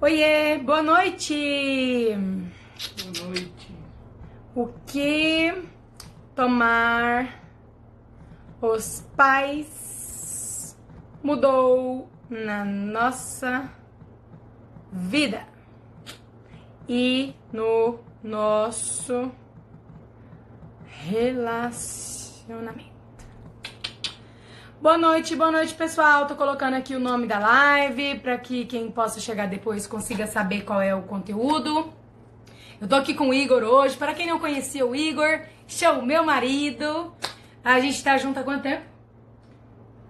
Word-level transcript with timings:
Oiê, 0.00 0.58
boa 0.58 0.80
noite! 0.80 2.14
Boa 3.02 3.26
noite. 3.26 3.74
O 4.54 4.68
que 4.86 5.52
tomar 6.36 7.42
os 8.62 9.04
pais 9.16 10.78
mudou 11.20 12.08
na 12.30 12.64
nossa 12.64 13.72
vida 14.92 15.44
e 16.88 17.34
no 17.52 17.98
nosso 18.22 19.32
relacionamento. 21.08 22.97
Boa 24.80 24.96
noite, 24.96 25.34
boa 25.34 25.50
noite, 25.50 25.74
pessoal. 25.74 26.24
Tô 26.28 26.36
colocando 26.36 26.74
aqui 26.74 26.94
o 26.94 27.00
nome 27.00 27.26
da 27.26 27.40
live 27.40 28.20
para 28.20 28.38
que 28.38 28.64
quem 28.64 28.88
possa 28.92 29.18
chegar 29.18 29.48
depois 29.48 29.88
consiga 29.88 30.24
saber 30.24 30.62
qual 30.62 30.80
é 30.80 30.94
o 30.94 31.02
conteúdo. 31.02 31.92
Eu 32.80 32.86
tô 32.86 32.94
aqui 32.94 33.12
com 33.12 33.30
o 33.30 33.34
Igor 33.34 33.64
hoje. 33.64 33.96
Para 33.96 34.14
quem 34.14 34.28
não 34.28 34.38
conhecia 34.38 34.86
o 34.86 34.94
Igor, 34.94 35.40
este 35.68 35.84
é 35.84 35.90
o 35.90 36.06
meu 36.06 36.24
marido. 36.24 37.12
A 37.64 37.80
gente 37.80 38.00
tá 38.04 38.16
junto 38.18 38.38
há 38.38 38.44
quanto 38.44 38.62
tempo? 38.62 38.84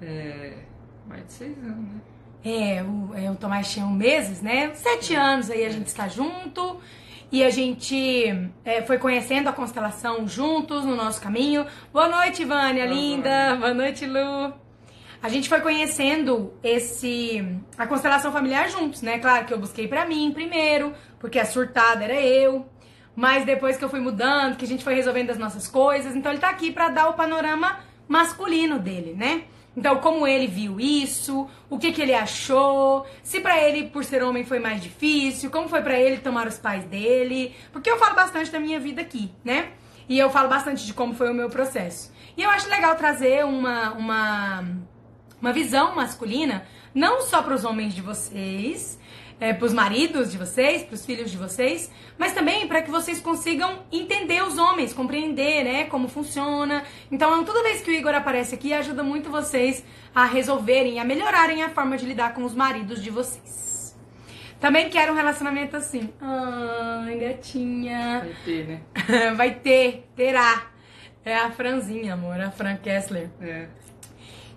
É. 0.02 0.58
Mais 1.06 1.24
de 1.24 1.32
seis 1.32 1.56
anos, 1.64 1.88
né? 1.88 2.00
É, 2.44 2.82
o, 2.82 3.14
é, 3.14 3.30
o 3.30 3.36
Tomás 3.36 3.72
tinha 3.72 3.86
um 3.86 3.94
meses, 3.94 4.42
né? 4.42 4.74
Sete 4.74 5.14
anos 5.14 5.50
aí 5.50 5.64
a 5.64 5.70
gente 5.70 5.86
está 5.86 6.08
junto. 6.08 6.78
E 7.30 7.44
a 7.44 7.50
gente 7.50 8.50
é, 8.64 8.80
foi 8.82 8.96
conhecendo 8.96 9.48
a 9.48 9.52
constelação 9.52 10.26
juntos 10.26 10.84
no 10.84 10.96
nosso 10.96 11.20
caminho. 11.20 11.66
Boa 11.92 12.08
noite, 12.08 12.42
Vânia, 12.42 12.86
Boa 12.86 12.94
linda. 12.94 13.56
Boa 13.56 13.74
noite, 13.74 14.06
Lu. 14.06 14.54
A 15.22 15.28
gente 15.28 15.48
foi 15.48 15.60
conhecendo 15.60 16.54
esse 16.62 17.44
a 17.76 17.86
constelação 17.86 18.32
familiar 18.32 18.70
juntos, 18.70 19.02
né? 19.02 19.18
Claro 19.18 19.44
que 19.44 19.52
eu 19.52 19.58
busquei 19.58 19.86
pra 19.86 20.06
mim 20.06 20.30
primeiro, 20.32 20.94
porque 21.18 21.38
a 21.38 21.44
surtada 21.44 22.04
era 22.04 22.14
eu. 22.14 22.66
Mas 23.14 23.44
depois 23.44 23.76
que 23.76 23.84
eu 23.84 23.90
fui 23.90 24.00
mudando, 24.00 24.56
que 24.56 24.64
a 24.64 24.68
gente 24.68 24.84
foi 24.84 24.94
resolvendo 24.94 25.30
as 25.30 25.38
nossas 25.38 25.66
coisas, 25.66 26.14
então 26.14 26.32
ele 26.32 26.40
tá 26.40 26.48
aqui 26.48 26.70
pra 26.70 26.88
dar 26.88 27.08
o 27.08 27.14
panorama 27.14 27.80
masculino 28.06 28.78
dele, 28.78 29.12
né? 29.14 29.42
Então, 29.78 29.98
como 29.98 30.26
ele 30.26 30.48
viu 30.48 30.80
isso, 30.80 31.48
o 31.70 31.78
que, 31.78 31.92
que 31.92 32.02
ele 32.02 32.12
achou, 32.12 33.06
se 33.22 33.38
pra 33.38 33.62
ele, 33.62 33.88
por 33.88 34.04
ser 34.04 34.24
homem, 34.24 34.44
foi 34.44 34.58
mais 34.58 34.82
difícil, 34.82 35.52
como 35.52 35.68
foi 35.68 35.80
pra 35.82 35.96
ele 35.96 36.18
tomar 36.18 36.48
os 36.48 36.58
pais 36.58 36.84
dele, 36.86 37.54
porque 37.70 37.88
eu 37.88 37.96
falo 37.96 38.16
bastante 38.16 38.50
da 38.50 38.58
minha 38.58 38.80
vida 38.80 39.00
aqui, 39.00 39.30
né? 39.44 39.68
E 40.08 40.18
eu 40.18 40.30
falo 40.30 40.48
bastante 40.48 40.84
de 40.84 40.92
como 40.92 41.14
foi 41.14 41.30
o 41.30 41.34
meu 41.34 41.48
processo. 41.48 42.12
E 42.36 42.42
eu 42.42 42.50
acho 42.50 42.68
legal 42.68 42.96
trazer 42.96 43.44
uma, 43.44 43.92
uma, 43.92 44.64
uma 45.40 45.52
visão 45.52 45.94
masculina, 45.94 46.66
não 46.92 47.22
só 47.22 47.40
para 47.40 47.54
os 47.54 47.64
homens 47.64 47.94
de 47.94 48.02
vocês, 48.02 48.98
é, 49.40 49.52
para 49.52 49.66
os 49.66 49.72
maridos 49.72 50.30
de 50.30 50.38
vocês, 50.38 50.82
para 50.82 50.94
os 50.94 51.06
filhos 51.06 51.30
de 51.30 51.36
vocês, 51.36 51.90
mas 52.16 52.32
também 52.32 52.66
para 52.66 52.82
que 52.82 52.90
vocês 52.90 53.20
consigam 53.20 53.84
entender 53.92 54.42
os 54.42 54.58
homens, 54.58 54.92
compreender, 54.92 55.64
né, 55.64 55.84
como 55.84 56.08
funciona. 56.08 56.82
Então, 57.10 57.44
toda 57.44 57.62
vez 57.62 57.80
que 57.80 57.90
o 57.90 57.94
Igor 57.94 58.14
aparece 58.14 58.54
aqui, 58.54 58.72
ajuda 58.72 59.02
muito 59.02 59.30
vocês 59.30 59.84
a 60.14 60.24
resolverem, 60.24 60.98
a 60.98 61.04
melhorarem 61.04 61.62
a 61.62 61.68
forma 61.68 61.96
de 61.96 62.06
lidar 62.06 62.34
com 62.34 62.44
os 62.44 62.54
maridos 62.54 63.02
de 63.02 63.10
vocês. 63.10 63.96
Também 64.60 64.90
quero 64.90 65.12
um 65.12 65.16
relacionamento 65.16 65.76
assim. 65.76 66.10
Ai, 66.20 67.16
gatinha. 67.16 68.20
Vai 68.24 68.36
ter, 68.44 68.66
né? 68.66 68.80
Vai 69.36 69.54
ter, 69.54 70.08
terá. 70.16 70.66
É 71.24 71.36
a 71.36 71.50
Franzinha, 71.50 72.14
amor, 72.14 72.40
a 72.40 72.50
Fran 72.50 72.76
Kessler. 72.76 73.30
É. 73.40 73.68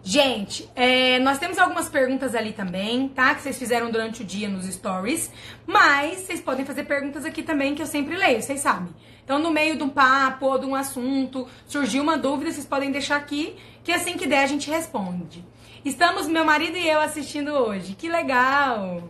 Gente, 0.03 0.67
é, 0.75 1.19
nós 1.19 1.37
temos 1.37 1.59
algumas 1.59 1.87
perguntas 1.87 2.33
ali 2.33 2.53
também, 2.53 3.07
tá? 3.09 3.35
Que 3.35 3.41
vocês 3.41 3.57
fizeram 3.57 3.91
durante 3.91 4.23
o 4.23 4.25
dia 4.25 4.49
nos 4.49 4.65
stories. 4.65 5.31
Mas 5.65 6.19
vocês 6.19 6.41
podem 6.41 6.65
fazer 6.65 6.85
perguntas 6.85 7.23
aqui 7.23 7.43
também, 7.43 7.75
que 7.75 7.81
eu 7.81 7.85
sempre 7.85 8.15
leio, 8.15 8.41
vocês 8.41 8.59
sabem. 8.61 8.93
Então, 9.23 9.37
no 9.37 9.51
meio 9.51 9.77
de 9.77 9.83
um 9.83 9.89
papo 9.89 10.47
ou 10.47 10.57
de 10.57 10.65
um 10.65 10.75
assunto, 10.75 11.47
surgiu 11.67 12.01
uma 12.01 12.17
dúvida, 12.17 12.51
vocês 12.51 12.65
podem 12.65 12.91
deixar 12.91 13.15
aqui, 13.15 13.55
que 13.83 13.91
assim 13.91 14.17
que 14.17 14.25
der 14.25 14.43
a 14.43 14.47
gente 14.47 14.69
responde. 14.69 15.45
Estamos, 15.85 16.27
meu 16.27 16.43
marido 16.43 16.77
e 16.77 16.89
eu, 16.89 16.99
assistindo 16.99 17.51
hoje. 17.51 17.93
Que 17.93 18.09
legal! 18.09 19.09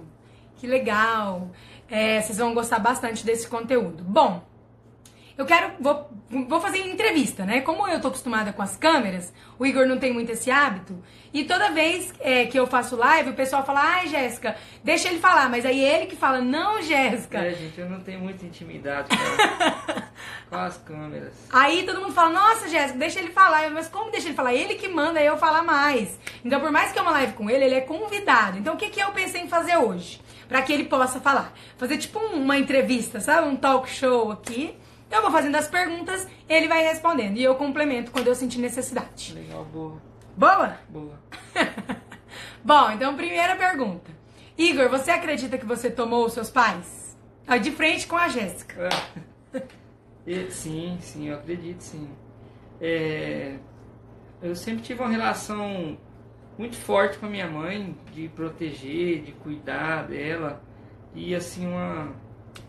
Que 0.57 0.67
legal! 0.67 1.49
É, 1.89 2.21
vocês 2.21 2.37
vão 2.37 2.53
gostar 2.53 2.79
bastante 2.79 3.25
desse 3.25 3.47
conteúdo. 3.47 4.03
Bom, 4.03 4.43
eu 5.37 5.45
quero. 5.45 5.73
Vou, 5.79 6.09
vou 6.47 6.61
fazer 6.61 6.79
entrevista, 6.79 7.45
né? 7.45 7.61
Como 7.61 7.87
eu 7.87 7.99
tô 7.99 8.09
acostumada 8.09 8.53
com 8.53 8.61
as 8.61 8.75
câmeras, 8.75 9.33
o 9.57 9.65
Igor 9.65 9.85
não 9.85 9.97
tem 9.97 10.13
muito 10.13 10.31
esse 10.31 10.49
hábito. 10.51 11.01
E 11.33 11.45
toda 11.45 11.71
vez 11.71 12.13
é, 12.19 12.45
que 12.45 12.59
eu 12.59 12.67
faço 12.67 12.95
live, 12.95 13.29
o 13.29 13.33
pessoal 13.33 13.65
fala, 13.65 13.81
ai, 13.81 14.07
Jéssica, 14.07 14.55
deixa 14.83 15.07
ele 15.07 15.19
falar. 15.19 15.49
Mas 15.49 15.65
aí 15.65 15.79
ele 15.79 16.05
que 16.05 16.15
fala, 16.15 16.41
não, 16.41 16.81
Jéssica. 16.81 17.37
É, 17.39 17.53
gente, 17.53 17.79
eu 17.79 17.89
não 17.89 18.01
tenho 18.01 18.19
muita 18.19 18.45
intimidade 18.45 19.07
com, 20.49 20.55
as 20.57 20.77
câmeras. 20.77 21.33
Aí 21.51 21.83
todo 21.83 22.01
mundo 22.01 22.13
fala, 22.13 22.29
nossa, 22.31 22.67
Jéssica, 22.67 22.99
deixa 22.99 23.19
ele 23.19 23.31
falar. 23.31 23.63
Eu, 23.63 23.71
Mas 23.71 23.87
como 23.87 24.11
deixa 24.11 24.27
ele 24.27 24.35
falar? 24.35 24.53
Ele 24.53 24.75
que 24.75 24.89
manda 24.89 25.21
eu 25.21 25.37
falar 25.37 25.63
mais. 25.63 26.19
Então, 26.43 26.59
por 26.59 26.71
mais 26.71 26.91
que 26.91 26.99
é 26.99 27.01
uma 27.01 27.11
live 27.11 27.33
com 27.33 27.49
ele, 27.49 27.63
ele 27.63 27.75
é 27.75 27.81
convidado. 27.81 28.57
Então, 28.57 28.73
o 28.73 28.77
que, 28.77 28.89
que 28.89 28.99
eu 28.99 29.11
pensei 29.11 29.41
em 29.41 29.47
fazer 29.47 29.77
hoje? 29.77 30.21
Pra 30.49 30.61
que 30.61 30.73
ele 30.73 30.83
possa 30.83 31.21
falar. 31.21 31.53
Fazer 31.77 31.97
tipo 31.97 32.19
uma 32.19 32.57
entrevista, 32.57 33.21
sabe? 33.21 33.47
Um 33.47 33.55
talk 33.55 33.89
show 33.89 34.31
aqui. 34.31 34.75
Eu 35.11 35.21
vou 35.21 35.31
fazendo 35.31 35.55
as 35.55 35.67
perguntas, 35.67 36.27
ele 36.47 36.67
vai 36.67 36.83
respondendo. 36.83 37.37
E 37.37 37.43
eu 37.43 37.55
complemento 37.55 38.11
quando 38.11 38.27
eu 38.27 38.35
sentir 38.35 38.59
necessidade. 38.59 39.33
Legal, 39.33 39.65
boa. 39.65 40.01
Boa? 40.37 40.77
Boa. 40.89 41.19
Bom, 42.63 42.91
então 42.91 43.15
primeira 43.15 43.55
pergunta. 43.55 44.09
Igor, 44.57 44.89
você 44.89 45.11
acredita 45.11 45.57
que 45.57 45.65
você 45.65 45.89
tomou 45.89 46.25
os 46.25 46.33
seus 46.33 46.49
pais? 46.49 47.17
De 47.61 47.71
frente 47.71 48.07
com 48.07 48.15
a 48.15 48.29
Jéssica. 48.29 48.89
É. 50.25 50.49
Sim, 50.49 50.97
sim, 51.01 51.27
eu 51.27 51.35
acredito, 51.35 51.81
sim. 51.81 52.07
É, 52.79 53.57
eu 54.41 54.55
sempre 54.55 54.81
tive 54.81 55.01
uma 55.01 55.09
relação 55.09 55.97
muito 56.57 56.75
forte 56.77 57.17
com 57.17 57.25
a 57.25 57.29
minha 57.29 57.47
mãe, 57.47 57.95
de 58.13 58.29
proteger, 58.29 59.23
de 59.23 59.31
cuidar 59.33 60.07
dela. 60.07 60.61
E 61.13 61.35
assim, 61.35 61.67
uma. 61.67 62.13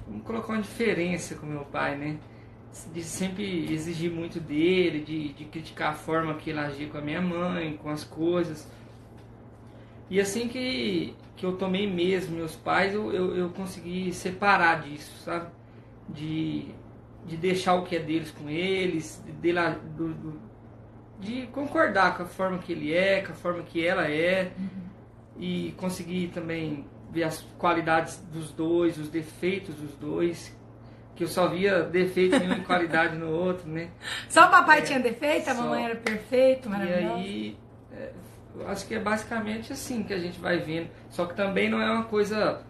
Vamos 0.07 0.25
colocar 0.25 0.55
uma 0.55 0.63
diferença 0.63 1.35
com 1.35 1.47
meu 1.47 1.65
pai, 1.65 1.97
né? 1.97 2.19
De 2.93 3.03
sempre 3.03 3.71
exigir 3.73 4.11
muito 4.11 4.41
dele, 4.41 5.01
de, 5.01 5.33
de 5.35 5.45
criticar 5.45 5.91
a 5.91 5.95
forma 5.95 6.35
que 6.35 6.51
ele 6.51 6.59
agia 6.59 6.89
com 6.89 6.97
a 6.99 7.03
minha 7.03 7.21
mãe, 7.21 7.77
com 7.77 7.91
as 7.91 8.03
coisas. 8.03 8.67
E 10.09 10.19
assim 10.21 10.49
que, 10.49 11.15
que 11.37 11.45
eu 11.45 11.53
tomei 11.57 11.87
mesmo 11.87 12.37
meus 12.37 12.57
pais, 12.57 12.95
eu, 12.95 13.13
eu, 13.13 13.37
eu 13.37 13.51
consegui 13.51 14.13
separar 14.13 14.83
disso, 14.83 15.13
sabe? 15.23 15.51
De, 16.09 16.67
de 17.27 17.37
deixar 17.37 17.75
o 17.75 17.83
que 17.85 17.97
é 17.97 17.99
deles 17.99 18.31
com 18.31 18.49
eles, 18.49 19.23
de, 19.25 19.33
de, 19.33 19.53
do- 19.97 20.15
do- 20.15 20.41
de 21.21 21.47
concordar 21.49 22.17
com 22.17 22.23
a 22.25 22.27
forma 22.27 22.59
que 22.59 22.73
ele 22.73 22.93
é, 22.93 23.21
com 23.21 23.33
a 23.33 23.37
forma 23.37 23.63
que 23.63 23.87
ela 23.87 24.09
é, 24.11 24.53
e 25.39 25.73
conseguir 25.77 26.29
também 26.29 26.85
ver 27.11 27.25
as 27.25 27.43
qualidades 27.59 28.17
dos 28.33 28.51
dois, 28.51 28.99
os 28.99 29.09
defeitos 29.09 29.75
dos 29.77 29.95
dois, 29.95 30.57
que 31.23 31.25
eu 31.25 31.29
só 31.29 31.47
via 31.47 31.83
defeito 31.85 32.35
em 32.37 32.49
um 32.51 32.55
e 32.55 32.61
qualidade 32.65 33.17
no 33.17 33.31
outro, 33.31 33.69
né? 33.71 33.91
Só 34.29 34.47
o 34.49 34.51
papai 34.51 34.81
É, 34.81 34.83
tinha 34.83 34.99
defeito, 34.99 35.49
a 35.49 35.55
só. 35.55 35.63
mamãe 35.63 35.85
era 35.85 35.95
perfeito, 35.97 36.67
E 36.67 36.71
maravilhosa. 36.71 37.15
aí, 37.15 37.57
é, 37.97 38.11
acho 38.67 38.87
que 38.87 38.95
é 38.95 38.99
basicamente 38.99 39.73
assim 39.73 40.03
que 40.03 40.13
a 40.13 40.19
gente 40.19 40.39
vai 40.41 40.59
vendo. 40.59 40.89
Só 41.11 41.27
que 41.27 41.35
também 41.35 41.71
não 41.71 41.81
é 41.81 41.91
uma 41.91 42.05
coisa. 42.05 42.61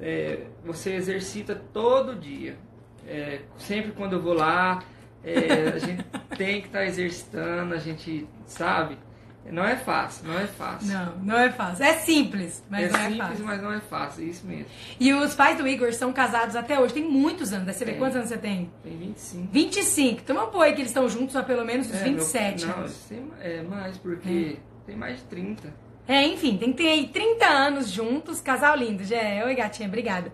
é, 0.00 0.40
você 0.64 0.94
exercita 0.94 1.54
todo 1.72 2.16
dia. 2.16 2.56
É, 3.06 3.40
sempre 3.58 3.92
quando 3.92 4.14
eu 4.14 4.20
vou 4.20 4.34
lá, 4.34 4.82
é, 5.22 5.72
a 5.74 5.78
gente 5.78 6.04
tem 6.36 6.60
que 6.60 6.66
estar 6.68 6.84
exercitando, 6.84 7.74
a 7.74 7.78
gente 7.78 8.26
sabe. 8.46 8.98
Não 9.52 9.64
é 9.64 9.76
fácil, 9.76 10.26
não 10.28 10.38
é 10.38 10.46
fácil. 10.46 10.88
Não, 10.92 11.16
não 11.18 11.38
é 11.38 11.50
fácil. 11.50 11.84
É 11.84 11.94
simples, 11.94 12.62
mas 12.70 12.84
é 12.84 12.88
não 12.92 12.98
é 12.98 13.02
simples, 13.08 13.28
fácil. 13.28 13.44
mas 13.44 13.62
não 13.62 13.72
é 13.72 13.80
fácil, 13.80 14.28
isso 14.28 14.46
mesmo. 14.46 14.66
E 14.98 15.12
os 15.12 15.34
pais 15.34 15.58
do 15.58 15.66
Igor 15.66 15.92
são 15.92 16.12
casados 16.12 16.54
até 16.56 16.78
hoje, 16.78 16.94
tem 16.94 17.04
muitos 17.04 17.52
anos. 17.52 17.66
Daí 17.66 17.74
Você 17.74 17.84
vê 17.84 17.94
quantos 17.94 18.16
anos 18.16 18.28
você 18.28 18.38
tem? 18.38 18.70
Tem 18.82 18.96
25. 18.96 19.48
25. 19.52 20.20
Então 20.22 20.36
vamos 20.36 20.50
pôr 20.52 20.62
aí 20.62 20.72
que 20.72 20.80
eles 20.80 20.90
estão 20.90 21.08
juntos 21.08 21.34
há 21.36 21.42
pelo 21.42 21.64
menos 21.64 21.86
uns 21.88 21.94
É, 22.00 22.04
27 22.04 22.66
meu, 22.66 22.74
não, 22.74 22.82
anos. 22.82 22.96
tem, 23.08 23.30
é 23.40 23.62
mais, 23.62 23.98
porque 23.98 24.56
tem 24.86 24.96
mais 24.96 25.16
de 25.18 25.22
30. 25.24 25.74
É, 26.08 26.26
enfim, 26.26 26.56
tem 26.56 26.72
que 26.72 26.82
ter 26.82 26.88
aí 26.88 27.08
30 27.08 27.46
anos 27.46 27.88
juntos, 27.90 28.40
casal 28.40 28.76
lindo, 28.76 29.04
já 29.04 29.16
é. 29.18 29.44
Oi, 29.44 29.54
gatinha, 29.54 29.86
obrigada. 29.88 30.32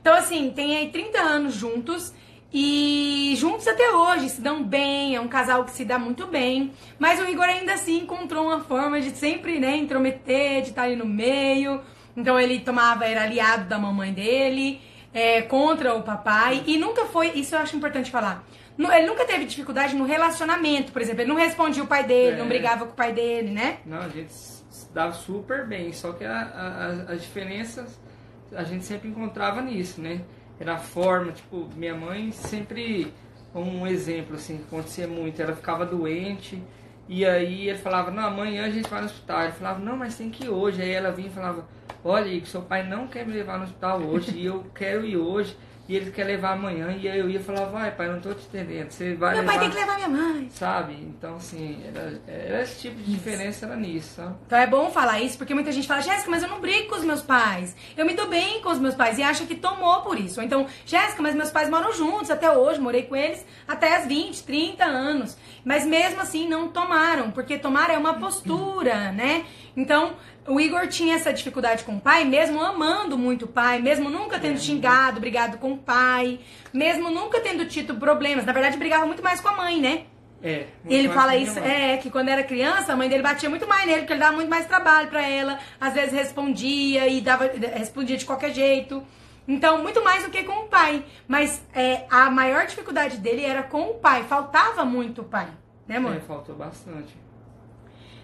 Então, 0.00 0.14
assim, 0.14 0.50
tem 0.50 0.76
aí 0.76 0.90
30 0.90 1.20
anos 1.20 1.54
juntos 1.54 2.12
e 2.52 3.34
juntos 3.38 3.66
até 3.66 3.90
hoje, 3.90 4.28
se 4.28 4.40
dão 4.40 4.62
bem, 4.62 5.16
é 5.16 5.20
um 5.20 5.28
casal 5.28 5.64
que 5.64 5.70
se 5.70 5.84
dá 5.84 5.98
muito 5.98 6.26
bem. 6.26 6.72
Mas 6.98 7.18
o 7.20 7.24
Igor 7.28 7.44
ainda 7.46 7.72
assim 7.74 7.98
encontrou 8.00 8.46
uma 8.46 8.60
forma 8.60 9.00
de 9.00 9.10
sempre, 9.16 9.58
né, 9.58 9.76
intrometer, 9.76 10.62
de 10.62 10.68
estar 10.70 10.82
ali 10.82 10.96
no 10.96 11.06
meio. 11.06 11.80
Então 12.16 12.38
ele 12.38 12.60
tomava, 12.60 13.06
era 13.06 13.22
aliado 13.22 13.64
da 13.68 13.78
mamãe 13.78 14.12
dele, 14.12 14.80
é, 15.14 15.40
contra 15.42 15.94
o 15.94 16.02
papai. 16.02 16.62
E 16.66 16.76
nunca 16.76 17.06
foi, 17.06 17.28
isso 17.30 17.54
eu 17.54 17.60
acho 17.60 17.74
importante 17.76 18.10
falar. 18.10 18.44
Ele 18.78 19.06
nunca 19.06 19.24
teve 19.24 19.44
dificuldade 19.44 19.94
no 19.94 20.04
relacionamento, 20.04 20.92
por 20.92 21.00
exemplo. 21.00 21.22
Ele 21.22 21.28
não 21.30 21.36
respondia 21.38 21.82
o 21.82 21.86
pai 21.86 22.04
dele, 22.04 22.36
não 22.36 22.46
É. 22.46 22.48
brigava 22.48 22.84
com 22.86 22.92
o 22.92 22.96
pai 22.96 23.12
dele, 23.12 23.50
né? 23.50 23.78
Não, 23.86 23.98
a 23.98 24.08
gente 24.08 24.32
se 24.32 24.92
dava 24.92 25.12
super 25.12 25.66
bem, 25.66 25.92
só 25.92 26.12
que 26.12 26.24
a- 26.24 27.06
a- 27.08 27.12
as 27.12 27.22
diferenças 27.22 27.98
a 28.54 28.64
gente 28.64 28.84
sempre 28.84 29.08
encontrava 29.08 29.62
nisso, 29.62 30.00
né? 30.02 30.20
Era 30.62 30.74
a 30.74 30.78
forma, 30.78 31.32
tipo, 31.32 31.68
minha 31.74 31.92
mãe 31.92 32.30
sempre, 32.30 33.12
um 33.52 33.84
exemplo, 33.84 34.36
assim, 34.36 34.58
que 34.58 34.62
acontecia 34.62 35.08
muito, 35.08 35.42
ela 35.42 35.56
ficava 35.56 35.84
doente, 35.84 36.62
e 37.08 37.26
aí 37.26 37.68
ele 37.68 37.78
falava, 37.78 38.12
não, 38.12 38.22
amanhã 38.22 38.64
a 38.64 38.70
gente 38.70 38.88
vai 38.88 39.00
no 39.00 39.06
hospital. 39.06 39.42
Ele 39.42 39.52
falava, 39.52 39.80
não, 39.80 39.96
mas 39.96 40.16
tem 40.16 40.30
que 40.30 40.44
ir 40.44 40.50
hoje. 40.50 40.80
Aí 40.80 40.92
ela 40.92 41.10
vinha 41.10 41.26
e 41.26 41.32
falava, 41.32 41.66
olha, 42.04 42.44
seu 42.46 42.62
pai 42.62 42.86
não 42.86 43.08
quer 43.08 43.26
me 43.26 43.32
levar 43.32 43.58
no 43.58 43.64
hospital 43.64 44.02
hoje, 44.02 44.38
e 44.38 44.46
eu 44.46 44.64
quero 44.72 45.04
ir 45.04 45.16
hoje 45.16 45.56
e 45.92 45.96
ele 45.96 46.10
quer 46.10 46.24
levar 46.24 46.52
amanhã, 46.52 46.96
e 46.98 47.06
aí 47.06 47.18
eu 47.18 47.28
ia 47.28 47.38
falar, 47.38 47.66
vai 47.66 47.90
pai, 47.90 48.08
não 48.08 48.18
tô 48.18 48.32
te 48.32 48.46
entendendo, 48.46 48.90
você 48.90 49.14
vai 49.14 49.34
Meu 49.34 49.42
levar... 49.42 49.52
pai 49.52 49.60
tem 49.60 49.70
que 49.70 49.76
levar 49.76 49.96
minha 49.96 50.08
mãe. 50.08 50.48
Sabe? 50.50 50.94
Então, 50.94 51.36
assim, 51.36 51.82
era, 51.86 52.18
era 52.26 52.62
esse 52.62 52.80
tipo 52.80 52.96
de 52.96 53.12
diferença 53.12 53.66
era 53.66 53.76
nisso, 53.76 54.14
sabe? 54.16 54.34
Então 54.46 54.58
é 54.58 54.66
bom 54.66 54.90
falar 54.90 55.20
isso, 55.20 55.36
porque 55.36 55.52
muita 55.52 55.70
gente 55.70 55.86
fala, 55.86 56.00
Jéssica, 56.00 56.30
mas 56.30 56.42
eu 56.42 56.48
não 56.48 56.60
brigo 56.62 56.88
com 56.88 56.96
os 56.96 57.04
meus 57.04 57.20
pais. 57.20 57.76
Eu 57.94 58.06
me 58.06 58.14
dou 58.14 58.26
bem 58.26 58.62
com 58.62 58.70
os 58.70 58.78
meus 58.78 58.94
pais 58.94 59.18
e 59.18 59.22
acha 59.22 59.44
que 59.44 59.54
tomou 59.54 60.00
por 60.00 60.18
isso. 60.18 60.40
Ou 60.40 60.46
então, 60.46 60.66
Jéssica, 60.86 61.20
mas 61.20 61.34
meus 61.34 61.50
pais 61.50 61.68
moram 61.68 61.92
juntos 61.92 62.30
até 62.30 62.50
hoje, 62.50 62.80
morei 62.80 63.02
com 63.02 63.14
eles 63.14 63.44
até 63.68 63.94
as 63.96 64.06
20, 64.06 64.44
30 64.44 64.84
anos. 64.86 65.36
Mas 65.62 65.84
mesmo 65.84 66.22
assim 66.22 66.48
não 66.48 66.68
tomaram, 66.68 67.30
porque 67.32 67.58
tomar 67.58 67.90
é 67.90 67.98
uma 67.98 68.14
postura, 68.14 69.12
né? 69.12 69.44
Então, 69.76 70.14
o 70.46 70.60
Igor 70.60 70.88
tinha 70.88 71.14
essa 71.14 71.32
dificuldade 71.32 71.84
com 71.84 71.96
o 71.96 72.00
pai, 72.00 72.24
mesmo 72.24 72.60
amando 72.60 73.16
muito 73.16 73.44
o 73.44 73.48
pai, 73.48 73.80
mesmo 73.80 74.10
nunca 74.10 74.38
tendo 74.38 74.58
xingado, 74.58 75.20
brigado 75.20 75.58
com 75.58 75.72
o 75.72 75.78
pai, 75.78 76.40
mesmo 76.72 77.10
nunca 77.10 77.40
tendo 77.40 77.64
tido 77.66 77.94
problemas. 77.94 78.44
Na 78.44 78.52
verdade, 78.52 78.76
brigava 78.76 79.06
muito 79.06 79.22
mais 79.22 79.40
com 79.40 79.48
a 79.48 79.56
mãe, 79.56 79.80
né? 79.80 80.04
É. 80.42 80.66
muito 80.82 80.92
Ele 80.92 81.08
fala 81.08 81.36
isso, 81.36 81.60
mãe. 81.60 81.92
é, 81.92 81.96
que 81.98 82.10
quando 82.10 82.28
era 82.28 82.42
criança, 82.42 82.92
a 82.92 82.96
mãe 82.96 83.08
dele 83.08 83.22
batia 83.22 83.48
muito 83.48 83.68
mais 83.68 83.86
nele, 83.86 84.00
porque 84.00 84.12
ele 84.12 84.20
dava 84.20 84.34
muito 84.34 84.48
mais 84.48 84.66
trabalho 84.66 85.08
pra 85.08 85.22
ela, 85.22 85.58
às 85.80 85.94
vezes 85.94 86.12
respondia 86.12 87.06
e 87.06 87.20
dava, 87.20 87.48
respondia 87.74 88.16
de 88.16 88.24
qualquer 88.24 88.52
jeito. 88.52 89.02
Então, 89.46 89.82
muito 89.82 90.02
mais 90.02 90.24
do 90.24 90.30
que 90.30 90.42
com 90.42 90.64
o 90.64 90.68
pai. 90.68 91.04
Mas 91.28 91.64
é, 91.74 92.04
a 92.10 92.30
maior 92.30 92.66
dificuldade 92.66 93.18
dele 93.18 93.44
era 93.44 93.62
com 93.62 93.90
o 93.90 93.94
pai. 93.94 94.24
Faltava 94.24 94.84
muito 94.84 95.22
o 95.22 95.24
pai, 95.24 95.48
né, 95.86 95.96
amor? 95.96 96.16
É, 96.16 96.20
faltou 96.20 96.54
bastante. 96.54 97.14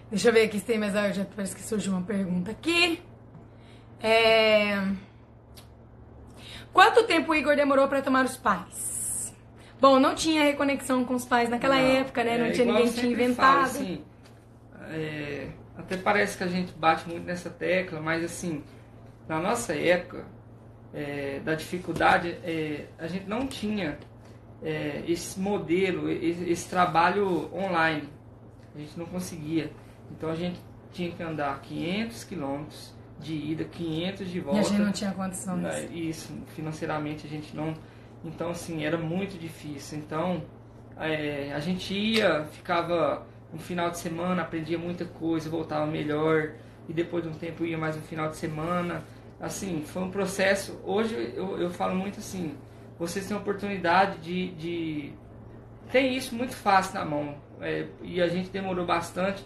Deixa 0.09 0.29
eu 0.29 0.33
ver 0.33 0.43
aqui 0.43 0.59
se 0.59 0.65
tem 0.65 0.77
mais. 0.79 0.95
ah, 0.95 1.11
Já 1.11 1.25
parece 1.25 1.55
que 1.55 1.61
surgiu 1.61 1.93
uma 1.93 2.01
pergunta 2.01 2.51
aqui. 2.51 3.01
É... 4.01 4.81
Quanto 6.73 7.05
tempo 7.05 7.31
o 7.31 7.35
Igor 7.35 7.55
demorou 7.55 7.87
pra 7.87 8.01
tomar 8.01 8.25
os 8.25 8.37
pais? 8.37 9.35
Bom, 9.81 9.99
não 9.99 10.13
tinha 10.15 10.43
reconexão 10.43 11.05
com 11.05 11.15
os 11.15 11.25
pais 11.25 11.49
naquela 11.49 11.75
Não, 11.75 11.81
época, 11.81 12.23
né? 12.23 12.37
Não 12.37 12.45
é 12.47 12.51
tinha 12.51 12.65
igual 12.65 12.77
ninguém 12.79 12.93
tinha 12.93 13.09
sempre 13.09 13.33
falo, 13.33 13.59
inventado. 13.61 13.65
assim, 13.65 14.03
é, 14.89 15.47
até 15.77 15.97
parece 15.97 16.37
que 16.37 16.43
a 16.43 16.47
gente 16.47 16.73
bate 16.73 17.07
muito 17.07 17.25
nessa 17.25 17.49
tecla, 17.49 18.01
mas 18.01 18.23
assim, 18.23 18.63
na 19.27 19.39
nossa 19.39 19.73
época, 19.73 20.25
é, 20.93 21.39
da 21.39 21.55
dificuldade, 21.55 22.29
é, 22.43 22.87
a 22.97 23.07
gente 23.07 23.27
não 23.27 23.47
tinha 23.47 23.97
esse 25.07 25.39
modelo, 25.39 26.09
esse, 26.11 26.49
esse 26.49 26.69
trabalho 26.69 27.49
online. 27.55 28.09
A 28.75 28.79
gente 28.79 28.97
não 28.99 29.05
conseguia. 29.05 29.71
Então 30.11 30.29
a 30.29 30.35
gente 30.35 30.59
tinha 30.91 31.11
que 31.11 31.21
andar 31.21 31.61
500 31.61 32.23
quilômetros 32.23 32.93
de 33.19 33.33
ida, 33.35 33.63
500 33.65 34.29
de 34.29 34.37
E 34.37 34.41
volta. 34.41 34.59
a 34.59 34.63
gente 34.63 34.79
não 34.81 34.91
tinha 34.91 35.11
condição 35.11 35.57
Né, 35.57 35.69
disso. 35.81 35.93
Isso, 35.93 36.33
financeiramente 36.55 37.25
a 37.27 37.29
gente 37.29 37.55
não. 37.55 37.73
Então, 38.23 38.49
assim, 38.49 38.83
era 38.83 38.97
muito 38.97 39.37
difícil. 39.37 39.97
Então, 39.99 40.43
é, 40.97 41.51
a 41.53 41.59
gente 41.59 41.93
ia, 41.93 42.45
ficava 42.45 43.25
um 43.53 43.57
final 43.57 43.89
de 43.89 43.97
semana, 43.97 44.41
aprendia 44.41 44.77
muita 44.77 45.05
coisa, 45.05 45.49
voltava 45.49 45.85
melhor, 45.85 46.53
e 46.87 46.93
depois 46.93 47.23
de 47.23 47.29
um 47.29 47.33
tempo 47.33 47.65
ia 47.65 47.77
mais 47.77 47.95
um 47.97 48.01
final 48.01 48.29
de 48.29 48.37
semana. 48.37 49.03
Assim, 49.39 49.83
foi 49.85 50.01
um 50.03 50.11
processo. 50.11 50.79
Hoje 50.83 51.33
eu, 51.35 51.57
eu 51.57 51.69
falo 51.69 51.95
muito 51.95 52.19
assim: 52.19 52.55
vocês 52.97 53.25
têm 53.27 53.35
a 53.37 53.39
oportunidade 53.39 54.17
de. 54.19 54.51
de 54.51 55.13
tem 55.91 56.15
isso 56.15 56.35
muito 56.35 56.55
fácil 56.55 56.95
na 56.99 57.05
mão. 57.05 57.35
é, 57.61 57.85
e 58.03 58.21
a 58.21 58.27
gente 58.27 58.49
demorou 58.49 58.85
bastante. 58.85 59.45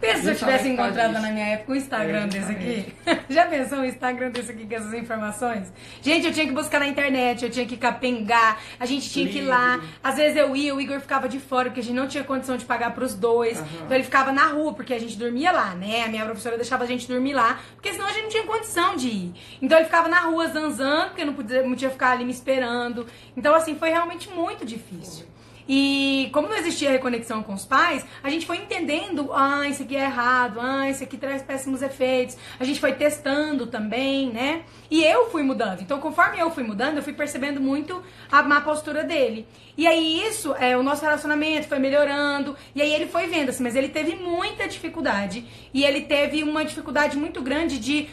Pensa 0.00 0.22
se 0.22 0.28
eu 0.30 0.34
tivesse 0.34 0.68
encontrado 0.68 1.12
na 1.12 1.30
minha 1.30 1.46
época 1.46 1.72
um 1.72 1.76
Instagram 1.76 2.26
desse 2.26 2.50
aqui. 2.50 2.92
Já 3.30 3.46
pensou 3.46 3.78
um 3.78 3.84
Instagram 3.84 4.30
desse 4.30 4.50
aqui 4.50 4.66
com 4.66 4.74
essas 4.74 4.92
informações? 4.94 5.72
Gente, 6.02 6.26
eu 6.26 6.32
tinha 6.32 6.44
que 6.44 6.52
buscar 6.52 6.80
na 6.80 6.88
internet, 6.88 7.44
eu 7.44 7.50
tinha 7.50 7.64
que 7.64 7.76
capengar, 7.76 8.58
a 8.80 8.84
gente 8.84 9.08
tinha 9.08 9.28
que 9.28 9.38
ir 9.38 9.42
lá. 9.42 9.80
Às 10.02 10.16
vezes 10.16 10.36
eu 10.36 10.56
ia, 10.56 10.74
o 10.74 10.80
Igor 10.80 10.98
ficava 11.00 11.28
de 11.28 11.38
fora, 11.38 11.68
porque 11.68 11.80
a 11.80 11.84
gente 11.84 11.94
não 11.94 12.08
tinha 12.08 12.24
condição 12.24 12.56
de 12.56 12.64
pagar 12.64 12.92
pros 12.92 13.14
dois. 13.14 13.60
Então 13.60 13.92
ele 13.92 14.02
ficava 14.02 14.32
na 14.32 14.46
rua, 14.46 14.74
porque 14.74 14.92
a 14.92 14.98
gente 14.98 15.16
dormia 15.16 15.52
lá, 15.52 15.74
né? 15.74 16.02
A 16.04 16.08
minha 16.08 16.24
professora 16.24 16.56
deixava 16.56 16.82
a 16.82 16.86
gente 16.86 17.06
dormir 17.06 17.34
lá, 17.34 17.60
porque 17.74 17.92
senão 17.92 18.06
a 18.06 18.12
gente 18.12 18.22
não 18.24 18.30
tinha 18.30 18.44
condição 18.44 18.96
de 18.96 19.08
ir. 19.08 19.34
Então 19.62 19.78
ele 19.78 19.84
ficava 19.84 20.08
na 20.08 20.20
rua 20.20 20.48
zanzando, 20.48 21.10
porque 21.10 21.24
não 21.24 21.34
podia, 21.34 21.62
não 21.62 21.70
podia 21.70 21.90
ficar 21.90 22.10
ali 22.10 22.24
me 22.24 22.32
esperando. 22.32 23.06
Então, 23.36 23.54
assim, 23.54 23.76
foi 23.76 23.90
realmente 23.90 24.28
muito 24.30 24.64
difícil. 24.64 25.26
E 25.68 26.28
como 26.32 26.48
não 26.48 26.56
existia 26.56 26.90
reconexão 26.90 27.42
com 27.42 27.54
os 27.54 27.64
pais, 27.64 28.04
a 28.22 28.28
gente 28.30 28.46
foi 28.46 28.58
entendendo, 28.58 29.30
ah, 29.32 29.66
isso 29.68 29.82
aqui 29.82 29.96
é 29.96 30.04
errado, 30.04 30.58
ah, 30.60 30.88
isso 30.90 31.02
aqui 31.04 31.16
traz 31.16 31.42
péssimos 31.42 31.82
efeitos. 31.82 32.36
A 32.58 32.64
gente 32.64 32.80
foi 32.80 32.92
testando 32.92 33.66
também, 33.66 34.30
né? 34.30 34.62
E 34.90 35.04
eu 35.04 35.30
fui 35.30 35.42
mudando. 35.42 35.80
Então, 35.80 36.00
conforme 36.00 36.38
eu 36.38 36.50
fui 36.50 36.62
mudando, 36.64 36.96
eu 36.96 37.02
fui 37.02 37.12
percebendo 37.12 37.60
muito 37.60 38.02
a 38.30 38.42
má 38.42 38.60
postura 38.60 39.04
dele. 39.04 39.46
E 39.76 39.86
aí 39.86 40.22
isso, 40.26 40.54
é, 40.54 40.76
o 40.76 40.82
nosso 40.82 41.02
relacionamento 41.02 41.68
foi 41.68 41.78
melhorando. 41.78 42.56
E 42.74 42.82
aí 42.82 42.92
ele 42.92 43.06
foi 43.06 43.26
vendo, 43.26 43.48
assim, 43.50 43.62
mas 43.62 43.76
ele 43.76 43.88
teve 43.88 44.16
muita 44.16 44.68
dificuldade. 44.68 45.46
E 45.72 45.84
ele 45.84 46.02
teve 46.02 46.42
uma 46.42 46.64
dificuldade 46.64 47.16
muito 47.16 47.40
grande 47.40 47.78
de 47.78 48.08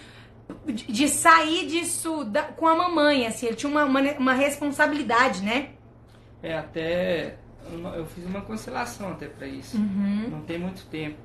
de 0.67 1.07
sair 1.07 1.67
disso 1.67 2.23
da- 2.25 2.41
com 2.41 2.67
a 2.67 2.75
mamãe, 2.75 3.27
assim, 3.27 3.45
ele 3.45 3.55
tinha 3.55 3.69
uma, 3.69 3.85
uma, 3.85 4.01
uma 4.13 4.33
responsabilidade, 4.33 5.43
né? 5.43 5.69
É, 6.41 6.57
até. 6.57 7.35
Eu 7.95 8.05
fiz 8.05 8.25
uma 8.25 8.41
constelação 8.41 9.11
até 9.11 9.27
para 9.27 9.47
isso. 9.47 9.77
Uhum. 9.77 10.29
Não 10.31 10.41
tem 10.41 10.57
muito 10.57 10.85
tempo. 10.85 11.17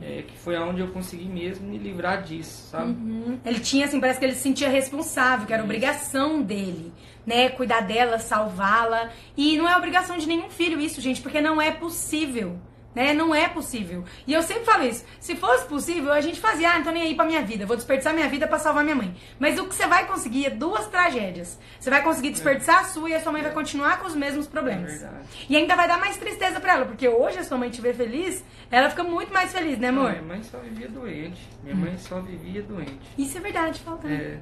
É, 0.00 0.22
que 0.22 0.36
foi 0.36 0.54
aonde 0.54 0.80
eu 0.82 0.88
consegui 0.88 1.24
mesmo 1.24 1.66
me 1.66 1.78
livrar 1.78 2.22
disso, 2.22 2.68
sabe? 2.70 2.90
Uhum. 2.90 3.40
Ele 3.42 3.60
tinha, 3.60 3.86
assim, 3.86 3.98
parece 3.98 4.18
que 4.18 4.26
ele 4.26 4.34
se 4.34 4.42
sentia 4.42 4.68
responsável, 4.68 5.46
que 5.46 5.54
era 5.54 5.62
Isso. 5.62 5.70
obrigação 5.70 6.42
dele, 6.42 6.92
né? 7.24 7.48
Cuidar 7.48 7.80
dela, 7.80 8.18
salvá-la. 8.18 9.10
E 9.34 9.56
não 9.56 9.66
é 9.66 9.74
obrigação 9.74 10.18
de 10.18 10.26
nenhum 10.26 10.50
filho 10.50 10.78
isso, 10.78 11.00
gente, 11.00 11.22
porque 11.22 11.40
não 11.40 11.62
é 11.62 11.70
possível. 11.70 12.58
Né? 12.96 13.12
Não 13.12 13.34
é 13.34 13.46
possível. 13.46 14.04
E 14.26 14.32
eu 14.32 14.42
sempre 14.42 14.64
falo 14.64 14.82
isso. 14.84 15.04
Se 15.20 15.36
fosse 15.36 15.66
possível, 15.66 16.10
a 16.14 16.20
gente 16.22 16.40
fazia, 16.40 16.70
ah, 16.70 16.76
não 16.78 16.84
tô 16.84 16.90
nem 16.90 17.02
aí 17.02 17.14
pra 17.14 17.26
minha 17.26 17.42
vida, 17.42 17.66
vou 17.66 17.76
desperdiçar 17.76 18.14
minha 18.14 18.26
vida 18.26 18.48
pra 18.48 18.58
salvar 18.58 18.82
minha 18.82 18.96
mãe. 18.96 19.14
Mas 19.38 19.58
o 19.58 19.66
que 19.66 19.74
você 19.74 19.86
vai 19.86 20.06
conseguir 20.06 20.46
é 20.46 20.50
duas 20.50 20.86
tragédias. 20.86 21.60
Você 21.78 21.90
vai 21.90 22.02
conseguir 22.02 22.30
desperdiçar 22.30 22.78
a 22.80 22.84
sua 22.84 23.10
e 23.10 23.14
a 23.14 23.20
sua 23.20 23.32
mãe 23.32 23.42
vai 23.42 23.52
continuar 23.52 24.00
com 24.00 24.06
os 24.06 24.14
mesmos 24.16 24.46
É 24.46 24.50
problemas. 24.50 24.90
verdade. 24.92 25.26
E 25.46 25.54
ainda 25.54 25.76
vai 25.76 25.86
dar 25.86 25.98
mais 26.00 26.16
tristeza 26.16 26.58
pra 26.58 26.72
ela, 26.72 26.86
porque 26.86 27.06
hoje 27.06 27.38
a 27.38 27.44
sua 27.44 27.58
mãe 27.58 27.68
te 27.68 27.82
ver 27.82 27.94
feliz, 27.94 28.42
ela 28.70 28.88
fica 28.88 29.04
muito 29.04 29.30
mais 29.30 29.52
feliz, 29.52 29.78
né, 29.78 29.88
amor? 29.88 30.12
Minha 30.12 30.22
mãe 30.22 30.42
só 30.42 30.58
vivia 30.58 30.88
doente. 30.88 31.46
Minha 31.62 31.76
mãe 31.76 31.98
só 31.98 32.18
vivia 32.20 32.62
doente. 32.62 32.98
Isso 33.18 33.36
é 33.36 33.40
verdade, 33.42 33.78
falta. 33.80 34.08
É, 34.08 34.38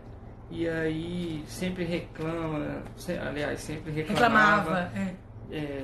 e 0.49 0.68
aí 0.68 1.42
sempre 1.49 1.82
reclama, 1.82 2.84
aliás, 3.28 3.58
sempre 3.58 3.90
reclamava. 3.90 4.84
Reclamava. 4.84 4.92
É. 5.50 5.56
é, 5.56 5.82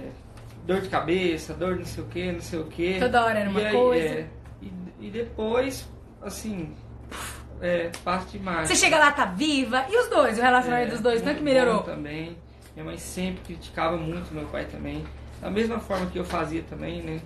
dor 0.66 0.80
de 0.80 0.88
cabeça, 0.88 1.54
dor 1.54 1.74
de 1.74 1.78
não 1.80 1.86
sei 1.86 2.04
o 2.04 2.06
que, 2.06 2.32
não 2.32 2.40
sei 2.40 2.58
o 2.58 2.64
que. 2.66 2.98
Toda 2.98 3.24
hora 3.24 3.38
era 3.38 3.50
uma 3.50 3.60
e 3.60 3.66
aí, 3.66 3.72
coisa. 3.72 4.04
é, 4.08 4.26
e, 4.62 4.72
e 5.00 5.10
depois, 5.10 5.88
assim, 6.22 6.74
é, 7.60 7.90
parte 8.04 8.38
demais. 8.38 8.68
Você 8.68 8.76
chega 8.76 8.98
lá, 8.98 9.10
tá 9.12 9.24
viva, 9.26 9.84
e 9.88 9.96
os 9.98 10.08
dois, 10.08 10.38
o 10.38 10.42
relacionamento 10.42 10.88
É, 10.88 10.90
dos 10.92 11.00
dois, 11.00 11.20
tanto 11.22 11.36
que 11.38 11.42
muito 11.42 11.54
melhorou. 11.54 11.80
bom 11.80 11.86
também. 11.86 12.36
Minha 12.74 12.84
mãe 12.84 12.96
sempre 12.98 13.42
criticava 13.44 13.96
muito 13.96 14.32
meu 14.32 14.46
pai 14.46 14.64
também. 14.66 15.04
Da 15.40 15.50
mesma 15.50 15.78
forma 15.80 16.06
que 16.06 16.18
eu 16.18 16.24
fazia 16.24 16.62
também, 16.62 17.02
né? 17.02 17.20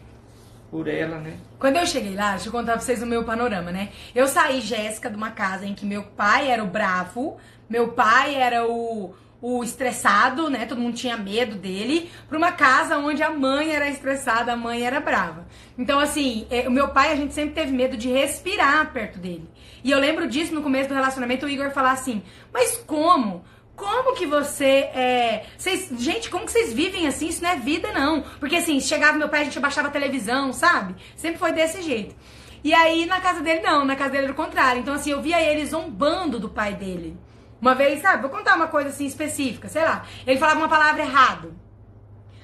Por 0.71 0.89
ela, 0.89 1.19
né? 1.19 1.37
Quando 1.59 1.77
eu 1.77 1.87
cheguei 1.87 2.15
lá, 2.17 2.33
deixa 2.33 2.49
eu 2.49 2.53
contar 2.53 2.73
pra 2.73 2.81
vocês 2.81 3.03
o 3.03 3.07
meu 3.07 3.23
panorama, 3.25 3.71
né? 3.71 3.91
Eu 4.15 4.27
saí, 4.27 4.61
Jéssica, 4.61 5.11
de 5.11 5.17
uma 5.17 5.31
casa 5.31 5.67
em 5.67 5.75
que 5.75 5.85
meu 5.87 6.03
pai 6.03 6.51
era 6.51 6.65
o 6.65 6.67
bravo, 6.67 7.37
meu 7.69 7.93
pai 7.93 8.35
era 8.35 8.67
o, 8.67 9.15
o 9.47 9.63
estressado, 9.63 10.49
né? 10.49 10.65
Todo 10.65 10.81
mundo 10.81 10.97
tinha 10.97 11.19
medo 11.19 11.57
dele, 11.57 12.11
pra 12.27 12.39
uma 12.39 12.53
casa 12.53 12.97
onde 12.97 13.23
a 13.23 13.29
mãe 13.29 13.75
era 13.75 13.91
estressada, 13.91 14.55
a 14.55 14.57
mãe 14.57 14.87
era 14.87 15.01
brava. 15.01 15.47
Então, 15.77 16.01
assim, 16.01 16.47
é, 16.51 16.67
o 16.67 16.71
meu 16.71 16.89
pai, 16.89 17.13
a 17.13 17.15
gente 17.15 17.35
sempre 17.35 17.55
teve 17.55 17.71
medo 17.71 17.95
de 17.95 18.09
respirar 18.09 18.91
perto 18.91 19.19
dele. 19.19 19.47
E 19.85 19.91
eu 19.91 19.99
lembro 19.99 20.27
disso 20.27 20.55
no 20.55 20.63
começo 20.63 20.89
do 20.89 20.95
relacionamento, 20.95 21.45
o 21.45 21.49
Igor 21.51 21.71
falar 21.73 21.93
assim, 21.93 22.23
mas 22.51 22.79
como? 22.87 23.45
Como 23.77 24.15
que 24.17 24.25
você 24.25 24.89
é. 24.95 25.45
Vocês, 25.59 25.91
gente, 25.99 26.31
como 26.31 26.47
que 26.47 26.53
vocês 26.53 26.73
vivem 26.73 27.07
assim? 27.07 27.29
Isso 27.29 27.43
não 27.43 27.51
é 27.51 27.57
vida, 27.57 27.93
não. 27.93 28.23
Porque 28.41 28.57
assim, 28.57 28.81
chegava 28.81 29.19
meu 29.19 29.29
pai, 29.29 29.43
a 29.43 29.45
gente 29.45 29.59
abaixava 29.59 29.89
a 29.89 29.91
televisão, 29.91 30.55
sabe? 30.55 30.95
Sempre 31.17 31.39
foi 31.39 31.53
desse 31.53 31.83
jeito. 31.83 32.17
E 32.63 32.73
aí, 32.73 33.05
na 33.05 33.21
casa 33.21 33.43
dele, 33.43 33.61
não, 33.61 33.85
na 33.85 33.95
casa 33.95 34.13
dele 34.13 34.25
era 34.25 34.33
o 34.33 34.37
contrário. 34.37 34.81
Então, 34.81 34.95
assim, 34.95 35.11
eu 35.11 35.21
via 35.21 35.39
ele 35.43 35.67
zombando 35.67 36.41
do 36.41 36.49
pai 36.49 36.73
dele. 36.73 37.15
Uma 37.61 37.75
vez, 37.75 38.03
sabe, 38.03 38.23
vou 38.23 38.31
contar 38.31 38.57
uma 38.57 38.69
coisa 38.69 38.91
assim 38.91 39.07
específica, 39.07 39.69
sei 39.69 39.83
lá. 39.83 40.05
Ele 40.27 40.39
falava 40.39 40.59
uma 40.59 40.69
palavra 40.69 41.03
errado. 41.03 41.55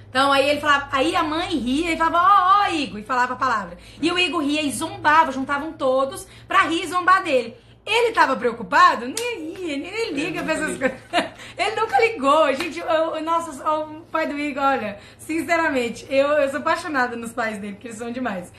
Então 0.08 0.32
aí 0.32 0.50
ele 0.50 0.60
falava, 0.60 0.88
aí 0.90 1.14
a 1.14 1.22
mãe 1.22 1.56
ria 1.56 1.92
e 1.92 1.96
falava, 1.96 2.18
ó, 2.18 2.62
ó, 2.64 2.72
Igor, 2.72 2.98
e 2.98 3.04
falava 3.04 3.34
a 3.34 3.36
palavra. 3.36 3.78
E 4.02 4.10
o 4.10 4.18
Igor 4.18 4.42
ria 4.42 4.62
e 4.62 4.72
zombava, 4.72 5.30
juntavam 5.30 5.72
todos 5.72 6.26
pra 6.48 6.62
rir 6.62 6.82
e 6.82 6.88
zombar 6.88 7.22
dele. 7.22 7.56
Ele 7.86 8.12
tava 8.12 8.36
preocupado? 8.36 9.06
Nem 9.06 9.50
ele 9.72 9.90
nem 9.90 10.12
liga 10.12 10.42
pra 10.42 10.54
essas 10.54 10.76
coisas. 10.76 10.98
Ele 11.56 11.80
nunca 11.80 12.00
ligou. 12.00 12.52
Gente, 12.54 12.78
eu, 12.78 13.22
nossa, 13.22 13.70
o 13.70 14.00
pai 14.02 14.26
do 14.26 14.38
Igor, 14.38 14.62
olha, 14.62 14.98
sinceramente, 15.18 16.06
eu, 16.08 16.28
eu 16.28 16.48
sou 16.50 16.60
apaixonada 16.60 17.16
nos 17.16 17.32
pais 17.32 17.58
dele, 17.58 17.74
porque 17.74 17.88
eles 17.88 17.98
são 17.98 18.10
demais. 18.10 18.52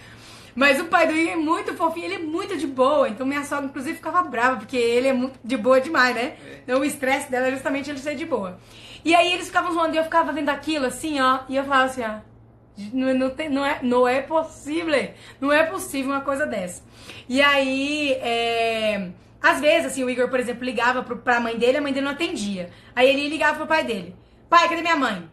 Mas 0.56 0.80
o 0.80 0.86
pai 0.86 1.08
do 1.08 1.14
Igor 1.14 1.34
é 1.34 1.36
muito 1.36 1.74
fofinho, 1.76 2.06
ele 2.06 2.16
é 2.16 2.20
muito 2.20 2.58
de 2.58 2.68
boa. 2.68 3.08
Então 3.08 3.26
minha 3.26 3.44
sogra, 3.44 3.66
inclusive, 3.66 3.96
ficava 3.96 4.22
brava, 4.24 4.58
porque 4.58 4.78
ele 4.78 5.08
é 5.08 5.14
muito 5.14 5.40
de 5.44 5.58
boa 5.58 5.80
demais, 5.80 6.16
né? 6.16 6.36
É. 6.46 6.60
Então 6.64 6.80
o 6.80 6.86
estresse 6.86 7.32
dela 7.32 7.48
é 7.48 7.52
justamente 7.52 7.90
ele 7.90 8.00
ser 8.00 8.16
de 8.16 8.26
boa. 8.26 8.60
E 9.04 9.16
aí 9.16 9.34
eles 9.34 9.48
ficavam 9.48 9.74
zoando 9.74 9.96
e 9.96 9.98
eu 9.98 10.04
ficava 10.04 10.32
vendo 10.32 10.50
aquilo 10.50 10.86
assim, 10.86 11.20
ó. 11.20 11.40
E 11.50 11.56
eu 11.56 11.64
falava 11.64 11.86
assim, 11.86 12.02
ó. 12.04 12.32
Não, 12.94 13.14
não, 13.14 13.30
tem, 13.30 13.50
não, 13.50 13.66
é, 13.66 13.80
não 13.82 14.08
é 14.08 14.22
possível, 14.22 14.96
não 15.40 15.52
é 15.52 15.64
possível 15.64 16.12
uma 16.12 16.22
coisa 16.22 16.46
dessa. 16.46 16.82
E 17.28 17.42
aí, 17.42 18.14
é, 18.14 19.12
às 19.42 19.60
vezes, 19.60 19.88
assim, 19.88 20.04
o 20.04 20.10
Igor, 20.10 20.30
por 20.30 20.40
exemplo, 20.40 20.64
ligava 20.64 21.04
pro, 21.04 21.18
pra 21.18 21.40
mãe 21.40 21.58
dele, 21.58 21.78
a 21.78 21.82
mãe 21.82 21.92
dele 21.92 22.06
não 22.06 22.14
atendia. 22.14 22.70
Aí 22.96 23.10
ele 23.10 23.28
ligava 23.28 23.58
pro 23.58 23.68
pai 23.68 23.84
dele: 23.84 24.16
Pai, 24.50 24.70
cadê 24.70 24.82
minha 24.82 24.96
mãe? 24.96 25.30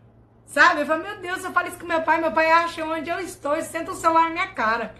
Sabe? 0.48 0.80
Eu 0.80 0.86
falo: 0.86 1.04
Meu 1.04 1.18
Deus, 1.20 1.44
eu 1.44 1.52
falo 1.52 1.68
isso 1.68 1.78
com 1.78 1.86
meu 1.86 2.02
pai, 2.02 2.20
meu 2.20 2.32
pai 2.32 2.50
acha 2.50 2.84
onde 2.84 3.10
eu 3.10 3.20
estou 3.20 3.56
e 3.56 3.62
senta 3.62 3.92
o 3.92 3.94
celular 3.94 4.24
na 4.24 4.30
minha 4.30 4.46
cara. 4.48 4.94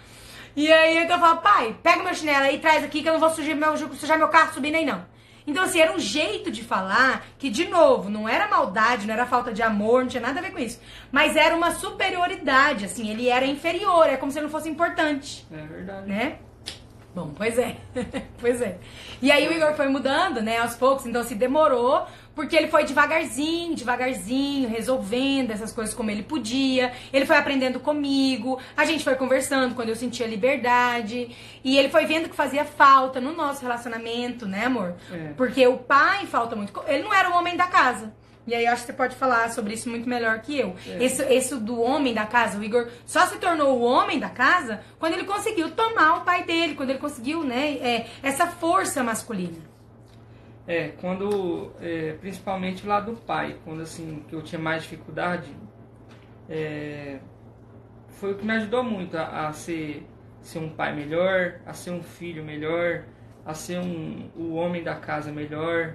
E 0.54 0.70
aí 0.70 0.98
então 0.98 1.16
eu 1.16 1.20
falo: 1.20 1.40
Pai, 1.40 1.74
pega 1.82 2.02
meu 2.02 2.14
chinelo 2.14 2.44
aí, 2.44 2.58
traz 2.58 2.84
aqui 2.84 3.02
que 3.02 3.08
eu 3.08 3.14
não 3.14 3.20
vou 3.20 3.30
sujar 3.30 3.56
meu, 3.56 3.76
sujar 3.94 4.18
meu 4.18 4.28
carro 4.28 4.52
subindo 4.52 4.76
aí 4.76 4.84
não. 4.84 5.04
Então, 5.46 5.64
assim, 5.64 5.80
era 5.80 5.90
um 5.90 5.98
jeito 5.98 6.50
de 6.50 6.62
falar 6.62 7.24
que, 7.38 7.48
de 7.48 7.66
novo, 7.68 8.10
não 8.10 8.28
era 8.28 8.46
maldade, 8.46 9.06
não 9.06 9.14
era 9.14 9.24
falta 9.24 9.50
de 9.50 9.62
amor, 9.62 10.02
não 10.02 10.08
tinha 10.08 10.20
nada 10.20 10.40
a 10.40 10.42
ver 10.42 10.52
com 10.52 10.58
isso. 10.58 10.78
Mas 11.10 11.36
era 11.36 11.56
uma 11.56 11.70
superioridade, 11.70 12.84
assim, 12.84 13.08
ele 13.08 13.30
era 13.30 13.46
inferior, 13.46 14.06
é 14.10 14.18
como 14.18 14.30
se 14.30 14.38
ele 14.38 14.44
não 14.44 14.52
fosse 14.52 14.68
importante. 14.68 15.46
É 15.50 15.56
verdade. 15.56 16.06
Né? 16.06 16.38
Bom, 17.14 17.32
pois 17.34 17.58
é. 17.58 17.78
pois 18.38 18.60
é. 18.60 18.78
E 19.22 19.32
aí 19.32 19.48
o 19.48 19.52
Igor 19.52 19.72
foi 19.72 19.88
mudando, 19.88 20.42
né, 20.42 20.58
aos 20.58 20.76
poucos, 20.76 21.06
então 21.06 21.24
se 21.24 21.34
demorou, 21.34 22.06
porque 22.38 22.54
ele 22.54 22.68
foi 22.68 22.85
devagarzinho, 22.85 23.75
devagarzinho, 23.75 24.68
resolvendo 24.68 25.50
essas 25.50 25.73
coisas 25.73 25.92
como 25.92 26.09
ele 26.09 26.23
podia. 26.23 26.92
Ele 27.12 27.26
foi 27.26 27.37
aprendendo 27.37 27.80
comigo, 27.80 28.61
a 28.76 28.85
gente 28.85 29.02
foi 29.02 29.16
conversando 29.16 29.75
quando 29.75 29.88
eu 29.88 29.97
sentia 29.97 30.25
liberdade. 30.25 31.35
E 31.64 31.76
ele 31.76 31.88
foi 31.88 32.07
vendo 32.07 32.28
que 32.28 32.37
fazia 32.37 32.64
falta 32.64 33.21
no 33.21 33.33
nosso 33.33 33.62
relacionamento, 33.62 34.47
né, 34.47 34.66
amor? 34.66 34.95
É. 35.12 35.33
Porque 35.37 35.66
o 35.66 35.78
pai 35.78 36.26
falta 36.26 36.54
muito. 36.54 36.73
Ele 36.87 37.02
não 37.02 37.12
era 37.12 37.28
o 37.28 37.35
homem 37.35 37.57
da 37.57 37.66
casa. 37.66 38.14
E 38.47 38.54
aí 38.54 38.66
eu 38.66 38.73
acho 38.73 38.83
que 38.83 38.92
você 38.92 38.97
pode 38.97 39.16
falar 39.16 39.50
sobre 39.50 39.75
isso 39.75 39.90
muito 39.90 40.09
melhor 40.09 40.38
que 40.38 40.57
eu. 40.57 40.76
É. 40.87 41.02
Esse, 41.02 41.25
esse 41.25 41.57
do 41.57 41.83
homem 41.83 42.14
da 42.14 42.25
casa, 42.25 42.57
o 42.57 42.62
Igor 42.62 42.87
só 43.04 43.26
se 43.26 43.38
tornou 43.38 43.80
o 43.80 43.83
homem 43.83 44.21
da 44.21 44.28
casa 44.28 44.80
quando 45.00 45.14
ele 45.14 45.25
conseguiu 45.25 45.73
tomar 45.73 46.18
o 46.18 46.21
pai 46.21 46.45
dele, 46.45 46.76
quando 46.76 46.90
ele 46.90 47.00
conseguiu, 47.00 47.42
né, 47.42 47.78
é, 47.80 48.07
essa 48.23 48.47
força 48.47 49.02
masculina. 49.02 49.76
É, 50.68 50.88
quando, 51.00 51.72
é, 51.80 52.12
principalmente 52.20 52.87
lá 52.87 53.00
do 53.00 53.14
pai, 53.14 53.56
quando 53.64 53.80
assim, 53.80 54.22
que 54.28 54.34
eu 54.34 54.42
tinha 54.42 54.60
mais 54.60 54.82
dificuldade, 54.82 55.48
é, 56.46 57.18
foi 58.08 58.32
o 58.32 58.34
que 58.37 58.44
me 58.44 58.52
ajudou 58.52 58.84
muito 58.84 59.16
a, 59.16 59.48
a, 59.48 59.52
ser, 59.54 60.06
ser 60.42 60.58
um 60.58 60.68
pai 60.68 60.94
melhor, 60.94 61.54
a 61.64 61.72
ser 61.72 61.90
um 61.90 62.02
filho 62.02 62.44
melhor, 62.44 63.04
a 63.46 63.54
ser 63.54 63.78
um, 63.78 64.28
o 64.37 64.56
homem 64.56 64.82
da 64.82 64.94
casa 64.94 65.32
melhor, 65.32 65.94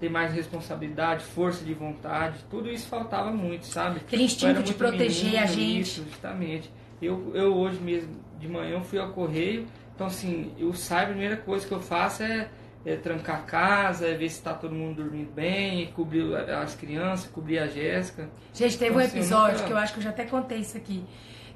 ter 0.00 0.08
mais 0.08 0.32
responsabilidade, 0.32 1.22
força 1.22 1.62
de 1.62 1.74
vontade, 1.74 2.42
tudo 2.48 2.70
isso 2.70 2.88
faltava 2.88 3.30
muito, 3.30 3.66
sabe? 3.66 3.98
Aquele 3.98 4.22
instinto 4.22 4.62
de 4.62 4.72
proteger 4.72 5.42
a 5.42 5.44
gente. 5.46 5.80
Isso, 5.80 6.04
justamente. 6.04 6.72
Eu, 7.02 7.32
eu 7.34 7.54
hoje 7.54 7.78
mesmo, 7.80 8.16
de 8.38 8.48
manhã, 8.48 8.80
fui 8.80 8.98
ao 8.98 9.12
correio, 9.12 9.66
então 9.94 10.06
assim, 10.06 10.54
eu 10.58 10.72
saio, 10.72 11.08
a 11.08 11.10
primeira 11.10 11.36
coisa 11.36 11.66
que 11.66 11.72
eu 11.72 11.80
faço 11.80 12.22
é, 12.22 12.48
é 12.86 12.96
trancar 12.96 13.40
a 13.40 13.42
casa, 13.42 14.06
é 14.06 14.14
ver 14.14 14.28
se 14.30 14.36
está 14.36 14.54
todo 14.54 14.74
mundo 14.74 15.02
dormindo 15.02 15.32
bem, 15.32 15.88
cobrir 15.88 16.34
as 16.34 16.74
crianças, 16.76 17.28
cobrir 17.28 17.58
a 17.58 17.66
Jéssica. 17.66 18.28
Gente, 18.54 18.78
teve 18.78 18.90
então, 18.90 19.02
um 19.02 19.04
episódio 19.04 19.46
assim, 19.46 19.54
nunca... 19.54 19.66
que 19.66 19.72
eu 19.72 19.76
acho 19.76 19.92
que 19.92 19.98
eu 19.98 20.04
já 20.04 20.10
até 20.10 20.24
contei 20.24 20.58
isso 20.58 20.76
aqui 20.76 21.04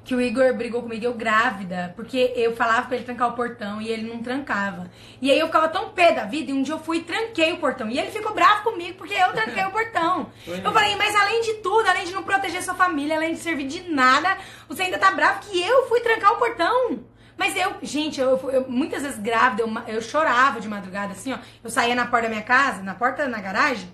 que 0.03 0.15
o 0.15 0.21
Igor 0.21 0.53
brigou 0.55 0.81
comigo, 0.81 1.05
eu 1.05 1.13
grávida, 1.13 1.93
porque 1.95 2.33
eu 2.35 2.55
falava 2.55 2.87
pra 2.87 2.95
ele 2.95 3.05
trancar 3.05 3.29
o 3.29 3.33
portão 3.33 3.81
e 3.81 3.87
ele 3.87 4.07
não 4.07 4.21
trancava. 4.21 4.89
E 5.21 5.29
aí 5.29 5.39
eu 5.39 5.45
ficava 5.45 5.69
tão 5.69 5.89
pé 5.89 6.11
da 6.11 6.25
vida, 6.25 6.51
e 6.51 6.53
um 6.53 6.63
dia 6.63 6.73
eu 6.73 6.79
fui 6.79 6.97
e 6.97 7.03
tranquei 7.03 7.53
o 7.53 7.57
portão. 7.57 7.87
E 7.87 7.99
ele 7.99 8.09
ficou 8.09 8.33
bravo 8.33 8.63
comigo 8.63 8.97
porque 8.97 9.13
eu 9.13 9.31
tranquei 9.31 9.63
o 9.63 9.71
portão. 9.71 10.31
eu 10.47 10.71
falei, 10.73 10.95
mas 10.95 11.15
além 11.15 11.41
de 11.41 11.53
tudo, 11.55 11.87
além 11.87 12.05
de 12.05 12.13
não 12.13 12.23
proteger 12.23 12.63
sua 12.63 12.73
família, 12.73 13.15
além 13.15 13.33
de 13.33 13.39
servir 13.39 13.67
de 13.67 13.91
nada, 13.91 14.37
você 14.67 14.83
ainda 14.83 14.97
tá 14.97 15.11
bravo 15.11 15.41
que 15.41 15.61
eu 15.61 15.87
fui 15.87 15.99
trancar 16.01 16.33
o 16.33 16.37
portão. 16.37 17.10
Mas 17.37 17.55
eu, 17.55 17.75
gente, 17.81 18.19
eu, 18.19 18.37
eu 18.51 18.65
muitas 18.69 19.03
vezes 19.03 19.19
grávida, 19.19 19.63
eu, 19.63 19.69
eu 19.87 20.01
chorava 20.01 20.59
de 20.59 20.67
madrugada, 20.67 21.13
assim, 21.13 21.33
ó. 21.33 21.37
Eu 21.63 21.69
saía 21.69 21.95
na 21.95 22.05
porta 22.05 22.27
da 22.27 22.29
minha 22.29 22.43
casa, 22.43 22.83
na 22.83 22.93
porta 22.93 23.27
da 23.27 23.39
garagem, 23.39 23.89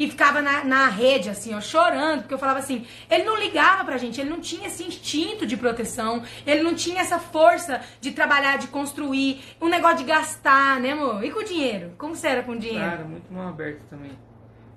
e 0.00 0.08
ficava 0.08 0.40
na, 0.40 0.64
na 0.64 0.88
rede, 0.88 1.28
assim, 1.28 1.54
ó, 1.54 1.60
chorando, 1.60 2.20
porque 2.22 2.32
eu 2.32 2.38
falava 2.38 2.58
assim, 2.58 2.86
ele 3.10 3.24
não 3.24 3.38
ligava 3.38 3.84
pra 3.84 3.98
gente, 3.98 4.18
ele 4.18 4.30
não 4.30 4.40
tinha 4.40 4.66
esse 4.66 4.82
instinto 4.82 5.46
de 5.46 5.58
proteção, 5.58 6.22
ele 6.46 6.62
não 6.62 6.74
tinha 6.74 7.02
essa 7.02 7.18
força 7.18 7.82
de 8.00 8.12
trabalhar, 8.12 8.56
de 8.56 8.68
construir, 8.68 9.42
um 9.60 9.68
negócio 9.68 9.98
de 9.98 10.04
gastar, 10.04 10.80
né, 10.80 10.92
amor? 10.92 11.22
E 11.22 11.30
com 11.30 11.40
o 11.40 11.44
dinheiro? 11.44 11.92
Como 11.98 12.16
você 12.16 12.28
era 12.28 12.42
com 12.42 12.52
o 12.52 12.58
dinheiro? 12.58 12.80
Cara, 12.80 13.04
muito 13.04 13.30
mal 13.30 13.48
aberto 13.48 13.82
também. 13.90 14.12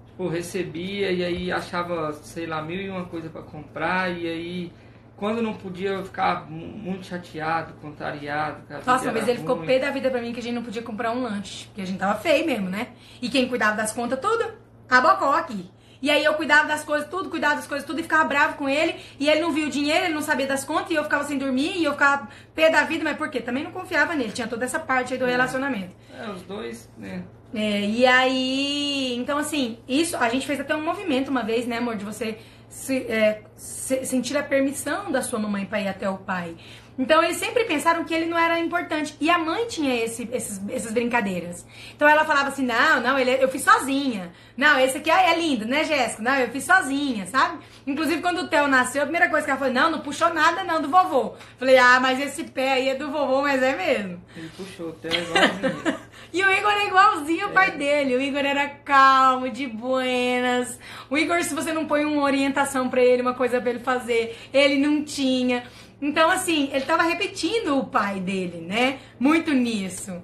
Tipo, 0.07 0.27
recebia 0.27 1.09
e 1.09 1.23
aí 1.23 1.51
achava, 1.53 2.11
sei 2.11 2.45
lá, 2.45 2.61
mil 2.61 2.81
e 2.81 2.89
uma 2.89 3.05
coisa 3.05 3.29
para 3.29 3.43
comprar, 3.43 4.11
e 4.11 4.27
aí 4.27 4.73
quando 5.23 5.41
não 5.41 5.53
podia 5.53 5.91
eu 5.91 6.03
ficava 6.03 6.45
muito 6.49 7.05
chateado, 7.05 7.75
contrariado. 7.75 8.57
Nossa, 8.85 9.09
vez 9.09 9.25
ele 9.25 9.37
ruim. 9.37 9.47
ficou 9.47 9.65
pé 9.65 9.79
da 9.79 9.89
vida 9.89 10.11
pra 10.11 10.21
mim 10.21 10.33
que 10.33 10.41
a 10.41 10.43
gente 10.43 10.53
não 10.53 10.63
podia 10.63 10.81
comprar 10.81 11.13
um 11.13 11.23
lanche. 11.23 11.67
Porque 11.67 11.81
a 11.81 11.85
gente 11.85 11.97
tava 11.97 12.19
feio 12.19 12.45
mesmo, 12.45 12.69
né? 12.69 12.89
E 13.21 13.29
quem 13.29 13.47
cuidava 13.47 13.77
das 13.77 13.93
contas, 13.93 14.19
tudo 14.19 14.51
Rabocó 14.85 15.31
aqui. 15.31 15.71
E 16.01 16.11
aí 16.11 16.25
eu 16.25 16.33
cuidava 16.33 16.67
das 16.67 16.83
coisas, 16.83 17.07
tudo, 17.07 17.29
cuidava 17.29 17.55
das 17.55 17.65
coisas, 17.65 17.87
tudo, 17.87 18.01
e 18.01 18.03
ficava 18.03 18.25
bravo 18.25 18.57
com 18.57 18.67
ele. 18.67 18.95
E 19.17 19.29
ele 19.29 19.39
não 19.39 19.53
via 19.53 19.65
o 19.65 19.69
dinheiro, 19.69 20.07
ele 20.07 20.13
não 20.13 20.21
sabia 20.21 20.45
das 20.45 20.65
contas, 20.65 20.91
e 20.91 20.95
eu 20.95 21.03
ficava 21.05 21.23
sem 21.23 21.37
dormir, 21.37 21.77
e 21.77 21.85
eu 21.85 21.93
ficava 21.93 22.27
pé 22.53 22.69
da 22.69 22.83
vida, 22.83 23.05
mas 23.05 23.15
por 23.15 23.29
quê? 23.29 23.39
Também 23.39 23.63
não 23.63 23.71
confiava 23.71 24.13
nele, 24.13 24.33
tinha 24.33 24.45
toda 24.45 24.65
essa 24.65 24.77
parte 24.77 25.13
aí 25.13 25.19
do 25.19 25.25
é. 25.25 25.31
relacionamento. 25.31 25.95
É, 26.19 26.29
os 26.29 26.41
dois, 26.41 26.91
né? 26.97 27.23
É, 27.53 27.79
e 27.79 28.05
aí, 28.05 29.15
então 29.15 29.37
assim, 29.37 29.77
isso, 29.87 30.17
a 30.17 30.27
gente 30.27 30.45
fez 30.45 30.59
até 30.59 30.75
um 30.75 30.83
movimento 30.83 31.29
uma 31.29 31.43
vez, 31.43 31.65
né, 31.65 31.77
amor, 31.77 31.95
de 31.95 32.03
você 32.03 32.39
se, 32.73 32.97
é, 33.03 33.43
se, 33.55 34.03
sentir 34.03 34.35
a 34.35 34.43
permissão 34.43 35.11
da 35.11 35.21
sua 35.21 35.37
mamãe 35.37 35.63
para 35.63 35.79
ir 35.79 35.87
até 35.87 36.09
o 36.09 36.17
pai. 36.17 36.57
Então 36.97 37.23
eles 37.23 37.37
sempre 37.37 37.63
pensaram 37.65 38.03
que 38.03 38.13
ele 38.13 38.25
não 38.25 38.37
era 38.37 38.59
importante. 38.59 39.15
E 39.19 39.29
a 39.29 39.37
mãe 39.37 39.65
tinha 39.67 39.95
esse, 40.03 40.29
esses, 40.31 40.61
essas 40.69 40.91
brincadeiras. 40.91 41.65
Então 41.95 42.07
ela 42.07 42.25
falava 42.25 42.49
assim: 42.49 42.65
não, 42.65 43.01
não, 43.01 43.17
ele, 43.17 43.31
eu 43.43 43.47
fiz 43.49 43.63
sozinha. 43.63 44.31
Não, 44.55 44.79
esse 44.79 44.99
aqui 44.99 45.09
é 45.09 45.35
lindo, 45.35 45.65
né, 45.65 45.83
Jéssica? 45.83 46.21
Não, 46.21 46.35
eu 46.35 46.49
fiz 46.49 46.63
sozinha, 46.63 47.25
sabe? 47.25 47.57
Inclusive, 47.87 48.21
quando 48.21 48.41
o 48.41 48.47
Theo 48.47 48.67
nasceu, 48.67 49.01
a 49.01 49.05
primeira 49.05 49.27
coisa 49.27 49.45
que 49.45 49.51
ela 49.51 49.59
falou: 49.59 49.73
não, 49.73 49.91
não 49.91 49.99
puxou 49.99 50.31
nada 50.33 50.63
não 50.63 50.81
do 50.81 50.89
vovô. 50.89 51.33
Falei: 51.57 51.77
ah, 51.77 51.99
mas 51.99 52.19
esse 52.19 52.43
pé 52.43 52.73
aí 52.73 52.89
é 52.89 52.95
do 52.95 53.09
vovô, 53.09 53.41
mas 53.41 53.61
é 53.63 53.75
mesmo. 53.75 54.21
Ele 54.35 54.51
puxou, 54.55 54.89
o 54.89 54.93
Theo 54.93 55.11
é 55.11 55.21
igualzinho. 55.21 55.99
e 56.31 56.43
o 56.43 56.51
Igor 56.51 56.71
é 56.71 56.87
igualzinho 56.87 57.47
o 57.47 57.51
pai 57.51 57.69
é. 57.69 57.71
dele. 57.71 58.15
O 58.15 58.21
Igor 58.21 58.45
era 58.45 58.69
calmo, 58.69 59.49
de 59.49 59.65
buenas. 59.65 60.79
O 61.09 61.17
Igor, 61.17 61.43
se 61.43 61.55
você 61.55 61.73
não 61.73 61.85
põe 61.85 62.05
uma 62.05 62.21
orientação 62.21 62.87
para 62.87 63.01
ele, 63.01 63.23
uma 63.23 63.33
coisa 63.33 63.59
para 63.59 63.71
ele 63.71 63.79
fazer, 63.79 64.37
ele 64.53 64.77
não 64.77 65.03
tinha. 65.03 65.63
Então, 66.03 66.29
assim, 66.29 66.69
ele 66.73 66.83
tava 66.83 67.03
repetindo 67.03 67.77
o 67.77 67.85
pai 67.85 68.19
dele, 68.19 68.59
né? 68.59 68.99
Muito 69.17 69.53
nisso. 69.53 70.21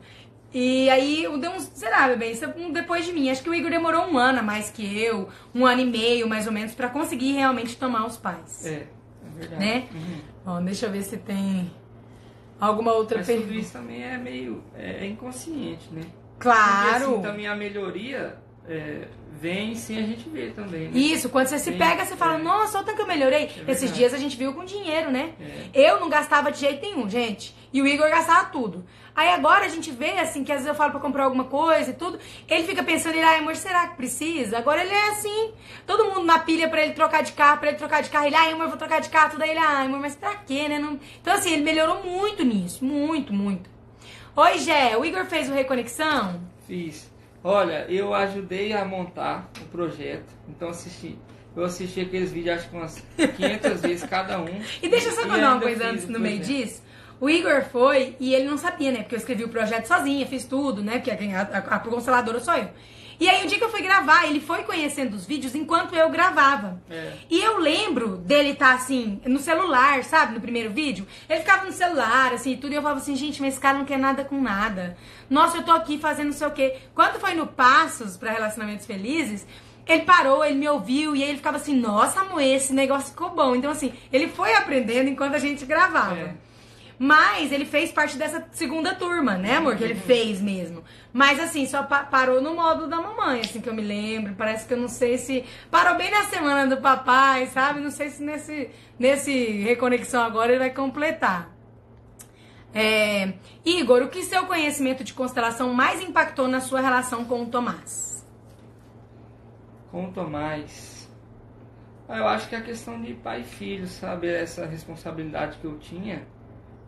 E 0.54 0.90
aí, 0.90 1.26
deu 1.40 1.52
uns, 1.52 1.72
será, 1.74 2.06
bebê, 2.10 2.32
isso 2.32 2.44
é 2.44 2.48
depois 2.70 3.06
de 3.06 3.14
mim. 3.14 3.30
Acho 3.30 3.42
que 3.42 3.50
o 3.50 3.56
Igor 3.56 3.72
demorou 3.72 4.06
um 4.08 4.18
ano 4.18 4.40
a 4.40 4.42
mais 4.42 4.70
que 4.70 5.02
eu, 5.02 5.30
um 5.56 5.66
ano 5.66 5.80
e 5.80 5.86
meio, 5.86 6.28
mais 6.28 6.46
ou 6.48 6.52
menos, 6.52 6.76
para 6.76 6.90
conseguir 6.90 7.32
realmente 7.32 7.78
tomar 7.78 8.06
os 8.06 8.18
pais. 8.18 8.66
É, 8.66 8.74
é 8.74 8.88
verdade. 9.38 9.64
Né? 9.64 9.88
Uhum. 9.94 10.22
Bom, 10.44 10.64
deixa 10.66 10.88
eu 10.88 10.92
ver 10.92 11.04
se 11.04 11.16
tem 11.16 11.72
alguma 12.60 12.92
outra 12.92 13.20
Mas 13.20 13.28
pergunta. 13.28 13.48
tudo 13.48 13.60
isso 13.60 13.72
também 13.72 14.04
é 14.04 14.18
meio 14.18 14.62
é, 14.76 15.06
é 15.06 15.08
inconsciente, 15.08 15.88
né? 15.94 16.02
Claro. 16.40 16.90
Porque, 16.90 17.06
assim, 17.06 17.22
também 17.22 17.48
a 17.48 17.56
melhoria 17.56 18.38
é, 18.70 19.08
vem 19.42 19.74
sem 19.76 19.98
a 19.98 20.02
gente 20.04 20.30
ver 20.30 20.54
também. 20.54 20.90
Né? 20.90 20.92
Isso, 20.94 21.28
quando 21.30 21.48
você 21.48 21.58
se 21.58 21.72
vem, 21.72 21.80
pega, 21.80 22.06
você 22.06 22.16
fala, 22.16 22.40
é. 22.40 22.44
nossa, 22.44 22.78
olha 22.78 22.84
o 22.84 22.86
tanto 22.86 22.96
que 22.98 23.02
eu 23.02 23.08
melhorei. 23.08 23.50
É 23.68 23.72
Esses 23.72 23.92
dias 23.92 24.14
a 24.14 24.18
gente 24.18 24.38
viu 24.38 24.54
com 24.54 24.64
dinheiro, 24.64 25.10
né? 25.10 25.34
É. 25.74 25.90
Eu 25.90 26.00
não 26.00 26.08
gastava 26.08 26.52
de 26.52 26.60
jeito 26.60 26.82
nenhum, 26.82 27.10
gente. 27.10 27.56
E 27.74 27.82
o 27.82 27.88
Igor 27.88 28.10
gastava 28.10 28.46
tudo. 28.50 28.86
Aí 29.16 29.30
agora 29.30 29.66
a 29.66 29.70
gente 29.70 29.92
vê, 29.92 30.20
assim, 30.20 30.44
que 30.44 30.52
às 30.52 30.60
vezes 30.60 30.70
eu 30.70 30.76
falo 30.76 30.92
pra 30.92 31.00
comprar 31.00 31.24
alguma 31.26 31.46
coisa 31.46 31.90
e 31.90 31.94
tudo. 31.94 32.20
Ele 32.48 32.64
fica 32.64 32.84
pensando, 32.84 33.16
ele, 33.16 33.24
ai, 33.24 33.40
amor, 33.40 33.56
será 33.56 33.88
que 33.88 33.98
precisa? 33.98 34.58
Agora 34.58 34.82
ele 34.84 34.94
é 34.94 35.10
assim. 35.10 35.52
Todo 35.86 36.06
mundo 36.06 36.24
na 36.24 36.40
pilha 36.40 36.70
pra 36.70 36.84
ele 36.84 36.94
trocar 36.94 37.24
de 37.24 37.34
carro, 37.34 37.60
pra 37.60 37.70
ele 37.70 37.78
trocar 37.78 38.04
de 38.04 38.10
carro. 38.10 38.28
Ele, 38.28 38.36
ai, 38.36 38.52
amor, 38.52 38.68
vou 38.68 38.78
trocar 38.78 39.02
de 39.02 39.10
carro. 39.10 39.32
Tudo 39.32 39.42
aí 39.42 39.50
ele, 39.50 39.60
ai, 39.60 39.88
amor, 39.88 40.00
mas 40.00 40.16
pra 40.16 40.36
quê, 40.36 40.70
né? 40.70 40.78
Não... 40.78 41.00
Então, 41.22 41.34
assim, 41.34 41.54
ele 41.54 41.64
melhorou 41.64 42.04
muito 42.04 42.46
nisso. 42.46 42.86
Muito, 42.86 43.34
muito. 43.34 43.70
Oi, 44.36 44.60
Gé, 44.60 44.96
o 44.96 45.04
Igor 45.04 45.26
fez 45.26 45.50
o 45.50 45.54
Reconexão? 45.54 46.40
Fiz. 46.68 47.09
Olha, 47.44 47.86
eu 47.90 48.14
ajudei 48.14 48.74
a 48.74 48.84
montar 48.84 49.50
o 49.62 49.66
projeto, 49.66 50.34
então 50.48 50.70
assisti. 50.70 51.18
Eu 51.56 51.64
assisti 51.64 52.02
aqueles 52.02 52.32
vídeos 52.32 52.58
acho 52.58 52.70
que 52.70 52.76
umas 52.76 53.04
500 53.38 53.82
vezes 53.82 54.10
cada 54.10 54.40
um. 54.40 54.62
E 54.82 54.90
deixa 54.90 55.10
eu 55.10 55.14
só 55.14 55.24
contar 55.24 55.54
uma 55.54 55.62
coisa 55.62 55.88
antes 55.88 56.08
no 56.08 56.20
meio 56.20 56.40
disso. 56.40 56.84
O 57.20 57.30
Igor 57.30 57.64
foi 57.66 58.16
e 58.20 58.34
ele 58.34 58.48
não 58.48 58.58
sabia, 58.58 58.92
né? 58.92 59.00
Porque 59.00 59.16
eu 59.16 59.20
escrevi 59.20 59.44
o 59.44 59.50
projeto 59.50 59.86
sozinha, 59.86 60.26
fiz 60.26 60.46
tudo, 60.46 60.82
né? 60.82 61.00
Porque 61.00 61.12
a, 61.12 61.42
a, 61.42 61.76
a 61.76 61.80
consteladora 61.80 62.40
sou 62.40 62.54
eu. 62.54 62.70
E 63.20 63.28
aí, 63.28 63.44
o 63.44 63.48
dia 63.48 63.58
que 63.58 63.64
eu 63.64 63.70
fui 63.70 63.82
gravar, 63.82 64.26
ele 64.28 64.40
foi 64.40 64.64
conhecendo 64.64 65.14
os 65.14 65.26
vídeos 65.26 65.54
enquanto 65.54 65.94
eu 65.94 66.10
gravava. 66.10 66.82
É. 66.90 67.14
E 67.30 67.40
eu 67.42 67.58
lembro 67.58 68.18
dele 68.18 68.52
estar, 68.52 68.70
tá, 68.70 68.76
assim, 68.76 69.20
no 69.26 69.40
celular, 69.40 70.04
sabe? 70.06 70.34
No 70.34 70.40
primeiro 70.40 70.70
vídeo. 70.70 71.06
Ele 71.30 71.42
ficava 71.42 71.66
no 71.66 71.74
celular, 71.74 72.34
assim, 72.34 72.56
tudo. 72.56 72.72
E 72.72 72.76
eu 72.76 72.82
falava 72.82 73.02
assim, 73.02 73.16
gente, 73.16 73.42
mas 73.42 73.54
esse 73.54 73.62
cara 73.62 73.78
não 73.78 73.86
quer 73.86 74.00
nada 74.00 74.24
com 74.24 74.40
nada. 74.40 74.98
Nossa, 75.30 75.58
eu 75.58 75.64
tô 75.64 75.72
aqui 75.72 75.98
fazendo 75.98 76.28
não 76.28 76.34
sei 76.34 76.48
o 76.48 76.52
quê. 76.52 76.78
Quando 76.96 77.20
foi 77.20 77.34
no 77.34 77.46
Passos 77.46 78.16
para 78.16 78.32
Relacionamentos 78.32 78.86
Felizes, 78.86 79.46
ele 79.86 80.04
parou, 80.04 80.46
ele 80.46 80.56
me 80.56 80.70
ouviu 80.70 81.16
e 81.16 81.24
aí 81.24 81.30
ele 81.30 81.40
ficava 81.40 81.58
assim, 81.58 81.76
nossa, 81.76 82.22
amor, 82.22 82.42
esse 82.42 82.72
negócio 82.72 83.10
ficou 83.10 83.32
bom. 83.32 83.56
Então, 83.56 83.72
assim, 83.72 83.92
ele 84.14 84.28
foi 84.28 84.54
aprendendo 84.54 85.10
enquanto 85.10 85.36
a 85.36 85.40
gente 85.40 85.66
gravava. 85.66 86.18
É. 86.18 86.36
Mas 87.02 87.54
ele 87.54 87.64
fez 87.64 87.94
parte 87.94 88.18
dessa 88.18 88.46
segunda 88.52 88.94
turma, 88.94 89.36
né, 89.38 89.56
amor? 89.56 89.78
Que 89.78 89.86
ele 89.86 89.94
Uhum. 89.94 90.02
fez 90.02 90.42
mesmo. 90.42 90.84
Mas 91.14 91.40
assim, 91.40 91.66
só 91.66 91.82
pa- 91.84 92.04
parou 92.04 92.42
no 92.42 92.54
modo 92.54 92.88
da 92.88 92.98
mamãe, 92.98 93.40
assim, 93.40 93.62
que 93.62 93.70
eu 93.70 93.74
me 93.74 93.82
lembro. 93.82 94.36
Parece 94.36 94.68
que 94.68 94.74
eu 94.74 94.78
não 94.78 94.90
sei 94.90 95.18
se. 95.18 95.46
Parou 95.72 95.96
bem 95.96 96.12
na 96.12 96.26
semana 96.26 96.68
do 96.76 96.82
papai, 96.82 97.48
sabe? 97.48 97.80
Não 97.80 97.90
sei 97.90 98.10
se 98.10 98.22
nesse, 98.22 98.70
nesse 99.00 99.32
reconexão 99.62 100.22
agora 100.22 100.52
ele 100.52 100.60
vai 100.60 100.72
completar. 100.72 101.50
É, 102.74 103.34
Igor, 103.66 104.04
o 104.04 104.10
que 104.10 104.22
seu 104.24 104.46
conhecimento 104.46 105.02
de 105.04 105.14
constelação 105.14 105.74
mais 105.74 106.02
impactou 106.04 106.48
na 106.50 106.60
sua 106.60 106.82
relação 106.82 107.24
com 107.24 107.44
o 107.44 107.46
Tomás? 107.46 108.28
Com 109.90 110.06
o 110.10 110.12
Tomás. 110.12 111.10
Ah, 112.08 112.18
eu 112.18 112.28
acho 112.28 112.50
que 112.50 112.56
a 112.56 112.62
questão 112.62 113.02
de 113.02 113.14
pai 113.14 113.42
e 113.42 113.44
filho, 113.44 113.88
sabe? 113.88 114.28
Essa 114.28 114.66
responsabilidade 114.66 115.58
que 115.60 115.66
eu 115.66 115.78
tinha, 115.80 116.28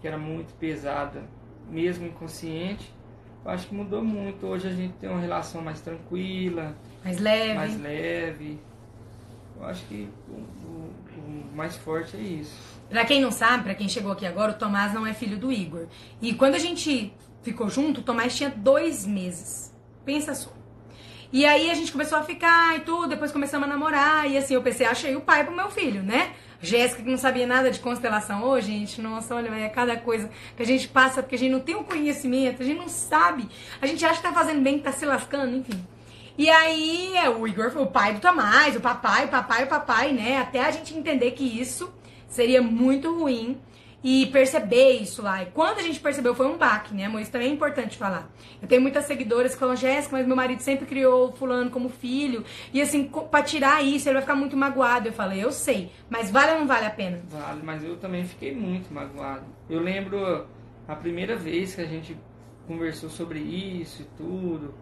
que 0.02 0.08
era 0.08 0.18
muito 0.18 0.54
pesada, 0.56 1.24
mesmo 1.70 2.08
inconsciente, 2.08 2.92
eu 3.46 3.52
acho 3.52 3.68
que 3.68 3.76
mudou 3.76 4.04
muito. 4.04 4.46
Hoje 4.46 4.68
a 4.68 4.72
gente 4.72 4.94
tem 4.96 5.10
uma 5.10 5.20
relação 5.22 5.62
mais 5.62 5.80
tranquila, 5.82 6.76
Mais 7.04 7.20
leve. 7.20 7.54
mais 7.54 7.80
leve. 7.80 8.60
Eu 9.60 9.66
acho 9.66 9.86
que 9.86 10.10
o, 10.28 10.34
o- 10.34 10.94
o 11.18 11.56
mais 11.56 11.76
forte 11.78 12.18
é 12.18 12.20
isso. 12.20 12.54
Pra 12.90 13.06
quem 13.06 13.22
não 13.22 13.32
sabe, 13.32 13.64
pra 13.64 13.76
quem 13.76 13.88
chegou 13.88 14.12
aqui 14.12 14.26
agora, 14.26 14.52
o 14.52 14.56
Tomás 14.56 14.94
não 14.94 15.06
é 15.06 15.14
filho 15.14 15.38
do 15.38 15.52
Igor. 15.52 15.86
E 16.22 16.34
quando 16.34 16.56
a 16.56 16.60
gente 16.60 17.14
ficou 17.44 17.70
junto, 17.70 18.02
o 18.02 18.04
Tomás 18.04 18.36
tinha 18.36 18.50
dois 18.50 19.06
meses. 19.06 19.74
Pensa 20.04 20.34
só. 20.34 20.52
E 21.32 21.46
aí 21.46 21.70
a 21.72 21.74
gente 21.76 21.92
começou 21.92 22.18
a 22.18 22.24
ficar 22.24 22.76
e 22.76 22.82
tudo, 22.82 23.08
depois 23.10 23.32
começamos 23.32 23.68
a 23.68 23.72
namorar. 23.72 24.30
E 24.30 24.38
assim, 24.38 24.54
eu 24.56 24.62
pensei, 24.62 24.86
achei 24.86 25.16
o 25.16 25.22
pai 25.22 25.46
pro 25.46 25.56
meu 25.56 25.70
filho, 25.70 26.04
né? 26.04 26.34
Jéssica, 26.62 27.02
que 27.02 27.10
não 27.10 27.18
sabia 27.18 27.48
nada 27.48 27.72
de 27.72 27.80
constelação 27.80 28.44
hoje, 28.44 28.68
gente, 28.68 29.02
nossa, 29.02 29.36
olha, 29.36 29.50
é 29.50 29.68
cada 29.70 29.98
coisa 29.98 30.30
que 30.56 30.62
a 30.62 30.66
gente 30.66 30.88
passa, 30.88 31.24
porque 31.24 31.36
a 31.36 31.38
gente 31.38 31.52
não 31.52 31.60
tem 31.60 31.76
o 31.76 31.84
conhecimento, 31.84 32.62
a 32.62 32.66
gente 32.66 32.78
não 32.78 32.90
sabe. 32.90 33.48
A 33.82 33.88
gente 33.88 34.06
acha 34.06 34.18
que 34.18 34.28
tá 34.28 34.34
fazendo 34.34 34.62
bem, 34.62 34.78
que 34.78 34.84
tá 34.84 34.92
se 34.92 35.06
lascando, 35.06 35.58
enfim. 35.58 35.84
E 36.38 36.50
aí, 36.50 37.16
é, 37.18 37.30
o 37.30 37.48
Igor 37.48 37.72
foi 37.72 37.82
o 37.82 37.88
pai 37.88 38.14
do 38.14 38.20
Tomás, 38.20 38.76
o 38.76 38.80
papai, 38.80 39.26
o 39.26 39.28
papai, 39.28 39.64
o 39.64 39.68
papai, 39.68 40.14
né? 40.14 40.38
Até 40.38 40.62
a 40.62 40.72
gente 40.72 40.96
entender 40.96 41.32
que 41.32 41.44
isso 41.44 41.92
seria 42.28 42.62
muito 42.62 43.14
ruim 43.14 43.60
e 44.04 44.26
perceber 44.28 44.94
isso 44.94 45.22
lá. 45.22 45.44
E 45.44 45.48
quando 45.48 45.80
a 45.80 45.84
gente 45.84 46.00
percebeu, 46.00 46.34
foi 46.34 46.48
um 46.48 46.58
baque, 46.58 46.94
né, 46.94 47.06
amor? 47.06 47.22
Isso 47.22 47.32
também 47.32 47.50
é 47.50 47.54
importante 47.54 47.98
falar. 47.98 48.30
Eu 48.62 48.68
tenho 48.68 48.82
muitas 48.82 49.06
seguidoras 49.06 49.54
que 49.54 49.60
falam, 49.60 49.76
Jéssica, 49.76 50.18
mas 50.18 50.26
meu 50.26 50.36
marido 50.36 50.62
sempre 50.62 50.86
criou 50.86 51.30
o 51.30 51.32
fulano 51.32 51.70
como 51.70 51.90
filho. 51.90 52.44
E 52.74 52.82
assim, 52.82 53.04
pra 53.04 53.44
tirar 53.44 53.84
isso, 53.84 54.08
ele 54.08 54.14
vai 54.16 54.22
ficar 54.22 54.36
muito 54.36 54.58
magoado. 54.58 55.08
Eu 55.08 55.14
falei, 55.14 55.44
eu 55.44 55.52
sei, 55.52 55.92
mas 56.10 56.32
vale 56.32 56.54
ou 56.54 56.60
não 56.60 56.68
vale 56.68 56.86
a 56.86 56.92
pena? 56.92 57.22
Vale, 57.28 57.62
mas 57.64 57.84
eu 57.84 57.98
também 57.98 58.26
fiquei 58.26 58.56
muito 58.56 58.94
magoado. 58.94 59.46
Eu 59.70 59.80
lembro 59.80 60.48
a 60.88 60.96
primeira 60.96 61.36
vez 61.36 61.76
que 61.76 61.82
a 61.82 61.86
gente 61.88 62.18
conversou 62.68 63.10
sobre 63.10 63.40
isso 63.40 64.02
e 64.02 64.06
tudo. 64.18 64.74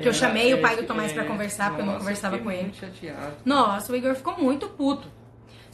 Que 0.00 0.08
eu 0.08 0.12
chamei 0.12 0.52
o 0.52 0.60
pai 0.60 0.74
do 0.74 0.82
é, 0.82 0.86
Tomás 0.86 1.12
pra 1.12 1.24
conversar, 1.24 1.68
porque 1.68 1.82
eu 1.82 1.86
não 1.86 1.98
conversava 1.98 2.36
fiquei 2.36 2.44
com 2.44 2.50
ele. 2.50 2.62
muito 2.62 2.78
chateado. 2.78 3.36
Nossa, 3.44 3.92
o 3.92 3.96
Igor 3.96 4.14
ficou 4.14 4.36
muito 4.36 4.68
puto. 4.70 5.08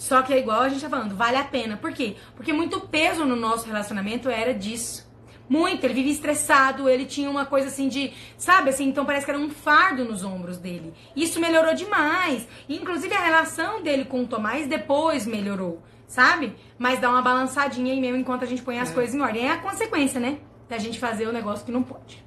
Só 0.01 0.23
que 0.23 0.33
é 0.33 0.39
igual 0.39 0.63
a 0.63 0.69
gente 0.71 0.81
tá 0.81 0.89
falando, 0.89 1.15
vale 1.15 1.37
a 1.37 1.45
pena. 1.45 1.77
Por 1.77 1.93
quê? 1.93 2.17
Porque 2.35 2.55
muito 2.55 2.81
peso 2.81 3.27
no 3.27 3.37
nosso 3.37 3.67
relacionamento 3.67 4.31
era 4.31 4.55
disso. 4.55 5.07
Muito, 5.47 5.85
ele 5.85 5.93
vivia 5.93 6.13
estressado, 6.13 6.89
ele 6.89 7.05
tinha 7.05 7.29
uma 7.29 7.45
coisa 7.45 7.69
assim 7.69 7.87
de, 7.87 8.11
sabe 8.39 8.71
assim, 8.71 8.89
então 8.89 9.05
parece 9.05 9.27
que 9.27 9.31
era 9.31 9.39
um 9.39 9.51
fardo 9.51 10.03
nos 10.07 10.25
ombros 10.25 10.57
dele. 10.57 10.95
Isso 11.15 11.39
melhorou 11.39 11.75
demais. 11.75 12.49
Inclusive 12.67 13.13
a 13.15 13.21
relação 13.21 13.83
dele 13.83 14.07
com 14.07 14.23
o 14.23 14.27
Tomás 14.27 14.67
depois 14.67 15.27
melhorou, 15.27 15.83
sabe? 16.07 16.57
Mas 16.79 16.99
dá 16.99 17.11
uma 17.11 17.21
balançadinha 17.21 17.93
aí 17.93 18.01
mesmo 18.01 18.17
enquanto 18.17 18.45
a 18.45 18.47
gente 18.47 18.63
põe 18.63 18.79
as 18.81 18.91
É. 18.91 18.95
coisas 18.95 19.15
em 19.15 19.21
ordem. 19.21 19.47
É 19.49 19.53
a 19.53 19.59
consequência, 19.59 20.19
né? 20.19 20.39
Da 20.67 20.79
gente 20.79 20.99
fazer 20.99 21.27
o 21.27 21.33
negócio 21.33 21.67
que 21.67 21.73
não 21.73 21.83
pode. 21.83 22.25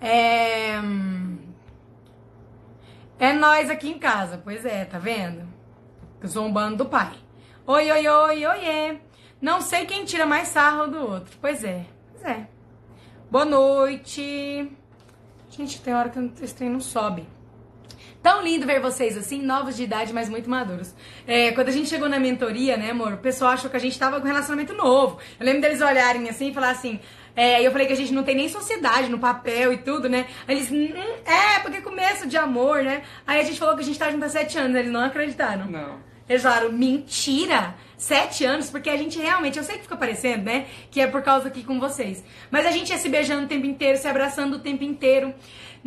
É. 0.00 0.80
hum, 0.82 1.36
É 3.18 3.32
nós 3.34 3.68
aqui 3.68 3.90
em 3.90 3.98
casa, 3.98 4.40
pois 4.42 4.64
é, 4.64 4.84
tá 4.86 4.98
vendo? 4.98 5.42
Zombando 6.26 6.78
do 6.78 6.86
pai. 6.86 7.12
Oi, 7.66 7.90
oi, 7.90 8.08
oi, 8.08 8.46
oiê. 8.46 8.96
Não 9.40 9.60
sei 9.60 9.86
quem 9.86 10.04
tira 10.04 10.26
mais 10.26 10.48
sarro 10.48 10.88
do 10.88 10.98
outro. 10.98 11.36
Pois 11.40 11.62
é, 11.62 11.84
pois 12.12 12.24
é. 12.24 12.48
Boa 13.30 13.44
noite. 13.44 14.70
Gente, 15.50 15.80
tem 15.80 15.94
hora 15.94 16.08
que 16.08 16.18
esse 16.42 16.54
trem 16.54 16.70
não 16.70 16.80
sobe. 16.80 17.26
Tão 18.22 18.42
lindo 18.42 18.66
ver 18.66 18.80
vocês 18.80 19.16
assim, 19.16 19.40
novos 19.40 19.76
de 19.76 19.84
idade, 19.84 20.12
mas 20.12 20.28
muito 20.28 20.50
maduros. 20.50 20.92
É, 21.26 21.52
quando 21.52 21.68
a 21.68 21.72
gente 21.72 21.88
chegou 21.88 22.08
na 22.08 22.18
mentoria, 22.18 22.76
né, 22.76 22.90
amor, 22.90 23.12
o 23.12 23.18
pessoal 23.18 23.52
achou 23.52 23.70
que 23.70 23.76
a 23.76 23.80
gente 23.80 23.98
tava 23.98 24.20
com 24.20 24.24
um 24.24 24.28
relacionamento 24.28 24.74
novo. 24.74 25.18
Eu 25.38 25.46
lembro 25.46 25.62
deles 25.62 25.80
olharem 25.80 26.28
assim 26.28 26.48
e 26.48 26.54
falar 26.54 26.70
assim. 26.70 27.00
É, 27.38 27.64
eu 27.64 27.70
falei 27.70 27.86
que 27.86 27.92
a 27.92 27.96
gente 27.96 28.12
não 28.12 28.24
tem 28.24 28.34
nem 28.34 28.48
sociedade 28.48 29.08
no 29.08 29.16
papel 29.16 29.72
e 29.72 29.76
tudo, 29.76 30.08
né? 30.08 30.26
Aí 30.44 30.56
eles, 30.56 30.72
hum, 30.72 30.92
é, 31.24 31.60
porque 31.60 31.80
começo 31.80 32.26
de 32.26 32.36
amor, 32.36 32.82
né? 32.82 33.02
Aí 33.24 33.40
a 33.40 33.44
gente 33.44 33.60
falou 33.60 33.76
que 33.76 33.82
a 33.82 33.84
gente 33.84 33.96
tá 33.96 34.10
junto 34.10 34.24
há 34.24 34.28
sete 34.28 34.58
anos, 34.58 34.76
eles 34.76 34.90
não 34.90 35.04
acreditaram. 35.04 35.66
Não. 35.66 36.00
Eles 36.28 36.42
falaram, 36.42 36.72
mentira! 36.72 37.76
Sete 37.96 38.44
anos, 38.44 38.70
porque 38.70 38.90
a 38.90 38.96
gente 38.96 39.20
realmente, 39.20 39.56
eu 39.56 39.62
sei 39.62 39.76
que 39.76 39.82
fica 39.82 39.96
parecendo, 39.96 40.46
né? 40.46 40.66
Que 40.90 41.00
é 41.00 41.06
por 41.06 41.22
causa 41.22 41.46
aqui 41.46 41.62
com 41.62 41.78
vocês. 41.78 42.24
Mas 42.50 42.66
a 42.66 42.72
gente 42.72 42.90
ia 42.90 42.98
se 42.98 43.08
beijando 43.08 43.44
o 43.44 43.48
tempo 43.48 43.66
inteiro, 43.66 43.96
se 43.96 44.08
abraçando 44.08 44.54
o 44.54 44.58
tempo 44.58 44.82
inteiro. 44.82 45.32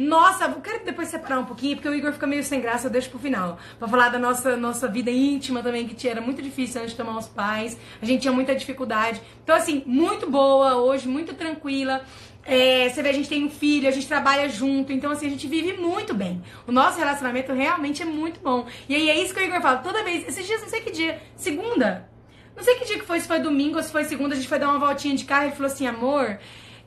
Nossa, 0.01 0.45
eu 0.45 0.61
quero 0.61 0.83
depois 0.83 1.09
separar 1.09 1.39
um 1.39 1.45
pouquinho, 1.45 1.75
porque 1.75 1.87
o 1.87 1.93
Igor 1.93 2.11
fica 2.11 2.25
meio 2.25 2.43
sem 2.43 2.59
graça, 2.59 2.87
eu 2.87 2.91
deixo 2.91 3.09
pro 3.11 3.19
final. 3.19 3.59
Pra 3.77 3.87
falar 3.87 4.09
da 4.09 4.17
nossa, 4.17 4.57
nossa 4.57 4.87
vida 4.87 5.11
íntima 5.11 5.61
também, 5.61 5.87
que 5.87 6.07
era 6.07 6.19
muito 6.19 6.41
difícil 6.41 6.81
antes 6.81 6.93
de 6.93 6.97
tomar 6.97 7.19
os 7.19 7.27
pais. 7.27 7.77
A 8.01 8.05
gente 8.05 8.21
tinha 8.21 8.31
muita 8.33 8.55
dificuldade. 8.55 9.21
Então, 9.43 9.55
assim, 9.55 9.83
muito 9.85 10.29
boa 10.29 10.77
hoje, 10.77 11.07
muito 11.07 11.35
tranquila. 11.35 12.01
É, 12.43 12.89
você 12.89 13.03
vê, 13.03 13.09
a 13.09 13.13
gente 13.13 13.29
tem 13.29 13.45
um 13.45 13.49
filho, 13.51 13.87
a 13.87 13.91
gente 13.91 14.07
trabalha 14.07 14.49
junto, 14.49 14.91
então 14.91 15.11
assim, 15.11 15.27
a 15.27 15.29
gente 15.29 15.47
vive 15.47 15.73
muito 15.73 16.15
bem. 16.15 16.41
O 16.65 16.71
nosso 16.71 16.97
relacionamento 16.97 17.53
realmente 17.53 18.01
é 18.01 18.05
muito 18.05 18.39
bom. 18.39 18.65
E 18.89 18.95
aí 18.95 19.09
é 19.11 19.21
isso 19.21 19.35
que 19.35 19.39
o 19.39 19.43
Igor 19.43 19.61
fala, 19.61 19.77
toda 19.77 20.03
vez, 20.03 20.27
esses 20.27 20.47
dias, 20.47 20.59
não 20.59 20.67
sei 20.67 20.81
que 20.81 20.89
dia, 20.89 21.21
segunda, 21.35 22.09
não 22.55 22.63
sei 22.63 22.75
que 22.75 22.85
dia 22.85 22.97
que 22.97 23.05
foi, 23.05 23.19
se 23.19 23.27
foi 23.27 23.39
domingo 23.39 23.77
ou 23.77 23.83
se 23.83 23.91
foi 23.91 24.05
segunda, 24.05 24.33
a 24.33 24.37
gente 24.37 24.47
foi 24.47 24.57
dar 24.57 24.69
uma 24.69 24.79
voltinha 24.79 25.15
de 25.15 25.23
carro 25.23 25.49
e 25.49 25.51
falou 25.51 25.67
assim, 25.67 25.85
amor, 25.85 26.39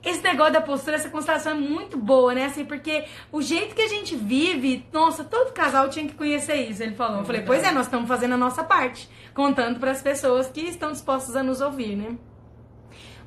esse 0.05 0.23
negócio 0.23 0.53
da 0.53 0.61
postura, 0.61 0.97
essa 0.97 1.09
constelação 1.09 1.53
é 1.53 1.55
muito 1.55 1.97
boa, 1.97 2.35
né? 2.35 2.47
Assim, 2.47 2.65
porque 2.65 3.05
o 3.33 3.41
jeito 3.41 3.75
que 3.75 3.83
a 3.83 3.89
gente 3.89 4.15
vive, 4.15 4.87
nossa, 4.93 5.25
todo 5.25 5.53
casal 5.53 5.89
tinha 5.89 6.07
que 6.07 6.15
conhecer 6.15 6.57
isso, 6.57 6.83
ele 6.83 6.95
falou. 6.95 7.21
Eu 7.21 7.25
falei, 7.25 7.43
pois 7.43 7.65
é, 7.65 7.73
nós 7.73 7.87
estamos 7.87 8.07
fazendo 8.07 8.35
a 8.35 8.37
nossa 8.37 8.63
parte, 8.63 9.09
contando 9.33 9.81
para 9.81 9.91
as 9.91 10.03
pessoas 10.03 10.49
que 10.49 10.61
estão 10.61 10.93
dispostas 10.93 11.35
a 11.37 11.43
nos 11.43 11.61
ouvir, 11.61 11.97
né? 11.97 12.19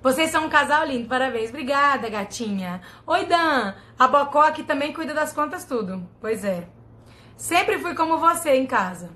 Vocês 0.01 0.29
são 0.29 0.45
um 0.45 0.49
casal 0.49 0.85
lindo, 0.85 1.09
parabéns. 1.09 1.49
Obrigada, 1.49 2.07
gatinha. 2.07 2.81
Oi, 3.05 3.25
Dan. 3.25 3.73
A 3.97 4.07
Bocó 4.07 4.43
aqui 4.43 4.63
também 4.63 4.93
cuida 4.93 5.13
das 5.13 5.33
contas 5.33 5.65
tudo. 5.65 6.07
Pois 6.21 6.45
é. 6.45 6.67
Sempre 7.35 7.79
fui 7.79 7.95
como 7.95 8.19
você 8.19 8.51
em 8.55 8.67
casa. 8.67 9.09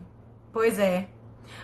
Pois 0.52 0.80
é. 0.80 1.08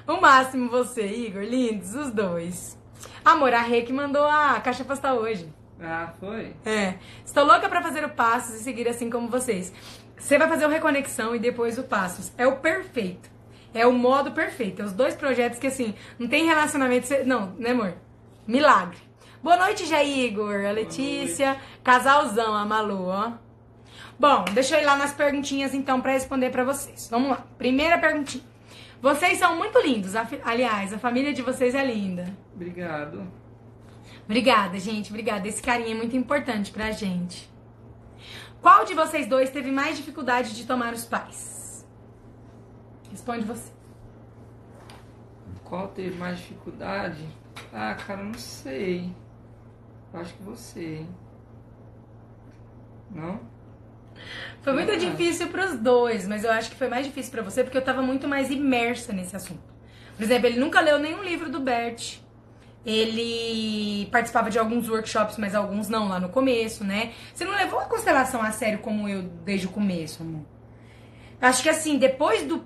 O 0.07 0.21
máximo 0.21 0.69
você, 0.69 1.05
Igor. 1.07 1.41
Lindos, 1.41 1.95
os 1.95 2.11
dois. 2.11 2.77
Amor, 3.25 3.53
a 3.53 3.61
Rê 3.61 3.81
que 3.81 3.91
mandou 3.91 4.25
a 4.25 4.59
caixa 4.61 4.85
postal 4.85 5.17
hoje. 5.17 5.51
Ah, 5.81 6.11
foi? 6.19 6.55
É. 6.65 6.95
Estou 7.25 7.45
louca 7.45 7.69
pra 7.69 7.81
fazer 7.81 8.03
o 8.03 8.09
Passos 8.09 8.55
e 8.55 8.63
seguir 8.63 8.87
assim 8.87 9.09
como 9.09 9.29
vocês. 9.29 9.71
Você 10.17 10.37
vai 10.37 10.47
fazer 10.47 10.65
o 10.65 10.69
Reconexão 10.69 11.35
e 11.35 11.39
depois 11.39 11.77
o 11.77 11.83
Passos. 11.83 12.31
É 12.37 12.47
o 12.47 12.57
perfeito. 12.57 13.29
É 13.73 13.85
o 13.85 13.93
modo 13.93 14.31
perfeito. 14.31 14.81
É 14.81 14.85
os 14.85 14.93
dois 14.93 15.15
projetos 15.15 15.59
que, 15.59 15.67
assim, 15.67 15.93
não 16.17 16.27
tem 16.27 16.45
relacionamento... 16.45 17.07
Não, 17.25 17.53
né, 17.57 17.71
amor? 17.71 17.93
Milagre. 18.47 18.97
Boa 19.43 19.57
noite, 19.57 19.85
Jair 19.85 20.25
Igor. 20.25 20.65
A 20.65 20.71
Letícia. 20.71 21.57
Casalzão, 21.83 22.55
a 22.55 22.65
Malu, 22.65 23.05
ó. 23.05 23.33
Bom, 24.19 24.45
deixa 24.51 24.75
eu 24.75 24.81
ir 24.81 24.85
lá 24.85 24.95
nas 24.95 25.13
perguntinhas, 25.13 25.75
então, 25.75 26.01
pra 26.01 26.13
responder 26.13 26.49
pra 26.49 26.63
vocês. 26.63 27.07
Vamos 27.11 27.29
lá. 27.29 27.45
Primeira 27.57 27.99
perguntinha. 27.99 28.43
Vocês 28.99 29.37
são 29.37 29.55
muito 29.55 29.79
lindos. 29.79 30.13
Aliás, 30.43 30.91
a 30.91 30.97
família 30.97 31.31
de 31.31 31.43
vocês 31.43 31.75
é 31.75 31.85
linda. 31.85 32.25
Obrigado. 32.55 33.31
Obrigada, 34.27 34.77
gente. 34.77 35.09
Obrigada. 35.09 35.47
Esse 35.47 35.61
carinho 35.63 35.91
é 35.91 35.95
muito 35.95 36.15
importante 36.15 36.69
pra 36.69 36.91
gente. 36.91 37.49
Qual 38.61 38.83
de 38.83 38.93
vocês 38.93 39.25
dois 39.25 39.49
teve 39.49 39.71
mais 39.71 39.95
dificuldade 39.95 40.53
de 40.53 40.65
tomar 40.65 40.93
os 40.93 41.05
pais? 41.05 41.87
Responde 43.09 43.45
você. 43.45 43.71
Qual 45.63 45.87
teve 45.87 46.17
mais 46.17 46.37
dificuldade? 46.39 47.25
Ah, 47.71 47.95
cara, 47.95 48.21
não 48.21 48.33
sei. 48.33 49.15
Acho 50.13 50.33
que 50.33 50.43
você, 50.43 50.97
hein? 50.97 51.09
Não? 53.09 53.39
Foi 54.61 54.73
muito 54.73 54.91
Eu 54.91 54.99
difícil 54.99 55.47
pros 55.47 55.77
dois, 55.77 56.27
mas 56.27 56.43
eu 56.43 56.51
acho 56.51 56.71
que 56.71 56.75
foi 56.75 56.89
mais 56.89 57.05
difícil 57.05 57.31
pra 57.31 57.41
você 57.41 57.63
porque 57.63 57.77
eu 57.77 57.83
tava 57.83 58.01
muito 58.01 58.27
mais 58.27 58.51
imersa 58.51 59.13
nesse 59.13 59.35
assunto. 59.35 59.73
Por 60.17 60.23
exemplo, 60.23 60.47
ele 60.47 60.59
nunca 60.59 60.81
leu 60.81 60.99
nenhum 60.99 61.23
livro 61.23 61.49
do 61.49 61.59
Bert. 61.59 62.19
Ele 62.85 64.07
participava 64.11 64.49
de 64.49 64.57
alguns 64.57 64.89
workshops, 64.89 65.37
mas 65.37 65.53
alguns 65.53 65.89
não 65.89 66.07
lá 66.07 66.19
no 66.19 66.29
começo, 66.29 66.83
né? 66.83 67.11
Você 67.33 67.43
não 67.43 67.53
levou 67.53 67.79
a 67.79 67.85
constelação 67.85 68.41
a 68.41 68.51
sério 68.51 68.79
como 68.79 69.09
eu 69.09 69.23
desde 69.43 69.67
o 69.67 69.69
começo, 69.69 70.23
amor. 70.23 70.45
Acho 71.41 71.63
que 71.63 71.69
assim, 71.69 71.97
depois 71.97 72.43
do. 72.43 72.65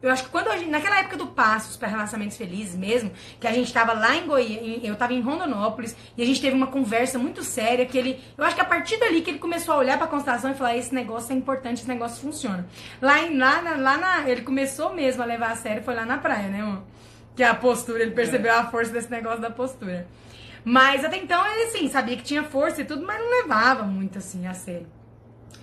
Eu 0.00 0.12
acho 0.12 0.24
que 0.24 0.30
quando 0.30 0.48
a 0.48 0.56
gente, 0.56 0.70
naquela 0.70 1.00
época 1.00 1.16
do 1.16 1.26
Passos 1.26 1.76
para 1.76 1.88
Relacionamentos 1.88 2.36
Felizes 2.36 2.76
mesmo, 2.76 3.10
que 3.40 3.48
a 3.48 3.52
gente 3.52 3.72
tava 3.72 3.92
lá 3.92 4.14
em 4.14 4.28
Goiânia, 4.28 4.86
eu 4.86 4.94
tava 4.94 5.12
em 5.12 5.20
Rondonópolis, 5.20 5.96
e 6.16 6.22
a 6.22 6.24
gente 6.24 6.40
teve 6.40 6.54
uma 6.54 6.68
conversa 6.68 7.18
muito 7.18 7.42
séria, 7.42 7.84
que 7.84 7.98
ele. 7.98 8.20
Eu 8.36 8.44
acho 8.44 8.54
que 8.54 8.60
a 8.60 8.64
partir 8.64 8.96
dali 8.96 9.22
que 9.22 9.30
ele 9.30 9.40
começou 9.40 9.74
a 9.74 9.78
olhar 9.78 9.98
pra 9.98 10.06
constelação 10.06 10.52
e 10.52 10.54
falar: 10.54 10.76
esse 10.76 10.94
negócio 10.94 11.32
é 11.32 11.36
importante, 11.36 11.78
esse 11.78 11.88
negócio 11.88 12.22
funciona. 12.22 12.66
Lá, 13.02 13.20
em, 13.20 13.36
lá, 13.36 13.60
na, 13.60 13.76
lá 13.76 13.98
na. 13.98 14.28
Ele 14.30 14.42
começou 14.42 14.94
mesmo 14.94 15.22
a 15.22 15.26
levar 15.26 15.50
a 15.50 15.56
sério, 15.56 15.82
foi 15.82 15.94
lá 15.94 16.04
na 16.04 16.18
praia, 16.18 16.48
né, 16.48 16.60
amor? 16.60 16.82
Que 17.38 17.44
é 17.44 17.46
a 17.46 17.54
postura, 17.54 18.02
ele 18.02 18.10
percebeu 18.10 18.52
a 18.52 18.64
força 18.64 18.90
desse 18.90 19.08
negócio 19.08 19.40
da 19.40 19.48
postura. 19.48 20.08
Mas 20.64 21.04
até 21.04 21.18
então 21.18 21.40
ele, 21.46 21.66
assim, 21.66 21.88
sabia 21.88 22.16
que 22.16 22.24
tinha 22.24 22.42
força 22.42 22.80
e 22.80 22.84
tudo, 22.84 23.06
mas 23.06 23.16
não 23.20 23.30
levava 23.30 23.84
muito, 23.84 24.18
assim, 24.18 24.44
a 24.48 24.54
sério. 24.54 24.88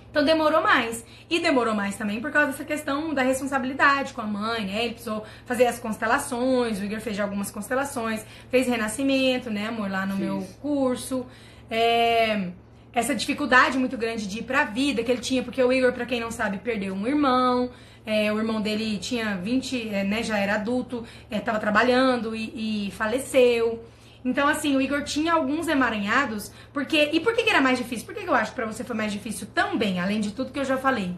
Então 0.10 0.24
demorou 0.24 0.62
mais. 0.62 1.06
E 1.30 1.42
demorou 1.42 1.76
mais 1.76 1.98
também 1.98 2.22
por 2.22 2.32
causa 2.32 2.54
dessa 2.54 2.64
questão 2.64 3.14
da 3.14 3.24
responsabilidade 3.24 4.14
com 4.14 4.22
a 4.22 4.26
mãe, 4.26 4.66
né? 4.66 4.86
Ele 4.86 4.94
precisou 4.94 5.26
fazer 5.46 5.66
as 5.68 5.78
constelações, 5.78 6.80
o 6.80 6.86
Igor 6.86 7.02
fez 7.02 7.20
algumas 7.20 7.52
constelações, 7.52 8.26
fez 8.50 8.68
renascimento, 8.68 9.50
né, 9.50 9.68
amor, 9.68 9.92
lá 9.92 10.06
no 10.06 10.16
Fiz. 10.16 10.26
meu 10.26 10.48
curso. 10.62 11.26
É, 11.70 12.52
essa 12.94 13.14
dificuldade 13.14 13.78
muito 13.78 13.98
grande 13.98 14.26
de 14.26 14.40
ir 14.40 14.44
pra 14.44 14.64
vida 14.64 15.04
que 15.04 15.12
ele 15.12 15.20
tinha, 15.20 15.44
porque 15.44 15.62
o 15.62 15.74
Igor, 15.74 15.92
pra 15.92 16.06
quem 16.06 16.22
não 16.22 16.32
sabe, 16.32 16.60
perdeu 16.60 16.94
um 16.94 17.06
irmão. 17.06 17.70
É, 18.06 18.32
o 18.32 18.38
irmão 18.38 18.62
dele 18.62 18.98
tinha 19.00 19.36
20, 19.38 19.90
é, 19.90 20.04
né, 20.04 20.22
já 20.22 20.38
era 20.38 20.56
adulto, 20.56 21.04
é, 21.30 21.40
tava 21.40 21.60
trabalhando 21.60 22.36
e, 22.36 22.88
e 22.88 22.92
faleceu. 22.92 23.84
Então, 24.24 24.48
assim, 24.48 24.76
o 24.76 24.82
Igor 24.82 25.04
tinha 25.04 25.34
alguns 25.34 25.68
emaranhados, 25.68 26.52
porque. 26.74 27.10
E 27.14 27.20
por 27.20 27.34
que, 27.36 27.44
que 27.44 27.50
era 27.50 27.62
mais 27.62 27.78
difícil? 27.78 28.06
Por 28.06 28.16
que, 28.16 28.24
que 28.24 28.30
eu 28.30 28.36
acho 28.36 28.52
que 28.52 28.56
pra 28.56 28.66
você 28.66 28.84
foi 28.84 28.96
mais 28.96 29.12
difícil 29.12 29.48
também, 29.54 30.00
além 30.00 30.20
de 30.20 30.32
tudo 30.32 30.52
que 30.52 30.60
eu 30.60 30.66
já 30.66 30.78
falei? 30.78 31.16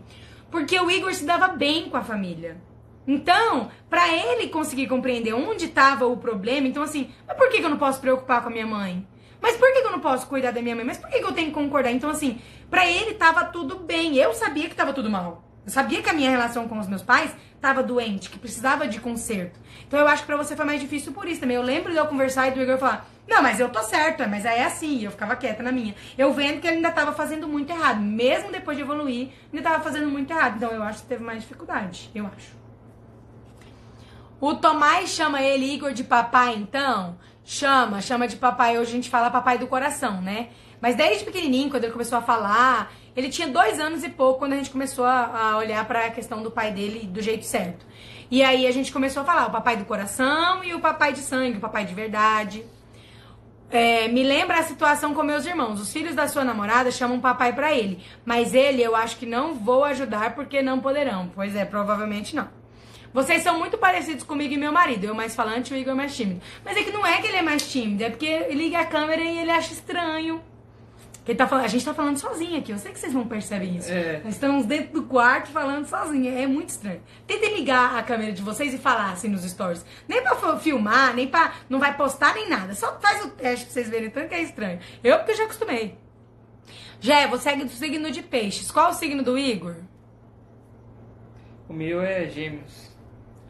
Porque 0.52 0.80
o 0.80 0.91
Igor 0.91 1.13
se 1.13 1.26
dava 1.26 1.50
bem 1.50 1.89
com 1.89 1.97
a 1.97 2.04
família. 2.04 2.58
Então, 3.08 3.69
pra 3.89 4.10
ele 4.10 4.50
conseguir 4.50 4.88
compreender 4.88 5.34
onde 5.34 5.65
estava 5.65 6.06
o 6.06 6.17
problema, 6.17 6.67
então 6.67 6.84
assim, 6.84 7.10
mas 7.26 7.38
por 7.38 7.50
que, 7.50 7.60
que 7.60 7.65
eu 7.65 7.69
não 7.69 7.78
posso 7.78 8.02
preocupar 8.02 8.41
com 8.41 8.50
a 8.50 8.52
minha 8.52 8.67
mãe? 8.67 9.08
Mas 9.41 9.56
por 9.56 9.71
que, 9.71 9.82
que 9.82 9.88
eu 9.88 9.91
não 9.91 10.02
posso 10.02 10.28
cuidar 10.28 10.52
da 10.52 10.62
minha 10.62 10.76
mãe? 10.76 10.84
Mas 10.84 10.97
por 10.97 11.10
que, 11.10 11.19
que 11.19 11.26
eu 11.26 11.32
tenho 11.32 11.47
que 11.47 11.54
concordar? 11.54 11.91
Então, 11.91 12.10
assim, 12.10 12.41
pra 12.69 12.86
ele 12.86 13.13
tava 13.13 13.45
tudo 13.45 13.78
bem. 13.78 14.17
Eu 14.17 14.34
sabia 14.34 14.67
que 14.67 14.76
tava 14.76 14.91
tudo 14.91 15.10
mal. 15.10 15.46
Eu 15.67 15.73
sabia 15.73 16.01
que 16.01 16.10
a 16.10 16.13
minha 16.13 16.30
relação 16.30 16.65
com 16.65 16.80
os 16.80 16.88
meus 16.88 17.01
pais 17.01 17.36
tava 17.60 17.84
doente, 17.84 18.30
que 18.30 18.39
precisava 18.39 18.88
de 18.88 19.01
conserto. 19.01 19.60
Então 19.86 19.99
eu 19.99 20.08
acho 20.08 20.21
que 20.21 20.27
pra 20.27 20.38
você 20.38 20.56
foi 20.56 20.63
mais 20.63 20.80
difícil 20.80 21.12
por 21.12 21.27
isso 21.27 21.41
também. 21.41 21.58
Eu 21.58 21.62
lembro 21.62 21.91
de 21.91 21.97
eu 21.97 22.06
conversar 22.08 22.47
e 22.47 22.51
do 22.51 22.62
Igor 22.62 22.77
falar, 22.77 23.06
não, 23.27 23.43
mas 23.43 23.60
eu 23.60 23.67
tô 23.67 23.84
certa, 23.84 24.25
mas 24.30 24.45
é 24.45 24.63
assim, 24.63 25.03
eu 25.03 25.12
ficava 25.12 25.36
quieta 25.36 25.62
na 25.62 25.73
minha. 25.73 25.93
Eu 26.17 26.32
vendo 26.32 26.62
que 26.62 26.67
ele 26.67 26.77
ainda 26.77 26.89
tava 26.89 27.12
fazendo 27.12 27.49
muito 27.49 27.69
errado. 27.69 27.99
Mesmo 27.99 28.49
depois 28.49 28.77
de 28.77 28.84
evoluir, 28.84 29.27
ainda 29.51 29.69
tava 29.69 29.84
fazendo 29.84 30.08
muito 30.08 30.32
errado. 30.32 30.56
Então 30.56 30.71
eu 30.71 30.82
acho 30.82 31.01
que 31.01 31.10
teve 31.10 31.21
mais 31.21 31.41
dificuldade, 31.41 32.10
eu 32.15 32.25
acho. 32.25 32.56
O 34.39 34.56
Tomás 34.56 35.10
chama 35.10 35.41
ele 35.41 35.65
Igor 35.65 35.91
de 35.91 36.06
papai, 36.06 36.56
então? 36.56 37.17
Chama, 37.43 37.99
chama 37.99 38.25
de 38.25 38.38
papai. 38.38 38.80
Hoje 38.80 38.91
a 38.91 38.95
gente 38.95 39.10
fala 39.10 39.30
papai 39.30 39.58
do 39.58 39.67
coração, 39.67 40.21
né? 40.21 40.47
Mas 40.80 40.95
desde 40.95 41.25
pequenininho, 41.25 41.69
quando 41.69 41.84
ele 41.84 41.93
começou 41.93 42.19
a 42.19 42.21
falar, 42.21 42.93
ele 43.17 43.30
tinha 43.30 43.47
dois 43.47 43.80
anos 43.80 44.03
e 44.03 44.10
pouco 44.10 44.38
quando 44.38 44.53
a 44.53 44.58
gente 44.58 44.69
começou 44.69 45.03
a, 45.03 45.53
a 45.53 45.58
olhar 45.58 45.84
pra 45.86 46.12
questão 46.12 46.43
do 46.43 46.51
pai 46.51 46.71
dele 46.71 47.08
do 47.08 47.19
jeito 47.19 47.45
certo. 47.45 47.84
E 48.30 48.43
aí 48.43 48.67
a 48.67 48.71
gente 48.71 48.91
começou 48.91 49.23
a 49.23 49.25
falar 49.25 49.47
o 49.47 49.51
papai 49.51 49.75
do 49.75 49.86
coração 49.86 50.63
e 50.63 50.75
o 50.75 50.80
papai 50.80 51.13
de 51.13 51.21
sangue, 51.21 51.58
o 51.58 51.60
papai 51.60 51.84
de 51.84 51.95
verdade. 51.95 52.63
É, 53.71 54.08
me 54.08 54.21
lembra 54.21 54.60
a 54.60 54.63
situação 54.63 55.15
com 55.15 55.23
meus 55.23 55.47
irmãos. 55.47 55.82
Os 55.82 55.91
filhos 55.91 56.13
da 56.13 56.27
sua 56.27 56.43
namorada 56.43 56.91
chamam 56.91 57.19
papai 57.19 57.53
pra 57.53 57.73
ele, 57.73 58.03
mas 58.23 58.53
ele 58.53 58.84
eu 58.84 58.95
acho 58.95 59.17
que 59.17 59.25
não 59.25 59.56
vou 59.56 59.84
ajudar 59.84 60.36
porque 60.36 60.62
não 60.62 60.80
poderão. 60.80 61.32
Pois 61.34 61.56
é, 61.56 61.65
provavelmente 61.65 62.36
não. 62.36 62.47
Vocês 63.12 63.41
são 63.41 63.58
muito 63.58 63.80
parecidos 63.80 64.23
comigo 64.23 64.53
e 64.53 64.58
meu 64.58 64.71
marido. 64.71 65.06
Eu 65.06 65.15
mais 65.15 65.36
falante 65.36 65.73
e 65.73 65.75
o 65.75 65.80
Igor 65.80 65.95
mais 65.95 66.15
tímido. 66.15 66.39
Mas 66.63 66.77
é 66.77 66.84
que 66.84 66.91
não 66.91 67.03
é 67.03 67.19
que 67.19 67.25
ele 67.25 67.38
é 67.38 67.41
mais 67.41 67.67
tímido, 67.67 68.03
é 68.03 68.12
porque 68.12 68.49
liga 68.51 68.77
a 68.77 68.86
câmera 68.86 69.23
e 69.23 69.39
ele 69.39 69.49
acha 69.49 69.73
estranho. 69.73 70.39
Tá 71.36 71.48
falando, 71.48 71.66
a 71.66 71.68
gente 71.68 71.84
tá 71.84 71.94
falando 71.94 72.18
sozinho 72.18 72.58
aqui. 72.60 72.72
Eu 72.72 72.78
sei 72.78 72.92
que 72.92 73.00
vocês 73.00 73.13
não 73.13 73.28
percebem 73.28 73.76
isso. 73.78 73.92
É. 73.92 74.22
Nós 74.24 74.34
estamos 74.34 74.66
dentro 74.66 74.94
do 74.94 75.04
quarto 75.08 75.50
falando 75.50 75.86
sozinho. 75.86 76.38
É 76.38 76.48
muito 76.48 76.70
estranho. 76.70 77.02
Tentem 77.26 77.56
ligar 77.56 77.98
a 77.98 78.04
câmera 78.04 78.32
de 78.32 78.42
vocês 78.42 78.74
e 78.74 78.78
falar 78.78 79.12
assim 79.12 79.28
nos 79.28 79.44
stories. 79.44 79.86
Nem 80.08 80.22
pra 80.24 80.36
fi- 80.36 80.60
filmar, 80.63 81.13
nem 81.13 81.28
pra. 81.28 81.54
Não 81.70 81.80
vai 81.80 81.96
postar 81.98 82.34
nem 82.34 82.50
nada. 82.50 82.74
Só 82.76 82.98
faz 83.00 83.26
o 83.26 83.30
teste 83.32 83.66
pra 83.66 83.74
vocês 83.74 83.90
verem 83.90 84.10
tanto 84.10 84.30
que 84.30 84.36
é 84.36 84.42
estranho. 84.42 84.80
Eu, 85.04 85.18
porque 85.18 85.32
eu 85.32 85.38
já 85.38 85.44
acostumei. 85.44 85.98
Jé, 87.00 87.28
você 87.28 87.44
segue 87.50 87.63
do 87.66 87.72
signo 87.72 88.10
de 88.10 88.22
peixes. 88.24 88.72
Qual 88.72 88.90
o 88.90 88.94
signo 88.94 89.22
do 89.22 89.38
Igor? 89.38 89.76
O 91.70 91.74
meu 91.74 92.02
é 92.02 92.28
gêmeos. 92.28 92.92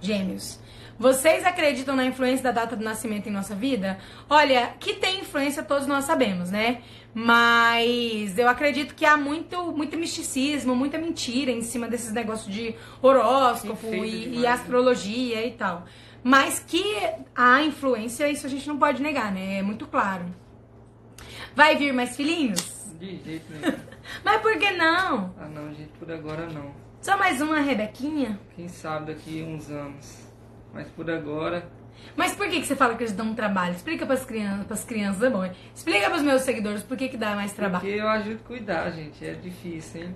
Gêmeos. 0.01 0.59
Vocês 0.99 1.45
acreditam 1.45 1.95
na 1.95 2.05
influência 2.05 2.43
da 2.43 2.51
data 2.51 2.75
do 2.75 2.83
nascimento 2.83 3.27
em 3.29 3.31
nossa 3.31 3.53
vida? 3.53 3.99
Olha, 4.27 4.73
que 4.79 4.95
tem 4.95 5.19
influência 5.21 5.61
todos 5.61 5.85
nós 5.85 6.05
sabemos, 6.05 6.49
né? 6.49 6.81
Mas 7.19 8.37
eu 8.37 8.47
acredito 8.47 8.93
que 8.93 9.03
há 9.03 9.17
muito, 9.17 9.71
muito 9.71 9.97
misticismo, 9.97 10.75
muita 10.75 10.99
mentira 10.99 11.49
em 11.49 11.63
cima 11.63 11.87
desses 11.87 12.13
negócios 12.13 12.53
de 12.53 12.75
horóscopo 13.01 13.87
e, 13.87 14.35
e 14.35 14.39
né? 14.41 14.47
astrologia 14.47 15.43
e 15.43 15.49
tal. 15.53 15.85
Mas 16.23 16.59
que 16.59 16.83
há 17.35 17.63
influência, 17.63 18.29
isso 18.29 18.45
a 18.45 18.49
gente 18.49 18.67
não 18.67 18.77
pode 18.77 19.01
negar, 19.01 19.31
né? 19.31 19.57
É 19.57 19.61
muito 19.63 19.87
claro. 19.87 20.25
Vai 21.55 21.75
vir 21.75 21.91
mais 21.91 22.15
filhinhos? 22.15 22.85
De 22.99 23.17
jeito 23.17 23.51
nenhum. 23.51 23.75
Mas 24.23 24.39
por 24.39 24.55
que 24.59 24.71
não? 24.73 25.33
ah 25.39 25.49
não, 25.51 25.73
gente, 25.73 25.89
por 25.97 26.11
agora 26.11 26.45
não. 26.45 26.71
Só 27.01 27.17
mais 27.17 27.41
uma 27.41 27.61
Rebequinha? 27.61 28.39
Quem 28.55 28.67
sabe 28.67 29.11
daqui 29.11 29.41
uns 29.41 29.71
anos. 29.71 30.27
Mas 30.71 30.87
por 30.89 31.09
agora, 31.09 31.67
Mas 32.15 32.35
por 32.35 32.47
que, 32.49 32.59
que 32.61 32.65
você 32.67 32.75
fala 32.75 32.95
que 32.95 33.03
eles 33.03 33.13
dão 33.13 33.27
um 33.27 33.35
trabalho? 33.35 33.75
Explica 33.75 34.05
pras 34.05 34.25
crianças, 34.25 34.65
pras 34.65 34.83
crianças, 34.83 35.21
é 35.23 35.29
bom. 35.29 35.45
hein? 35.45 35.51
Explica 35.75 36.09
pros 36.09 36.21
meus 36.23 36.41
seguidores 36.41 36.83
por 36.83 36.97
que, 36.97 37.09
que 37.09 37.17
dá 37.17 37.35
mais 37.35 37.53
trabalho. 37.53 37.81
porque 37.83 37.99
eu 37.99 38.07
ajudo 38.07 38.39
a 38.43 38.47
cuidar, 38.47 38.89
gente. 38.91 39.25
É 39.25 39.33
difícil, 39.33 40.01
hein? 40.03 40.15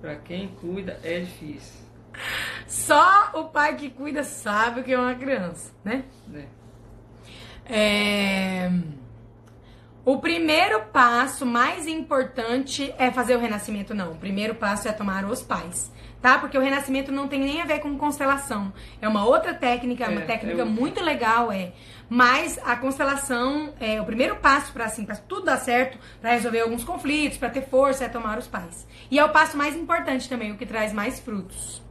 Pra 0.00 0.16
quem 0.16 0.48
cuida, 0.48 0.98
é 1.02 1.20
difícil. 1.20 1.80
Só 2.66 3.30
o 3.34 3.44
pai 3.44 3.76
que 3.76 3.90
cuida 3.90 4.24
sabe 4.24 4.80
o 4.80 4.84
que 4.84 4.92
é 4.92 4.98
uma 4.98 5.14
criança, 5.14 5.72
né? 5.84 6.04
Né? 6.26 6.46
É... 7.66 8.70
O 10.04 10.18
primeiro 10.18 10.86
passo 10.86 11.44
mais 11.44 11.86
importante 11.86 12.94
é 12.96 13.10
fazer 13.10 13.36
o 13.36 13.38
renascimento, 13.40 13.94
não. 13.94 14.12
O 14.12 14.16
primeiro 14.16 14.54
passo 14.54 14.88
é 14.88 14.92
tomar 14.92 15.24
os 15.26 15.42
pais, 15.42 15.92
tá? 16.20 16.38
Porque 16.38 16.56
o 16.58 16.60
renascimento 16.60 17.12
não 17.12 17.28
tem 17.28 17.40
nem 17.40 17.60
a 17.62 17.64
ver 17.64 17.78
com 17.80 17.96
constelação. 17.96 18.72
É 19.00 19.08
uma 19.08 19.24
outra 19.24 19.54
técnica, 19.54 20.04
é 20.04 20.08
uma 20.08 20.22
É, 20.22 20.24
técnica 20.24 20.58
eu- 20.60 20.66
muito 20.66 21.02
legal, 21.02 21.50
é. 21.52 21.72
Mas 22.08 22.58
a 22.64 22.74
constelação 22.76 23.74
é 23.78 24.00
o 24.00 24.04
primeiro 24.04 24.36
passo 24.36 24.72
para 24.72 24.86
assim, 24.86 25.04
para 25.04 25.16
tudo 25.16 25.44
dar 25.44 25.58
certo, 25.58 25.98
para 26.20 26.30
resolver 26.32 26.60
alguns 26.60 26.82
conflitos, 26.84 27.36
para 27.38 27.50
ter 27.50 27.62
força, 27.68 28.04
é 28.04 28.08
tomar 28.08 28.38
os 28.38 28.46
pais. 28.46 28.86
E 29.10 29.18
é 29.18 29.24
o 29.24 29.28
passo 29.28 29.56
mais 29.56 29.76
importante 29.76 30.28
também, 30.28 30.50
o 30.52 30.56
que 30.56 30.64
traz 30.66 30.92
mais 30.92 31.20
frutos. 31.20 31.82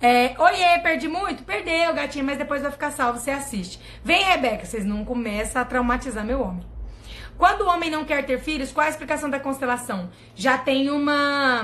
É, 0.00 0.34
oiê, 0.38 0.78
perdi 0.82 1.08
muito? 1.08 1.42
Perdeu, 1.44 1.94
gatinha, 1.94 2.22
mas 2.24 2.36
depois 2.36 2.60
vai 2.62 2.70
ficar 2.70 2.90
salvo, 2.90 3.18
você 3.18 3.30
assiste. 3.30 3.80
Vem, 4.04 4.22
Rebeca, 4.24 4.64
vocês 4.66 4.84
não 4.84 5.04
começam 5.04 5.60
a 5.62 5.64
traumatizar 5.64 6.24
meu 6.24 6.42
homem. 6.42 6.62
Quando 7.38 7.62
o 7.62 7.68
homem 7.68 7.90
não 7.90 8.04
quer 8.04 8.24
ter 8.24 8.38
filhos, 8.40 8.72
qual 8.72 8.84
é 8.84 8.86
a 8.86 8.90
explicação 8.90 9.28
da 9.28 9.38
constelação? 9.38 10.08
Já 10.34 10.56
tem 10.56 10.90
uma, 10.90 11.62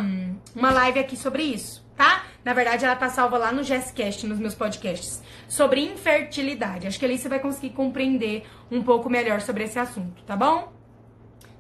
uma 0.55 0.71
live 0.71 0.99
aqui 1.01 1.17
sobre 1.17 1.43
isso, 1.43 1.87
tá? 1.97 2.25
Na 2.45 2.53
verdade, 2.53 2.85
ela 2.85 2.95
tá 2.97 3.09
salva 3.09 3.39
lá 3.39 3.53
no 3.53 3.63
Jesscast, 3.63 4.27
nos 4.27 4.39
meus 4.39 4.55
podcasts, 4.55 5.23
sobre 5.49 5.81
infertilidade. 5.81 6.87
Acho 6.87 6.99
que 6.99 7.05
ali 7.05 7.17
você 7.19 7.29
vai 7.29 7.41
conseguir 7.41 7.71
compreender 7.71 8.45
um 8.71 8.83
pouco 8.83 9.09
melhor 9.09 9.41
sobre 9.41 9.65
esse 9.65 9.79
assunto, 9.79 10.23
tá 10.25 10.37
bom? 10.37 10.73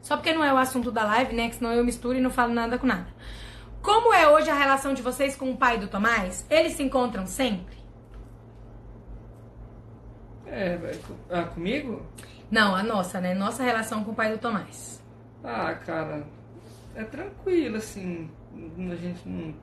Só 0.02 0.16
porque 0.16 0.32
não 0.34 0.42
é 0.44 0.52
o 0.52 0.56
assunto 0.58 0.90
da 0.90 1.04
live, 1.04 1.34
né? 1.34 1.48
Que 1.48 1.54
senão 1.56 1.72
eu 1.72 1.84
misturo 1.84 2.18
e 2.18 2.20
não 2.20 2.30
falo 2.30 2.52
nada 2.52 2.76
com 2.78 2.86
nada. 2.86 3.06
Como 3.80 4.12
é 4.12 4.28
hoje 4.28 4.50
a 4.50 4.54
relação 4.54 4.92
de 4.94 5.00
vocês 5.02 5.34
com 5.36 5.50
o 5.50 5.56
pai 5.56 5.78
do 5.78 5.88
Tomás? 5.88 6.44
Eles 6.50 6.74
se 6.74 6.82
encontram 6.82 7.26
sempre? 7.26 7.76
É, 10.46 10.76
co- 11.06 11.14
ah, 11.30 11.44
comigo? 11.44 12.02
Não, 12.52 12.76
a 12.76 12.82
nossa, 12.84 13.20
né? 13.20 13.34
Nossa 13.34 13.62
relação 13.64 14.04
com 14.04 14.12
o 14.12 14.14
pai 14.14 14.30
do 14.30 14.38
Tomás. 14.38 15.02
Ah, 15.42 15.74
cara, 15.84 16.22
é 16.94 17.02
tranquilo, 17.02 17.78
assim. 17.78 18.30
A 18.54 18.94
gente 18.94 19.26
não. 19.26 19.54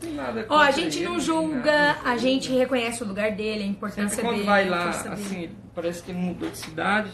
tem 0.00 0.12
nada 0.14 0.44
Ó, 0.50 0.58
a 0.58 0.70
gente 0.72 0.96
ele, 0.98 1.04
não 1.06 1.18
julga, 1.20 1.54
nada, 1.72 1.98
não 2.02 2.10
a 2.10 2.16
gente 2.16 2.52
reconhece 2.52 3.02
o 3.02 3.06
lugar 3.06 3.30
dele, 3.30 3.62
a 3.62 3.66
importância 3.66 4.08
Sempre 4.08 4.24
quando 4.24 4.34
dele. 4.38 4.46
vai 4.48 4.68
lá, 4.68 4.88
dele. 4.90 5.14
assim, 5.14 5.50
parece 5.74 6.02
que 6.02 6.10
ele 6.10 6.18
mudou 6.18 6.50
de 6.50 6.58
cidade, 6.58 7.10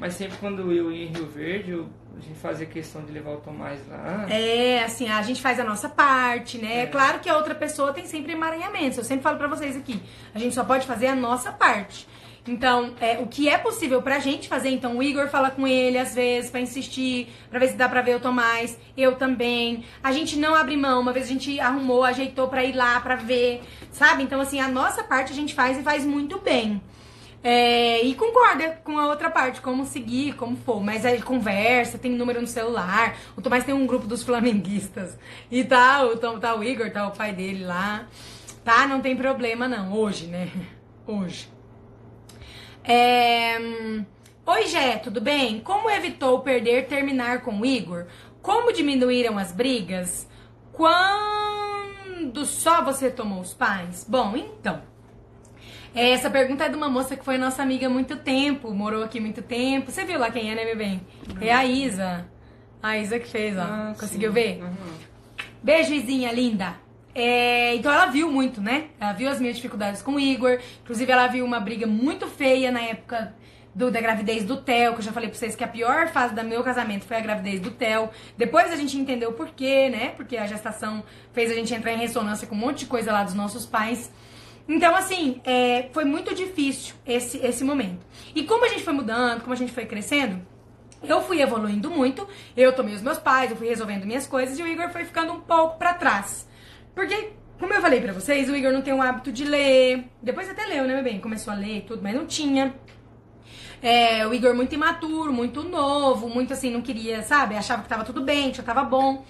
mas 0.00 0.14
sempre 0.14 0.38
quando 0.38 0.72
eu 0.72 0.90
ia 0.90 1.04
em 1.04 1.12
Rio 1.12 1.26
Verde, 1.26 1.70
eu- 1.72 1.88
a 2.16 2.20
gente 2.20 2.38
fazia 2.38 2.64
questão 2.66 3.04
de 3.04 3.12
levar 3.12 3.32
o 3.32 3.36
Tomás 3.36 3.78
lá. 3.88 4.24
É, 4.30 4.82
assim, 4.82 5.06
a 5.10 5.20
gente 5.20 5.42
faz 5.42 5.60
a 5.60 5.64
nossa 5.64 5.86
parte, 5.90 6.56
né? 6.56 6.78
É 6.78 6.82
É. 6.84 6.86
claro 6.86 7.20
que 7.20 7.28
a 7.28 7.36
outra 7.36 7.54
pessoa 7.54 7.92
tem 7.92 8.06
sempre 8.06 8.32
emaranhamentos. 8.32 8.96
Eu 8.96 9.04
sempre 9.04 9.22
falo 9.22 9.36
pra 9.36 9.46
vocês 9.48 9.76
aqui, 9.76 10.02
a 10.34 10.38
gente 10.38 10.54
só 10.54 10.64
pode 10.64 10.86
fazer 10.86 11.08
a 11.08 11.14
nossa 11.14 11.52
parte. 11.52 12.08
Então, 12.48 12.94
é, 13.00 13.18
o 13.18 13.26
que 13.26 13.48
é 13.48 13.58
possível 13.58 14.00
pra 14.00 14.18
gente 14.20 14.48
fazer, 14.48 14.70
então 14.70 14.96
o 14.96 15.02
Igor 15.02 15.28
fala 15.28 15.50
com 15.50 15.66
ele 15.66 15.98
às 15.98 16.14
vezes 16.14 16.50
pra 16.50 16.60
insistir, 16.60 17.28
pra 17.50 17.58
ver 17.58 17.68
se 17.68 17.74
dá 17.76 17.88
pra 17.88 18.02
ver 18.02 18.16
o 18.16 18.20
Tomás, 18.20 18.78
eu 18.96 19.16
também. 19.16 19.84
A 20.02 20.12
gente 20.12 20.36
não 20.38 20.54
abre 20.54 20.76
mão, 20.76 21.00
uma 21.00 21.12
vez 21.12 21.26
a 21.26 21.28
gente 21.28 21.58
arrumou, 21.58 22.04
ajeitou 22.04 22.46
pra 22.48 22.64
ir 22.64 22.74
lá 22.74 23.00
pra 23.00 23.16
ver, 23.16 23.62
sabe? 23.90 24.22
Então, 24.22 24.40
assim, 24.40 24.60
a 24.60 24.68
nossa 24.68 25.02
parte 25.02 25.32
a 25.32 25.34
gente 25.34 25.54
faz 25.54 25.76
e 25.78 25.82
faz 25.82 26.04
muito 26.06 26.38
bem. 26.38 26.80
É, 27.42 28.02
e 28.04 28.14
concorda 28.14 28.80
com 28.82 28.98
a 28.98 29.06
outra 29.06 29.30
parte, 29.30 29.60
como 29.60 29.84
seguir, 29.84 30.34
como 30.34 30.56
for. 30.56 30.80
Mas 30.82 31.04
aí 31.04 31.20
conversa, 31.22 31.96
tem 31.98 32.10
número 32.10 32.40
no 32.40 32.46
celular. 32.46 33.16
O 33.36 33.42
Tomás 33.42 33.62
tem 33.64 33.74
um 33.74 33.86
grupo 33.86 34.06
dos 34.06 34.22
flamenguistas. 34.24 35.16
E 35.50 35.62
tá 35.62 36.04
o, 36.04 36.16
Tom- 36.16 36.40
tá 36.40 36.56
o 36.56 36.64
Igor, 36.64 36.90
tá 36.90 37.06
o 37.06 37.12
pai 37.12 37.32
dele 37.32 37.64
lá. 37.64 38.06
Tá? 38.64 38.86
Não 38.88 39.00
tem 39.00 39.14
problema 39.16 39.68
não. 39.68 39.92
Hoje, 39.92 40.26
né? 40.26 40.48
Hoje. 41.06 41.48
É, 42.88 43.58
Oi, 44.46 44.66
Jé, 44.68 44.96
tudo 44.98 45.20
bem? 45.20 45.58
Como 45.60 45.90
evitou 45.90 46.38
perder 46.40 46.86
terminar 46.86 47.40
com 47.42 47.58
o 47.60 47.66
Igor? 47.66 48.06
Como 48.40 48.72
diminuíram 48.72 49.36
as 49.38 49.50
brigas? 49.50 50.28
Quando 50.72 52.44
só 52.46 52.84
você 52.84 53.10
tomou 53.10 53.40
os 53.40 53.52
pais? 53.52 54.06
Bom, 54.08 54.36
então. 54.36 54.80
Essa 55.92 56.30
pergunta 56.30 56.64
é 56.64 56.68
de 56.68 56.76
uma 56.76 56.88
moça 56.88 57.16
que 57.16 57.24
foi 57.24 57.38
nossa 57.38 57.60
amiga 57.62 57.86
há 57.86 57.90
muito 57.90 58.16
tempo, 58.18 58.70
morou 58.72 59.02
aqui 59.02 59.18
muito 59.18 59.42
tempo. 59.42 59.90
Você 59.90 60.04
viu 60.04 60.18
lá 60.20 60.30
quem 60.30 60.50
é, 60.50 60.54
né, 60.54 60.64
meu 60.64 60.76
bem? 60.76 61.00
É 61.40 61.52
a 61.52 61.64
Isa. 61.64 62.24
A 62.82 62.96
Isa 62.98 63.18
que 63.18 63.26
fez, 63.26 63.56
ó. 63.56 63.62
Ah, 63.62 63.94
Conseguiu 63.98 64.28
sim. 64.28 64.34
ver? 64.34 64.62
Aham. 64.62 64.74
Beijo, 65.62 65.92
Izinha, 65.92 66.30
linda. 66.30 66.76
É, 67.18 67.74
então 67.76 67.90
ela 67.90 68.04
viu 68.06 68.30
muito, 68.30 68.60
né? 68.60 68.88
Ela 69.00 69.14
viu 69.14 69.26
as 69.30 69.40
minhas 69.40 69.56
dificuldades 69.56 70.02
com 70.02 70.12
o 70.16 70.20
Igor. 70.20 70.58
Inclusive, 70.82 71.10
ela 71.10 71.26
viu 71.28 71.46
uma 71.46 71.58
briga 71.58 71.86
muito 71.86 72.26
feia 72.26 72.70
na 72.70 72.82
época 72.82 73.34
do- 73.74 73.90
da 73.90 74.02
gravidez 74.02 74.44
do 74.44 74.58
Theo, 74.58 74.92
que 74.92 74.98
eu 74.98 75.02
já 75.02 75.12
falei 75.12 75.30
pra 75.30 75.38
vocês 75.38 75.56
que 75.56 75.64
a 75.64 75.68
pior 75.68 76.08
fase 76.08 76.34
do 76.34 76.44
meu 76.44 76.62
casamento 76.62 77.06
foi 77.06 77.16
a 77.16 77.20
gravidez 77.20 77.58
do 77.58 77.70
Theo. 77.70 78.10
Depois 78.36 78.70
a 78.70 78.76
gente 78.76 78.98
entendeu 78.98 79.30
o 79.30 79.32
porquê, 79.32 79.88
né? 79.88 80.10
Porque 80.14 80.36
a 80.36 80.46
gestação 80.46 81.02
fez 81.32 81.50
a 81.50 81.54
gente 81.54 81.72
entrar 81.72 81.92
em 81.94 81.96
ressonância 81.96 82.46
com 82.46 82.54
um 82.54 82.58
monte 82.58 82.80
de 82.80 82.86
coisa 82.86 83.10
lá 83.10 83.24
dos 83.24 83.32
nossos 83.32 83.64
pais. 83.64 84.12
Então, 84.68 84.94
assim, 84.94 85.40
é, 85.42 85.88
foi 85.92 86.04
muito 86.04 86.34
difícil 86.34 86.94
esse, 87.06 87.38
esse 87.38 87.64
momento. 87.64 88.04
E 88.34 88.42
como 88.42 88.62
a 88.66 88.68
gente 88.68 88.82
foi 88.82 88.92
mudando, 88.92 89.40
como 89.40 89.54
a 89.54 89.56
gente 89.56 89.72
foi 89.72 89.86
crescendo, 89.86 90.38
eu 91.02 91.22
fui 91.22 91.40
evoluindo 91.40 91.90
muito, 91.90 92.28
eu 92.54 92.74
tomei 92.74 92.94
os 92.94 93.00
meus 93.00 93.18
pais, 93.18 93.50
eu 93.50 93.56
fui 93.56 93.68
resolvendo 93.68 94.04
minhas 94.04 94.26
coisas 94.26 94.58
e 94.58 94.62
o 94.62 94.66
Igor 94.66 94.90
foi 94.90 95.04
ficando 95.06 95.32
um 95.32 95.40
pouco 95.40 95.78
pra 95.78 95.94
trás. 95.94 96.46
Porque, 96.96 97.32
como 97.58 97.74
eu 97.74 97.80
falei 97.82 98.00
pra 98.00 98.14
vocês, 98.14 98.48
o 98.48 98.56
Igor 98.56 98.72
não 98.72 98.80
tem 98.80 98.94
o 98.94 99.02
hábito 99.02 99.30
de 99.30 99.44
ler. 99.44 100.06
Depois 100.22 100.48
até 100.48 100.64
leu, 100.64 100.84
né, 100.84 100.94
meu 100.94 101.04
bem? 101.04 101.20
Começou 101.20 101.52
a 101.52 101.56
ler 101.56 101.84
tudo, 101.86 102.02
mas 102.02 102.14
não 102.14 102.26
tinha. 102.26 102.74
É, 103.82 104.26
o 104.26 104.32
Igor 104.32 104.54
muito 104.54 104.74
imaturo, 104.74 105.30
muito 105.30 105.62
novo, 105.62 106.26
muito 106.26 106.54
assim, 106.54 106.70
não 106.70 106.80
queria, 106.80 107.22
sabe? 107.22 107.54
Achava 107.54 107.82
que 107.82 107.88
tava 107.90 108.02
tudo 108.02 108.22
bem, 108.22 108.50
que 108.50 108.56
já 108.56 108.62
tava 108.62 108.82
bom. 108.82 109.26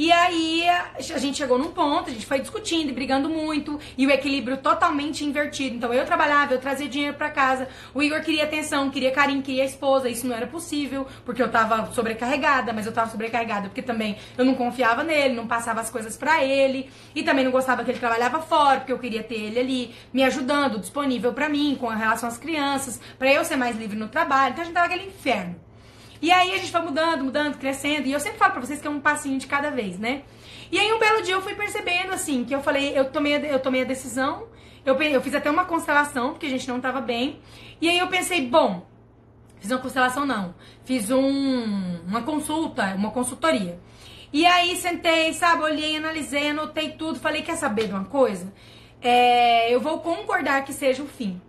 E 0.00 0.10
aí 0.10 0.66
a 0.66 1.18
gente 1.18 1.36
chegou 1.36 1.58
num 1.58 1.72
ponto, 1.72 2.08
a 2.08 2.12
gente 2.14 2.24
foi 2.24 2.40
discutindo 2.40 2.88
e 2.88 2.92
brigando 2.92 3.28
muito, 3.28 3.78
e 3.98 4.06
o 4.06 4.10
equilíbrio 4.10 4.56
totalmente 4.56 5.26
invertido. 5.26 5.76
Então 5.76 5.92
eu 5.92 6.06
trabalhava, 6.06 6.54
eu 6.54 6.58
trazia 6.58 6.88
dinheiro 6.88 7.18
pra 7.18 7.28
casa, 7.28 7.68
o 7.92 8.02
Igor 8.02 8.22
queria 8.22 8.44
atenção, 8.44 8.88
queria 8.88 9.10
carinho, 9.10 9.42
queria 9.42 9.62
esposa, 9.62 10.08
isso 10.08 10.26
não 10.26 10.34
era 10.34 10.46
possível, 10.46 11.06
porque 11.22 11.42
eu 11.42 11.50
tava 11.50 11.92
sobrecarregada, 11.92 12.72
mas 12.72 12.86
eu 12.86 12.92
tava 12.92 13.10
sobrecarregada 13.10 13.68
porque 13.68 13.82
também 13.82 14.16
eu 14.38 14.44
não 14.46 14.54
confiava 14.54 15.04
nele, 15.04 15.34
não 15.34 15.46
passava 15.46 15.82
as 15.82 15.90
coisas 15.90 16.16
pra 16.16 16.42
ele, 16.42 16.88
e 17.14 17.22
também 17.22 17.44
não 17.44 17.52
gostava 17.52 17.84
que 17.84 17.90
ele 17.90 17.98
trabalhava 17.98 18.40
fora, 18.40 18.80
porque 18.80 18.94
eu 18.94 18.98
queria 18.98 19.22
ter 19.22 19.34
ele 19.34 19.60
ali 19.60 19.94
me 20.14 20.24
ajudando, 20.24 20.78
disponível 20.78 21.34
pra 21.34 21.46
mim, 21.46 21.76
com 21.78 21.88
relação 21.88 22.26
às 22.26 22.38
crianças, 22.38 22.98
pra 23.18 23.30
eu 23.30 23.44
ser 23.44 23.56
mais 23.56 23.76
livre 23.76 23.98
no 23.98 24.08
trabalho. 24.08 24.52
Então 24.52 24.62
a 24.62 24.64
gente 24.64 24.72
tava 24.72 24.86
aquele 24.86 25.08
inferno. 25.08 25.56
E 26.22 26.30
aí 26.30 26.52
a 26.52 26.58
gente 26.58 26.70
foi 26.70 26.82
mudando, 26.82 27.24
mudando, 27.24 27.58
crescendo. 27.58 28.06
E 28.06 28.12
eu 28.12 28.20
sempre 28.20 28.38
falo 28.38 28.52
pra 28.52 28.60
vocês 28.60 28.80
que 28.80 28.86
é 28.86 28.90
um 28.90 29.00
passinho 29.00 29.38
de 29.38 29.46
cada 29.46 29.70
vez, 29.70 29.98
né? 29.98 30.22
E 30.70 30.78
aí 30.78 30.92
um 30.92 30.98
belo 30.98 31.22
dia 31.22 31.34
eu 31.34 31.42
fui 31.42 31.54
percebendo, 31.54 32.12
assim, 32.12 32.44
que 32.44 32.54
eu 32.54 32.62
falei, 32.62 32.96
eu 32.96 33.10
tomei, 33.10 33.36
eu 33.36 33.58
tomei 33.58 33.82
a 33.82 33.84
decisão. 33.84 34.46
Eu, 34.84 35.00
eu 35.00 35.20
fiz 35.20 35.34
até 35.34 35.50
uma 35.50 35.64
constelação, 35.64 36.30
porque 36.30 36.46
a 36.46 36.50
gente 36.50 36.68
não 36.68 36.80
tava 36.80 37.00
bem. 37.00 37.40
E 37.80 37.88
aí 37.88 37.98
eu 37.98 38.08
pensei, 38.08 38.46
bom, 38.46 38.86
fiz 39.58 39.70
uma 39.70 39.80
constelação 39.80 40.26
não. 40.26 40.54
Fiz 40.84 41.10
um, 41.10 42.00
uma 42.06 42.22
consulta, 42.22 42.94
uma 42.94 43.10
consultoria. 43.10 43.78
E 44.32 44.46
aí 44.46 44.76
sentei, 44.76 45.32
sabe, 45.32 45.62
olhei, 45.62 45.96
analisei, 45.96 46.50
anotei 46.50 46.90
tudo, 46.92 47.18
falei, 47.18 47.42
quer 47.42 47.56
saber 47.56 47.88
de 47.88 47.92
uma 47.92 48.04
coisa? 48.04 48.52
É, 49.02 49.74
eu 49.74 49.80
vou 49.80 50.00
concordar 50.00 50.64
que 50.64 50.72
seja 50.72 51.02
o 51.02 51.06
fim. 51.06 51.40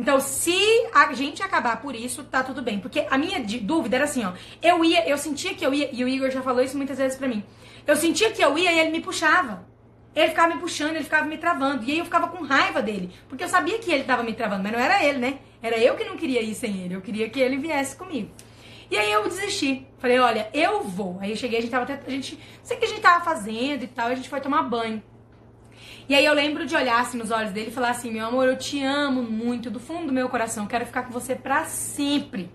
Então, 0.00 0.18
se 0.18 0.56
a 0.94 1.12
gente 1.12 1.42
acabar 1.42 1.78
por 1.82 1.94
isso, 1.94 2.24
tá 2.24 2.42
tudo 2.42 2.62
bem. 2.62 2.80
Porque 2.80 3.06
a 3.10 3.18
minha 3.18 3.38
dúvida 3.60 3.96
era 3.96 4.06
assim, 4.06 4.24
ó. 4.24 4.32
Eu 4.62 4.82
ia, 4.82 5.06
eu 5.06 5.18
sentia 5.18 5.52
que 5.52 5.64
eu 5.64 5.74
ia, 5.74 5.90
e 5.92 6.02
o 6.02 6.08
Igor 6.08 6.30
já 6.30 6.40
falou 6.40 6.62
isso 6.62 6.74
muitas 6.74 6.96
vezes 6.96 7.18
pra 7.18 7.28
mim. 7.28 7.44
Eu 7.86 7.94
sentia 7.96 8.30
que 8.30 8.42
eu 8.42 8.56
ia 8.56 8.72
e 8.72 8.78
ele 8.78 8.90
me 8.92 9.02
puxava. 9.02 9.68
Ele 10.16 10.28
ficava 10.28 10.54
me 10.54 10.58
puxando, 10.58 10.96
ele 10.96 11.04
ficava 11.04 11.26
me 11.26 11.36
travando. 11.36 11.84
E 11.84 11.92
aí 11.92 11.98
eu 11.98 12.06
ficava 12.06 12.28
com 12.28 12.42
raiva 12.42 12.80
dele. 12.80 13.10
Porque 13.28 13.44
eu 13.44 13.48
sabia 13.48 13.78
que 13.78 13.92
ele 13.92 14.04
tava 14.04 14.22
me 14.22 14.32
travando, 14.32 14.62
mas 14.62 14.72
não 14.72 14.80
era 14.80 15.04
ele, 15.04 15.18
né? 15.18 15.38
Era 15.62 15.76
eu 15.76 15.94
que 15.96 16.04
não 16.04 16.16
queria 16.16 16.40
ir 16.40 16.54
sem 16.54 16.82
ele. 16.82 16.94
Eu 16.94 17.02
queria 17.02 17.28
que 17.28 17.38
ele 17.38 17.58
viesse 17.58 17.94
comigo. 17.94 18.30
E 18.90 18.96
aí 18.96 19.12
eu 19.12 19.22
desisti. 19.28 19.86
Falei, 19.98 20.18
olha, 20.18 20.48
eu 20.54 20.82
vou. 20.82 21.18
Aí 21.20 21.30
eu 21.30 21.36
cheguei, 21.36 21.58
a 21.58 21.60
gente 21.60 21.70
tava 21.70 21.84
até. 21.84 22.00
A 22.06 22.10
gente. 22.10 22.36
Não 22.36 22.64
sei 22.64 22.78
o 22.78 22.80
que 22.80 22.86
a 22.86 22.88
gente 22.88 23.02
tava 23.02 23.22
fazendo 23.22 23.84
e 23.84 23.86
tal, 23.86 24.06
a 24.06 24.14
gente 24.14 24.30
foi 24.30 24.40
tomar 24.40 24.62
banho. 24.62 25.02
E 26.10 26.14
aí 26.16 26.24
eu 26.24 26.34
lembro 26.34 26.66
de 26.66 26.74
olhar 26.74 27.00
assim 27.00 27.16
nos 27.16 27.30
olhos 27.30 27.52
dele 27.52 27.68
e 27.68 27.72
falar 27.72 27.90
assim: 27.90 28.10
meu 28.10 28.26
amor, 28.26 28.48
eu 28.48 28.58
te 28.58 28.82
amo 28.82 29.22
muito, 29.22 29.70
do 29.70 29.78
fundo 29.78 30.08
do 30.08 30.12
meu 30.12 30.28
coração, 30.28 30.66
quero 30.66 30.84
ficar 30.84 31.04
com 31.04 31.12
você 31.12 31.36
pra 31.36 31.66
sempre. 31.66 32.50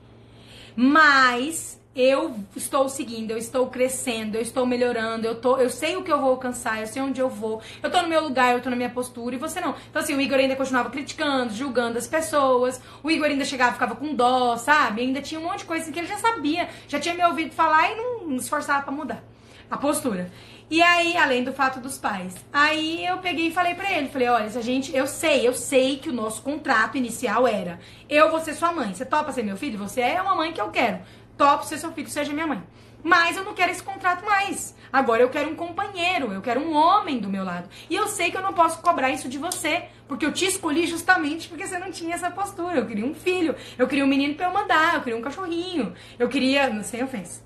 Mas 0.76 1.80
eu 1.96 2.36
estou 2.54 2.90
seguindo, 2.90 3.32
eu 3.32 3.38
estou 3.38 3.68
crescendo, 3.68 4.36
eu 4.36 4.42
estou 4.42 4.66
melhorando, 4.66 5.26
eu, 5.26 5.36
tô, 5.36 5.56
eu 5.56 5.70
sei 5.70 5.96
o 5.96 6.04
que 6.04 6.12
eu 6.12 6.20
vou 6.20 6.32
alcançar, 6.32 6.82
eu 6.82 6.88
sei 6.88 7.02
onde 7.02 7.22
eu 7.22 7.30
vou, 7.30 7.62
eu 7.82 7.90
tô 7.90 8.02
no 8.02 8.10
meu 8.10 8.22
lugar, 8.22 8.52
eu 8.52 8.62
tô 8.62 8.70
na 8.70 8.76
minha 8.76 8.90
postura 8.90 9.36
e 9.36 9.40
você 9.40 9.62
não. 9.62 9.74
Então, 9.90 10.02
assim, 10.02 10.14
o 10.14 10.20
Igor 10.20 10.38
ainda 10.38 10.58
continuava 10.58 10.90
criticando, 10.90 11.54
julgando 11.54 11.98
as 11.98 12.08
pessoas, 12.08 12.82
o 13.02 13.10
Igor 13.10 13.28
ainda 13.28 13.46
chegava, 13.46 13.72
ficava 13.72 13.96
com 13.96 14.14
dó, 14.14 14.58
sabe? 14.58 15.02
Ainda 15.02 15.22
tinha 15.22 15.40
um 15.40 15.44
monte 15.46 15.60
de 15.60 15.66
coisa 15.66 15.84
assim 15.84 15.94
que 15.94 16.00
ele 16.00 16.10
já 16.10 16.18
sabia, 16.18 16.68
já 16.90 17.00
tinha 17.00 17.16
me 17.16 17.24
ouvido 17.24 17.54
falar 17.54 17.90
e 17.90 17.96
não, 17.96 18.28
não 18.28 18.36
esforçava 18.36 18.84
pra 18.84 18.92
mudar 18.92 19.24
a 19.70 19.78
postura. 19.78 20.32
E 20.70 20.82
aí, 20.82 21.16
além 21.16 21.44
do 21.44 21.54
fato 21.54 21.80
dos 21.80 21.98
pais. 21.98 22.36
Aí 22.52 23.06
eu 23.06 23.20
peguei 23.20 23.48
e 23.48 23.52
falei 23.52 23.76
pra 23.76 23.92
ele, 23.92 24.10
falei, 24.10 24.28
olha, 24.30 24.50
se 24.50 24.58
a 24.58 24.62
gente, 24.62 24.96
eu 24.96 25.06
sei, 25.06 25.48
eu 25.48 25.54
sei 25.54 25.98
que 25.98 26.10
o 26.10 26.14
nosso 26.14 26.42
contrato 26.42 26.98
inicial 26.98 27.48
era, 27.48 27.80
eu 28.10 28.32
vou 28.32 28.40
ser 28.40 28.56
sua 28.56 28.72
mãe. 28.72 28.94
Você 28.94 29.06
topa 29.06 29.32
ser 29.32 29.44
meu 29.44 29.58
filho? 29.58 29.78
Você 29.78 30.02
é 30.02 30.20
uma 30.22 30.34
mãe 30.34 30.52
que 30.52 30.62
eu 30.62 30.72
quero. 30.72 31.00
Topo 31.38 31.66
ser 31.66 31.78
seu 31.78 31.92
filho, 31.92 32.10
seja 32.10 32.34
minha 32.34 32.48
mãe. 32.48 32.64
Mas 33.04 33.38
eu 33.38 33.44
não 33.44 33.54
quero 33.54 33.72
esse 33.72 33.84
contrato 33.84 34.26
mais. 34.26 34.76
Agora 34.92 35.22
eu 35.22 35.30
quero 35.30 35.52
um 35.52 35.56
companheiro, 35.56 36.34
eu 36.34 36.42
quero 36.42 36.60
um 36.60 36.74
homem 36.74 37.20
do 37.20 37.30
meu 37.30 37.44
lado. 37.44 37.70
E 37.88 37.96
eu 37.96 38.08
sei 38.08 38.32
que 38.32 38.38
eu 38.38 38.42
não 38.42 38.54
posso 38.54 38.82
cobrar 38.82 39.12
isso 39.12 39.30
de 39.30 39.38
você, 39.38 39.84
porque 40.08 40.26
eu 40.26 40.34
te 40.34 40.46
escolhi 40.46 40.88
justamente 40.88 41.48
porque 41.48 41.68
você 41.68 41.78
não 41.78 41.92
tinha 41.92 42.16
essa 42.16 42.32
postura. 42.32 42.78
Eu 42.78 42.88
queria 42.88 43.06
um 43.06 43.14
filho, 43.14 43.56
eu 43.78 43.88
queria 43.88 44.04
um 44.04 44.08
menino 44.08 44.34
pra 44.34 44.48
eu 44.48 44.52
mandar, 44.52 44.96
eu 44.96 45.02
queria 45.02 45.20
um 45.20 45.22
cachorrinho, 45.22 45.94
eu 46.18 46.28
queria, 46.28 46.82
sem 46.82 47.04
ofensa. 47.04 47.44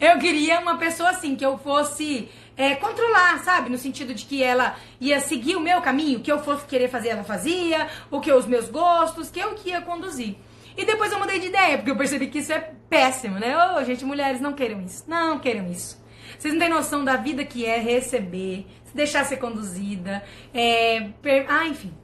Eu 0.00 0.18
queria 0.18 0.60
uma 0.60 0.76
pessoa 0.78 1.10
assim, 1.10 1.36
que 1.36 1.44
eu 1.44 1.58
fosse 1.58 2.28
é, 2.56 2.74
controlar, 2.74 3.38
sabe? 3.44 3.70
No 3.70 3.78
sentido 3.78 4.14
de 4.14 4.24
que 4.24 4.42
ela 4.42 4.76
ia 5.00 5.20
seguir 5.20 5.56
o 5.56 5.60
meu 5.60 5.80
caminho, 5.80 6.20
que 6.20 6.30
eu 6.30 6.42
fosse 6.42 6.64
querer 6.66 6.88
fazer, 6.88 7.08
ela 7.10 7.24
fazia, 7.24 7.88
o 8.10 8.20
que 8.20 8.32
os 8.32 8.46
meus 8.46 8.68
gostos, 8.68 9.30
que 9.30 9.40
eu 9.40 9.54
que 9.54 9.70
ia 9.70 9.80
conduzir. 9.80 10.36
E 10.76 10.84
depois 10.84 11.12
eu 11.12 11.18
mudei 11.18 11.38
de 11.38 11.46
ideia, 11.46 11.76
porque 11.78 11.90
eu 11.90 11.96
percebi 11.96 12.26
que 12.26 12.38
isso 12.38 12.52
é 12.52 12.70
péssimo, 12.90 13.38
né? 13.38 13.56
Ô, 13.74 13.84
gente, 13.84 14.04
mulheres 14.04 14.40
não 14.40 14.52
queiram 14.52 14.80
isso. 14.80 15.04
Não 15.06 15.38
queiram 15.38 15.70
isso. 15.70 16.02
Vocês 16.36 16.52
não 16.52 16.60
têm 16.60 16.68
noção 16.68 17.04
da 17.04 17.16
vida 17.16 17.44
que 17.44 17.64
é 17.64 17.78
receber, 17.78 18.66
se 18.84 18.94
deixar 18.94 19.24
ser 19.24 19.36
conduzida, 19.36 20.22
é, 20.52 21.08
per- 21.22 21.46
ah, 21.48 21.66
enfim. 21.66 21.94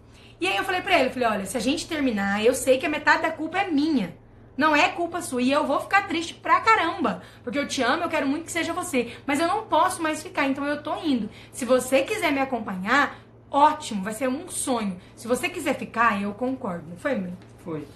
E 0.41 0.47
aí 0.47 0.57
eu 0.57 0.65
falei 0.65 0.81
pra 0.81 0.99
ele, 0.99 1.09
eu 1.09 1.13
falei, 1.13 1.29
olha, 1.29 1.47
se 1.47 1.57
a 1.57 1.61
gente 1.61 1.87
terminar, 1.87 2.45
eu 2.45 2.55
sei 2.55 2.79
que 2.79 2.87
a 2.87 2.89
metade 2.89 3.23
da 3.23 3.31
culpa 3.31 3.59
é 3.59 3.69
minha. 3.71 4.15
Não 4.57 4.75
é 4.75 4.89
culpa 4.89 5.23
sua. 5.23 5.43
E 5.43 5.51
eu 5.51 5.67
vou 5.67 5.81
ficar 5.81 6.07
triste 6.07 6.35
pra 6.35 6.61
caramba. 6.61 7.23
Porque 7.43 7.59
eu 7.59 7.67
te 7.67 7.83
amo, 7.83 8.05
eu 8.05 8.09
quero 8.09 8.27
muito 8.27 8.45
que 8.45 8.53
seja 8.53 8.73
você. 8.73 9.13
Mas 9.27 9.41
eu 9.41 9.47
não 9.47 9.67
posso 9.67 10.03
mais 10.03 10.23
ficar, 10.23 10.47
então 10.47 10.65
eu 10.67 10.83
tô 10.83 10.97
indo. 10.99 11.29
Se 11.53 11.65
você 11.65 12.03
quiser 12.03 12.33
me 12.33 12.41
acompanhar, 12.41 13.19
ótimo, 13.51 14.03
vai 14.03 14.13
ser 14.13 14.29
um 14.29 14.49
sonho. 14.49 14.99
Se 15.17 15.27
você 15.27 15.49
quiser 15.49 15.75
ficar, 15.77 16.21
eu 16.21 16.33
concordo. 16.35 16.85
Não 16.89 16.97
foi, 16.97 17.15
meu? 17.15 17.33
Foi. 17.65 17.87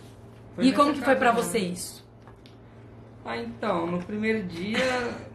Foi 0.55 0.65
E 0.67 0.73
como 0.73 0.93
que 0.95 1.01
foi 1.03 1.15
mesmo. 1.15 1.43
você 1.43 1.59
isso? 1.59 2.05
Ah, 3.25 3.39
então, 3.39 3.87
no 3.87 4.03
primeiro 4.03 4.43
dia, 4.45 4.79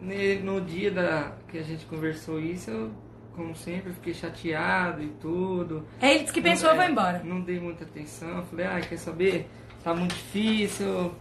no 0.42 0.60
dia 0.60 0.90
da, 0.90 1.32
que 1.48 1.58
a 1.58 1.62
gente 1.62 1.84
conversou 1.86 2.38
isso, 2.40 2.70
eu 2.70 2.90
como 3.34 3.54
sempre, 3.54 3.92
fiquei 3.92 4.12
chateado 4.12 5.02
e 5.02 5.08
tudo. 5.08 5.86
É 6.00 6.10
ele 6.10 6.20
disse 6.20 6.32
que 6.32 6.40
pensou, 6.40 6.70
não, 6.70 6.76
vai 6.76 6.90
embora. 6.90 7.22
Não 7.24 7.40
dei 7.40 7.58
muita 7.58 7.84
atenção, 7.84 8.42
falei, 8.44 8.66
ah, 8.66 8.80
quer 8.80 8.98
saber? 8.98 9.48
Tá 9.82 9.94
muito 9.94 10.14
difícil, 10.14 11.14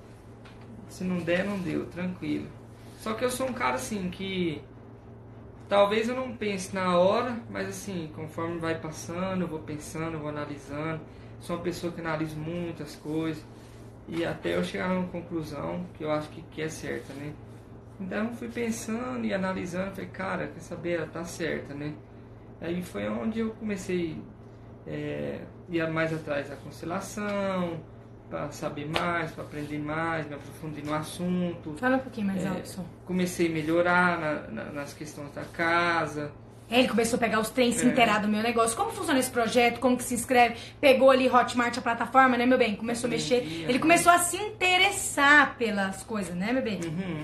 se 0.90 1.04
não 1.04 1.18
der, 1.18 1.46
não 1.46 1.58
deu, 1.60 1.86
tranquilo. 1.86 2.48
Só 2.98 3.14
que 3.14 3.24
eu 3.24 3.32
sou 3.32 3.48
um 3.48 3.54
cara 3.54 3.76
assim 3.76 4.10
que 4.10 4.62
talvez 5.70 6.10
eu 6.10 6.16
não 6.16 6.36
pense 6.36 6.76
na 6.76 6.98
hora, 6.98 7.40
mas 7.50 7.70
assim, 7.70 8.12
conforme 8.14 8.60
vai 8.60 8.78
passando, 8.78 9.42
eu 9.42 9.48
vou 9.48 9.60
pensando, 9.60 10.14
eu 10.14 10.20
vou 10.20 10.30
analisando. 10.30 11.00
Sou 11.40 11.56
uma 11.56 11.64
pessoa 11.64 11.94
que 11.94 12.02
analisa 12.02 12.36
muitas 12.36 12.96
coisas 12.98 13.42
e 14.10 14.26
até 14.26 14.58
eu 14.58 14.64
chegar 14.64 14.90
numa 14.90 15.08
conclusão 15.08 15.86
que 15.94 16.04
eu 16.04 16.12
acho 16.12 16.28
que, 16.30 16.42
que 16.42 16.62
é 16.62 16.68
certa, 16.68 17.14
né? 17.14 17.34
Então 18.00 18.34
fui 18.34 18.50
pensando 18.50 19.24
e 19.26 19.34
analisando, 19.34 19.92
falei, 19.92 20.10
cara, 20.10 20.48
quer 20.48 20.60
saber, 20.60 20.98
ela 20.98 21.08
tá 21.08 21.24
certa, 21.24 21.74
né? 21.74 21.94
Aí 22.60 22.82
foi 22.82 23.08
onde 23.08 23.40
eu 23.40 23.52
comecei 23.52 24.22
é, 24.88 25.42
ir 25.70 25.88
mais 25.92 26.14
atrás 26.14 26.50
da 26.50 26.56
constelação, 26.58 27.80
para 28.30 28.52
saber 28.52 28.88
mais, 28.88 29.32
para 29.32 29.44
aprender 29.44 29.80
mais, 29.80 30.28
me 30.28 30.36
aprofundir 30.36 30.86
no 30.86 30.94
assunto. 30.94 31.76
Fala 31.78 31.96
um 31.96 32.00
pouquinho 32.00 32.28
mais 32.28 32.44
é, 32.44 32.48
alto. 32.48 32.86
Comecei 33.06 33.48
a 33.48 33.50
melhorar 33.50 34.20
na, 34.20 34.34
na, 34.64 34.72
nas 34.72 34.94
questões 34.94 35.32
da 35.34 35.44
casa. 35.44 36.32
É, 36.70 36.78
ele 36.80 36.88
começou 36.88 37.18
a 37.18 37.20
pegar 37.20 37.40
os 37.40 37.50
trens, 37.50 37.76
se 37.78 37.86
É. 37.88 37.90
inteirar 37.90 38.20
do 38.22 38.28
meu 38.28 38.44
negócio. 38.44 38.78
Como 38.78 38.92
funciona 38.92 39.20
esse 39.20 39.32
projeto? 39.32 39.80
Como 39.80 39.98
que 39.98 40.04
se 40.04 40.14
inscreve? 40.14 40.56
Pegou 40.80 41.10
ali 41.10 41.28
Hotmart, 41.28 41.76
a 41.76 41.82
plataforma, 41.82 42.38
né, 42.38 42.46
meu 42.46 42.60
bem? 42.60 42.76
Começou 42.76 43.08
a 43.08 43.10
mexer. 43.12 43.38
Aprendi, 43.38 43.64
Ele 43.64 43.80
começou 43.80 44.12
a 44.12 44.20
se 44.20 44.38
interessar 44.38 45.58
pelas 45.58 46.04
coisas, 46.04 46.36
né, 46.36 46.54
meu 46.54 46.62
bem? 46.62 46.80
Uhum. 46.84 47.24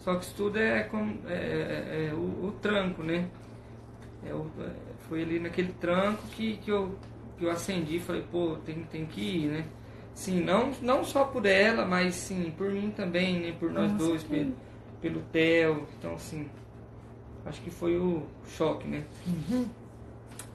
Só 0.00 0.16
que 0.16 0.24
isso 0.26 0.34
tudo 0.36 0.58
é, 0.58 0.82
com, 0.82 1.16
é, 1.26 1.32
é- 1.32 2.08
é 2.10 2.12
o, 2.14 2.18
o 2.48 2.54
tranco, 2.60 3.02
né? 3.02 3.26
O- 4.24 4.50
foi 5.08 5.22
ali 5.22 5.38
naquele 5.38 5.72
tranco 5.80 6.22
que, 6.32 6.58
que, 6.58 6.70
eu, 6.70 6.98
que 7.38 7.44
eu 7.46 7.50
acendi 7.50 7.98
falei, 8.00 8.22
pô, 8.30 8.56
tem, 8.66 8.82
tem 8.84 9.06
que 9.06 9.20
ir, 9.22 9.48
né? 9.48 9.64
Sim, 10.14 10.40
não, 10.40 10.70
não 10.80 11.04
só 11.04 11.24
por 11.24 11.44
ela, 11.44 11.84
mas 11.84 12.14
sim, 12.14 12.52
por 12.56 12.70
mim 12.70 12.90
também, 12.90 13.40
né? 13.40 13.52
Por 13.58 13.70
nós 13.72 13.90
Nossa, 13.92 14.04
dois, 14.06 14.22
que- 14.22 14.28
pelo, 14.28 14.54
pelo 15.00 15.20
Theo. 15.32 15.88
Então, 15.98 16.14
assim, 16.14 16.48
acho 17.44 17.60
que 17.60 17.70
foi 17.70 17.96
o 17.98 18.22
choque, 18.56 18.86
né? 18.86 19.04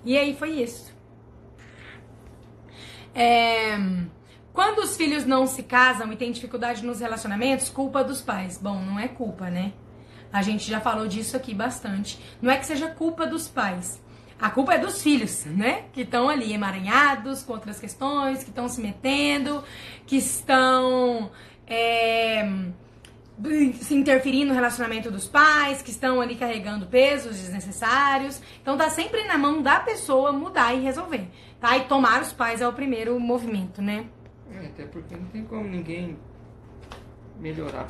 E 0.05 0.17
aí 0.17 0.33
foi 0.35 0.51
isso. 0.51 0.93
É, 3.13 3.77
Quando 4.53 4.79
os 4.79 4.95
filhos 4.97 5.25
não 5.25 5.45
se 5.45 5.63
casam 5.63 6.11
e 6.11 6.15
têm 6.15 6.31
dificuldade 6.31 6.85
nos 6.85 6.99
relacionamentos, 6.99 7.69
culpa 7.69 8.03
dos 8.03 8.21
pais. 8.21 8.57
Bom, 8.57 8.81
não 8.81 8.99
é 8.99 9.07
culpa, 9.07 9.49
né? 9.49 9.73
A 10.31 10.41
gente 10.41 10.69
já 10.69 10.79
falou 10.79 11.07
disso 11.07 11.35
aqui 11.35 11.53
bastante. 11.53 12.19
Não 12.41 12.51
é 12.51 12.57
que 12.57 12.65
seja 12.65 12.87
culpa 12.89 13.25
dos 13.25 13.47
pais. 13.47 14.01
A 14.39 14.49
culpa 14.49 14.73
é 14.73 14.77
dos 14.77 15.01
filhos, 15.01 15.45
né? 15.45 15.85
Que 15.91 16.01
estão 16.01 16.29
ali 16.29 16.53
emaranhados 16.53 17.43
com 17.43 17.53
outras 17.53 17.79
questões, 17.79 18.43
que 18.43 18.49
estão 18.49 18.69
se 18.69 18.79
metendo, 18.79 19.63
que 20.05 20.15
estão 20.15 21.29
é, 21.67 22.49
se 23.81 23.95
interferindo 23.95 24.47
no 24.47 24.53
relacionamento 24.53 25.11
dos 25.11 25.27
pais, 25.27 25.81
que 25.81 25.91
estão 25.91 26.19
ali 26.19 26.35
carregando 26.35 26.87
pesos 26.87 27.37
desnecessários. 27.37 28.41
Então 28.61 28.77
tá 28.77 28.89
sempre 28.89 29.23
na 29.25 29.37
mão 29.37 29.61
da 29.61 29.79
pessoa 29.79 30.31
mudar 30.31 30.73
e 30.73 30.81
resolver, 30.81 31.27
tá? 31.59 31.77
E 31.77 31.85
tomar 31.85 32.21
os 32.21 32.33
pais 32.33 32.61
é 32.61 32.67
o 32.67 32.73
primeiro 32.73 33.19
movimento, 33.19 33.81
né? 33.81 34.05
É, 34.51 34.67
até 34.67 34.85
porque 34.85 35.15
não 35.15 35.25
tem 35.27 35.43
como 35.43 35.67
ninguém 35.67 36.17
melhorar 37.39 37.87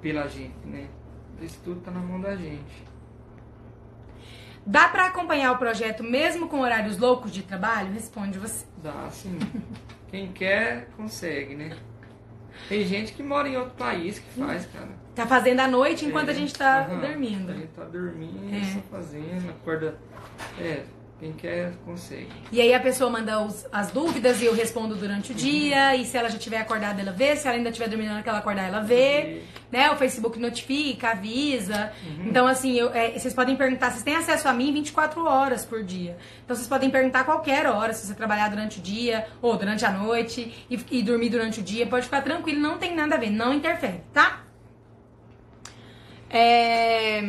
pela 0.00 0.28
gente, 0.28 0.66
né? 0.66 0.88
Isso 1.40 1.60
tudo 1.64 1.80
tá 1.80 1.90
na 1.90 2.00
mão 2.00 2.20
da 2.20 2.36
gente. 2.36 2.91
Dá 4.64 4.88
pra 4.88 5.06
acompanhar 5.06 5.52
o 5.52 5.58
projeto 5.58 6.02
mesmo 6.04 6.48
com 6.48 6.60
horários 6.60 6.96
loucos 6.98 7.32
de 7.32 7.42
trabalho? 7.42 7.92
Responde 7.92 8.38
você. 8.38 8.64
Dá 8.82 9.08
sim. 9.10 9.38
Quem 10.10 10.30
quer, 10.32 10.88
consegue, 10.96 11.54
né? 11.54 11.76
Tem 12.68 12.84
gente 12.86 13.12
que 13.12 13.22
mora 13.22 13.48
em 13.48 13.56
outro 13.56 13.74
país 13.74 14.18
que 14.18 14.40
faz, 14.40 14.66
cara. 14.66 14.88
Tá 15.14 15.26
fazendo 15.26 15.60
à 15.60 15.66
noite 15.68 16.04
enquanto 16.04 16.28
É, 16.28 16.32
a 16.32 16.34
gente 16.34 16.54
tá 16.54 16.82
aham. 16.86 17.00
dormindo. 17.00 17.50
A 17.50 17.54
gente 17.54 17.66
tá 17.68 17.84
dormindo, 17.84 18.54
É. 18.54 18.64
só 18.74 18.80
fazendo, 18.90 19.50
acorda. 19.50 19.98
É, 20.58 20.84
quem 21.22 21.32
quer, 21.34 21.72
consegue. 21.84 22.26
E 22.50 22.60
aí 22.60 22.74
a 22.74 22.80
pessoa 22.80 23.08
manda 23.08 23.40
os- 23.40 23.64
as 23.70 23.92
dúvidas 23.92 24.42
e 24.42 24.46
eu 24.46 24.52
respondo 24.52 24.96
durante 24.96 25.30
o 25.30 25.34
dia. 25.36 25.94
E 25.94 26.04
se 26.04 26.16
ela 26.18 26.28
já 26.28 26.36
tiver 26.36 26.58
acordada, 26.58 27.00
ela 27.00 27.12
vê. 27.12 27.36
Se 27.36 27.46
ela 27.46 27.56
ainda 27.56 27.68
estiver 27.68 27.88
dormindo 27.88 28.08
na 28.08 28.14
hora 28.14 28.22
que 28.24 28.28
ela 28.28 28.38
acordar, 28.38 28.64
ela 28.66 28.80
vê. 28.80 29.42
Né? 29.70 29.88
O 29.92 29.96
Facebook 29.96 30.36
notifica, 30.40 31.10
avisa. 31.10 31.92
Então, 32.26 32.44
assim, 32.48 32.74
eu- 32.76 32.92
é, 32.92 33.10
vocês 33.16 33.32
podem 33.32 33.54
perguntar. 33.54 33.90
Vocês 33.92 34.02
têm 34.02 34.16
acesso 34.16 34.48
a 34.48 34.52
mim 34.52 34.72
24 34.72 35.24
horas 35.24 35.64
por 35.64 35.84
dia. 35.84 36.16
Então, 36.44 36.56
vocês 36.56 36.66
podem 36.66 36.90
perguntar 36.90 37.20
a 37.20 37.24
qualquer 37.24 37.66
hora. 37.66 37.92
Se 37.92 38.04
você 38.04 38.14
trabalhar 38.14 38.48
durante 38.50 38.80
o 38.80 38.82
dia 38.82 39.28
ou 39.40 39.56
durante 39.56 39.84
a 39.86 39.92
noite 39.92 40.52
e, 40.68 40.84
e 40.90 41.02
dormir 41.04 41.28
durante 41.30 41.60
o 41.60 41.62
dia, 41.62 41.86
pode 41.86 42.04
ficar 42.06 42.22
tranquilo. 42.22 42.58
Não 42.60 42.78
tem 42.78 42.96
nada 42.96 43.14
a 43.14 43.18
ver. 43.18 43.30
Não 43.30 43.54
interfere, 43.54 44.02
tá? 44.12 44.40
É... 46.28 47.20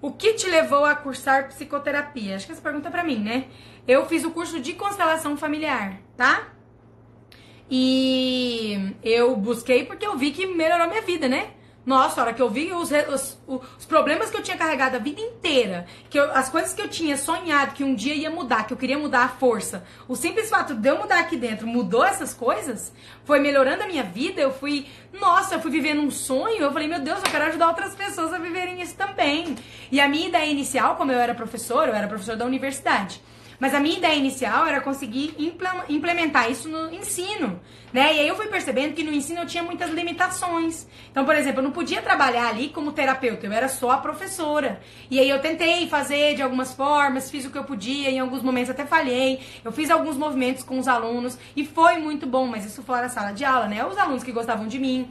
O 0.00 0.12
que 0.12 0.34
te 0.34 0.48
levou 0.48 0.84
a 0.84 0.94
cursar 0.94 1.48
psicoterapia? 1.48 2.36
Acho 2.36 2.46
que 2.46 2.52
essa 2.52 2.62
pergunta 2.62 2.88
é 2.88 2.90
pra 2.90 3.02
mim, 3.02 3.18
né? 3.18 3.46
Eu 3.86 4.06
fiz 4.06 4.24
o 4.24 4.30
curso 4.30 4.60
de 4.60 4.74
constelação 4.74 5.36
familiar, 5.36 6.00
tá? 6.16 6.48
E 7.70 8.94
eu 9.02 9.36
busquei 9.36 9.84
porque 9.84 10.06
eu 10.06 10.16
vi 10.16 10.30
que 10.30 10.46
melhorou 10.46 10.88
minha 10.88 11.02
vida, 11.02 11.28
né? 11.28 11.50
Nossa, 11.88 12.20
a 12.20 12.24
hora 12.24 12.32
que 12.34 12.42
eu 12.42 12.50
vi 12.50 12.70
os, 12.70 12.90
os, 13.14 13.38
os 13.78 13.86
problemas 13.86 14.28
que 14.28 14.36
eu 14.36 14.42
tinha 14.42 14.58
carregado 14.58 14.96
a 14.96 14.98
vida 14.98 15.22
inteira, 15.22 15.86
que 16.10 16.20
eu- 16.20 16.30
as 16.36 16.50
coisas 16.50 16.74
que 16.74 16.82
eu 16.82 16.88
tinha 16.88 17.16
sonhado 17.16 17.72
que 17.72 17.82
um 17.82 17.94
dia 17.94 18.12
ia 18.12 18.28
mudar, 18.28 18.66
que 18.66 18.74
eu 18.74 18.76
queria 18.76 18.98
mudar 18.98 19.24
a 19.24 19.28
força, 19.28 19.82
o 20.06 20.14
simples 20.14 20.50
fato 20.50 20.74
de 20.74 20.86
eu 20.86 20.98
mudar 20.98 21.18
aqui 21.20 21.34
dentro 21.34 21.66
mudou 21.66 22.04
essas 22.04 22.34
coisas, 22.34 22.92
foi 23.24 23.40
melhorando 23.40 23.84
a 23.84 23.86
minha 23.86 24.02
vida. 24.02 24.38
Eu 24.38 24.52
fui, 24.52 24.86
nossa, 25.18 25.54
eu 25.54 25.60
fui 25.62 25.70
vivendo 25.70 26.02
um 26.02 26.10
sonho. 26.10 26.58
Eu 26.62 26.70
falei, 26.72 26.88
meu 26.88 27.00
Deus, 27.00 27.20
eu 27.24 27.30
quero 27.30 27.46
ajudar 27.46 27.68
outras 27.68 27.94
pessoas 27.94 28.34
a 28.34 28.38
viverem 28.38 28.82
isso 28.82 28.94
também. 28.94 29.56
E 29.90 29.98
a 29.98 30.06
minha 30.06 30.28
ideia 30.28 30.50
inicial, 30.50 30.94
como 30.96 31.10
eu 31.10 31.18
era 31.18 31.34
professora, 31.34 31.90
eu 31.90 31.94
era 31.94 32.06
professora 32.06 32.36
da 32.36 32.44
universidade. 32.44 33.22
Mas 33.60 33.74
a 33.74 33.80
minha 33.80 33.98
ideia 33.98 34.14
inicial 34.14 34.66
era 34.66 34.80
conseguir 34.80 35.34
imple- 35.36 35.84
implementar 35.88 36.48
isso 36.48 36.68
no 36.68 36.94
ensino, 36.94 37.58
né? 37.92 38.14
E 38.14 38.20
aí 38.20 38.28
eu 38.28 38.36
fui 38.36 38.46
percebendo 38.46 38.94
que 38.94 39.02
no 39.02 39.12
ensino 39.12 39.40
eu 39.40 39.46
tinha 39.46 39.64
muitas 39.64 39.90
limitações. 39.90 40.86
Então, 41.10 41.24
por 41.24 41.34
exemplo, 41.34 41.58
eu 41.58 41.64
não 41.64 41.72
podia 41.72 42.00
trabalhar 42.00 42.48
ali 42.48 42.68
como 42.68 42.92
terapeuta, 42.92 43.46
eu 43.46 43.52
era 43.52 43.68
só 43.68 43.90
a 43.90 43.98
professora. 43.98 44.80
E 45.10 45.18
aí 45.18 45.28
eu 45.28 45.40
tentei 45.40 45.88
fazer 45.88 46.36
de 46.36 46.42
algumas 46.42 46.72
formas, 46.72 47.30
fiz 47.30 47.44
o 47.46 47.50
que 47.50 47.58
eu 47.58 47.64
podia, 47.64 48.08
em 48.10 48.20
alguns 48.20 48.42
momentos 48.42 48.70
até 48.70 48.86
falhei. 48.86 49.40
Eu 49.64 49.72
fiz 49.72 49.90
alguns 49.90 50.16
movimentos 50.16 50.62
com 50.62 50.78
os 50.78 50.86
alunos 50.86 51.36
e 51.56 51.64
foi 51.66 51.98
muito 51.98 52.26
bom, 52.26 52.46
mas 52.46 52.64
isso 52.64 52.82
fora 52.84 53.02
da 53.02 53.08
sala 53.08 53.32
de 53.32 53.44
aula, 53.44 53.66
né? 53.66 53.84
Os 53.84 53.98
alunos 53.98 54.22
que 54.22 54.30
gostavam 54.30 54.68
de 54.68 54.78
mim, 54.78 55.08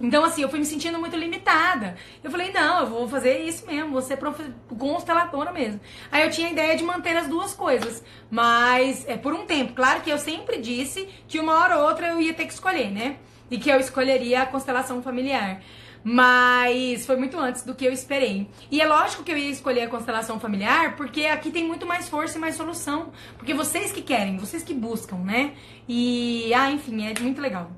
então, 0.00 0.24
assim, 0.24 0.42
eu 0.42 0.48
fui 0.48 0.58
me 0.58 0.64
sentindo 0.64 0.98
muito 0.98 1.14
limitada. 1.16 1.96
Eu 2.24 2.30
falei, 2.30 2.50
não, 2.52 2.80
eu 2.80 2.86
vou 2.86 3.06
fazer 3.06 3.38
isso 3.40 3.66
mesmo, 3.66 3.90
vou 3.90 4.00
ser 4.00 4.16
profe- 4.16 4.50
consteladora 4.78 5.52
mesmo. 5.52 5.78
Aí 6.10 6.22
eu 6.22 6.30
tinha 6.30 6.48
a 6.48 6.52
ideia 6.52 6.76
de 6.76 6.82
manter 6.82 7.16
as 7.16 7.28
duas 7.28 7.52
coisas, 7.52 8.02
mas 8.30 9.06
é 9.06 9.16
por 9.16 9.34
um 9.34 9.44
tempo. 9.44 9.74
Claro 9.74 10.00
que 10.00 10.10
eu 10.10 10.18
sempre 10.18 10.58
disse 10.58 11.06
que 11.28 11.38
uma 11.38 11.58
hora 11.60 11.76
ou 11.78 11.84
outra 11.84 12.08
eu 12.08 12.20
ia 12.20 12.32
ter 12.32 12.46
que 12.46 12.52
escolher, 12.52 12.90
né? 12.90 13.16
E 13.50 13.58
que 13.58 13.68
eu 13.68 13.78
escolheria 13.78 14.42
a 14.42 14.46
constelação 14.46 15.02
familiar. 15.02 15.60
Mas 16.02 17.04
foi 17.04 17.16
muito 17.16 17.38
antes 17.38 17.62
do 17.62 17.74
que 17.74 17.84
eu 17.84 17.92
esperei. 17.92 18.48
E 18.70 18.80
é 18.80 18.86
lógico 18.86 19.22
que 19.22 19.30
eu 19.30 19.36
ia 19.36 19.50
escolher 19.50 19.82
a 19.82 19.88
constelação 19.88 20.40
familiar, 20.40 20.96
porque 20.96 21.26
aqui 21.26 21.50
tem 21.50 21.66
muito 21.66 21.84
mais 21.84 22.08
força 22.08 22.38
e 22.38 22.40
mais 22.40 22.54
solução. 22.54 23.12
Porque 23.36 23.52
vocês 23.52 23.92
que 23.92 24.00
querem, 24.00 24.38
vocês 24.38 24.62
que 24.62 24.72
buscam, 24.72 25.18
né? 25.18 25.52
E, 25.86 26.54
ah, 26.54 26.70
enfim, 26.70 27.06
é 27.06 27.20
muito 27.20 27.40
legal. 27.42 27.70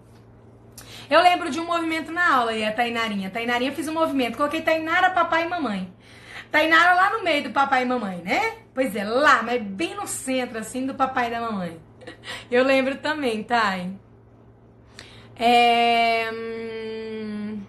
Eu 1.12 1.20
lembro 1.20 1.51
de 1.51 1.61
um 1.61 1.66
movimento 1.66 2.11
na 2.11 2.37
aula, 2.37 2.55
e 2.55 2.64
a 2.64 2.72
Tainarinha. 2.72 3.29
Tainarinha 3.29 3.70
fiz 3.72 3.87
um 3.87 3.92
movimento, 3.92 4.38
coloquei 4.38 4.62
Tainara, 4.62 5.11
papai 5.11 5.44
e 5.44 5.46
mamãe. 5.46 5.92
Tainara 6.51 6.94
lá 6.94 7.11
no 7.11 7.22
meio 7.22 7.42
do 7.42 7.51
papai 7.51 7.83
e 7.83 7.85
mamãe, 7.85 8.22
né? 8.22 8.55
Pois 8.72 8.96
é, 8.96 9.05
lá, 9.05 9.42
mas 9.42 9.62
bem 9.62 9.94
no 9.94 10.07
centro, 10.07 10.59
assim, 10.59 10.87
do 10.87 10.94
papai 10.94 11.27
e 11.27 11.31
da 11.33 11.42
mamãe. 11.42 11.79
Eu 12.51 12.65
lembro 12.65 12.96
também, 12.96 13.44
Thay. 13.44 13.92
É... 15.37 16.31
hum, 16.33 17.60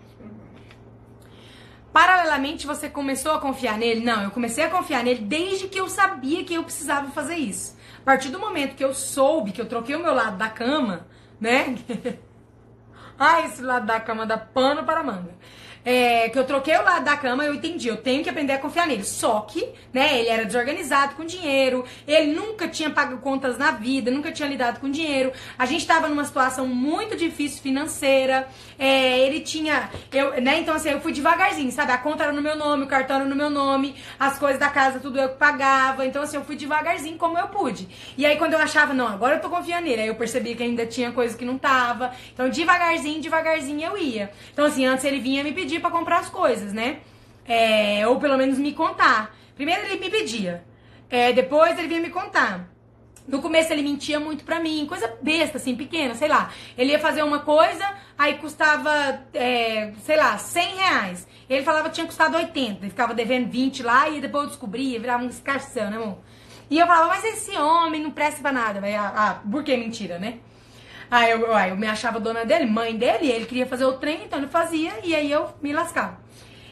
Paralelamente, 1.91 2.65
você 2.65 2.87
começou 2.87 3.33
a 3.33 3.41
confiar 3.41 3.77
nele? 3.77 3.99
Não, 3.99 4.23
eu 4.23 4.31
comecei 4.31 4.63
a 4.63 4.69
confiar 4.69 5.03
nele 5.03 5.19
desde 5.19 5.67
que 5.67 5.79
eu 5.79 5.89
sabia 5.89 6.45
que 6.45 6.53
eu 6.53 6.63
precisava 6.63 7.11
fazer 7.11 7.35
isso. 7.35 7.77
A 7.99 8.05
partir 8.05 8.29
do 8.29 8.39
momento 8.39 8.73
que 8.73 8.83
eu 8.83 8.93
soube 8.93 9.51
que 9.51 9.59
eu 9.59 9.67
troquei 9.67 9.95
o 9.95 10.01
meu 10.01 10.13
lado 10.13 10.37
da 10.37 10.47
cama, 10.49 11.05
né? 11.41 11.75
Ai, 13.17 13.45
esse 13.45 13.61
lado 13.61 13.85
da 13.85 13.99
cama 13.99 14.25
dá 14.25 14.37
pano 14.37 14.83
para 14.83 15.03
manga. 15.03 15.33
É, 15.85 16.29
que 16.29 16.37
eu 16.37 16.45
troquei 16.45 16.75
o 16.77 16.83
lado 16.83 17.03
da 17.03 17.17
cama, 17.17 17.43
eu 17.43 17.53
entendi, 17.53 17.87
eu 17.87 17.97
tenho 17.97 18.23
que 18.23 18.29
aprender 18.29 18.53
a 18.53 18.57
confiar 18.57 18.87
nele. 18.87 19.03
Só 19.03 19.41
que, 19.41 19.67
né, 19.91 20.19
ele 20.19 20.29
era 20.29 20.45
desorganizado 20.45 21.15
com 21.15 21.25
dinheiro, 21.25 21.83
ele 22.07 22.33
nunca 22.33 22.67
tinha 22.67 22.89
pago 22.89 23.17
contas 23.17 23.57
na 23.57 23.71
vida, 23.71 24.09
nunca 24.09 24.31
tinha 24.31 24.47
lidado 24.47 24.79
com 24.79 24.89
dinheiro. 24.89 25.31
A 25.57 25.65
gente 25.65 25.85
tava 25.85 26.07
numa 26.07 26.23
situação 26.25 26.67
muito 26.67 27.15
difícil 27.15 27.61
financeira. 27.61 28.47
É, 28.79 29.19
ele 29.19 29.41
tinha, 29.41 29.89
eu, 30.11 30.41
né, 30.41 30.59
então 30.59 30.75
assim, 30.75 30.89
eu 30.89 31.01
fui 31.01 31.11
devagarzinho, 31.11 31.71
sabe? 31.71 31.91
A 31.91 31.97
conta 31.97 32.23
era 32.23 32.33
no 32.33 32.41
meu 32.41 32.55
nome, 32.55 32.83
o 32.83 32.87
cartão 32.87 33.17
era 33.17 33.25
no 33.25 33.35
meu 33.35 33.49
nome, 33.49 33.95
as 34.19 34.39
coisas 34.39 34.59
da 34.59 34.69
casa 34.69 34.99
tudo 34.99 35.19
eu 35.19 35.29
que 35.29 35.37
pagava. 35.37 36.05
Então 36.05 36.23
assim, 36.23 36.37
eu 36.37 36.43
fui 36.43 36.55
devagarzinho 36.55 37.17
como 37.17 37.37
eu 37.37 37.47
pude. 37.47 37.87
E 38.17 38.25
aí 38.25 38.37
quando 38.37 38.53
eu 38.53 38.59
achava, 38.59 38.93
não, 38.93 39.07
agora 39.07 39.35
eu 39.35 39.41
tô 39.41 39.49
confiando 39.49 39.83
nele, 39.83 40.01
aí 40.01 40.07
eu 40.07 40.15
percebi 40.15 40.55
que 40.55 40.63
ainda 40.63 40.85
tinha 40.85 41.11
coisa 41.11 41.37
que 41.37 41.45
não 41.45 41.57
tava. 41.57 42.11
Então 42.33 42.49
devagarzinho, 42.49 43.21
devagarzinho 43.21 43.81
eu 43.81 43.97
ia. 43.97 44.31
Então 44.51 44.65
assim, 44.65 44.85
antes 44.85 45.05
ele 45.05 45.19
vinha 45.19 45.43
me 45.43 45.51
pedir 45.51 45.72
para 45.79 45.91
comprar 45.91 46.19
as 46.19 46.29
coisas, 46.29 46.73
né? 46.73 46.99
É, 47.45 48.07
ou 48.07 48.19
pelo 48.19 48.37
menos 48.37 48.57
me 48.57 48.73
contar. 48.73 49.35
Primeiro 49.55 49.85
ele 49.85 49.99
me 49.99 50.09
pedia, 50.09 50.63
é, 51.09 51.31
depois 51.31 51.77
ele 51.77 51.87
vinha 51.87 52.01
me 52.01 52.09
contar. 52.09 52.69
No 53.27 53.41
começo 53.41 53.71
ele 53.71 53.81
mentia 53.81 54.19
muito 54.19 54.43
pra 54.43 54.59
mim, 54.59 54.85
coisa 54.85 55.15
besta, 55.21 55.57
assim, 55.57 55.75
pequena, 55.75 56.13
sei 56.13 56.27
lá. 56.27 56.51
Ele 56.77 56.91
ia 56.91 56.99
fazer 56.99 57.23
uma 57.23 57.39
coisa, 57.39 57.85
aí 58.17 58.37
custava, 58.37 59.21
é, 59.33 59.93
sei 60.01 60.17
lá, 60.17 60.37
100 60.37 60.75
reais. 60.75 61.27
Ele 61.49 61.63
falava 61.63 61.87
que 61.89 61.95
tinha 61.95 62.05
custado 62.05 62.35
80, 62.35 62.79
ele 62.81 62.89
ficava 62.89 63.13
devendo 63.13 63.49
20 63.49 63.83
lá 63.83 64.09
e 64.09 64.19
depois 64.19 64.43
eu 64.43 64.49
descobria, 64.49 64.99
virava 64.99 65.23
um 65.23 65.29
escarção, 65.29 65.89
né, 65.89 65.95
amor? 65.95 66.17
E 66.69 66.79
eu 66.79 66.87
falava, 66.87 67.07
mas 67.09 67.23
esse 67.23 67.51
homem 67.57 68.01
não 68.01 68.11
presta 68.11 68.41
pra 68.41 68.51
nada. 68.51 68.81
Ah, 68.97 69.13
ah, 69.15 69.41
por 69.49 69.63
que 69.63 69.75
mentira, 69.77 70.17
né? 70.17 70.39
Aí 71.13 71.29
eu, 71.29 71.55
aí 71.55 71.69
eu 71.69 71.77
me 71.77 71.85
achava 71.85 72.19
dona 72.19 72.43
dele, 72.43 72.65
mãe 72.65 72.97
dele, 72.97 73.29
ele 73.29 73.45
queria 73.45 73.67
fazer 73.67 73.85
o 73.85 73.93
trem, 73.93 74.23
então 74.25 74.39
ele 74.39 74.47
fazia, 74.47 74.91
e 75.03 75.15
aí 75.15 75.31
eu 75.31 75.47
me 75.61 75.71
lascava. 75.71 76.17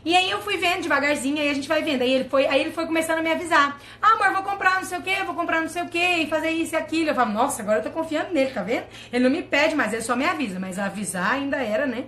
E 0.03 0.17
aí 0.17 0.31
eu 0.31 0.41
fui 0.41 0.57
vendo 0.57 0.81
devagarzinho, 0.81 1.39
aí 1.39 1.47
a 1.47 1.53
gente 1.53 1.67
vai 1.67 1.83
vendo. 1.83 2.01
Aí 2.01 2.11
ele 2.11 2.23
foi, 2.23 2.47
aí 2.47 2.59
ele 2.59 2.71
foi 2.71 2.87
começando 2.87 3.19
a 3.19 3.21
me 3.21 3.31
avisar. 3.31 3.79
Ah, 4.01 4.13
amor, 4.13 4.33
vou 4.33 4.41
comprar 4.41 4.77
não 4.77 4.83
sei 4.83 4.97
o 4.97 5.03
que, 5.03 5.13
vou 5.25 5.35
comprar 5.35 5.61
não 5.61 5.69
sei 5.69 5.83
o 5.83 5.89
que, 5.89 6.25
fazer 6.25 6.49
isso 6.49 6.73
e 6.73 6.75
aquilo. 6.75 7.11
Eu 7.11 7.13
falo, 7.13 7.31
nossa, 7.31 7.61
agora 7.61 7.77
eu 7.77 7.83
tô 7.83 7.91
confiando 7.91 8.33
nele, 8.33 8.49
tá 8.49 8.63
vendo? 8.63 8.85
Ele 9.13 9.23
não 9.23 9.29
me 9.29 9.43
pede, 9.43 9.75
mas 9.75 9.93
ele 9.93 10.01
só 10.01 10.15
me 10.15 10.25
avisa. 10.25 10.59
Mas 10.59 10.79
avisar 10.79 11.33
ainda 11.33 11.57
era, 11.57 11.85
né? 11.85 12.05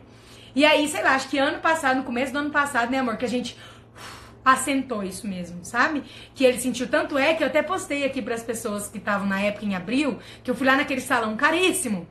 E 0.56 0.66
aí, 0.66 0.88
sei 0.88 1.04
lá, 1.04 1.14
acho 1.14 1.30
que 1.30 1.38
ano 1.38 1.60
passado, 1.60 1.98
no 1.98 2.04
começo 2.04 2.34
do 2.34 2.40
ano 2.40 2.50
passado, 2.50 2.90
né, 2.90 2.98
amor, 2.98 3.16
que 3.16 3.26
a 3.26 3.30
gente 3.30 3.56
assentou 4.44 5.04
isso 5.04 5.28
mesmo, 5.28 5.64
sabe? 5.64 6.04
Que 6.34 6.46
ele 6.46 6.60
sentiu 6.60 6.88
tanto 6.88 7.16
é 7.16 7.36
que 7.36 7.44
eu 7.44 7.48
até 7.48 7.62
postei 7.62 8.04
aqui 8.06 8.24
para 8.24 8.34
as 8.34 8.42
pessoas 8.42 8.88
que 8.88 8.98
estavam 8.98 9.28
na 9.28 9.40
época 9.40 9.68
em 9.68 9.76
abril, 9.76 10.18
que 10.44 10.50
eu 10.50 10.56
fui 10.56 10.66
lá 10.66 10.76
naquele 10.76 11.00
salão 11.00 11.38
caríssimo 11.38 12.08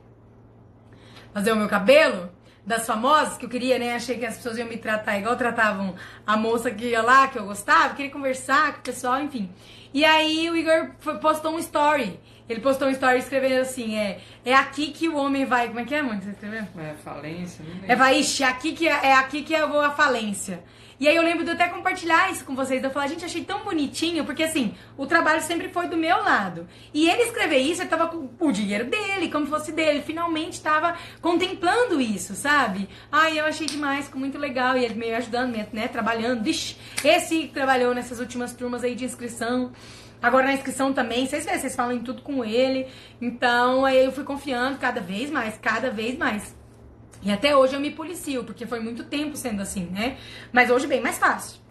fazer 1.33 1.51
o 1.51 1.55
meu 1.55 1.67
cabelo 1.67 2.31
das 2.65 2.85
famosas, 2.85 3.37
que 3.37 3.45
eu 3.45 3.49
queria, 3.49 3.77
né? 3.77 3.95
Achei 3.95 4.17
que 4.17 4.25
as 4.25 4.37
pessoas 4.37 4.57
iam 4.57 4.67
me 4.67 4.77
tratar 4.77 5.17
igual 5.17 5.35
tratavam 5.35 5.95
a 6.25 6.37
moça 6.37 6.71
que 6.71 6.85
ia 6.85 7.01
lá, 7.01 7.27
que 7.27 7.37
eu 7.37 7.45
gostava, 7.45 7.93
queria 7.93 8.11
conversar 8.11 8.73
com 8.73 8.79
o 8.79 8.83
pessoal, 8.83 9.21
enfim. 9.21 9.49
E 9.93 10.03
aí 10.05 10.49
o 10.49 10.55
Igor 10.55 10.91
postou 11.19 11.53
um 11.53 11.59
story. 11.59 12.19
Ele 12.47 12.59
postou 12.59 12.87
um 12.87 12.91
story 12.91 13.19
escrevendo 13.19 13.61
assim: 13.61 13.97
é, 13.97 14.19
é 14.43 14.53
aqui 14.53 14.91
que 14.91 15.07
o 15.07 15.15
homem 15.15 15.45
vai. 15.45 15.67
Como 15.67 15.79
é 15.79 15.85
que 15.85 15.95
é, 15.95 16.01
mãe? 16.01 16.19
Você 16.19 16.31
escreveu? 16.31 16.63
É 16.77 16.93
falência, 17.03 17.63
não 17.63 17.89
É, 17.89 17.95
vai, 17.95 18.19
ixi, 18.19 18.43
aqui 18.43 18.73
que, 18.73 18.87
é, 18.87 19.07
é 19.07 19.13
aqui 19.15 19.43
que 19.43 19.53
eu 19.53 19.69
vou 19.69 19.81
a 19.81 19.91
falência. 19.91 20.63
E 20.99 21.07
aí 21.07 21.15
eu 21.15 21.23
lembro 21.23 21.43
de 21.43 21.51
até 21.51 21.67
compartilhar 21.67 22.31
isso 22.31 22.45
com 22.45 22.55
vocês. 22.55 22.83
Eu 22.83 22.91
falar, 22.91 23.07
gente, 23.07 23.25
achei 23.25 23.43
tão 23.43 23.63
bonitinho, 23.63 24.25
porque 24.25 24.43
assim, 24.43 24.73
o 24.97 25.05
trabalho 25.05 25.41
sempre 25.41 25.69
foi 25.69 25.87
do 25.87 25.97
meu 25.97 26.17
lado. 26.17 26.67
E 26.93 27.09
ele 27.09 27.23
escrever 27.23 27.57
isso, 27.57 27.81
ele 27.81 27.89
tava 27.89 28.07
com 28.07 28.29
o 28.39 28.51
dinheiro 28.51 28.85
dele, 28.85 29.29
como 29.29 29.45
se 29.45 29.51
fosse 29.51 29.71
dele. 29.71 30.01
Finalmente 30.01 30.61
tava 30.61 30.95
contemplando 31.21 31.99
isso, 31.99 32.35
sabe? 32.35 32.87
Ai, 33.11 33.39
eu 33.39 33.45
achei 33.45 33.67
demais, 33.67 34.05
ficou 34.05 34.19
muito 34.19 34.37
legal. 34.37 34.77
E 34.77 34.85
ele 34.85 34.95
meio 34.95 35.15
ajudando, 35.17 35.55
né, 35.73 35.87
trabalhando. 35.87 36.43
Vixe, 36.43 36.75
esse 37.03 37.47
trabalhou 37.47 37.93
nessas 37.93 38.19
últimas 38.19 38.53
turmas 38.53 38.83
aí 38.83 38.95
de 38.95 39.05
inscrição. 39.05 39.71
Agora 40.21 40.45
na 40.45 40.53
inscrição 40.53 40.93
também, 40.93 41.27
vocês 41.27 41.43
vocês 41.43 41.75
falam 41.75 41.99
tudo 41.99 42.21
com 42.21 42.45
ele. 42.45 42.87
Então 43.21 43.83
aí 43.83 44.05
eu 44.05 44.11
fui 44.13 44.23
confiando 44.23 44.77
cada 44.77 45.01
vez 45.01 45.29
mais, 45.29 45.57
cada 45.57 45.91
vez 45.91 46.17
mais. 46.17 46.55
E 47.25 47.31
até 47.31 47.55
hoje 47.55 47.73
eu 47.73 47.79
me 47.79 47.91
policio, 47.91 48.43
porque 48.43 48.65
foi 48.65 48.79
muito 48.79 49.05
tempo 49.05 49.37
sendo 49.37 49.61
assim, 49.61 49.85
né? 49.85 50.17
Mas 50.51 50.69
hoje 50.69 50.87
bem 50.87 51.01
mais 51.01 51.17
fácil. 51.17 51.61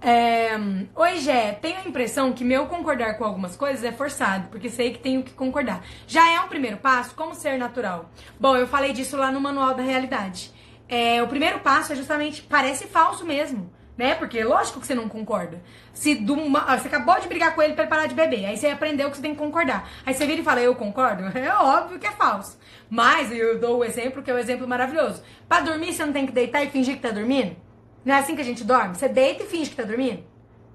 É... 0.00 0.50
Oi, 0.94 1.18
Gé, 1.20 1.52
tenho 1.52 1.78
a 1.78 1.88
impressão 1.88 2.32
que 2.32 2.44
meu 2.44 2.66
concordar 2.66 3.16
com 3.16 3.24
algumas 3.24 3.56
coisas 3.56 3.82
é 3.84 3.92
forçado, 3.92 4.48
porque 4.48 4.68
sei 4.68 4.92
que 4.92 4.98
tenho 4.98 5.22
que 5.22 5.32
concordar. 5.32 5.82
Já 6.06 6.30
é 6.30 6.40
um 6.40 6.48
primeiro 6.48 6.76
passo? 6.76 7.14
Como 7.14 7.34
ser 7.34 7.56
natural? 7.56 8.10
Bom, 8.38 8.56
eu 8.56 8.66
falei 8.66 8.92
disso 8.92 9.16
lá 9.16 9.30
no 9.30 9.40
Manual 9.40 9.74
da 9.74 9.82
Realidade. 9.82 10.52
É, 10.88 11.22
o 11.22 11.28
primeiro 11.28 11.60
passo 11.60 11.92
é 11.92 11.96
justamente, 11.96 12.42
parece 12.42 12.86
falso 12.86 13.24
mesmo 13.24 13.70
né? 13.96 14.14
Porque 14.14 14.42
lógico 14.42 14.80
que 14.80 14.86
você 14.86 14.94
não 14.94 15.08
concorda. 15.08 15.62
Se 15.92 16.14
uma, 16.14 16.76
você 16.76 16.88
acabou 16.88 17.20
de 17.20 17.28
brigar 17.28 17.54
com 17.54 17.62
ele 17.62 17.74
para 17.74 17.86
parar 17.86 18.06
de 18.06 18.14
beber, 18.14 18.46
aí 18.46 18.56
você 18.56 18.68
aprendeu 18.68 19.10
que 19.10 19.16
você 19.16 19.22
tem 19.22 19.32
que 19.32 19.38
concordar. 19.38 19.88
Aí 20.04 20.14
você 20.14 20.26
vira 20.26 20.40
e 20.40 20.44
fala, 20.44 20.60
eu 20.60 20.74
concordo? 20.74 21.24
É 21.38 21.54
óbvio 21.54 21.98
que 21.98 22.06
é 22.06 22.12
falso. 22.12 22.58
Mas 22.92 23.32
eu 23.32 23.58
dou 23.58 23.78
o 23.78 23.84
exemplo 23.84 24.22
que 24.22 24.30
é 24.30 24.34
o 24.34 24.36
um 24.36 24.38
exemplo 24.38 24.68
maravilhoso. 24.68 25.22
Para 25.48 25.64
dormir, 25.64 25.94
você 25.94 26.04
não 26.04 26.12
tem 26.12 26.26
que 26.26 26.32
deitar 26.32 26.62
e 26.62 26.68
fingir 26.68 26.96
que 26.96 27.00
tá 27.00 27.10
dormindo? 27.10 27.56
Não 28.04 28.14
é 28.14 28.18
assim 28.18 28.34
que 28.36 28.42
a 28.42 28.44
gente 28.44 28.64
dorme? 28.64 28.94
Você 28.94 29.08
deita 29.08 29.44
e 29.44 29.46
finge 29.46 29.70
que 29.70 29.76
tá 29.76 29.82
dormindo? 29.82 30.22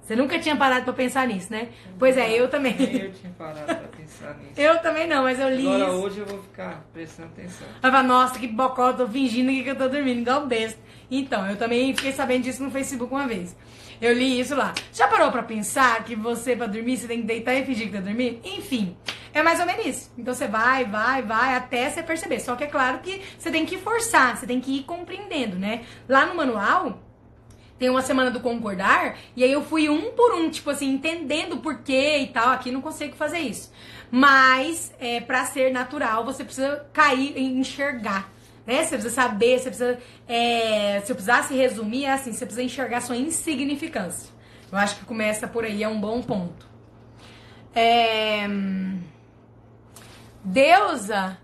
Você 0.02 0.16
nunca 0.16 0.40
tinha 0.40 0.56
parado 0.56 0.84
pra 0.84 0.94
pensar 0.94 1.28
nisso, 1.28 1.52
né? 1.52 1.68
Pois 2.00 2.18
é, 2.18 2.32
eu 2.34 2.50
também. 2.50 2.74
Eu 2.80 3.12
tinha 3.12 3.32
parado 3.38 3.66
pra 3.68 3.88
pensar 3.96 4.36
nisso. 4.42 4.60
eu 4.60 4.80
também 4.80 5.08
não, 5.08 5.22
mas 5.26 5.40
eu 5.40 5.48
li 5.48 5.68
Agora 5.68 5.92
isso. 5.92 6.02
hoje 6.02 6.20
eu 6.22 6.26
vou 6.26 6.42
ficar 6.42 6.84
prestando 6.92 7.28
atenção. 7.28 7.68
Eu 7.84 7.92
falo, 7.92 8.08
nossa, 8.08 8.40
que 8.40 8.48
bocó, 8.48 8.94
tô 8.94 9.08
fingindo 9.08 9.52
que 9.52 9.70
eu 9.70 9.76
tô 9.76 9.88
dormindo, 9.88 10.22
igual 10.22 10.48
besta. 10.48 10.80
Então, 11.12 11.48
eu 11.48 11.56
também 11.56 11.96
fiquei 11.96 12.14
sabendo 12.14 12.46
disso 12.46 12.64
no 12.64 12.72
Facebook 12.72 13.14
uma 13.14 13.28
vez. 13.28 13.56
Eu 14.02 14.14
li 14.14 14.40
isso 14.40 14.56
lá. 14.56 14.74
Já 14.94 15.08
parou 15.08 15.32
pra 15.32 15.44
pensar 15.44 16.04
que 16.04 16.16
você, 16.16 16.56
pra 16.56 16.68
dormir, 16.68 16.98
você 16.98 17.08
tem 17.08 17.22
que 17.22 17.28
deitar 17.28 17.56
e 17.56 17.66
fingir 17.66 17.88
que 17.88 17.94
tá 17.94 18.02
dormindo? 18.02 18.40
Enfim, 18.44 18.96
é 19.34 19.42
mais 19.42 19.60
ou 19.60 19.66
menos 19.66 19.86
isso. 19.86 20.12
Então 20.18 20.34
você 20.34 20.48
vai, 20.48 20.86
vai, 20.86 21.22
vai, 21.22 21.56
até 21.56 21.90
você 21.90 22.04
perceber. 22.04 22.40
Só 22.40 22.56
que 22.56 22.64
é 22.64 22.68
claro 22.68 23.00
que 23.00 23.22
você 23.38 23.50
tem 23.50 23.66
que 23.66 23.78
forçar, 23.78 24.38
você 24.38 24.46
tem 24.46 24.62
que 24.62 24.80
ir 24.80 24.84
compreendendo, 24.84 25.58
né? 25.58 25.84
Lá 26.08 26.26
no 26.26 26.36
manual, 26.36 27.02
tem 27.80 27.90
uma 27.90 28.02
semana 28.02 28.32
do 28.32 28.40
concordar, 28.40 29.18
e 29.36 29.44
aí 29.44 29.52
eu 29.52 29.64
fui 29.64 29.90
um 29.90 30.12
por 30.12 30.34
um, 30.34 30.50
tipo 30.50 30.70
assim, 30.70 30.90
entendendo 30.90 31.54
o 31.54 31.58
porquê 31.58 32.20
e 32.20 32.28
tal. 32.28 32.50
Aqui 32.50 32.72
não 32.72 32.82
consigo 32.82 33.16
fazer 33.16 33.40
isso. 33.40 33.72
Mas, 34.10 34.94
é, 35.00 35.20
para 35.20 35.46
ser 35.46 35.72
natural, 35.72 36.24
você 36.24 36.44
precisa 36.44 36.86
cair 36.94 37.34
e 37.36 37.44
enxergar. 37.44 38.32
Né? 38.68 38.84
Você 38.84 38.98
precisa 38.98 39.16
saber, 39.16 39.58
você 39.58 39.70
precisa. 39.70 39.98
É, 40.28 41.02
se 41.06 41.12
eu 41.12 41.16
precisasse 41.16 41.56
resumir, 41.56 42.04
é 42.04 42.12
assim: 42.12 42.34
você 42.34 42.46
precisa 42.46 42.62
enxergar 42.62 43.00
sua 43.00 43.16
insignificância. 43.16 44.30
Eu 44.70 44.78
acho 44.78 44.98
que 44.98 45.06
começa 45.06 45.48
por 45.48 45.64
aí, 45.64 45.82
é 45.82 45.88
um 45.88 46.00
bom 46.00 46.22
ponto. 46.22 46.68
É... 47.74 48.46
Deusa. 50.44 51.38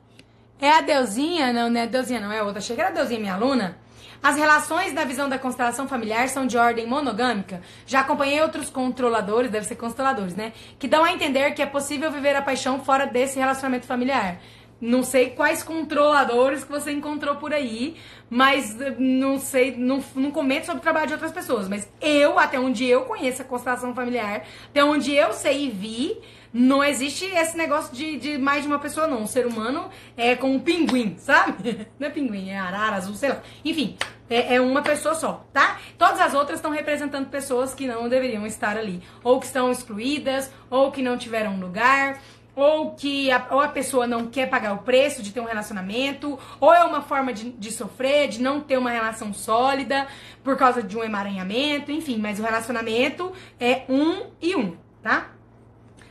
É 0.59 0.69
a 0.69 0.81
Deusinha? 0.81 1.53
Não, 1.53 1.69
não 1.69 1.79
é 1.79 1.87
Deusinha, 1.87 2.19
não 2.19 2.31
é 2.31 2.43
outra. 2.43 2.59
Achei 2.59 2.75
que 2.75 2.81
era 2.81 2.91
a 2.91 2.93
Deusinha, 2.93 3.19
minha 3.19 3.33
aluna. 3.33 3.77
As 4.21 4.37
relações 4.37 4.93
da 4.93 5.03
visão 5.03 5.27
da 5.27 5.37
constelação 5.37 5.87
familiar 5.87 6.29
são 6.29 6.47
de 6.47 6.57
ordem 6.57 6.87
monogâmica. 6.87 7.61
Já 7.85 7.99
acompanhei 8.01 8.41
outros 8.41 8.69
controladores, 8.69 9.51
deve 9.51 9.65
ser 9.65 9.75
consteladores, 9.75 10.33
né? 10.35 10.53
Que 10.79 10.87
dão 10.87 11.03
a 11.03 11.11
entender 11.11 11.51
que 11.51 11.61
é 11.61 11.65
possível 11.65 12.09
viver 12.09 12.35
a 12.35 12.41
paixão 12.41 12.79
fora 12.79 13.05
desse 13.05 13.37
relacionamento 13.37 13.85
familiar. 13.85 14.39
Não 14.83 15.01
sei 15.01 15.29
quais 15.29 15.63
controladores 15.63 16.65
que 16.65 16.69
você 16.69 16.91
encontrou 16.91 17.37
por 17.37 17.53
aí, 17.53 17.95
mas 18.29 18.81
eh, 18.81 18.93
não 18.99 19.39
sei, 19.39 19.77
não, 19.77 20.03
não 20.13 20.29
comento 20.29 20.65
sobre 20.65 20.79
o 20.79 20.83
trabalho 20.83 21.07
de 21.07 21.13
outras 21.13 21.31
pessoas. 21.31 21.69
Mas 21.69 21.89
eu, 22.01 22.37
até 22.37 22.59
onde 22.59 22.83
eu 22.85 23.05
conheço 23.05 23.41
a 23.41 23.45
constelação 23.45 23.95
familiar, 23.95 24.43
até 24.67 24.83
onde 24.83 25.15
eu 25.15 25.31
sei 25.31 25.67
e 25.67 25.69
vi, 25.69 26.17
não 26.51 26.83
existe 26.83 27.23
esse 27.23 27.55
negócio 27.55 27.95
de, 27.95 28.17
de 28.17 28.37
mais 28.37 28.63
de 28.63 28.67
uma 28.67 28.77
pessoa, 28.77 29.07
não. 29.07 29.21
Um 29.21 29.25
ser 29.25 29.47
humano 29.47 29.89
é 30.17 30.35
como 30.35 30.55
um 30.55 30.59
pinguim, 30.59 31.15
sabe? 31.17 31.87
Não 31.97 32.07
é 32.07 32.11
pinguim, 32.11 32.49
é 32.49 32.59
arara, 32.59 32.97
azul, 32.97 33.15
sei 33.15 33.29
lá. 33.29 33.41
Enfim, 33.63 33.97
é, 34.29 34.55
é 34.55 34.61
uma 34.61 34.81
pessoa 34.81 35.15
só, 35.15 35.45
tá? 35.53 35.79
Todas 35.97 36.19
as 36.19 36.33
outras 36.33 36.59
estão 36.59 36.71
representando 36.71 37.29
pessoas 37.29 37.73
que 37.73 37.87
não 37.87 38.09
deveriam 38.09 38.45
estar 38.45 38.77
ali. 38.77 39.01
Ou 39.23 39.39
que 39.39 39.45
estão 39.45 39.71
excluídas, 39.71 40.51
ou 40.69 40.91
que 40.91 41.01
não 41.01 41.17
tiveram 41.17 41.57
lugar 41.57 42.19
ou 42.55 42.91
que 42.91 43.31
a, 43.31 43.47
ou 43.51 43.59
a 43.59 43.67
pessoa 43.67 44.05
não 44.05 44.27
quer 44.27 44.49
pagar 44.49 44.73
o 44.73 44.79
preço 44.79 45.21
de 45.21 45.31
ter 45.31 45.39
um 45.39 45.45
relacionamento, 45.45 46.37
ou 46.59 46.73
é 46.73 46.83
uma 46.83 47.01
forma 47.01 47.33
de, 47.33 47.51
de 47.51 47.71
sofrer, 47.71 48.27
de 48.27 48.41
não 48.41 48.61
ter 48.61 48.77
uma 48.77 48.91
relação 48.91 49.33
sólida 49.33 50.07
por 50.43 50.57
causa 50.57 50.83
de 50.83 50.97
um 50.97 51.03
emaranhamento, 51.03 51.91
enfim, 51.91 52.17
mas 52.17 52.39
o 52.39 52.43
relacionamento 52.43 53.31
é 53.59 53.83
um 53.89 54.27
e 54.41 54.55
um, 54.55 54.77
tá? 55.01 55.31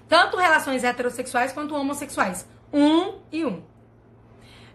Tanto 0.09 0.37
relações 0.37 0.85
heterossexuais 0.85 1.53
quanto 1.53 1.75
homossexuais. 1.75 2.47
Um 2.73 3.15
e 3.31 3.45
um. 3.45 3.63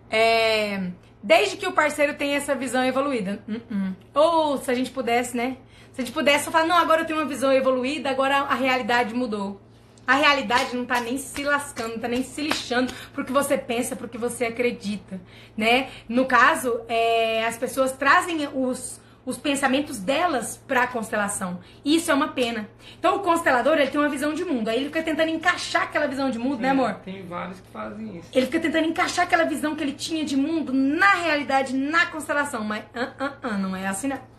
É, 0.09 0.91
desde 1.22 1.57
que 1.57 1.68
o 1.68 1.74
parceiro 1.74 2.15
tenha 2.15 2.38
essa 2.38 2.55
visão 2.55 2.84
evoluída. 2.84 3.43
Uh 3.47 3.53
-uh. 3.53 3.95
Ou 4.15 4.57
se 4.57 4.72
a 4.72 4.74
gente 4.74 4.89
pudesse, 4.89 5.36
né? 5.36 5.57
Se 5.91 6.01
a 6.01 6.05
gente 6.05 6.13
pudesse 6.13 6.49
falar, 6.49 6.65
não, 6.65 6.78
agora 6.78 7.01
eu 7.01 7.05
tenho 7.05 7.20
uma 7.20 7.26
visão 7.26 7.51
evoluída, 7.51 8.09
agora 8.09 8.38
a 8.38 8.55
realidade 8.55 9.13
mudou. 9.13 9.59
A 10.08 10.16
realidade 10.16 10.74
não 10.74 10.86
tá 10.86 11.01
nem 11.01 11.18
se 11.18 11.43
lascando, 11.43 11.95
não 11.95 11.99
tá 11.99 12.08
nem 12.08 12.24
se 12.24 12.41
lixando 12.41 12.93
pro 13.14 13.26
que 13.26 13.32
você 13.34 13.58
pensa, 13.58 13.93
pro 13.93 14.08
que 14.08 14.18
você 14.18 14.45
acredita, 14.45 15.20
né? 15.55 15.89
No 16.08 16.26
caso, 16.26 16.80
é, 16.88 17.45
as 17.45 17.58
pessoas 17.58 17.91
trazem 17.91 18.47
os, 18.53 19.01
os 19.26 19.38
pensamentos 19.38 19.99
delas 19.99 20.64
para 20.66 20.84
a 20.84 20.88
constelação. 20.88 21.60
E 21.84 21.97
isso 21.97 22.10
é 22.10 22.14
uma 22.14 22.30
pena. 22.30 22.70
Então 22.97 23.18
o 23.18 23.20
constelador, 23.20 23.74
ele 23.74 23.91
tem 23.91 23.99
uma 23.99 24.08
visão 24.08 24.34
de 24.34 24.45
mundo. 24.45 24.70
Aí 24.70 24.78
ele 24.78 24.86
fica 24.86 25.03
tentando 25.03 25.30
encaixar 25.30 25.84
aquela 25.84 26.08
visão 26.08 26.30
de 26.30 26.39
mundo, 26.39 26.55
Sim, 26.55 26.62
né, 26.62 26.70
amor? 26.70 26.93
Tem 27.03 27.26
vários 27.26 27.60
que 27.60 27.68
fazem 27.68 28.18
isso. 28.18 28.30
Ele 28.34 28.45
fica 28.45 28.62
tentando 28.62 28.88
encaixar 28.88 29.26
aquela 29.26 29.43
visão 29.43 29.76
que 29.76 29.84
ele 29.84 29.91
tinha 29.91 30.24
de 30.24 30.38
mundo 30.38 30.72
na 30.72 31.16
realidade, 31.16 31.76
na 31.76 32.05
constelação. 32.05 32.64
Mas 32.64 32.86
ah, 32.95 33.12
ah, 33.20 33.34
ah, 33.43 33.58
não 33.58 33.76
é 33.76 33.86
assim, 33.86 34.08
não. 34.08 34.36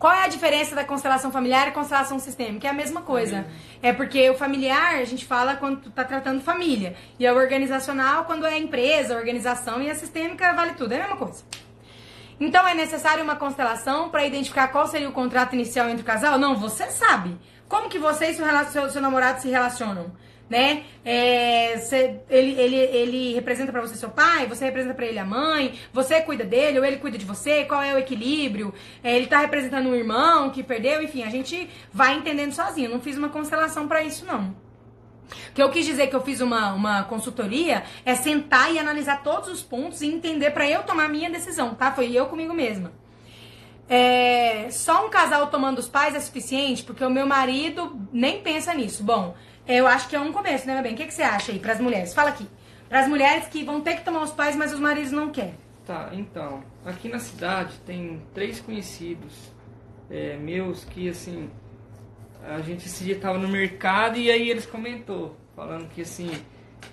Qual 0.00 0.14
é 0.14 0.24
a 0.24 0.28
diferença 0.28 0.74
da 0.74 0.82
constelação 0.82 1.30
familiar 1.30 1.68
e 1.68 1.72
constelação 1.72 2.18
sistêmica? 2.18 2.66
É 2.66 2.70
a 2.70 2.72
mesma 2.72 3.02
coisa. 3.02 3.44
É 3.82 3.92
porque 3.92 4.30
o 4.30 4.34
familiar 4.34 4.94
a 4.94 5.04
gente 5.04 5.26
fala 5.26 5.56
quando 5.56 5.82
tu 5.82 5.90
tá 5.90 6.02
tratando 6.02 6.40
família. 6.40 6.96
E 7.18 7.26
a 7.26 7.34
organizacional 7.34 8.24
quando 8.24 8.46
é 8.46 8.56
empresa, 8.56 9.14
organização. 9.14 9.82
E 9.82 9.90
a 9.90 9.94
sistêmica 9.94 10.54
vale 10.54 10.72
tudo. 10.72 10.92
É 10.92 10.96
a 10.96 11.00
mesma 11.00 11.18
coisa. 11.18 11.44
Então 12.40 12.66
é 12.66 12.72
necessário 12.72 13.22
uma 13.22 13.36
constelação 13.36 14.08
para 14.08 14.24
identificar 14.24 14.68
qual 14.68 14.86
seria 14.86 15.06
o 15.06 15.12
contrato 15.12 15.52
inicial 15.52 15.86
entre 15.90 16.00
o 16.00 16.06
casal? 16.06 16.38
Não, 16.38 16.56
você 16.56 16.90
sabe. 16.90 17.38
Como 17.68 17.90
que 17.90 17.98
você 17.98 18.30
e 18.30 18.34
seu, 18.34 18.46
seu, 18.70 18.88
seu 18.88 19.02
namorado 19.02 19.42
se 19.42 19.50
relacionam? 19.50 20.10
Né? 20.50 20.82
É, 21.04 21.74
ele, 22.28 22.60
ele, 22.60 22.76
ele 22.76 23.34
representa 23.34 23.70
para 23.70 23.80
você 23.80 23.94
seu 23.94 24.10
pai, 24.10 24.46
você 24.46 24.64
representa 24.64 24.94
para 24.94 25.06
ele 25.06 25.18
a 25.20 25.24
mãe, 25.24 25.74
você 25.92 26.20
cuida 26.20 26.44
dele 26.44 26.80
ou 26.80 26.84
ele 26.84 26.96
cuida 26.96 27.16
de 27.16 27.24
você, 27.24 27.64
qual 27.64 27.80
é 27.80 27.94
o 27.94 27.98
equilíbrio? 27.98 28.74
É, 29.02 29.16
ele 29.16 29.28
tá 29.28 29.38
representando 29.38 29.88
um 29.88 29.94
irmão 29.94 30.50
que 30.50 30.64
perdeu, 30.64 31.00
enfim, 31.00 31.22
a 31.22 31.30
gente 31.30 31.70
vai 31.92 32.16
entendendo 32.16 32.52
sozinho. 32.52 32.88
Eu 32.88 32.94
não 32.94 33.00
fiz 33.00 33.16
uma 33.16 33.28
constelação 33.28 33.86
para 33.86 34.02
isso, 34.02 34.26
não. 34.26 34.54
O 35.50 35.52
que 35.54 35.62
eu 35.62 35.70
quis 35.70 35.86
dizer 35.86 36.08
que 36.08 36.16
eu 36.16 36.20
fiz 36.20 36.40
uma, 36.40 36.72
uma 36.72 37.04
consultoria 37.04 37.84
é 38.04 38.16
sentar 38.16 38.74
e 38.74 38.80
analisar 38.80 39.22
todos 39.22 39.48
os 39.48 39.62
pontos 39.62 40.02
e 40.02 40.06
entender 40.08 40.50
para 40.50 40.68
eu 40.68 40.82
tomar 40.82 41.04
a 41.04 41.08
minha 41.08 41.30
decisão, 41.30 41.76
tá? 41.76 41.92
Foi 41.92 42.12
eu 42.12 42.26
comigo 42.26 42.52
mesma. 42.52 42.92
É, 43.88 44.68
só 44.70 45.06
um 45.06 45.10
casal 45.10 45.48
tomando 45.48 45.78
os 45.78 45.88
pais 45.88 46.14
é 46.14 46.20
suficiente? 46.20 46.82
Porque 46.82 47.04
o 47.04 47.10
meu 47.10 47.26
marido 47.26 48.00
nem 48.12 48.40
pensa 48.40 48.74
nisso. 48.74 49.02
Bom, 49.04 49.34
eu 49.66 49.86
acho 49.86 50.08
que 50.08 50.16
é 50.16 50.20
um 50.20 50.32
começo, 50.32 50.66
né, 50.66 50.74
meu 50.74 50.82
bem? 50.82 50.94
O 50.94 50.96
que, 50.96 51.06
que 51.06 51.14
você 51.14 51.22
acha 51.22 51.52
aí 51.52 51.58
para 51.58 51.72
as 51.72 51.80
mulheres? 51.80 52.14
Fala 52.14 52.30
aqui. 52.30 52.46
Para 52.88 53.00
as 53.00 53.08
mulheres 53.08 53.46
que 53.46 53.64
vão 53.64 53.80
ter 53.80 53.96
que 53.96 54.04
tomar 54.04 54.22
os 54.22 54.32
pais, 54.32 54.56
mas 54.56 54.72
os 54.72 54.80
maridos 54.80 55.12
não 55.12 55.30
querem. 55.30 55.54
Tá, 55.86 56.10
então, 56.12 56.62
aqui 56.84 57.08
na 57.08 57.18
cidade 57.18 57.74
tem 57.86 58.22
três 58.34 58.60
conhecidos 58.60 59.52
é, 60.10 60.36
meus 60.36 60.84
que, 60.84 61.08
assim, 61.08 61.50
a 62.42 62.60
gente 62.60 62.86
esse 62.86 63.04
dia 63.04 63.18
tava 63.18 63.38
no 63.38 63.48
mercado 63.48 64.16
e 64.18 64.30
aí 64.30 64.50
eles 64.50 64.66
comentou, 64.66 65.36
falando 65.54 65.88
que, 65.88 66.02
assim, 66.02 66.30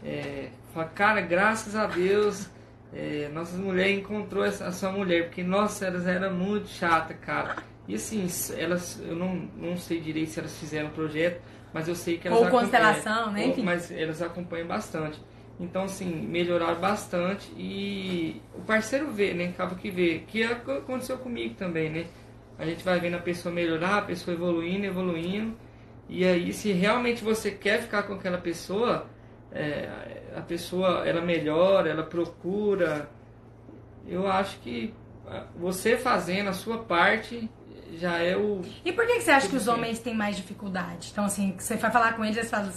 é, 0.03 0.49
fala, 0.74 0.86
cara, 0.88 1.22
graças 1.22 1.76
a 1.76 1.88
Deus, 1.88 2.49
é, 2.93 3.30
nossas 3.34 3.59
mulheres 3.59 3.97
encontrou 3.99 4.45
essa, 4.45 4.68
a 4.68 4.72
sua 4.72 4.91
mulher, 4.91 5.26
porque, 5.26 5.43
nossa, 5.43 5.86
elas 5.86 6.07
eram 6.07 6.34
muito 6.34 6.68
chata, 6.68 7.13
cara. 7.13 7.57
E, 7.88 7.95
assim, 7.95 8.28
elas, 8.57 9.01
eu 9.05 9.15
não, 9.15 9.36
não 9.55 9.78
sei 9.78 9.99
direito 9.99 10.32
se 10.32 10.39
elas 10.39 10.57
fizeram 10.57 10.89
o 10.89 10.91
projeto, 10.91 11.41
mas 11.74 11.88
eu 11.88 11.95
sei 11.95 12.18
que 12.18 12.28
elas 12.28 12.39
Ou 12.39 12.49
constelação, 12.49 13.32
né? 13.32 13.47
Enfim. 13.47 13.63
Mas 13.63 13.91
elas 13.91 14.22
acompanham 14.22 14.68
bastante. 14.68 15.20
Então, 15.59 15.84
assim, 15.84 16.05
melhoraram 16.05 16.80
bastante 16.80 17.51
e 17.57 18.41
o 18.53 18.61
parceiro 18.61 19.11
vê, 19.11 19.34
né? 19.34 19.45
Acaba 19.45 19.76
que 19.76 19.89
vê. 19.89 20.20
Que 20.28 20.43
aconteceu 20.43 21.18
comigo 21.18 21.55
também, 21.55 21.89
né? 21.89 22.05
A 22.59 22.65
gente 22.65 22.84
vai 22.84 22.99
vendo 22.99 23.15
a 23.15 23.20
pessoa 23.20 23.53
melhorar, 23.53 23.99
a 23.99 24.01
pessoa 24.03 24.36
evoluindo, 24.36 24.86
evoluindo. 24.86 25.55
E 26.07 26.24
aí, 26.26 26.53
se 26.53 26.72
realmente 26.72 27.24
você 27.24 27.51
quer 27.51 27.82
ficar 27.82 28.03
com 28.03 28.13
aquela 28.13 28.38
pessoa, 28.38 29.07
é, 29.51 29.89
a 30.36 30.41
pessoa, 30.41 31.03
ela 31.07 31.22
melhora, 31.22 31.89
ela 31.89 32.03
procura. 32.03 33.09
Eu 34.07 34.28
acho 34.28 34.59
que 34.59 34.93
você 35.55 35.97
fazendo 35.97 36.49
a 36.49 36.53
sua 36.53 36.80
parte, 36.80 37.49
já 37.95 38.17
é 38.19 38.35
o. 38.35 38.61
E 38.83 38.91
por 38.91 39.05
que, 39.05 39.15
que 39.15 39.21
você 39.21 39.31
acha 39.31 39.47
que 39.47 39.55
os 39.55 39.67
homens 39.67 39.99
têm 39.99 40.13
mais 40.13 40.35
dificuldade? 40.35 41.09
Então, 41.11 41.25
assim, 41.25 41.55
você 41.57 41.75
vai 41.75 41.91
falar 41.91 42.13
com 42.13 42.23
eles, 42.23 42.38
eles 42.38 42.49
falam. 42.49 42.71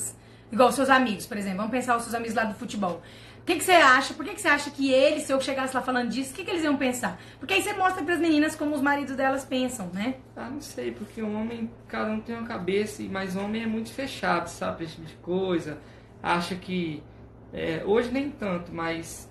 Igual 0.52 0.72
seus 0.72 0.90
amigos, 0.90 1.26
por 1.26 1.36
exemplo. 1.36 1.58
Vamos 1.58 1.70
pensar 1.70 1.96
os 1.96 2.02
seus 2.02 2.14
amigos 2.14 2.34
lá 2.34 2.44
do 2.44 2.54
futebol. 2.54 3.02
O 3.40 3.44
que, 3.44 3.56
que 3.56 3.64
você 3.64 3.72
acha? 3.72 4.14
Por 4.14 4.24
que, 4.24 4.34
que 4.34 4.40
você 4.40 4.48
acha 4.48 4.70
que 4.70 4.92
eles, 4.92 5.22
se 5.22 5.32
eu 5.32 5.40
chegasse 5.40 5.74
lá 5.74 5.80
falando 5.80 6.10
disso, 6.10 6.32
o 6.32 6.34
que, 6.34 6.44
que 6.44 6.50
eles 6.50 6.62
iam 6.62 6.76
pensar? 6.76 7.20
Porque 7.38 7.54
aí 7.54 7.62
você 7.62 7.72
mostra 7.72 8.04
para 8.04 8.14
as 8.14 8.20
meninas 8.20 8.54
como 8.54 8.74
os 8.74 8.82
maridos 8.82 9.16
delas 9.16 9.44
pensam, 9.44 9.88
né? 9.92 10.16
Ah, 10.36 10.50
não 10.50 10.60
sei, 10.60 10.92
porque 10.92 11.22
o 11.22 11.32
homem, 11.32 11.70
cada 11.88 12.10
um 12.10 12.20
tem 12.20 12.36
uma 12.36 12.46
cabeça, 12.46 13.02
mas 13.10 13.36
o 13.36 13.40
homem 13.40 13.62
é 13.62 13.66
muito 13.66 13.92
fechado, 13.92 14.48
sabe? 14.48 14.84
Esse 14.84 14.96
tipo 14.96 15.06
de 15.06 15.14
coisa. 15.16 15.78
Acha 16.22 16.54
que. 16.54 17.02
É, 17.52 17.82
hoje 17.84 18.10
nem 18.12 18.30
tanto, 18.30 18.72
mas 18.72 19.29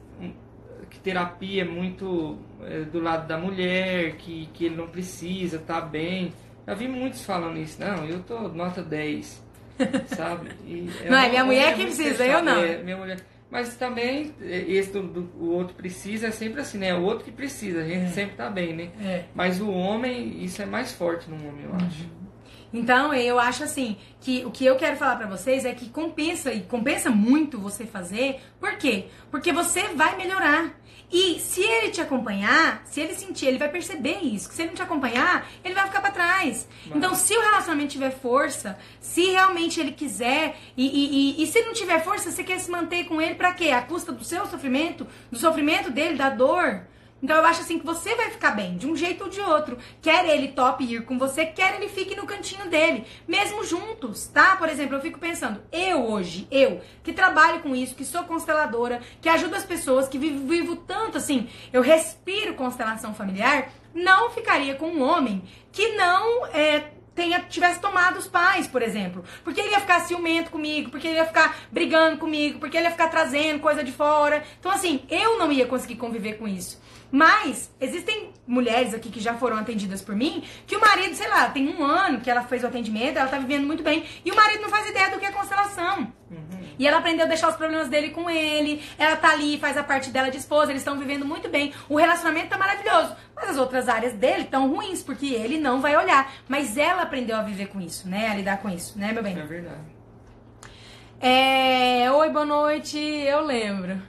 que 0.89 0.99
terapia 0.99 1.61
é 1.61 1.65
muito 1.65 2.37
é, 2.63 2.81
do 2.81 2.99
lado 2.99 3.27
da 3.27 3.37
mulher, 3.37 4.15
que, 4.17 4.49
que 4.53 4.65
ele 4.65 4.75
não 4.75 4.87
precisa, 4.87 5.59
tá 5.59 5.79
bem. 5.79 6.33
Já 6.67 6.73
vi 6.73 6.87
muitos 6.87 7.23
falando 7.23 7.57
isso, 7.57 7.79
não, 7.79 8.05
eu 8.05 8.19
tô 8.21 8.47
nota 8.49 8.83
10, 8.83 9.43
sabe? 10.15 10.49
É 11.03 11.09
não, 11.09 11.17
é 11.17 11.29
minha 11.29 11.45
mulher 11.45 11.75
que 11.75 11.83
precisa, 11.83 12.25
eu 12.25 12.43
não. 12.43 12.63
É, 12.63 12.77
minha 12.83 12.97
mulher. 12.97 13.19
Mas 13.49 13.75
também, 13.75 14.33
é, 14.41 14.59
esse 14.67 14.91
do, 14.91 15.01
do, 15.01 15.21
o 15.39 15.51
outro 15.51 15.73
precisa 15.73 16.27
é 16.27 16.31
sempre 16.31 16.61
assim, 16.61 16.77
né? 16.77 16.93
O 16.93 17.01
outro 17.01 17.25
que 17.25 17.31
precisa, 17.31 17.81
a 17.81 17.83
gente 17.83 18.05
é. 18.05 18.07
sempre 18.09 18.35
tá 18.35 18.49
bem, 18.49 18.75
né? 18.75 18.89
É. 19.01 19.23
Mas 19.33 19.59
o 19.59 19.69
homem, 19.71 20.43
isso 20.43 20.61
é 20.61 20.65
mais 20.65 20.91
forte 20.91 21.29
no 21.29 21.35
homem, 21.35 21.65
eu 21.65 21.75
acho. 21.75 22.05
Então, 22.74 23.13
eu 23.13 23.39
acho 23.39 23.63
assim, 23.63 23.97
que 24.22 24.45
o 24.45 24.51
que 24.51 24.65
eu 24.65 24.76
quero 24.76 24.97
falar 24.97 25.15
para 25.15 25.28
vocês 25.28 25.65
é 25.65 25.74
que 25.74 25.89
compensa, 25.89 26.53
e 26.53 26.61
compensa 26.61 27.09
muito 27.09 27.59
você 27.59 27.86
fazer. 27.86 28.39
Por 28.59 28.78
quê? 28.78 29.07
Porque 29.32 29.51
você 29.51 29.84
vai 29.95 30.15
melhorar. 30.15 30.74
E 31.11 31.39
se 31.39 31.61
ele 31.61 31.89
te 31.89 32.01
acompanhar, 32.01 32.84
se 32.86 33.01
ele 33.01 33.15
sentir, 33.15 33.47
ele 33.47 33.57
vai 33.57 33.70
perceber 33.70 34.20
isso. 34.22 34.47
Que 34.47 34.53
se 34.53 34.61
ele 34.61 34.70
não 34.70 34.76
te 34.76 34.84
acompanhar, 34.84 35.49
ele 35.63 35.74
vai 35.74 35.88
ficar 35.88 36.01
para 36.01 36.11
trás. 36.11 36.67
Vai. 36.86 36.97
Então, 36.97 37.15
se 37.15 37.36
o 37.36 37.41
relacionamento 37.41 37.93
tiver 37.93 38.11
força, 38.11 38.78
se 38.99 39.32
realmente 39.32 39.80
ele 39.80 39.91
quiser, 39.91 40.55
e, 40.78 40.86
e, 40.86 41.41
e, 41.41 41.43
e, 41.43 41.47
se 41.47 41.61
não 41.63 41.74
tiver 41.74 42.03
força, 42.03 42.32
você 42.32 42.43
quer 42.43 42.59
se 42.59 42.70
manter 42.70 43.05
com 43.05 43.20
ele 43.20 43.34
para 43.34 43.53
quê? 43.53 43.72
A 43.72 43.82
custa 43.82 44.11
do 44.11 44.24
seu 44.24 44.45
sofrimento, 44.45 45.07
do 45.32 45.39
sofrimento 45.39 45.89
dele, 45.89 46.15
da 46.15 46.30
dor. 46.30 46.84
Então 47.22 47.38
eu 47.38 47.45
acho 47.45 47.61
assim 47.61 47.80
que 47.80 47.86
você 47.86 48.15
vai 48.15 48.30
ficar 48.30 48.51
bem, 48.51 48.78
de 48.78 48.88
um 48.88 48.95
jeito 48.95 49.26
ou 49.26 49.30
de 49.30 49.41
outro. 49.41 49.78
Quer 50.01 50.26
ele 50.28 50.49
top 50.49 50.84
ir 50.84 51.03
com 51.03 51.17
você, 51.17 51.45
quer 51.45 51.76
ele 51.76 51.89
fique 51.89 52.15
no 52.15 52.26
cantinho 52.26 52.67
dele, 52.70 53.05
mesmo 53.28 53.63
juntos, 53.63 54.28
tá? 54.28 54.55
Por 54.55 54.70
exemplo, 54.70 54.95
eu 54.95 55.01
fico 55.01 55.20
pensando, 55.20 55.61
eu 55.72 56.05
hoje, 56.09 56.47
eu, 56.49 56.82
que 57.03 57.13
trabalho 57.13 57.61
com 57.61 57.76
isso, 57.76 57.95
que 57.95 58.05
sou 58.05 58.24
consteladora, 58.24 59.01
que 59.22 59.30
ajudo 59.30 59.55
as 59.55 59.65
pessoas, 59.65 60.07
que 60.07 60.17
vivo, 60.17 60.47
vivo 60.47 60.76
tanto 60.76 61.17
assim, 61.17 61.49
eu 61.74 61.82
respiro 61.82 62.55
constelação 62.55 63.13
familiar, 63.13 63.70
não 63.93 64.30
ficaria 64.30 64.76
com 64.76 64.88
um 64.88 65.01
homem 65.01 65.43
que 65.72 65.89
não 65.95 66.45
é, 66.47 66.91
tenha, 67.20 67.41
tivesse 67.41 67.82
tomado 67.82 68.17
os 68.17 68.28
pais, 68.28 68.67
por 68.67 68.82
exemplo. 68.82 69.24
Porque 69.43 69.59
ele 69.59 69.72
ia 69.72 69.80
ficar 69.80 69.99
ciumento 70.01 70.51
comigo, 70.51 70.89
porque 70.89 71.07
ele 71.07 71.17
ia 71.17 71.26
ficar 71.26 71.57
brigando 71.72 72.17
comigo, 72.17 72.59
porque 72.59 72.78
ele 72.78 72.86
ia 72.86 72.91
ficar 72.91 73.09
trazendo 73.09 73.59
coisa 73.59 73.84
de 73.84 73.91
fora. 73.91 74.43
Então, 74.59 74.72
assim, 74.72 75.03
eu 75.09 75.38
não 75.38 75.51
ia 75.51 75.65
conseguir 75.65 75.95
conviver 75.95 76.34
com 76.34 76.47
isso. 76.47 76.82
Mas 77.12 77.72
existem 77.80 78.32
mulheres 78.45 78.93
aqui 78.93 79.10
que 79.10 79.20
já 79.20 79.34
foram 79.36 79.57
atendidas 79.57 80.01
por 80.01 80.16
mim, 80.16 80.43
que 80.66 80.76
o 80.76 80.82
marido, 80.82 81.16
sei 81.16 81.28
lá, 81.28 81.49
tem 81.49 81.68
um 81.68 81.84
ano 81.84 82.20
que 82.22 82.30
ela 82.30 82.43
fez 82.43 82.64
o 82.64 82.68
atendimento, 82.68 83.18
ela 83.18 83.28
tá 83.28 83.38
vivendo 83.38 83.66
muito 83.66 83.84
bem, 83.84 84.03
e 84.24 84.32
o 84.32 84.36
marido 84.36 84.62
não 84.62 84.70
faz 84.70 84.89
ideia 84.89 85.10
do 85.10 85.20
que 85.20 85.26
é 85.26 85.32
constelação. 85.32 86.12
Uhum. 86.30 86.60
E 86.78 86.88
ela 86.88 86.97
aprendeu 86.99 87.26
a 87.26 87.28
deixar 87.28 87.49
os 87.49 87.55
problemas 87.55 87.89
dele 87.89 88.10
com 88.10 88.30
ele, 88.30 88.82
ela 88.97 89.16
tá 89.16 89.32
ali, 89.32 89.57
faz 89.57 89.78
a 89.78 89.84
parte 89.84 90.10
dela 90.12 90.30
de 90.30 90.38
esposa, 90.38 90.72
eles 90.72 90.82
estão 90.82 90.97
vivendo 90.97 91.26
muito 91.26 91.49
bem, 91.49 91.74
o 91.88 91.97
relacionamento 91.97 92.49
tá 92.49 92.57
maravilhoso. 92.57 93.16
Mas 93.36 93.49
as 93.49 93.57
outras 93.57 93.88
áreas 93.88 94.14
dele 94.14 94.43
estão 94.43 94.70
ruins, 94.70 95.01
porque 95.01 95.28
ele 95.28 95.57
não 95.57 95.82
vai 95.82 95.95
olhar. 95.95 96.34
Mas 96.47 96.78
ela 96.78 97.03
aprendeu 97.03 97.38
a 97.38 97.41
viver 97.41 97.68
com 97.68 97.80
isso, 97.80 98.07
né? 98.07 98.30
A 98.30 98.36
lidar 98.36 98.57
com 98.57 98.70
isso, 98.70 98.99
né, 98.99 99.14
meu 99.14 99.24
bem? 99.24 99.39
É 99.39 99.45
verdade. 99.45 99.99
É... 101.22 102.12
Oi, 102.12 102.30
boa 102.30 102.45
noite, 102.45 102.97
eu 102.97 103.41
lembro. 103.41 104.01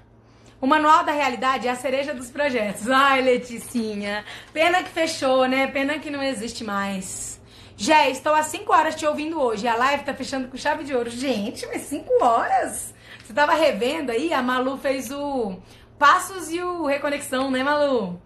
O 0.61 0.67
Manual 0.67 1.05
da 1.05 1.13
Realidade 1.13 1.67
é 1.67 1.71
a 1.71 1.75
cereja 1.75 2.13
dos 2.13 2.31
projetos. 2.31 2.89
Ai, 2.91 3.23
Leticinha. 3.23 4.25
Pena 4.53 4.83
que 4.83 4.91
fechou, 4.91 5.47
né? 5.47 5.67
Pena 5.67 5.99
que 5.99 6.11
não 6.11 6.23
existe 6.23 6.63
mais. 6.63 7.41
Jé, 7.77 8.11
estou 8.11 8.35
há 8.35 8.43
5 8.43 8.71
horas 8.71 8.95
te 8.95 9.07
ouvindo 9.07 9.41
hoje. 9.41 9.67
A 9.67 9.75
live 9.75 10.05
tá 10.05 10.13
fechando 10.13 10.49
com 10.49 10.59
chave 10.59 10.85
de 10.85 10.95
ouro. 10.95 11.09
Gente, 11.09 11.67
mas 11.67 11.83
5 11.83 12.23
horas? 12.23 12.95
Você 13.25 13.33
tava 13.33 13.55
revendo 13.55 14.13
aí? 14.13 14.35
A 14.35 14.43
Malu 14.43 14.77
fez 14.77 15.11
o 15.11 15.57
Passos 15.99 16.51
e 16.53 16.61
o 16.61 16.85
Reconexão, 16.85 17.51
né, 17.51 17.63
Malu? 17.63 18.21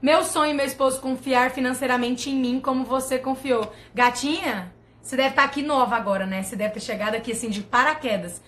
Meu 0.00 0.22
sonho, 0.22 0.54
meu 0.54 0.66
esposo, 0.66 1.00
confiar 1.00 1.50
financeiramente 1.50 2.30
em 2.30 2.36
mim 2.36 2.60
como 2.60 2.84
você 2.84 3.18
confiou. 3.18 3.72
Gatinha, 3.92 4.72
você 5.02 5.16
deve 5.16 5.30
estar 5.30 5.42
tá 5.42 5.48
aqui 5.48 5.62
nova 5.62 5.96
agora, 5.96 6.26
né? 6.26 6.44
Você 6.44 6.54
deve 6.54 6.74
ter 6.74 6.80
chegado 6.80 7.16
aqui 7.16 7.32
assim 7.32 7.50
de 7.50 7.60
paraquedas. 7.60 8.40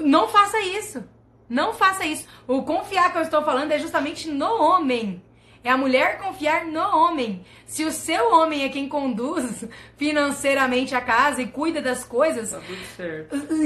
Não 0.00 0.26
faça 0.26 0.58
isso. 0.60 1.04
Não 1.48 1.74
faça 1.74 2.04
isso. 2.04 2.26
O 2.46 2.62
confiar 2.62 3.12
que 3.12 3.18
eu 3.18 3.22
estou 3.22 3.42
falando 3.42 3.72
é 3.72 3.78
justamente 3.78 4.28
no 4.28 4.62
homem. 4.62 5.22
É 5.64 5.70
a 5.70 5.78
mulher 5.78 6.18
confiar 6.18 6.66
no 6.66 6.80
homem. 6.80 7.42
Se 7.64 7.86
o 7.86 7.90
seu 7.90 8.34
homem 8.34 8.64
é 8.64 8.68
quem 8.68 8.86
conduz 8.86 9.64
financeiramente 9.96 10.94
a 10.94 11.00
casa 11.00 11.40
e 11.40 11.46
cuida 11.46 11.80
das 11.80 12.04
coisas, 12.04 12.52
Tá 12.52 12.60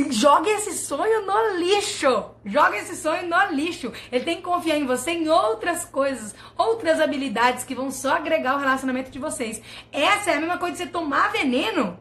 joga 0.09 0.49
esse 0.49 0.75
sonho 0.75 1.27
no 1.27 1.57
lixo. 1.57 2.31
Joga 2.45 2.77
esse 2.77 2.95
sonho 2.95 3.29
no 3.29 3.53
lixo. 3.53 3.93
Ele 4.13 4.25
tem 4.25 4.37
que 4.37 4.43
confiar 4.43 4.77
em 4.77 4.87
você 4.87 5.11
em 5.11 5.29
outras 5.29 5.85
coisas, 5.85 6.37
outras 6.57 7.01
habilidades 7.01 7.65
que 7.65 7.75
vão 7.75 7.91
só 7.91 8.15
agregar 8.15 8.55
o 8.55 8.61
relacionamento 8.61 9.11
de 9.11 9.19
vocês. 9.19 9.61
Essa 9.91 10.31
é 10.31 10.35
a 10.35 10.41
mesma 10.41 10.57
coisa 10.57 10.77
de 10.77 10.85
você 10.85 10.89
tomar 10.89 11.33
veneno 11.33 11.99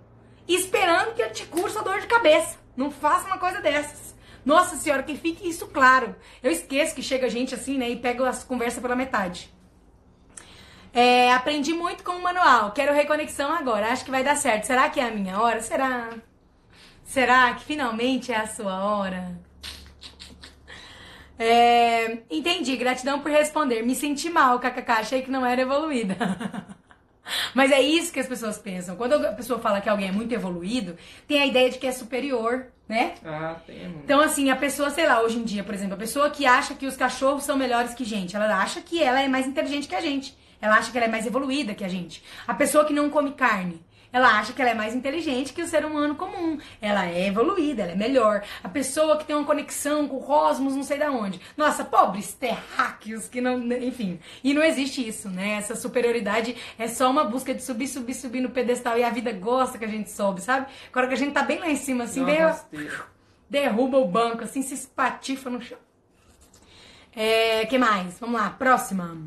esperando 0.47 1.15
que 1.15 1.23
ele 1.23 1.31
te 1.31 1.45
cure 1.47 1.71
sua 1.71 1.81
dor 1.81 1.99
de 1.99 2.07
cabeça. 2.07 2.57
Não 2.75 2.91
faça 2.91 3.25
uma 3.25 3.39
coisa 3.39 3.59
dessas. 3.61 4.06
Nossa 4.47 4.77
senhora, 4.77 5.03
que 5.03 5.13
fique 5.17 5.45
isso 5.45 5.67
claro. 5.67 6.15
Eu 6.41 6.49
esqueço 6.49 6.95
que 6.95 7.01
chega 7.01 7.29
gente 7.29 7.53
assim, 7.53 7.77
né, 7.77 7.89
e 7.89 7.97
pega 7.97 8.29
as 8.29 8.45
conversas 8.45 8.81
pela 8.81 8.95
metade. 8.95 9.53
É, 10.93 11.33
aprendi 11.33 11.73
muito 11.73 12.01
com 12.01 12.13
o 12.13 12.23
manual. 12.23 12.71
Quero 12.71 12.93
reconexão 12.93 13.53
agora. 13.53 13.91
Acho 13.91 14.05
que 14.05 14.09
vai 14.09 14.23
dar 14.23 14.37
certo. 14.37 14.63
Será 14.63 14.89
que 14.89 15.01
é 15.01 15.03
a 15.09 15.11
minha 15.11 15.37
hora? 15.41 15.59
Será? 15.59 16.11
Será 17.03 17.55
que 17.55 17.65
finalmente 17.65 18.31
é 18.31 18.37
a 18.37 18.47
sua 18.47 18.85
hora? 18.85 19.37
É, 21.37 22.19
entendi. 22.31 22.77
Gratidão 22.77 23.19
por 23.19 23.29
responder. 23.29 23.81
Me 23.83 23.95
senti 23.95 24.29
mal, 24.29 24.61
kkk. 24.61 24.91
Achei 24.91 25.21
que 25.23 25.29
não 25.29 25.45
era 25.45 25.61
evoluída. 25.61 26.15
Mas 27.53 27.71
é 27.71 27.81
isso 27.81 28.11
que 28.11 28.19
as 28.19 28.27
pessoas 28.27 28.57
pensam. 28.57 28.95
Quando 28.95 29.13
a 29.13 29.31
pessoa 29.31 29.59
fala 29.59 29.81
que 29.81 29.89
alguém 29.89 30.09
é 30.09 30.11
muito 30.11 30.33
evoluído, 30.33 30.97
tem 31.27 31.39
a 31.41 31.45
ideia 31.45 31.69
de 31.69 31.77
que 31.77 31.87
é 31.87 31.91
superior, 31.91 32.67
né? 32.87 33.15
Ah, 33.25 33.55
temos. 33.65 34.03
Então, 34.03 34.19
assim, 34.19 34.49
a 34.49 34.55
pessoa, 34.55 34.89
sei 34.89 35.05
lá, 35.05 35.21
hoje 35.21 35.37
em 35.37 35.43
dia, 35.43 35.63
por 35.63 35.73
exemplo, 35.73 35.95
a 35.95 35.97
pessoa 35.97 36.29
que 36.29 36.45
acha 36.45 36.73
que 36.73 36.85
os 36.85 36.95
cachorros 36.95 37.43
são 37.43 37.57
melhores 37.57 37.93
que 37.93 38.05
gente, 38.05 38.35
ela 38.35 38.61
acha 38.61 38.81
que 38.81 39.01
ela 39.01 39.21
é 39.21 39.27
mais 39.27 39.47
inteligente 39.47 39.87
que 39.87 39.95
a 39.95 40.01
gente. 40.01 40.37
Ela 40.61 40.75
acha 40.75 40.91
que 40.91 40.97
ela 40.97 41.05
é 41.05 41.09
mais 41.09 41.25
evoluída 41.25 41.75
que 41.75 41.83
a 41.83 41.87
gente. 41.87 42.23
A 42.47 42.53
pessoa 42.53 42.85
que 42.85 42.93
não 42.93 43.09
come 43.09 43.31
carne, 43.31 43.79
ela 44.17 44.39
acha 44.39 44.53
que 44.53 44.61
ela 44.61 44.71
é 44.71 44.73
mais 44.73 44.93
inteligente 44.93 45.53
que 45.53 45.61
o 45.61 45.67
ser 45.67 45.85
humano 45.85 46.15
comum. 46.15 46.59
Ela 46.81 47.07
é 47.07 47.27
evoluída, 47.27 47.83
ela 47.83 47.91
é 47.91 47.95
melhor. 47.95 48.43
A 48.63 48.69
pessoa 48.69 49.17
que 49.17 49.25
tem 49.25 49.35
uma 49.35 49.45
conexão 49.45 50.07
com 50.07 50.17
o 50.17 50.23
cosmos, 50.23 50.75
não 50.75 50.83
sei 50.83 50.97
da 50.97 51.11
onde. 51.11 51.39
Nossa, 51.55 51.85
pobres 51.85 52.33
terráqueos 52.33 53.27
que 53.27 53.39
não. 53.39 53.59
Enfim. 53.73 54.19
E 54.43 54.53
não 54.53 54.63
existe 54.63 55.07
isso, 55.07 55.29
né? 55.29 55.53
Essa 55.53 55.75
superioridade 55.75 56.55
é 56.77 56.87
só 56.87 57.09
uma 57.09 57.23
busca 57.23 57.53
de 57.53 57.63
subir, 57.63 57.87
subir, 57.87 58.13
subir 58.13 58.41
no 58.41 58.49
pedestal. 58.49 58.97
E 58.97 59.03
a 59.03 59.09
vida 59.09 59.31
gosta 59.31 59.77
que 59.77 59.85
a 59.85 59.89
gente 59.89 60.11
sobe, 60.11 60.41
sabe? 60.41 60.67
Agora 60.89 61.07
que 61.07 61.13
a 61.13 61.17
gente 61.17 61.33
tá 61.33 61.43
bem 61.43 61.59
lá 61.59 61.69
em 61.69 61.75
cima, 61.75 62.05
assim, 62.05 62.23
bem. 62.23 62.39
Derruba 63.49 63.97
o 63.97 64.07
banco, 64.07 64.43
assim, 64.43 64.61
se 64.61 64.73
espatifa 64.73 65.49
no 65.49 65.61
chão. 65.61 65.77
É, 67.15 67.65
que 67.65 67.77
mais? 67.77 68.19
Vamos 68.19 68.39
lá, 68.39 68.49
próxima. 68.49 69.17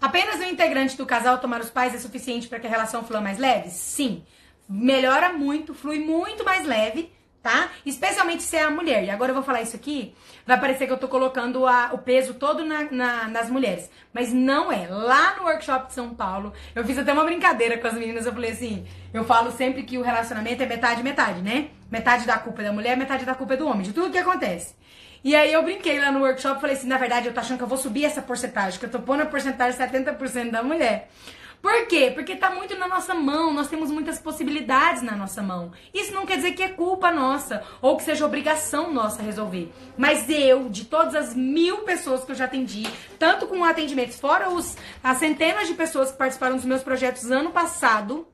Apenas 0.00 0.36
um 0.40 0.44
integrante 0.44 0.96
do 0.96 1.04
casal 1.04 1.38
tomar 1.38 1.60
os 1.60 1.70
pais 1.70 1.94
é 1.94 1.98
suficiente 1.98 2.46
para 2.48 2.60
que 2.60 2.66
a 2.66 2.70
relação 2.70 3.02
flua 3.04 3.20
mais 3.20 3.38
leve? 3.38 3.68
Sim. 3.70 4.22
Melhora 4.68 5.32
muito, 5.32 5.74
flui 5.74 5.98
muito 5.98 6.44
mais 6.44 6.64
leve, 6.64 7.10
tá? 7.42 7.68
Especialmente 7.84 8.42
se 8.42 8.56
é 8.56 8.62
a 8.62 8.70
mulher. 8.70 9.02
E 9.02 9.10
agora 9.10 9.30
eu 9.30 9.34
vou 9.34 9.42
falar 9.42 9.62
isso 9.62 9.74
aqui, 9.74 10.14
vai 10.46 10.60
parecer 10.60 10.86
que 10.86 10.92
eu 10.92 10.98
tô 10.98 11.08
colocando 11.08 11.66
a- 11.66 11.90
o 11.92 11.98
peso 11.98 12.34
todo 12.34 12.64
na- 12.64 12.84
na- 12.90 13.28
nas 13.28 13.50
mulheres. 13.50 13.90
Mas 14.12 14.32
não 14.32 14.70
é. 14.70 14.86
Lá 14.88 15.36
no 15.36 15.44
workshop 15.44 15.88
de 15.88 15.94
São 15.94 16.10
Paulo, 16.14 16.52
eu 16.74 16.84
fiz 16.84 16.96
até 16.98 17.12
uma 17.12 17.24
brincadeira 17.24 17.78
com 17.78 17.86
as 17.88 17.94
meninas. 17.94 18.24
Eu 18.26 18.32
falei 18.32 18.50
assim: 18.52 18.86
eu 19.12 19.24
falo 19.24 19.50
sempre 19.50 19.82
que 19.82 19.98
o 19.98 20.02
relacionamento 20.02 20.62
é 20.62 20.66
metade, 20.66 21.02
metade, 21.02 21.40
né? 21.42 21.70
Metade 21.90 22.26
da 22.26 22.38
culpa 22.38 22.60
é 22.60 22.66
da 22.66 22.72
mulher, 22.72 22.96
metade 22.96 23.24
da 23.24 23.34
culpa 23.34 23.54
é 23.54 23.56
do 23.56 23.66
homem, 23.66 23.82
de 23.82 23.92
tudo 23.92 24.12
que 24.12 24.18
acontece. 24.18 24.74
E 25.24 25.34
aí 25.34 25.52
eu 25.52 25.62
brinquei 25.62 25.98
lá 25.98 26.12
no 26.12 26.20
workshop, 26.20 26.60
falei 26.60 26.76
assim, 26.76 26.86
na 26.86 26.98
verdade 26.98 27.26
eu 27.26 27.34
tô 27.34 27.40
achando 27.40 27.58
que 27.58 27.64
eu 27.64 27.68
vou 27.68 27.78
subir 27.78 28.04
essa 28.04 28.22
porcentagem, 28.22 28.78
que 28.78 28.86
eu 28.86 28.90
tô 28.90 29.00
pondo 29.00 29.22
a 29.22 29.26
porcentagem 29.26 29.78
70% 29.78 30.50
da 30.50 30.62
mulher. 30.62 31.10
Por 31.60 31.88
quê? 31.88 32.12
Porque 32.14 32.36
tá 32.36 32.50
muito 32.50 32.78
na 32.78 32.86
nossa 32.86 33.14
mão, 33.14 33.52
nós 33.52 33.68
temos 33.68 33.90
muitas 33.90 34.20
possibilidades 34.20 35.02
na 35.02 35.16
nossa 35.16 35.42
mão. 35.42 35.72
Isso 35.92 36.14
não 36.14 36.24
quer 36.24 36.36
dizer 36.36 36.52
que 36.52 36.62
é 36.62 36.68
culpa 36.68 37.10
nossa, 37.10 37.64
ou 37.82 37.96
que 37.96 38.04
seja 38.04 38.24
obrigação 38.24 38.92
nossa 38.92 39.22
resolver. 39.22 39.72
Mas 39.96 40.30
eu, 40.30 40.68
de 40.68 40.84
todas 40.84 41.16
as 41.16 41.34
mil 41.34 41.78
pessoas 41.78 42.24
que 42.24 42.30
eu 42.30 42.36
já 42.36 42.44
atendi, 42.44 42.86
tanto 43.18 43.48
com 43.48 43.64
atendimentos, 43.64 44.20
fora 44.20 44.48
os, 44.48 44.76
as 45.02 45.18
centenas 45.18 45.66
de 45.66 45.74
pessoas 45.74 46.12
que 46.12 46.16
participaram 46.16 46.54
dos 46.54 46.64
meus 46.64 46.84
projetos 46.84 47.28
ano 47.28 47.50
passado, 47.50 48.28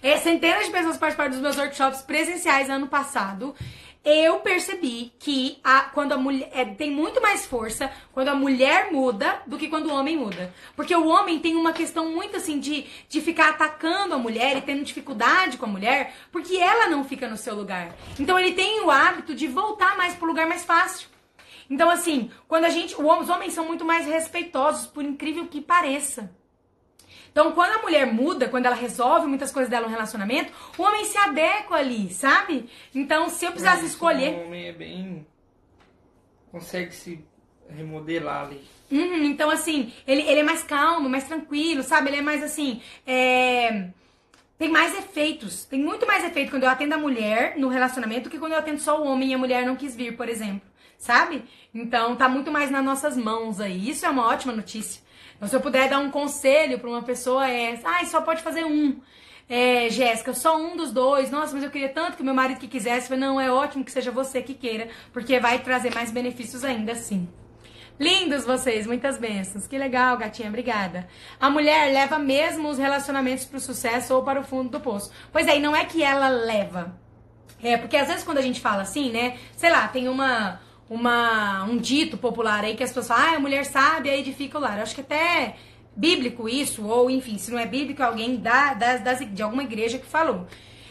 é, 0.00 0.16
centenas 0.18 0.66
de 0.66 0.70
pessoas 0.70 0.96
participaram 0.96 1.30
dos 1.30 1.40
meus 1.40 1.56
workshops 1.56 2.02
presenciais 2.02 2.70
ano 2.70 2.86
passado. 2.86 3.56
Eu 4.08 4.38
percebi 4.38 5.12
que 5.18 5.58
a, 5.64 5.80
quando 5.80 6.12
a 6.12 6.16
mulher 6.16 6.48
é, 6.52 6.64
tem 6.64 6.92
muito 6.92 7.20
mais 7.20 7.44
força 7.44 7.90
quando 8.12 8.28
a 8.28 8.36
mulher 8.36 8.92
muda 8.92 9.42
do 9.48 9.58
que 9.58 9.66
quando 9.66 9.86
o 9.88 9.92
homem 9.92 10.16
muda. 10.16 10.54
Porque 10.76 10.94
o 10.94 11.08
homem 11.08 11.40
tem 11.40 11.56
uma 11.56 11.72
questão 11.72 12.08
muito 12.12 12.36
assim 12.36 12.60
de, 12.60 12.86
de 13.08 13.20
ficar 13.20 13.48
atacando 13.48 14.14
a 14.14 14.18
mulher 14.18 14.56
e 14.56 14.62
tendo 14.62 14.84
dificuldade 14.84 15.58
com 15.58 15.64
a 15.64 15.68
mulher, 15.68 16.14
porque 16.30 16.56
ela 16.56 16.88
não 16.88 17.02
fica 17.02 17.26
no 17.26 17.36
seu 17.36 17.56
lugar. 17.56 17.96
Então 18.16 18.38
ele 18.38 18.52
tem 18.52 18.80
o 18.82 18.92
hábito 18.92 19.34
de 19.34 19.48
voltar 19.48 19.96
mais 19.96 20.14
pro 20.14 20.28
lugar 20.28 20.46
mais 20.46 20.64
fácil. 20.64 21.08
Então, 21.68 21.90
assim, 21.90 22.30
quando 22.46 22.64
a 22.64 22.70
gente. 22.70 22.94
Os 22.94 23.28
homens 23.28 23.54
são 23.54 23.66
muito 23.66 23.84
mais 23.84 24.06
respeitosos, 24.06 24.86
por 24.86 25.02
incrível 25.02 25.48
que 25.48 25.60
pareça. 25.60 26.30
Então, 27.36 27.52
quando 27.52 27.72
a 27.72 27.82
mulher 27.82 28.06
muda, 28.06 28.48
quando 28.48 28.64
ela 28.64 28.74
resolve 28.74 29.26
muitas 29.26 29.52
coisas 29.52 29.68
dela 29.68 29.84
no 29.84 29.92
relacionamento, 29.92 30.50
o 30.78 30.82
homem 30.82 31.04
se 31.04 31.18
adequa 31.18 31.74
ali, 31.74 32.08
sabe? 32.10 32.66
Então, 32.94 33.28
se 33.28 33.44
eu 33.44 33.50
precisasse 33.50 33.82
Mas 33.82 33.90
escolher. 33.90 34.38
O 34.38 34.46
homem 34.46 34.68
é 34.68 34.72
bem. 34.72 35.26
consegue 36.50 36.94
se 36.94 37.22
remodelar 37.68 38.46
ali. 38.46 38.64
Uhum, 38.90 39.24
então, 39.24 39.50
assim, 39.50 39.92
ele, 40.06 40.22
ele 40.22 40.40
é 40.40 40.42
mais 40.42 40.62
calmo, 40.62 41.10
mais 41.10 41.24
tranquilo, 41.24 41.82
sabe? 41.82 42.08
Ele 42.08 42.16
é 42.16 42.22
mais 42.22 42.42
assim. 42.42 42.80
é, 43.06 43.88
Tem 44.56 44.70
mais 44.70 44.96
efeitos. 44.98 45.66
Tem 45.66 45.78
muito 45.78 46.06
mais 46.06 46.24
efeito 46.24 46.50
quando 46.50 46.62
eu 46.62 46.70
atendo 46.70 46.94
a 46.94 46.98
mulher 46.98 47.58
no 47.58 47.68
relacionamento 47.68 48.24
do 48.24 48.30
que 48.30 48.38
quando 48.38 48.52
eu 48.52 48.58
atendo 48.58 48.80
só 48.80 48.98
o 48.98 49.06
homem 49.06 49.32
e 49.32 49.34
a 49.34 49.38
mulher 49.38 49.66
não 49.66 49.76
quis 49.76 49.94
vir, 49.94 50.16
por 50.16 50.26
exemplo. 50.26 50.66
Sabe? 50.96 51.44
Então 51.74 52.16
tá 52.16 52.30
muito 52.30 52.50
mais 52.50 52.70
nas 52.70 52.82
nossas 52.82 53.14
mãos 53.14 53.60
aí. 53.60 53.90
Isso 53.90 54.06
é 54.06 54.08
uma 54.08 54.26
ótima 54.26 54.54
notícia. 54.54 55.04
Então, 55.36 55.48
se 55.48 55.54
eu 55.54 55.60
puder 55.60 55.88
dar 55.88 55.98
um 55.98 56.10
conselho 56.10 56.78
pra 56.78 56.88
uma 56.88 57.02
pessoa 57.02 57.48
é, 57.48 57.78
ah, 57.84 58.04
só 58.06 58.20
pode 58.20 58.42
fazer 58.42 58.64
um. 58.64 59.00
É, 59.48 59.88
Jéssica, 59.90 60.34
só 60.34 60.56
um 60.56 60.76
dos 60.76 60.90
dois. 60.90 61.30
Nossa, 61.30 61.54
mas 61.54 61.62
eu 61.62 61.70
queria 61.70 61.88
tanto 61.88 62.16
que 62.16 62.22
meu 62.22 62.34
marido 62.34 62.58
que 62.58 62.66
quisesse. 62.66 63.08
Falei, 63.08 63.20
não, 63.20 63.40
é 63.40 63.50
ótimo 63.50 63.84
que 63.84 63.92
seja 63.92 64.10
você 64.10 64.42
que 64.42 64.54
queira, 64.54 64.88
porque 65.12 65.38
vai 65.38 65.58
trazer 65.60 65.94
mais 65.94 66.10
benefícios 66.10 66.64
ainda 66.64 66.92
assim. 66.92 67.28
Lindos 67.98 68.44
vocês, 68.44 68.86
muitas 68.86 69.18
bênçãos. 69.18 69.66
Que 69.66 69.78
legal, 69.78 70.18
gatinha, 70.18 70.48
obrigada. 70.48 71.08
A 71.40 71.48
mulher 71.48 71.92
leva 71.92 72.18
mesmo 72.18 72.68
os 72.68 72.78
relacionamentos 72.78 73.44
pro 73.44 73.58
sucesso 73.58 74.14
ou 74.14 74.22
para 74.22 74.40
o 74.40 74.44
fundo 74.44 74.68
do 74.68 74.80
poço. 74.80 75.10
Pois 75.32 75.46
é, 75.46 75.56
e 75.56 75.60
não 75.60 75.74
é 75.74 75.84
que 75.84 76.02
ela 76.02 76.28
leva. 76.28 76.94
É, 77.62 77.76
porque 77.76 77.96
às 77.96 78.08
vezes 78.08 78.22
quando 78.22 78.38
a 78.38 78.42
gente 78.42 78.60
fala 78.60 78.82
assim, 78.82 79.10
né? 79.10 79.38
Sei 79.56 79.70
lá, 79.70 79.88
tem 79.88 80.08
uma, 80.08 80.60
uma 80.88 81.64
um 81.64 81.76
dito 81.76 82.16
popular 82.16 82.64
aí 82.64 82.76
que 82.76 82.82
as 82.82 82.90
pessoas 82.90 83.08
falam, 83.08 83.34
ah, 83.34 83.36
a 83.36 83.40
mulher 83.40 83.64
sábia 83.64 84.16
edifica 84.16 84.58
o 84.58 84.60
lar. 84.60 84.76
Eu 84.76 84.82
acho 84.82 84.94
que 84.94 85.00
até 85.00 85.56
bíblico 85.94 86.48
isso, 86.48 86.86
ou 86.86 87.10
enfim, 87.10 87.38
se 87.38 87.50
não 87.50 87.58
é 87.58 87.66
bíblico, 87.66 88.02
alguém 88.02 88.36
da, 88.36 88.74
das, 88.74 89.00
das, 89.00 89.34
de 89.34 89.42
alguma 89.42 89.62
igreja 89.62 89.98
que 89.98 90.06
falou. 90.06 90.46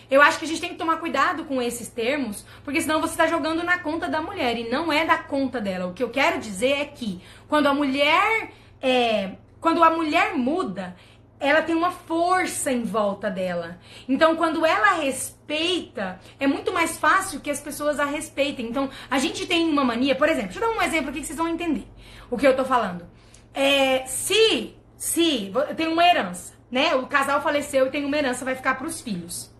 Eu 0.10 0.22
acho 0.22 0.38
que 0.38 0.46
a 0.46 0.48
gente 0.48 0.62
tem 0.62 0.70
que 0.70 0.76
tomar 0.76 0.98
cuidado 0.98 1.46
com 1.46 1.62
esses 1.62 1.88
termos, 1.88 2.46
porque 2.64 2.82
senão 2.82 3.02
você 3.02 3.14
está 3.14 3.26
jogando 3.28 3.64
na 3.64 3.80
conta 3.80 4.08
da 4.08 4.22
mulher 4.22 4.58
e 4.58 4.70
não 4.70 4.94
é 4.94 5.06
da 5.06 5.18
conta 5.18 5.60
dela. 5.60 5.88
O 5.88 5.94
que 5.94 6.04
eu 6.04 6.10
quero 6.10 6.40
dizer 6.40 6.74
é 6.74 6.86
que 6.86 7.22
quando 7.48 7.68
a 7.68 7.74
mulher 7.74 8.52
é, 8.82 9.32
quando 9.66 9.84
a 9.84 9.90
mulher 9.90 10.36
muda, 10.36 10.96
ela 11.40 11.62
tem 11.62 11.76
uma 11.76 11.92
força 11.92 12.72
em 12.72 12.84
volta 12.84 13.30
dela. 13.30 13.78
Então, 14.08 14.36
quando 14.36 14.66
ela 14.66 14.94
respeita, 14.94 16.20
é 16.40 16.48
muito 16.48 16.72
mais 16.72 16.98
fácil 16.98 17.40
que 17.40 17.50
as 17.50 17.60
pessoas 17.60 18.00
a 18.00 18.06
respeitem. 18.06 18.68
Então, 18.68 18.90
a 19.10 19.20
gente 19.20 19.46
tem 19.46 19.70
uma 19.70 19.84
mania, 19.84 20.16
por 20.16 20.30
exemplo, 20.30 20.52
deixa 20.52 20.64
eu 20.64 20.74
dar 20.74 20.78
um 20.78 20.82
exemplo 20.82 21.10
aqui 21.10 21.20
que 21.20 21.28
vocês 21.28 21.38
vão 21.38 21.50
entender 21.50 21.86
o 22.30 22.38
que 22.38 22.48
eu 22.48 22.56
tô 22.56 22.64
falando. 22.64 23.06
É, 23.54 24.06
se, 24.06 24.76
se, 24.98 25.52
tem 25.76 25.88
uma 25.88 26.06
herança, 26.06 26.54
né? 26.72 26.96
O 26.96 27.08
casal 27.08 27.42
faleceu 27.42 27.88
e 27.88 27.92
tem 27.92 28.06
uma 28.06 28.18
herança, 28.18 28.46
vai 28.46 28.56
ficar 28.56 28.76
para 28.76 28.88
os 28.88 29.02
filhos. 29.02 29.54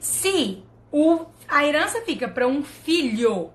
Se 0.00 0.62
o, 0.90 1.26
a 1.48 1.64
herança 1.64 2.00
fica 2.02 2.28
para 2.28 2.46
um 2.46 2.62
filho, 2.62 3.50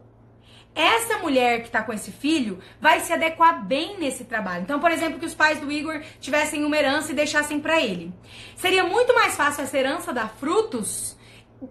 essa 0.75 1.17
mulher 1.19 1.63
que 1.63 1.69
tá 1.69 1.83
com 1.83 1.93
esse 1.93 2.11
filho 2.11 2.59
vai 2.79 2.99
se 2.99 3.13
adequar 3.13 3.65
bem 3.65 3.97
nesse 3.99 4.25
trabalho. 4.25 4.63
Então, 4.63 4.79
por 4.79 4.91
exemplo, 4.91 5.19
que 5.19 5.25
os 5.25 5.35
pais 5.35 5.59
do 5.59 5.71
Igor 5.71 6.01
tivessem 6.19 6.63
uma 6.63 6.77
herança 6.77 7.11
e 7.11 7.15
deixassem 7.15 7.59
para 7.59 7.81
ele. 7.81 8.13
Seria 8.55 8.83
muito 8.83 9.13
mais 9.13 9.35
fácil 9.35 9.63
essa 9.63 9.77
herança 9.77 10.13
dar 10.13 10.29
frutos, 10.29 11.15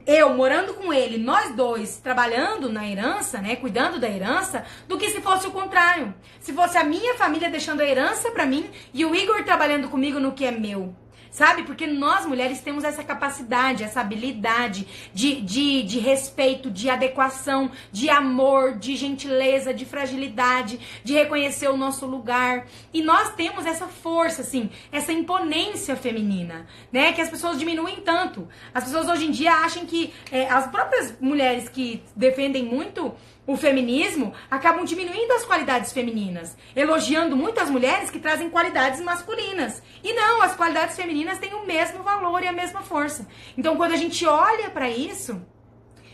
eu 0.06 0.34
morando 0.34 0.74
com 0.74 0.92
ele, 0.92 1.18
nós 1.18 1.54
dois 1.54 1.98
trabalhando 1.98 2.72
na 2.72 2.88
herança, 2.88 3.38
né, 3.38 3.56
cuidando 3.56 3.98
da 3.98 4.08
herança, 4.08 4.64
do 4.88 4.96
que 4.96 5.10
se 5.10 5.20
fosse 5.20 5.46
o 5.46 5.50
contrário. 5.50 6.14
Se 6.40 6.52
fosse 6.52 6.78
a 6.78 6.84
minha 6.84 7.14
família 7.14 7.50
deixando 7.50 7.80
a 7.80 7.86
herança 7.86 8.30
para 8.30 8.46
mim 8.46 8.70
e 8.94 9.04
o 9.04 9.14
Igor 9.14 9.44
trabalhando 9.44 9.88
comigo 9.88 10.18
no 10.18 10.32
que 10.32 10.44
é 10.44 10.50
meu. 10.50 10.94
Sabe? 11.32 11.64
Porque 11.64 11.86
nós 11.86 12.26
mulheres 12.26 12.60
temos 12.60 12.84
essa 12.84 13.02
capacidade, 13.02 13.82
essa 13.82 14.00
habilidade 14.00 14.86
de, 15.12 15.40
de, 15.40 15.82
de 15.82 15.98
respeito, 15.98 16.70
de 16.70 16.88
adequação, 16.88 17.70
de 17.90 18.08
amor, 18.10 18.78
de 18.78 18.94
gentileza, 18.94 19.74
de 19.74 19.84
fragilidade, 19.84 20.78
de 21.02 21.14
reconhecer 21.14 21.68
o 21.68 21.76
nosso 21.76 22.06
lugar. 22.06 22.66
E 22.92 23.02
nós 23.02 23.34
temos 23.34 23.66
essa 23.66 23.88
força, 23.88 24.42
assim, 24.42 24.70
essa 24.92 25.12
imponência 25.12 25.96
feminina, 25.96 26.66
né? 26.92 27.12
Que 27.12 27.22
as 27.22 27.30
pessoas 27.30 27.58
diminuem 27.58 27.96
tanto. 28.02 28.46
As 28.74 28.84
pessoas 28.84 29.08
hoje 29.08 29.26
em 29.26 29.30
dia 29.30 29.52
acham 29.52 29.86
que 29.86 30.12
é, 30.30 30.48
as 30.48 30.66
próprias 30.66 31.18
mulheres 31.18 31.68
que 31.68 32.02
defendem 32.14 32.64
muito 32.64 33.12
o 33.46 33.56
feminismo 33.56 34.32
acabam 34.50 34.84
diminuindo 34.84 35.32
as 35.32 35.44
qualidades 35.44 35.92
femininas, 35.92 36.56
elogiando 36.76 37.36
muitas 37.36 37.68
mulheres 37.68 38.10
que 38.10 38.20
trazem 38.20 38.48
qualidades 38.48 39.00
masculinas. 39.00 39.82
E 40.02 40.12
não, 40.12 40.42
as 40.42 40.54
qualidades 40.54 40.96
femininas 40.96 41.38
têm 41.38 41.54
o 41.54 41.66
mesmo 41.66 42.02
valor 42.02 42.42
e 42.42 42.46
a 42.46 42.52
mesma 42.52 42.82
força. 42.82 43.26
Então, 43.56 43.76
quando 43.76 43.92
a 43.92 43.96
gente 43.96 44.24
olha 44.24 44.70
para 44.70 44.88
isso, 44.88 45.44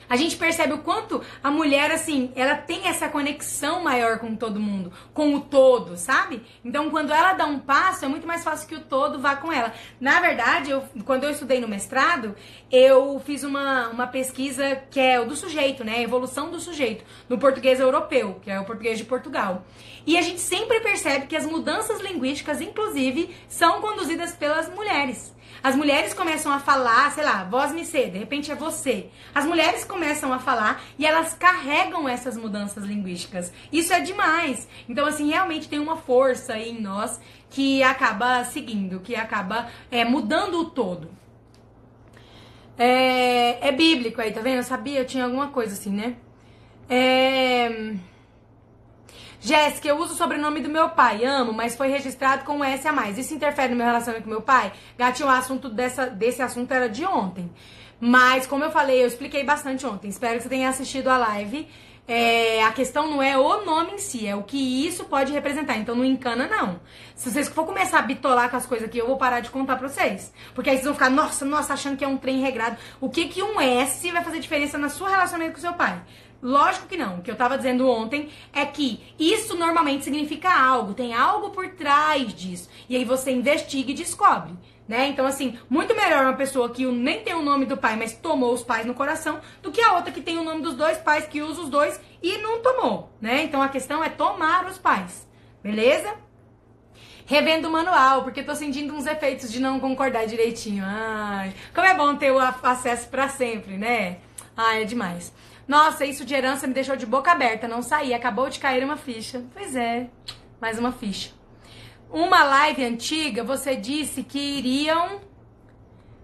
a 0.09 0.17
gente 0.17 0.37
percebe 0.37 0.73
o 0.73 0.79
quanto 0.79 1.23
a 1.43 1.51
mulher, 1.51 1.91
assim, 1.91 2.33
ela 2.35 2.55
tem 2.55 2.87
essa 2.89 3.09
conexão 3.09 3.83
maior 3.83 4.19
com 4.19 4.35
todo 4.35 4.59
mundo, 4.59 4.93
com 5.13 5.35
o 5.35 5.41
todo, 5.41 5.97
sabe? 5.97 6.43
Então, 6.65 6.91
quando 6.91 7.13
ela 7.13 7.35
dá 7.35 7.47
um 7.47 7.59
passo, 7.59 8.05
é 8.05 8.09
muito 8.09 8.27
mais 8.27 8.43
fácil 8.43 8.69
que 8.69 8.75
o 8.75 8.81
todo 8.81 9.19
vá 9.19 9.37
com 9.37 9.53
ela. 9.53 9.73
Na 10.01 10.21
verdade, 10.21 10.71
eu, 10.71 10.83
quando 11.05 11.25
eu 11.25 11.31
estudei 11.31 11.61
no 11.61 11.69
mestrado, 11.69 12.35
eu 12.71 13.21
fiz 13.25 13.43
uma, 13.45 13.89
uma 13.89 14.07
pesquisa 14.07 14.77
que 14.91 15.01
é 15.01 15.21
o 15.21 15.27
do 15.27 15.37
sujeito, 15.37 15.85
né? 15.85 15.97
A 15.97 16.03
evolução 16.03 16.51
do 16.51 16.59
sujeito, 16.59 17.05
no 17.29 17.39
português 17.39 17.81
europeu, 17.81 18.41
que 18.43 18.51
é 18.51 18.59
o 18.59 18.65
português 18.65 18.99
de 18.99 19.05
Portugal. 19.05 19.65
E 20.07 20.17
a 20.17 20.23
gente 20.23 20.41
sempre 20.41 20.81
percebe 20.81 21.27
que 21.27 21.37
as 21.37 21.45
mudanças 21.45 22.01
linguísticas, 22.01 22.61
inclusive, 22.61 23.35
são 23.47 23.81
conduzidas 23.81 24.33
pelas 24.35 24.69
mulheres. 24.75 25.35
As 25.63 25.75
mulheres 25.75 26.15
começam 26.15 26.53
a 26.53 26.59
falar, 26.59 27.11
sei 27.13 27.25
lá, 27.25 27.45
voz 27.45 27.73
me 27.73 27.85
ser, 27.85 28.11
de 28.11 28.19
repente 28.19 28.51
é 28.51 28.55
você. 28.55 29.09
As 29.35 29.45
mulheres 29.45 29.85
começam 29.85 30.33
a 30.33 30.39
falar 30.39 30.83
e 30.99 31.07
elas 31.07 31.35
carregam 31.35 32.09
essas 32.09 32.37
mudanças 32.37 32.85
linguísticas. 32.85 33.53
Isso 33.73 33.93
é 33.93 34.01
demais. 34.01 34.69
Então, 34.89 35.07
assim, 35.07 35.29
realmente 35.29 35.69
tem 35.69 35.79
uma 35.79 35.97
força 35.97 36.55
aí 36.55 36.71
em 36.71 36.81
nós 36.81 37.21
que 37.51 37.83
acaba 37.83 38.45
seguindo, 38.45 39.01
que 39.01 39.17
acaba 39.17 39.69
é, 39.91 40.05
mudando 40.05 40.61
o 40.61 40.71
todo. 40.71 41.11
É, 42.79 43.69
é 43.69 43.73
bíblico 43.73 44.21
aí, 44.21 44.33
tá 44.33 44.41
vendo? 44.41 44.59
Eu 44.59 44.63
sabia, 44.63 45.01
eu 45.01 45.07
tinha 45.07 45.25
alguma 45.25 45.49
coisa 45.49 45.73
assim, 45.73 45.91
né? 45.91 46.17
É. 46.89 47.97
Jéssica, 49.41 49.89
eu 49.89 49.99
uso 49.99 50.15
o 50.15 50.17
sobrenome 50.17 50.61
do 50.61 50.69
meu 50.69 50.89
pai, 50.91 51.25
amo, 51.25 51.53
mas 51.53 51.77
foi 51.77 51.89
registrado 51.89 52.45
com 52.45 52.59
um 52.59 52.65
S 52.65 52.87
a 52.89 52.93
mais. 52.93 53.17
Isso 53.17 53.35
interfere 53.35 53.71
no 53.71 53.77
meu 53.77 53.87
relacionamento 53.87 54.25
com 54.25 54.31
meu 54.31 54.43
pai? 54.43 54.73
Gatinho, 54.99 55.29
o 55.29 55.33
assunto 55.33 55.69
dessa, 55.69 56.07
desse 56.07 56.43
assunto 56.43 56.73
era 56.73 56.89
de 56.89 57.05
ontem. 57.05 57.51
Mas, 58.01 58.47
como 58.47 58.65
eu 58.65 58.71
falei, 58.71 59.03
eu 59.03 59.07
expliquei 59.07 59.45
bastante 59.45 59.87
ontem. 59.87 60.09
Espero 60.09 60.37
que 60.37 60.43
você 60.43 60.49
tenha 60.49 60.69
assistido 60.69 61.09
a 61.09 61.19
live. 61.19 61.69
É, 62.11 62.65
a 62.65 62.73
questão 62.73 63.11
não 63.11 63.23
é 63.23 63.37
o 63.37 63.67
nome 63.67 63.93
em 63.93 63.99
si, 63.99 64.27
é 64.27 64.35
o 64.35 64.43
que 64.43 64.87
isso 64.87 65.05
pode 65.05 65.31
representar. 65.31 65.77
Então 65.77 65.95
não 65.95 66.05
encana, 66.05 66.47
não. 66.47 66.81
Se 67.15 67.31
vocês 67.31 67.49
for 67.49 67.67
começar 67.67 67.99
a 67.99 68.03
bitolar 68.03 68.49
com 68.49 68.57
as 68.57 68.65
coisas 68.65 68.89
aqui, 68.89 68.97
eu 68.97 69.07
vou 69.07 69.19
parar 69.19 69.41
de 69.41 69.51
contar 69.51 69.77
pra 69.77 69.89
vocês. 69.89 70.33
Porque 70.55 70.71
aí 70.71 70.77
vocês 70.77 70.87
vão 70.87 70.95
ficar, 70.95 71.11
nossa, 71.11 71.45
nossa, 71.45 71.75
achando 71.75 71.99
que 71.99 72.05
é 72.05 72.09
um 72.09 72.17
trem 72.17 72.41
regrado. 72.41 72.79
O 72.99 73.11
que 73.11 73.29
que 73.29 73.43
um 73.43 73.61
S 73.61 74.11
vai 74.11 74.25
fazer 74.25 74.41
diferença 74.41 74.79
na 74.79 74.89
sua 74.89 75.11
relacionamento 75.11 75.55
com 75.55 75.61
seu 75.61 75.75
pai? 75.75 76.01
Lógico 76.41 76.87
que 76.87 76.97
não. 76.97 77.19
O 77.19 77.23
que 77.23 77.31
eu 77.31 77.37
tava 77.37 77.57
dizendo 77.57 77.89
ontem 77.89 78.29
é 78.53 78.65
que 78.65 79.15
isso 79.19 79.57
normalmente 79.57 80.05
significa 80.05 80.51
algo, 80.51 80.95
tem 80.95 81.15
algo 81.15 81.51
por 81.51 81.69
trás 81.71 82.33
disso. 82.33 82.69
E 82.89 82.97
aí 82.97 83.05
você 83.05 83.33
investiga 83.33 83.91
e 83.91 83.95
descobre. 83.95 84.53
Né? 84.87 85.09
Então, 85.09 85.27
assim, 85.27 85.59
muito 85.69 85.95
melhor 85.95 86.25
uma 86.25 86.33
pessoa 86.33 86.71
que 86.71 86.87
nem 86.87 87.23
tem 87.23 87.35
o 87.35 87.43
nome 87.43 87.67
do 87.67 87.77
pai, 87.77 87.95
mas 87.95 88.15
tomou 88.15 88.55
os 88.55 88.63
pais 88.63 88.87
no 88.87 88.95
coração, 88.95 89.39
do 89.61 89.71
que 89.71 89.83
a 89.83 89.93
outra 89.93 90.11
que 90.11 90.23
tem 90.23 90.39
o 90.39 90.43
nome 90.43 90.63
dos 90.63 90.75
dois 90.75 90.97
pais, 90.97 91.27
que 91.27 91.43
usa 91.43 91.61
os 91.61 91.69
dois 91.69 92.01
e 92.23 92.39
não 92.39 92.63
tomou, 92.63 93.13
né? 93.21 93.43
Então 93.43 93.61
a 93.61 93.69
questão 93.69 94.03
é 94.03 94.09
tomar 94.09 94.65
os 94.65 94.79
pais, 94.79 95.29
beleza? 95.63 96.15
Revendo 97.27 97.69
o 97.69 97.71
manual, 97.71 98.23
porque 98.23 98.43
tô 98.43 98.55
sentindo 98.55 98.95
uns 98.95 99.05
efeitos 99.05 99.53
de 99.53 99.61
não 99.61 99.79
concordar 99.79 100.27
direitinho. 100.27 100.83
Ai, 100.87 101.53
como 101.75 101.87
é 101.87 101.95
bom 101.95 102.17
ter 102.17 102.31
o 102.31 102.39
acesso 102.39 103.09
para 103.11 103.29
sempre, 103.29 103.77
né? 103.77 104.17
Ai, 104.57 104.81
é 104.81 104.85
demais. 104.87 105.35
Nossa, 105.69 106.07
isso 106.07 106.25
de 106.25 106.35
herança 106.35 106.67
me 106.67 106.73
deixou 106.73 106.97
de 106.97 107.05
boca 107.05 107.31
aberta, 107.31 107.69
não 107.69 107.83
saí. 107.83 108.15
Acabou 108.15 108.49
de 108.49 108.59
cair 108.59 108.83
uma 108.83 108.97
ficha. 108.97 109.45
Pois 109.53 109.77
é, 109.77 110.09
mais 110.59 110.79
uma 110.79 110.91
ficha. 110.91 111.31
Uma 112.11 112.43
live 112.43 112.83
antiga, 112.87 113.45
você 113.45 113.77
disse 113.77 114.23
que 114.23 114.39
iriam 114.39 115.21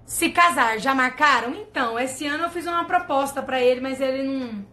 se 0.06 0.30
casar. 0.30 0.78
Já 0.78 0.94
marcaram? 0.94 1.54
Então, 1.54 1.98
esse 1.98 2.26
ano 2.26 2.44
eu 2.44 2.50
fiz 2.50 2.66
uma 2.66 2.86
proposta 2.86 3.42
para 3.42 3.60
ele, 3.60 3.82
mas 3.82 4.00
ele 4.00 4.22
não. 4.22 4.66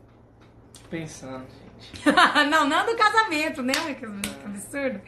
Pensando, 0.89 1.45
gente. 1.45 2.15
não, 2.49 2.65
não 2.65 2.85
do 2.85 2.95
casamento, 2.95 3.61
né? 3.61 3.73
Que 3.99 4.05
absurdo. 4.45 5.01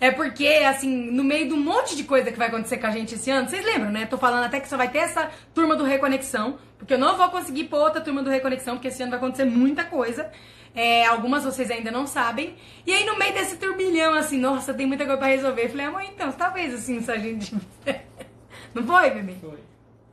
É 0.00 0.10
porque, 0.10 0.46
assim, 0.46 1.10
no 1.10 1.22
meio 1.24 1.48
de 1.48 1.54
um 1.54 1.60
monte 1.60 1.96
de 1.96 2.04
coisa 2.04 2.30
que 2.30 2.38
vai 2.38 2.48
acontecer 2.48 2.78
com 2.78 2.86
a 2.86 2.90
gente 2.90 3.14
esse 3.14 3.30
ano, 3.30 3.48
vocês 3.48 3.64
lembram, 3.64 3.90
né? 3.90 4.06
Tô 4.06 4.18
falando 4.18 4.44
até 4.44 4.60
que 4.60 4.68
só 4.68 4.76
vai 4.76 4.90
ter 4.90 4.98
essa 4.98 5.30
turma 5.54 5.76
do 5.76 5.84
Reconexão, 5.84 6.58
porque 6.78 6.94
eu 6.94 6.98
não 6.98 7.16
vou 7.16 7.28
conseguir 7.30 7.64
pôr 7.64 7.78
outra 7.78 8.00
turma 8.00 8.22
do 8.22 8.30
Reconexão, 8.30 8.74
porque 8.74 8.88
esse 8.88 9.02
ano 9.02 9.10
vai 9.10 9.18
acontecer 9.18 9.44
muita 9.44 9.84
coisa. 9.84 10.30
É, 10.74 11.06
algumas 11.06 11.44
vocês 11.44 11.70
ainda 11.70 11.90
não 11.90 12.06
sabem. 12.06 12.56
E 12.84 12.92
aí, 12.92 13.06
no 13.06 13.16
meio 13.16 13.32
desse 13.32 13.56
turbilhão, 13.56 14.12
assim, 14.14 14.38
nossa, 14.38 14.74
tem 14.74 14.86
muita 14.86 15.04
coisa 15.04 15.18
pra 15.18 15.28
resolver. 15.28 15.66
Eu 15.66 15.70
falei, 15.70 15.86
amor, 15.86 16.02
então, 16.02 16.32
talvez 16.32 16.74
assim, 16.74 17.00
se 17.00 17.10
a 17.10 17.16
gente. 17.16 17.54
não 18.74 18.82
foi, 18.84 19.10
bebê? 19.10 19.34
Foi. 19.40 19.58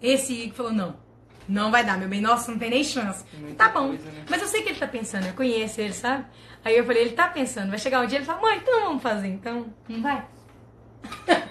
Esse 0.02 0.36
que 0.36 0.52
falou, 0.52 0.72
não. 0.72 1.11
Não 1.48 1.72
vai 1.72 1.84
dar, 1.84 1.98
meu 1.98 2.08
bem. 2.08 2.22
Nossa, 2.22 2.52
não 2.52 2.60
tem 2.60 2.70
nem 2.70 2.84
chance. 2.84 3.26
Muita 3.40 3.56
tá 3.56 3.70
bom. 3.70 3.90
coisa, 3.90 4.06
né? 4.06 4.26
Mas 4.30 4.42
eu 4.42 4.48
sei 4.48 4.62
que 4.62 4.70
ele 4.70 4.80
tá 4.80 4.88
pensando, 4.88 5.28
eu 5.28 5.34
conheço 5.34 5.82
ele, 5.82 5.94
sabe? 5.94 6.26
Aí 6.64 6.78
eu 6.78 6.86
falei, 6.86 7.04
ele 7.04 7.12
tá 7.12 7.28
pensando. 7.28 7.70
Vai 7.70 7.80
chegar 7.80 8.02
um 8.02 8.06
dia 8.06 8.20
ele 8.20 8.26
fala, 8.26 8.42
mãe, 8.42 8.58
então 8.58 8.82
vamos 8.82 9.02
fazer, 9.02 9.28
então. 9.28 9.66
Não 9.90 10.02
vai? 10.02 10.26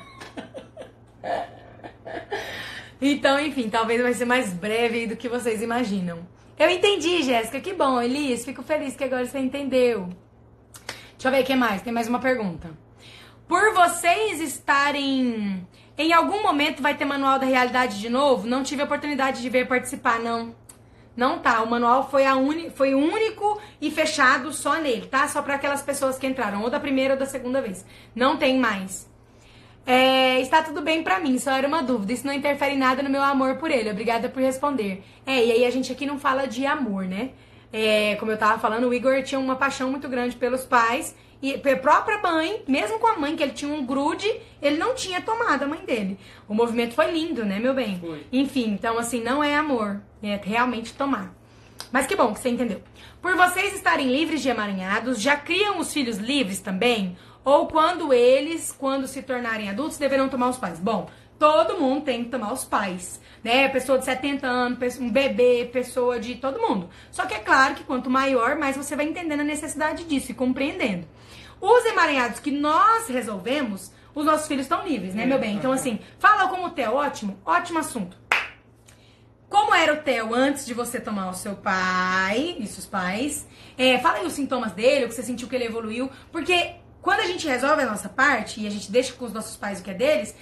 então, 3.01 3.41
enfim, 3.41 3.68
talvez 3.68 4.01
vai 4.01 4.14
ser 4.14 4.24
mais 4.24 4.53
breve 4.53 5.07
do 5.07 5.16
que 5.16 5.28
vocês 5.28 5.62
imaginam. 5.62 6.26
Eu 6.59 6.68
entendi, 6.68 7.22
Jéssica. 7.22 7.59
Que 7.61 7.72
bom, 7.72 8.01
Elis. 8.01 8.45
Fico 8.45 8.62
feliz 8.62 8.95
que 8.95 9.05
agora 9.05 9.24
você 9.24 9.38
entendeu. 9.38 10.09
Deixa 11.12 11.28
eu 11.28 11.32
ver 11.32 11.43
o 11.43 11.45
que 11.47 11.57
mais. 11.57 11.82
Tem 11.82 11.93
mais 11.93 12.07
uma 12.07 12.18
pergunta. 12.18 12.70
Por 13.49 13.74
vocês 13.74 14.41
estarem. 14.41 15.66
Em 15.99 16.12
algum 16.12 16.43
momento 16.43 16.82
vai 16.82 16.97
ter 16.97 17.05
manual 17.05 17.38
da 17.38 17.47
realidade 17.47 18.01
de 18.01 18.09
novo? 18.09 18.47
Não 18.47 18.62
tive 18.62 18.82
oportunidade 18.82 19.43
de 19.43 19.49
ver 19.49 19.68
participar, 19.68 20.18
não. 20.18 20.55
Não 21.16 21.38
tá. 21.38 21.62
O 21.62 21.68
manual 21.68 22.09
foi, 22.09 22.24
a 22.24 22.36
uni, 22.36 22.70
foi 22.70 22.95
único 22.95 23.61
e 23.80 23.91
fechado 23.91 24.53
só 24.53 24.76
nele, 24.76 25.07
tá? 25.07 25.28
Só 25.28 25.43
para 25.43 25.57
aquelas 25.57 25.82
pessoas 25.82 26.18
que 26.18 26.26
entraram, 26.26 26.62
ou 26.62 26.70
da 26.70 26.80
primeira 26.80 27.14
ou 27.14 27.20
da 27.20 27.26
segunda 27.26 27.61
vez. 27.61 27.84
Não 28.14 28.36
tem 28.36 28.59
mais. 28.59 29.11
É, 29.86 30.41
está 30.41 30.62
tudo 30.62 30.82
bem 30.82 31.03
pra 31.03 31.18
mim, 31.18 31.38
só 31.38 31.51
era 31.53 31.66
uma 31.66 31.82
dúvida. 31.82 32.12
Isso 32.12 32.26
não 32.26 32.32
interfere 32.32 32.76
nada 32.76 33.03
no 33.03 33.11
meu 33.11 33.22
amor 33.22 33.57
por 33.57 33.70
ele. 33.70 33.91
Obrigada 33.91 34.28
por 34.28 34.41
responder. 34.41 35.03
É, 35.26 35.45
e 35.45 35.53
aí 35.53 35.64
a 35.66 35.70
gente 35.70 35.93
aqui 35.93 36.07
não 36.07 36.18
fala 36.18 36.47
de 36.47 36.64
amor, 36.64 37.05
né? 37.05 37.30
É, 37.72 38.16
como 38.16 38.32
eu 38.32 38.38
tava 38.38 38.59
falando, 38.59 38.88
o 38.88 38.95
Igor 38.95 39.22
tinha 39.22 39.38
uma 39.38 39.57
paixão 39.57 39.91
muito 39.91 40.09
grande 40.09 40.36
pelos 40.36 40.64
pais 40.64 41.14
e 41.43 41.55
a 41.55 41.76
própria 41.76 42.18
mãe, 42.18 42.62
mesmo 42.68 42.99
com 42.99 43.07
a 43.07 43.16
mãe, 43.16 43.34
que 43.34 43.43
ele 43.43 43.53
tinha 43.53 43.72
um 43.72 43.84
grude, 43.84 44.30
ele 44.61 44.76
não 44.76 44.95
tinha 44.95 45.22
tomado 45.22 45.62
a 45.62 45.66
mãe 45.66 45.80
dele. 45.84 46.18
O 46.47 46.55
movimento 46.55 46.95
foi 46.95 47.11
lindo, 47.11 47.45
né, 47.45 47.59
meu 47.59 47.72
bem? 47.72 47.99
Foi. 47.99 48.26
Enfim, 48.30 48.72
então 48.72 48.99
assim, 48.99 49.22
não 49.22 49.43
é 49.43 49.57
amor, 49.57 50.03
é 50.22 50.38
realmente 50.43 50.93
tomar. 50.93 51.34
Mas 51.91 52.07
que 52.07 52.14
bom 52.14 52.32
que 52.34 52.41
você 52.41 52.51
entendeu. 52.51 52.82
Por 53.22 53.34
vocês 53.36 53.74
estarem 53.74 54.12
livres 54.12 54.43
de 54.43 54.49
emaranhados, 54.49 55.20
já 55.20 55.36
criam 55.36 55.78
os 55.78 55.93
filhos 55.93 56.18
livres 56.18 56.61
também? 56.61 57.16
Ou 57.45 57.66
quando 57.66 58.12
eles, 58.12 58.70
quando 58.70 59.09
se 59.09 59.22
tornarem 59.22 59.70
adultos, 59.70 59.97
deverão 59.97 60.28
tomar 60.28 60.51
os 60.51 60.59
pais? 60.59 60.78
Bom, 60.78 61.09
todo 61.38 61.78
mundo 61.80 62.05
tem 62.05 62.22
que 62.22 62.30
tomar 62.30 62.53
os 62.53 62.66
pais, 62.66 63.18
né? 63.43 63.66
Pessoa 63.68 63.99
de 63.99 64.05
70 64.05 64.47
anos, 64.47 64.99
um 64.99 65.11
bebê, 65.11 65.68
pessoa 65.72 66.20
de 66.20 66.34
todo 66.34 66.61
mundo. 66.61 66.91
Só 67.11 67.24
que 67.24 67.34
é 67.34 67.38
claro 67.38 67.74
que 67.74 67.82
quanto 67.82 68.11
maior, 68.11 68.57
mais 68.57 68.76
você 68.76 68.95
vai 68.95 69.07
entendendo 69.07 69.41
a 69.41 69.45
necessidade 69.45 70.05
disso 70.05 70.30
e 70.30 70.34
compreendendo. 70.34 71.07
Os 71.61 71.85
emaranhados 71.85 72.41
que 72.41 72.51
nós 72.51 73.09
resolvemos, 73.09 73.93
os 74.15 74.25
nossos 74.25 74.49
filhos 74.49 74.65
estão 74.65 74.87
livres, 74.87 75.15
né, 75.15 75.27
meu 75.27 75.39
bem? 75.39 75.57
Então, 75.57 75.73
assim, 75.73 76.01
fala 76.19 76.49
como 76.49 76.67
o 76.67 76.71
Theo, 76.71 76.95
ótimo, 76.95 77.39
ótimo 77.45 77.79
assunto. 77.79 78.17
Como 79.49 79.75
era 79.75 79.93
o 79.93 79.97
Theo 79.97 80.33
antes 80.33 80.65
de 80.65 80.73
você 80.73 81.01
tomar 81.01 81.29
o 81.29 81.35
seu 81.35 81.57
pai 81.57 82.57
e 82.59 82.67
seus 82.67 82.87
pais? 82.87 83.47
É, 83.77 83.99
fala 83.99 84.19
aí 84.19 84.27
os 84.27 84.33
sintomas 84.33 84.73
dele, 84.73 85.05
o 85.05 85.09
que 85.09 85.15
você 85.15 85.25
sentiu 85.25 85.49
que 85.49 85.57
ele 85.57 85.65
evoluiu. 85.65 86.09
Porque 86.31 86.77
quando 87.03 87.21
a 87.21 87.27
gente 87.27 87.49
resolve 87.49 87.83
a 87.83 87.87
nossa 87.87 88.09
parte 88.09 88.61
e 88.61 88.67
a 88.67 88.71
gente 88.71 88.91
deixa 88.93 89.13
com 89.13 89.25
os 89.25 89.33
nossos 89.33 89.57
pais 89.57 89.81
o 89.81 89.83
que 89.83 89.91
é 89.91 89.95
deles, 89.95 90.37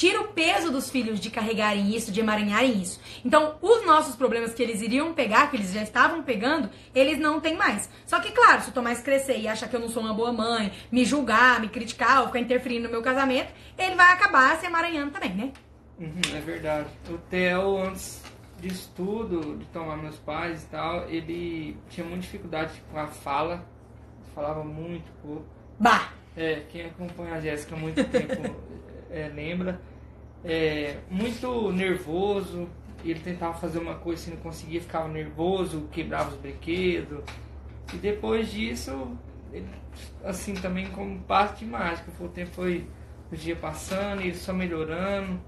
tira 0.00 0.18
o 0.18 0.28
peso 0.28 0.72
dos 0.72 0.88
filhos 0.88 1.20
de 1.20 1.28
carregarem 1.28 1.94
isso, 1.94 2.10
de 2.10 2.20
emaranharem 2.20 2.80
isso. 2.80 2.98
Então, 3.22 3.56
os 3.60 3.84
nossos 3.84 4.16
problemas 4.16 4.54
que 4.54 4.62
eles 4.62 4.80
iriam 4.80 5.12
pegar, 5.12 5.50
que 5.50 5.58
eles 5.58 5.74
já 5.74 5.82
estavam 5.82 6.22
pegando, 6.22 6.70
eles 6.94 7.18
não 7.18 7.38
têm 7.38 7.54
mais. 7.54 7.90
Só 8.06 8.18
que, 8.18 8.32
claro, 8.32 8.62
se 8.62 8.70
o 8.70 8.72
Tomás 8.72 9.02
crescer 9.02 9.38
e 9.38 9.46
achar 9.46 9.68
que 9.68 9.76
eu 9.76 9.80
não 9.80 9.90
sou 9.90 10.02
uma 10.02 10.14
boa 10.14 10.32
mãe, 10.32 10.72
me 10.90 11.04
julgar, 11.04 11.60
me 11.60 11.68
criticar 11.68 12.22
ou 12.22 12.28
ficar 12.28 12.40
interferindo 12.40 12.84
no 12.84 12.90
meu 12.90 13.02
casamento, 13.02 13.52
ele 13.76 13.94
vai 13.94 14.10
acabar 14.14 14.56
se 14.56 14.64
emaranhando 14.64 15.10
também, 15.10 15.34
né? 15.34 15.52
Uhum, 15.98 16.34
é 16.34 16.40
verdade. 16.40 16.88
O 17.10 17.18
Theo, 17.18 17.76
antes 17.82 18.22
disso 18.58 18.90
tudo, 18.96 19.58
de 19.58 19.66
tomar 19.66 19.98
meus 19.98 20.16
pais 20.16 20.62
e 20.62 20.66
tal, 20.68 21.10
ele 21.10 21.76
tinha 21.90 22.06
muita 22.06 22.22
dificuldade 22.22 22.82
com 22.90 22.98
a 22.98 23.06
fala. 23.06 23.66
Falava 24.34 24.64
muito 24.64 25.12
pouco. 25.20 25.44
Bah! 25.78 26.08
É, 26.34 26.62
quem 26.70 26.86
acompanha 26.86 27.34
a 27.34 27.40
Jéssica 27.40 27.74
há 27.74 27.78
muito 27.78 28.02
tempo 28.02 28.56
é, 29.12 29.28
lembra. 29.28 29.89
É, 30.44 30.98
muito 31.10 31.70
nervoso. 31.72 32.68
Ele 33.04 33.20
tentava 33.20 33.54
fazer 33.54 33.78
uma 33.78 33.94
coisa 33.94 34.28
e 34.28 34.34
não 34.34 34.40
conseguia, 34.42 34.80
ficava 34.80 35.08
nervoso, 35.08 35.88
quebrava 35.90 36.30
os 36.30 36.36
brinquedos. 36.36 37.22
E 37.94 37.96
depois 37.96 38.50
disso, 38.50 39.16
ele, 39.52 39.66
assim, 40.24 40.54
também 40.54 40.86
como 40.90 41.18
parte 41.20 41.64
de 41.64 41.70
mágica. 41.70 42.10
O 42.20 42.28
tempo 42.28 42.50
foi 42.52 42.86
o 43.32 43.36
dia 43.36 43.56
passando, 43.56 44.20
ele 44.20 44.34
só 44.34 44.52
melhorando. 44.52 45.40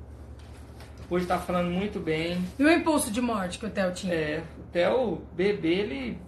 Hoje 1.10 1.26
tá 1.26 1.38
falando 1.38 1.70
muito 1.70 2.00
bem. 2.00 2.42
E 2.58 2.64
o 2.64 2.70
impulso 2.70 3.10
de 3.10 3.20
morte 3.20 3.58
que 3.58 3.66
o 3.66 3.70
Theo 3.70 3.92
tinha? 3.92 4.14
É, 4.14 4.42
o 4.58 4.62
Theo, 4.72 5.22
bebê, 5.34 5.74
ele, 5.74 6.18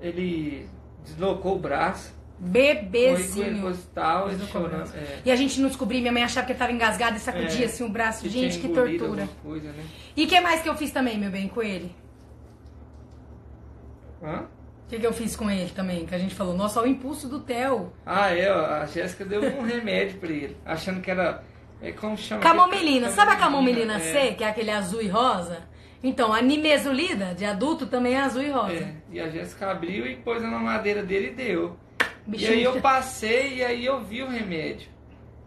ele 0.00 0.68
deslocou 1.04 1.56
o 1.56 1.58
braço. 1.58 2.14
Bebezinho. 2.38 3.68
Hospital, 3.68 4.30
chorando, 4.50 4.92
é. 4.96 5.20
E 5.24 5.30
a 5.30 5.36
gente 5.36 5.60
não 5.60 5.68
descobria, 5.68 6.00
minha 6.00 6.12
mãe 6.12 6.24
achava 6.24 6.44
que 6.46 6.52
ele 6.52 6.58
tava 6.58 6.72
engasgado 6.72 7.16
e 7.16 7.20
sacudia 7.20 7.64
é, 7.64 7.68
assim 7.68 7.84
o 7.84 7.88
braço. 7.88 8.28
Gente, 8.28 8.58
que 8.58 8.68
tortura. 8.68 9.28
Coisa, 9.42 9.70
né? 9.70 9.84
E 10.16 10.24
o 10.24 10.28
que 10.28 10.40
mais 10.40 10.60
que 10.60 10.68
eu 10.68 10.74
fiz 10.74 10.90
também, 10.90 11.18
meu 11.18 11.30
bem, 11.30 11.48
com 11.48 11.62
ele? 11.62 11.94
Hã? 14.22 14.46
O 14.86 14.88
que, 14.88 14.98
que 14.98 15.06
eu 15.06 15.12
fiz 15.12 15.34
com 15.34 15.50
ele 15.50 15.70
também? 15.70 16.04
Que 16.04 16.14
a 16.14 16.18
gente 16.18 16.34
falou, 16.34 16.54
nossa, 16.54 16.82
o 16.82 16.86
impulso 16.86 17.28
do 17.28 17.40
Theo. 17.40 17.92
Ah, 18.04 18.30
é, 18.30 18.48
a 18.48 18.84
Jéssica 18.86 19.24
deu 19.24 19.42
um 19.42 19.62
remédio 19.62 20.18
pra 20.18 20.30
ele, 20.30 20.56
achando 20.66 21.00
que 21.00 21.10
era. 21.10 21.42
É 21.80 21.92
como 21.92 22.16
chama? 22.16 22.42
Camomilina. 22.42 23.10
Sabe 23.10 23.32
a 23.32 23.36
camomilina 23.36 23.98
C, 23.98 24.18
é. 24.18 24.34
que 24.34 24.44
é 24.44 24.48
aquele 24.48 24.70
azul 24.70 25.00
e 25.00 25.08
rosa? 25.08 25.62
Então, 26.02 26.32
a 26.32 26.42
nimesulida 26.42 27.34
de 27.34 27.44
adulto 27.44 27.86
também 27.86 28.14
é 28.14 28.20
azul 28.20 28.42
e 28.42 28.50
rosa. 28.50 28.74
É, 28.74 28.94
e 29.10 29.20
a 29.20 29.28
Jéssica 29.28 29.70
abriu 29.70 30.06
e 30.06 30.16
pôs 30.16 30.42
na 30.42 30.48
mamadeira 30.48 31.02
dele 31.02 31.28
e 31.28 31.34
deu. 31.34 31.76
E 32.26 32.46
aí 32.46 32.62
eu 32.62 32.80
passei 32.80 33.56
e 33.56 33.64
aí 33.64 33.84
eu 33.84 34.02
vi 34.02 34.22
o 34.22 34.28
remédio. 34.28 34.88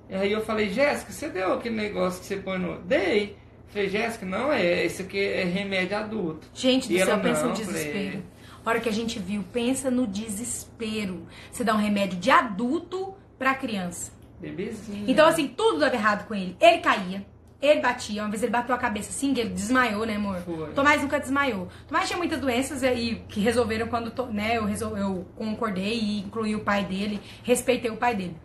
E 0.10 0.16
aí 0.16 0.32
eu 0.32 0.42
falei, 0.42 0.70
Jéssica, 0.70 1.12
você 1.12 1.30
deu 1.30 1.54
aquele 1.54 1.76
negócio 1.76 2.20
que 2.20 2.28
você 2.28 2.38
põe 2.38 2.58
no. 2.58 2.80
Dei. 2.82 3.38
Falei, 3.68 3.90
Jéssica, 3.90 4.26
não 4.26 4.54
é, 4.54 4.86
esse 4.86 5.02
aqui 5.02 5.20
é 5.20 5.44
remédio 5.44 5.98
adulto. 5.98 6.48
Gente 6.54 6.88
do 6.88 6.98
céu, 6.98 7.20
pensa 7.20 7.48
no 7.48 7.54
desespero. 7.54 7.94
Falei, 7.94 8.24
a 8.66 8.70
hora 8.70 8.80
que 8.80 8.90
a 8.90 8.92
gente 8.92 9.20
viu, 9.20 9.44
pensa 9.52 9.92
no 9.92 10.08
desespero. 10.08 11.28
Você 11.52 11.64
dá 11.64 11.74
um 11.74 11.78
remédio 11.78 12.18
de 12.20 12.32
adulto 12.32 13.16
pra 13.38 13.54
criança. 13.54 14.12
Bebezinho. 14.40 15.06
Então, 15.10 15.28
assim, 15.28 15.48
tudo 15.48 15.80
dava 15.80 15.96
errado 15.96 16.28
com 16.28 16.36
ele. 16.36 16.56
Ele 16.60 16.80
caía. 16.80 17.26
Ele 17.62 17.80
batia, 17.80 18.22
uma 18.22 18.30
vez 18.30 18.44
ele 18.44 18.52
bateu 18.52 18.76
a 18.76 18.78
cabeça 18.78 19.10
assim, 19.10 19.32
ele 19.32 19.50
desmaiou, 19.50 20.06
né, 20.06 20.16
amor? 20.16 20.38
Foi. 20.42 20.72
Tomás 20.74 21.02
nunca 21.02 21.20
desmaiou. 21.20 21.68
Tomás 21.88 22.08
tinha 22.08 22.18
muitas 22.18 22.40
doenças 22.40 22.84
e 22.84 23.24
que 23.30 23.40
resolveram 23.40 23.88
quando, 23.88 24.12
né, 24.32 24.58
eu, 24.58 24.66
resol, 24.66 24.98
eu 24.98 25.26
concordei 25.36 25.98
e 25.98 26.20
incluí 26.20 26.56
o 26.56 26.60
pai 26.60 26.84
dele, 26.84 27.20
respeitei 27.44 27.90
o 27.90 27.98
pai 27.98 28.16
dele. 28.16 28.36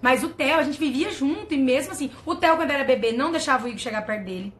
Mas 0.00 0.22
o 0.22 0.28
Theo, 0.28 0.58
a 0.58 0.62
gente 0.62 0.78
vivia 0.78 1.10
junto 1.10 1.52
e 1.52 1.58
mesmo 1.58 1.92
assim, 1.92 2.10
o 2.24 2.34
Theo 2.34 2.56
quando 2.56 2.70
era 2.70 2.84
bebê 2.84 3.12
não 3.12 3.30
deixava 3.30 3.64
o 3.64 3.68
Igor 3.68 3.80
chegar 3.80 4.02
perto 4.02 4.24
dele. 4.24 4.52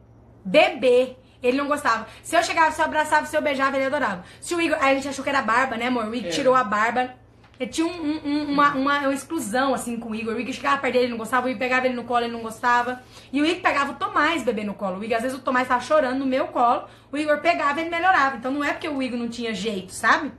Bebê. 0.45 1.17
Ele 1.43 1.57
não 1.57 1.69
gostava. 1.69 2.07
Se 2.23 2.37
eu 2.37 2.43
chegava, 2.43 2.71
se 2.71 2.81
eu 2.81 2.85
abraçava, 2.85 3.27
se 3.27 3.35
eu 3.35 3.41
beijava, 3.41 3.77
ele 3.77 3.87
adorava. 3.87 4.25
Se 4.41 4.55
o 4.55 4.61
Igor. 4.61 4.77
Aí 4.81 4.93
a 4.93 4.95
gente 4.95 5.09
achou 5.09 5.25
que 5.25 5.31
era 5.31 5.41
barba, 5.41 5.77
né, 5.77 5.87
amor? 5.87 6.07
O 6.07 6.15
Igor 6.15 6.29
é. 6.29 6.33
tirou 6.33 6.55
a 6.55 6.63
barba. 6.63 7.15
Ele 7.61 7.69
tinha 7.69 7.87
um, 7.87 8.21
um, 8.27 8.45
uma, 8.53 8.75
uma, 8.75 9.13
exclusão, 9.13 9.75
assim, 9.75 9.99
com 9.99 10.09
o 10.09 10.15
Igor. 10.15 10.35
O 10.35 10.41
Igor 10.41 10.55
chegava 10.55 10.79
perto 10.79 10.95
dele, 10.95 11.05
ele 11.05 11.11
não 11.11 11.19
gostava. 11.19 11.47
O 11.47 11.51
Igor 11.51 11.59
pegava 11.59 11.85
ele 11.85 11.95
no 11.95 12.05
colo, 12.05 12.25
ele 12.25 12.33
não 12.33 12.41
gostava. 12.41 13.03
E 13.31 13.43
o 13.43 13.45
Igor 13.45 13.61
pegava 13.61 13.93
o 13.93 13.97
Tomás 13.97 14.43
bebê 14.43 14.65
no 14.65 14.73
colo. 14.73 14.99
O 14.99 15.05
Igor, 15.05 15.19
às 15.19 15.23
vezes, 15.23 15.37
o 15.37 15.43
Tomás 15.43 15.69
tava 15.69 15.83
chorando 15.83 16.21
no 16.21 16.25
meu 16.25 16.47
colo. 16.49 16.89
O 17.13 17.19
Igor 17.19 17.39
pegava 17.43 17.79
e 17.79 17.83
ele 17.83 17.91
melhorava. 17.91 18.37
Então 18.37 18.51
não 18.51 18.65
é 18.65 18.73
porque 18.73 18.89
o 18.89 19.03
Igor 19.03 19.19
não 19.19 19.29
tinha 19.29 19.53
jeito, 19.53 19.93
sabe? 19.93 20.33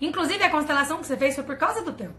Inclusive, 0.00 0.42
a 0.42 0.50
constelação 0.50 0.98
que 0.98 1.06
você 1.06 1.16
fez 1.16 1.36
foi 1.36 1.44
por 1.44 1.56
causa 1.56 1.84
do 1.84 1.92
teu. 1.92 2.10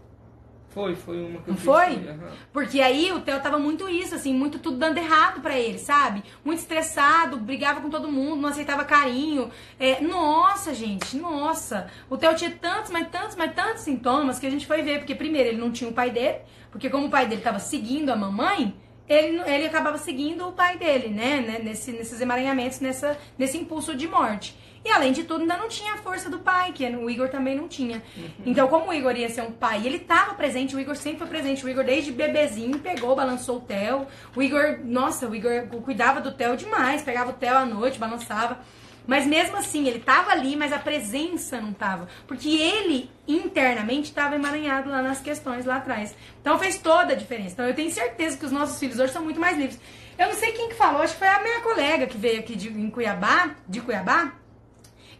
Foi, 0.74 0.96
foi 0.96 1.22
uma 1.22 1.40
que 1.40 1.48
eu 1.48 1.54
Não 1.54 1.56
foi? 1.56 1.94
Uhum. 1.94 2.18
Porque 2.52 2.80
aí 2.80 3.12
o 3.12 3.20
Theo 3.20 3.40
tava 3.40 3.60
muito 3.60 3.88
isso, 3.88 4.16
assim, 4.16 4.34
muito 4.34 4.58
tudo 4.58 4.76
dando 4.76 4.98
errado 4.98 5.40
para 5.40 5.56
ele, 5.56 5.78
sabe? 5.78 6.24
Muito 6.44 6.58
estressado, 6.58 7.36
brigava 7.36 7.80
com 7.80 7.88
todo 7.88 8.10
mundo, 8.10 8.42
não 8.42 8.48
aceitava 8.48 8.84
carinho. 8.84 9.50
É, 9.78 10.00
nossa, 10.00 10.74
gente, 10.74 11.16
nossa. 11.16 11.88
O 12.10 12.16
Theo 12.16 12.34
tinha 12.34 12.50
tantos, 12.50 12.90
mas 12.90 13.08
tantos, 13.08 13.36
mas 13.36 13.54
tantos 13.54 13.82
sintomas 13.82 14.40
que 14.40 14.46
a 14.48 14.50
gente 14.50 14.66
foi 14.66 14.82
ver. 14.82 14.98
Porque 14.98 15.14
primeiro 15.14 15.50
ele 15.50 15.58
não 15.58 15.70
tinha 15.70 15.88
o 15.88 15.94
pai 15.94 16.10
dele, 16.10 16.38
porque 16.72 16.90
como 16.90 17.06
o 17.06 17.10
pai 17.10 17.28
dele 17.28 17.40
tava 17.40 17.60
seguindo 17.60 18.10
a 18.10 18.16
mamãe, 18.16 18.74
ele, 19.08 19.40
ele 19.46 19.66
acabava 19.66 19.96
seguindo 19.96 20.48
o 20.48 20.52
pai 20.52 20.76
dele, 20.76 21.08
né? 21.08 21.40
né? 21.40 21.60
Nesse, 21.62 21.92
nesses 21.92 22.20
emaranhamentos, 22.20 22.80
nessa, 22.80 23.16
nesse 23.38 23.56
impulso 23.56 23.94
de 23.94 24.08
morte. 24.08 24.58
E 24.84 24.90
além 24.90 25.12
de 25.12 25.24
tudo, 25.24 25.40
ainda 25.40 25.56
não 25.56 25.68
tinha 25.68 25.94
a 25.94 25.96
força 25.96 26.28
do 26.28 26.38
pai, 26.38 26.72
que 26.72 26.84
o 26.84 27.08
Igor 27.08 27.30
também 27.30 27.56
não 27.56 27.66
tinha. 27.66 28.02
Uhum. 28.16 28.30
Então, 28.44 28.68
como 28.68 28.90
o 28.90 28.92
Igor 28.92 29.16
ia 29.16 29.30
ser 29.30 29.40
um 29.40 29.50
pai, 29.50 29.84
ele 29.86 29.96
estava 29.96 30.34
presente, 30.34 30.76
o 30.76 30.80
Igor 30.80 30.94
sempre 30.94 31.20
foi 31.20 31.28
presente. 31.28 31.64
O 31.64 31.68
Igor, 31.68 31.84
desde 31.84 32.12
bebezinho, 32.12 32.78
pegou, 32.78 33.16
balançou 33.16 33.56
o 33.56 33.60
Theo. 33.60 34.06
O 34.36 34.42
Igor, 34.42 34.80
nossa, 34.84 35.26
o 35.26 35.34
Igor 35.34 35.66
cuidava 35.82 36.20
do 36.20 36.32
Theo 36.32 36.56
demais, 36.56 37.02
pegava 37.02 37.30
o 37.30 37.34
Theo 37.34 37.56
à 37.56 37.64
noite, 37.64 37.98
balançava. 37.98 38.58
Mas 39.06 39.26
mesmo 39.26 39.56
assim, 39.56 39.86
ele 39.86 39.98
tava 39.98 40.32
ali, 40.32 40.56
mas 40.56 40.72
a 40.72 40.78
presença 40.78 41.60
não 41.60 41.72
tava. 41.72 42.08
Porque 42.26 42.48
ele, 42.48 43.10
internamente, 43.28 44.08
estava 44.08 44.34
emaranhado 44.34 44.90
lá 44.90 45.02
nas 45.02 45.20
questões 45.20 45.64
lá 45.64 45.76
atrás. 45.76 46.14
Então 46.40 46.58
fez 46.58 46.78
toda 46.78 47.12
a 47.12 47.16
diferença. 47.16 47.52
Então 47.52 47.66
eu 47.66 47.74
tenho 47.74 47.90
certeza 47.90 48.36
que 48.36 48.46
os 48.46 48.52
nossos 48.52 48.78
filhos 48.78 48.98
hoje 48.98 49.12
são 49.12 49.22
muito 49.22 49.40
mais 49.40 49.56
livres. 49.58 49.78
Eu 50.18 50.28
não 50.28 50.34
sei 50.34 50.52
quem 50.52 50.68
que 50.68 50.74
falou, 50.74 51.02
acho 51.02 51.14
que 51.14 51.18
foi 51.18 51.28
a 51.28 51.42
minha 51.42 51.60
colega 51.60 52.06
que 52.06 52.16
veio 52.16 52.38
aqui 52.38 52.54
de, 52.54 52.68
em 52.68 52.88
Cuiabá, 52.88 53.56
de 53.68 53.80
Cuiabá, 53.80 54.32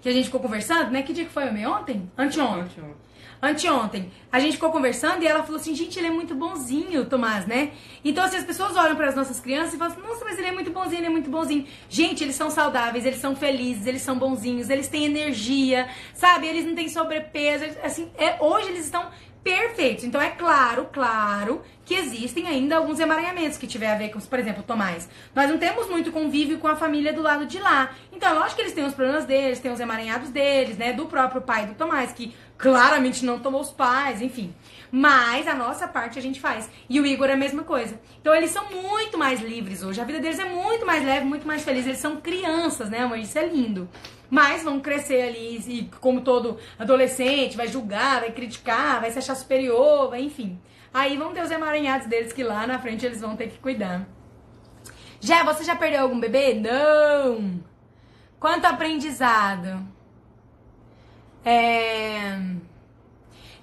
que 0.05 0.09
a 0.11 0.13
gente 0.13 0.27
ficou 0.27 0.39
conversando, 0.39 0.91
né? 0.91 1.03
Que 1.03 1.15
dia 1.15 1.25
que 1.25 1.33
foi, 1.33 1.49
homem? 1.49 1.67
Ontem? 1.67 2.13
Anteontem. 2.19 2.61
Anteontem. 2.61 2.95
Anteontem. 3.41 4.13
A 4.31 4.39
gente 4.39 4.53
ficou 4.53 4.71
conversando 4.71 5.23
e 5.23 5.27
ela 5.27 5.43
falou 5.43 5.59
assim, 5.59 5.75
gente, 5.75 5.99
ele 5.99 6.09
é 6.09 6.11
muito 6.11 6.35
bonzinho, 6.35 7.07
Tomás, 7.07 7.47
né? 7.47 7.73
Então, 8.05 8.23
assim, 8.23 8.37
as 8.37 8.45
pessoas 8.45 8.77
olham 8.77 8.97
para 8.97 9.09
as 9.09 9.15
nossas 9.15 9.41
crianças 9.41 9.73
e 9.73 9.79
falam 9.79 9.95
assim, 9.95 10.03
nossa, 10.03 10.23
mas 10.23 10.39
ele 10.39 10.49
é 10.49 10.53
muito 10.53 10.71
bonzinho, 10.71 10.99
ele 10.99 11.07
é 11.07 11.11
muito 11.11 11.31
bonzinho. 11.31 11.67
Gente, 11.89 12.23
eles 12.23 12.37
são 12.37 12.51
saudáveis, 12.51 13.07
eles 13.07 13.19
são 13.19 13.35
felizes, 13.35 13.87
eles 13.87 14.03
são 14.03 14.19
bonzinhos, 14.19 14.69
eles 14.69 14.89
têm 14.89 15.07
energia, 15.07 15.89
sabe? 16.13 16.49
Eles 16.49 16.67
não 16.67 16.75
têm 16.75 16.91
sobrepeso, 16.91 17.65
assim, 17.83 18.11
é, 18.19 18.37
hoje 18.45 18.69
eles 18.69 18.85
estão 18.85 19.07
perfeitos. 19.45 20.05
Então 20.05 20.21
é 20.21 20.31
claro, 20.31 20.89
claro 20.91 21.63
que 21.85 21.95
existem 21.95 22.49
ainda 22.49 22.77
alguns 22.77 22.99
emaranhamentos 22.99 23.59
que 23.59 23.67
tiver 23.67 23.93
a 23.93 23.95
ver 23.95 24.09
com, 24.09 24.19
por 24.19 24.39
exemplo, 24.39 24.63
Tomás. 24.63 25.07
Nós 25.35 25.51
não 25.51 25.59
temos 25.59 25.87
muito 25.89 26.11
convívio 26.11 26.59
com 26.59 26.67
a 26.67 26.75
família 26.75 27.13
do 27.13 27.21
lado 27.21 27.45
de 27.45 27.59
lá. 27.59 27.91
Então, 28.11 28.31
é 28.31 28.33
lógico 28.33 28.57
que 28.57 28.63
eles 28.63 28.73
têm 28.73 28.85
os 28.85 28.95
problemas 28.95 29.27
deles, 29.27 29.61
têm 29.61 29.71
os 29.71 29.81
emaranhados 29.81 30.31
deles, 30.31 30.79
né? 30.79 30.95
Do 30.95 31.05
próprio 31.05 31.43
pai 31.43 31.67
do 31.67 31.75
Tomás, 31.75 32.13
que 32.13 32.35
claramente 32.57 33.25
não 33.25 33.39
tomou 33.39 33.61
os 33.61 33.71
pais, 33.71 34.23
enfim. 34.23 34.55
Mas 34.91 35.47
a 35.47 35.55
nossa 35.55 35.87
parte 35.87 36.19
a 36.19 36.23
gente 36.23 36.41
faz. 36.41 36.71
E 36.89 36.99
o 37.01 37.05
Igor 37.05 37.29
é 37.29 37.35
a 37.35 37.37
mesma 37.37 37.65
coisa. 37.65 38.01
Então 38.21 38.35
eles 38.35 38.51
são 38.51 38.65
muito 38.71 39.19
mais 39.19 39.43
livres 39.43 39.83
hoje. 39.83 40.01
A 40.01 40.05
vida 40.05 40.21
deles 40.21 40.39
é 40.39 40.45
muito 40.45 40.87
mais 40.87 41.05
leve, 41.05 41.27
muito 41.27 41.47
mais 41.47 41.63
feliz. 41.63 41.85
Eles 41.85 41.99
são 41.99 42.17
crianças, 42.17 42.89
né, 42.89 43.01
amor? 43.01 43.19
Isso 43.19 43.39
é 43.39 43.47
lindo. 43.47 43.91
Mas 44.35 44.65
vão 44.65 44.81
crescer 44.81 45.23
ali 45.23 45.59
e, 45.69 45.91
como 46.01 46.21
todo 46.21 46.59
adolescente, 46.77 47.57
vai 47.57 47.69
julgar, 47.69 48.19
vai 48.19 48.33
criticar, 48.33 49.01
vai 49.01 49.09
se 49.13 49.21
achar 49.21 49.37
superior, 49.37 50.11
vai, 50.11 50.23
enfim. 50.23 50.61
Aí 50.93 51.17
vão 51.17 51.33
ter 51.33 51.41
os 51.41 51.53
emaranhados 51.53 52.09
deles 52.09 52.33
que 52.33 52.43
lá 52.43 52.67
na 52.67 52.81
frente 52.81 53.07
eles 53.07 53.21
vão 53.21 53.37
ter 53.37 53.49
que 53.49 53.61
cuidar. 53.61 54.09
Já, 55.21 55.45
você 55.45 55.63
já 55.63 55.77
perdeu 55.77 56.03
algum 56.03 56.19
bebê? 56.19 56.53
Não! 56.53 57.63
Quanto 58.41 58.65
aprendizado! 58.65 59.87
É... 61.45 62.37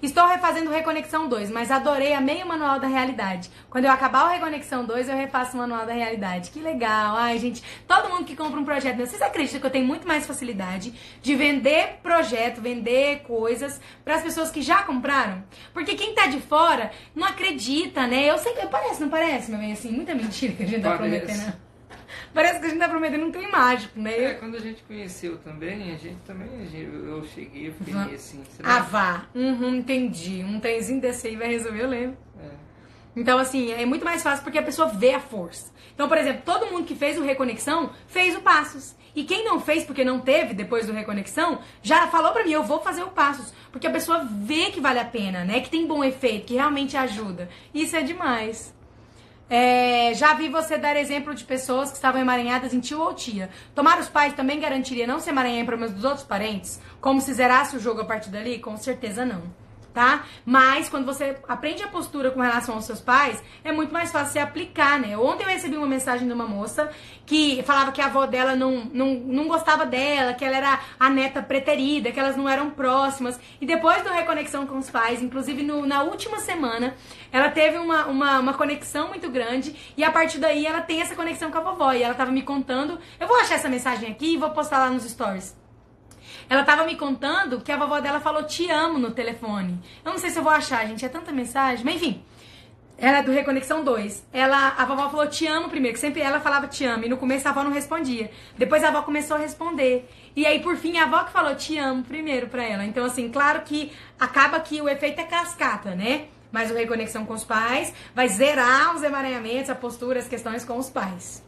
Estou 0.02 0.26
refazendo 0.26 0.68
o 0.68 0.72
Reconexão 0.72 1.28
2, 1.28 1.48
mas 1.52 1.70
adorei, 1.70 2.12
amei 2.12 2.42
o 2.42 2.46
Manual 2.48 2.80
da 2.80 2.88
Realidade. 2.88 3.48
Quando 3.70 3.84
eu 3.84 3.90
acabar 3.92 4.26
o 4.26 4.30
Reconexão 4.30 4.84
2, 4.84 5.08
eu 5.08 5.14
refaço 5.14 5.54
o 5.54 5.58
Manual 5.58 5.86
da 5.86 5.92
Realidade. 5.92 6.50
Que 6.50 6.58
legal. 6.58 7.14
Ai, 7.14 7.38
gente, 7.38 7.62
todo 7.86 8.08
mundo 8.08 8.24
que 8.24 8.34
compra 8.34 8.58
um 8.58 8.64
projeto 8.64 8.96
meu, 8.96 9.06
vocês 9.06 9.22
acreditam 9.22 9.60
que 9.60 9.66
eu 9.66 9.70
tenho 9.70 9.86
muito 9.86 10.08
mais 10.08 10.26
facilidade 10.26 10.92
de 11.22 11.36
vender 11.36 12.00
projeto, 12.02 12.60
vender 12.60 13.20
coisas 13.20 13.80
para 14.04 14.16
as 14.16 14.22
pessoas 14.24 14.50
que 14.50 14.60
já 14.60 14.82
compraram? 14.82 15.44
Porque 15.72 15.94
quem 15.94 16.16
tá 16.16 16.26
de 16.26 16.40
fora 16.40 16.90
não 17.14 17.24
acredita, 17.24 18.04
né? 18.04 18.28
Eu 18.28 18.38
sei 18.38 18.54
que 18.54 18.66
parece, 18.66 19.00
não 19.00 19.08
parece, 19.08 19.52
meu 19.52 19.60
bem, 19.60 19.72
assim, 19.72 19.92
muita 19.92 20.16
mentira 20.16 20.52
que 20.52 20.64
a 20.64 20.66
gente 20.66 20.82
tá 20.82 20.96
prometendo. 20.96 21.61
Parece 22.32 22.60
que 22.60 22.66
a 22.66 22.68
gente 22.70 22.78
tá 22.78 22.88
prometendo 22.88 23.26
um 23.26 23.30
trem 23.30 23.50
mágico, 23.50 24.00
né? 24.00 24.24
É, 24.24 24.34
quando 24.34 24.56
a 24.56 24.60
gente 24.60 24.82
conheceu 24.84 25.36
também, 25.38 25.92
a 25.92 25.96
gente 25.96 26.16
também, 26.26 26.48
eu 26.72 27.24
cheguei, 27.24 27.68
eu 27.68 27.74
fiquei 27.74 27.94
meio 27.94 28.14
assim. 28.14 28.42
Ah, 28.62 28.80
vá. 28.80 29.26
Uhum, 29.34 29.76
entendi. 29.76 30.42
Um 30.42 30.58
trenzinho 30.58 31.00
desse 31.00 31.28
aí 31.28 31.36
vai 31.36 31.48
resolver, 31.48 31.82
eu 31.82 31.88
lembro. 31.88 32.16
É. 32.42 32.48
Então, 33.14 33.38
assim, 33.38 33.72
é 33.72 33.84
muito 33.84 34.04
mais 34.04 34.22
fácil 34.22 34.42
porque 34.42 34.58
a 34.58 34.62
pessoa 34.62 34.88
vê 34.88 35.12
a 35.12 35.20
força. 35.20 35.70
Então, 35.94 36.08
por 36.08 36.16
exemplo, 36.16 36.42
todo 36.44 36.70
mundo 36.70 36.86
que 36.86 36.94
fez 36.94 37.18
o 37.18 37.22
Reconexão 37.22 37.92
fez 38.06 38.34
o 38.34 38.40
Passos. 38.40 38.94
E 39.14 39.24
quem 39.24 39.44
não 39.44 39.60
fez 39.60 39.84
porque 39.84 40.02
não 40.04 40.20
teve 40.20 40.54
depois 40.54 40.86
do 40.86 40.92
Reconexão, 40.94 41.60
já 41.82 42.06
falou 42.06 42.32
pra 42.32 42.44
mim, 42.44 42.52
eu 42.52 42.62
vou 42.62 42.80
fazer 42.80 43.02
o 43.02 43.10
Passos. 43.10 43.52
Porque 43.70 43.86
a 43.86 43.90
pessoa 43.90 44.24
vê 44.24 44.70
que 44.70 44.80
vale 44.80 44.98
a 44.98 45.04
pena, 45.04 45.44
né? 45.44 45.60
Que 45.60 45.68
tem 45.68 45.86
bom 45.86 46.02
efeito, 46.02 46.46
que 46.46 46.54
realmente 46.54 46.96
ajuda. 46.96 47.50
Isso 47.74 47.94
é 47.94 48.02
demais. 48.02 48.74
É, 49.54 50.14
já 50.14 50.32
vi 50.32 50.48
você 50.48 50.78
dar 50.78 50.96
exemplo 50.96 51.34
de 51.34 51.44
pessoas 51.44 51.90
que 51.90 51.96
estavam 51.96 52.18
emaranhadas 52.18 52.72
em 52.72 52.80
tio 52.80 52.98
ou 52.98 53.12
tia. 53.12 53.50
Tomar 53.74 53.98
os 53.98 54.08
pais 54.08 54.32
também 54.32 54.58
garantiria 54.58 55.06
não 55.06 55.20
se 55.20 55.28
emaranhar 55.28 55.58
em 55.58 55.66
problemas 55.66 55.94
dos 55.94 56.04
outros 56.04 56.24
parentes? 56.24 56.80
Como 57.02 57.20
se 57.20 57.34
zerasse 57.34 57.76
o 57.76 57.78
jogo 57.78 58.00
a 58.00 58.04
partir 58.06 58.30
dali? 58.30 58.58
Com 58.58 58.78
certeza 58.78 59.26
não 59.26 59.61
tá? 59.92 60.24
Mas 60.44 60.88
quando 60.88 61.04
você 61.04 61.36
aprende 61.48 61.82
a 61.82 61.88
postura 61.88 62.30
com 62.30 62.40
relação 62.40 62.74
aos 62.74 62.84
seus 62.84 63.00
pais, 63.00 63.42
é 63.62 63.72
muito 63.72 63.92
mais 63.92 64.10
fácil 64.10 64.32
você 64.32 64.38
aplicar, 64.38 64.98
né? 64.98 65.16
Ontem 65.16 65.44
eu 65.44 65.48
recebi 65.48 65.76
uma 65.76 65.86
mensagem 65.86 66.26
de 66.26 66.32
uma 66.32 66.46
moça 66.46 66.90
que 67.24 67.62
falava 67.62 67.92
que 67.92 68.00
a 68.00 68.06
avó 68.06 68.26
dela 68.26 68.56
não, 68.56 68.84
não, 68.92 69.14
não 69.14 69.48
gostava 69.48 69.86
dela, 69.86 70.34
que 70.34 70.44
ela 70.44 70.56
era 70.56 70.80
a 70.98 71.08
neta 71.08 71.42
preterida, 71.42 72.10
que 72.10 72.18
elas 72.18 72.36
não 72.36 72.48
eram 72.48 72.70
próximas. 72.70 73.38
E 73.60 73.66
depois 73.66 74.02
da 74.02 74.12
reconexão 74.12 74.66
com 74.66 74.78
os 74.78 74.90
pais, 74.90 75.22
inclusive 75.22 75.62
no, 75.62 75.86
na 75.86 76.02
última 76.02 76.38
semana, 76.38 76.94
ela 77.30 77.50
teve 77.50 77.78
uma, 77.78 78.06
uma, 78.06 78.40
uma 78.40 78.54
conexão 78.54 79.08
muito 79.08 79.30
grande 79.30 79.74
e 79.96 80.04
a 80.04 80.10
partir 80.10 80.38
daí 80.38 80.66
ela 80.66 80.80
tem 80.80 81.00
essa 81.00 81.14
conexão 81.14 81.50
com 81.50 81.58
a 81.58 81.60
vovó. 81.60 81.92
E 81.92 82.02
ela 82.02 82.14
tava 82.14 82.30
me 82.30 82.42
contando, 82.42 82.98
eu 83.20 83.28
vou 83.28 83.36
achar 83.36 83.54
essa 83.54 83.68
mensagem 83.68 84.10
aqui 84.10 84.34
e 84.34 84.36
vou 84.36 84.50
postar 84.50 84.78
lá 84.78 84.90
nos 84.90 85.04
stories 85.04 85.61
ela 86.48 86.64
tava 86.64 86.84
me 86.84 86.96
contando 86.96 87.60
que 87.60 87.72
a 87.72 87.76
vovó 87.76 88.00
dela 88.00 88.20
falou 88.20 88.44
te 88.44 88.70
amo 88.70 88.98
no 88.98 89.10
telefone. 89.10 89.80
Eu 90.04 90.12
não 90.12 90.18
sei 90.18 90.30
se 90.30 90.38
eu 90.38 90.42
vou 90.42 90.52
achar, 90.52 90.86
gente, 90.86 91.04
é 91.04 91.08
tanta 91.08 91.32
mensagem, 91.32 91.84
mas 91.84 91.96
enfim. 91.96 92.22
Ela 92.98 93.18
é 93.18 93.22
do 93.22 93.32
Reconexão 93.32 93.82
2. 93.82 94.28
Ela, 94.32 94.74
a 94.78 94.84
vovó 94.84 95.10
falou 95.10 95.26
te 95.26 95.44
amo 95.46 95.68
primeiro, 95.68 95.94
que 95.94 96.00
sempre 96.00 96.20
ela 96.20 96.38
falava 96.38 96.68
te 96.68 96.84
amo, 96.84 97.04
e 97.04 97.08
no 97.08 97.16
começo 97.16 97.48
a 97.48 97.50
avó 97.50 97.64
não 97.64 97.72
respondia. 97.72 98.30
Depois 98.56 98.84
a 98.84 98.88
avó 98.88 99.02
começou 99.02 99.36
a 99.36 99.40
responder. 99.40 100.08
E 100.36 100.46
aí, 100.46 100.60
por 100.60 100.76
fim, 100.76 100.98
a 100.98 101.04
avó 101.04 101.24
que 101.24 101.32
falou 101.32 101.54
te 101.56 101.76
amo 101.76 102.04
primeiro 102.04 102.46
pra 102.46 102.62
ela. 102.62 102.84
Então, 102.84 103.04
assim, 103.04 103.28
claro 103.28 103.62
que 103.62 103.90
acaba 104.20 104.60
que 104.60 104.80
o 104.80 104.88
efeito 104.88 105.20
é 105.20 105.24
cascata, 105.24 105.96
né? 105.96 106.26
Mas 106.52 106.70
o 106.70 106.74
Reconexão 106.74 107.26
com 107.26 107.34
os 107.34 107.42
pais 107.42 107.92
vai 108.14 108.28
zerar 108.28 108.94
os 108.94 109.02
emaranhamentos, 109.02 109.68
a 109.68 109.74
postura, 109.74 110.20
as 110.20 110.28
questões 110.28 110.64
com 110.64 110.78
os 110.78 110.88
pais. 110.88 111.42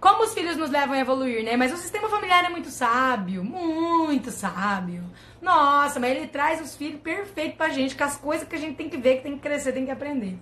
Como 0.00 0.22
os 0.22 0.32
filhos 0.32 0.56
nos 0.56 0.70
levam 0.70 0.94
a 0.94 1.00
evoluir, 1.00 1.44
né? 1.44 1.56
Mas 1.56 1.72
o 1.72 1.76
sistema 1.76 2.08
familiar 2.08 2.44
é 2.44 2.48
muito 2.48 2.70
sábio, 2.70 3.42
muito 3.42 4.30
sábio. 4.30 5.02
Nossa, 5.42 5.98
mas 5.98 6.16
ele 6.16 6.28
traz 6.28 6.60
os 6.60 6.76
filhos 6.76 7.00
perfeitos 7.00 7.56
pra 7.56 7.68
gente, 7.68 7.96
com 7.96 8.04
as 8.04 8.16
coisas 8.16 8.46
que 8.46 8.54
a 8.54 8.58
gente 8.58 8.76
tem 8.76 8.88
que 8.88 8.96
ver, 8.96 9.16
que 9.16 9.22
tem 9.22 9.34
que 9.34 9.40
crescer, 9.40 9.72
tem 9.72 9.84
que 9.84 9.90
aprender. 9.90 10.38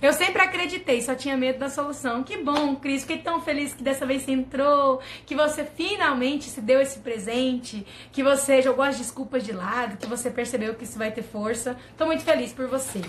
É 0.00 0.08
eu 0.08 0.14
sempre 0.14 0.40
acreditei, 0.40 1.02
só 1.02 1.14
tinha 1.14 1.36
medo 1.36 1.58
da 1.58 1.68
solução. 1.68 2.22
Que 2.22 2.38
bom, 2.38 2.74
Cris, 2.76 3.02
fiquei 3.02 3.18
tão 3.18 3.42
feliz 3.42 3.74
que 3.74 3.82
dessa 3.82 4.06
vez 4.06 4.22
você 4.22 4.32
entrou, 4.32 5.00
que 5.26 5.34
você 5.34 5.62
finalmente 5.62 6.44
se 6.44 6.62
deu 6.62 6.80
esse 6.80 7.00
presente, 7.00 7.86
que 8.10 8.22
você 8.22 8.62
jogou 8.62 8.82
as 8.82 8.96
desculpas 8.96 9.44
de 9.44 9.52
lado, 9.52 9.98
que 9.98 10.06
você 10.06 10.30
percebeu 10.30 10.74
que 10.74 10.84
isso 10.84 10.98
vai 10.98 11.10
ter 11.10 11.22
força. 11.22 11.76
Tô 11.98 12.06
muito 12.06 12.22
feliz 12.22 12.50
por 12.52 12.66
você. 12.66 13.02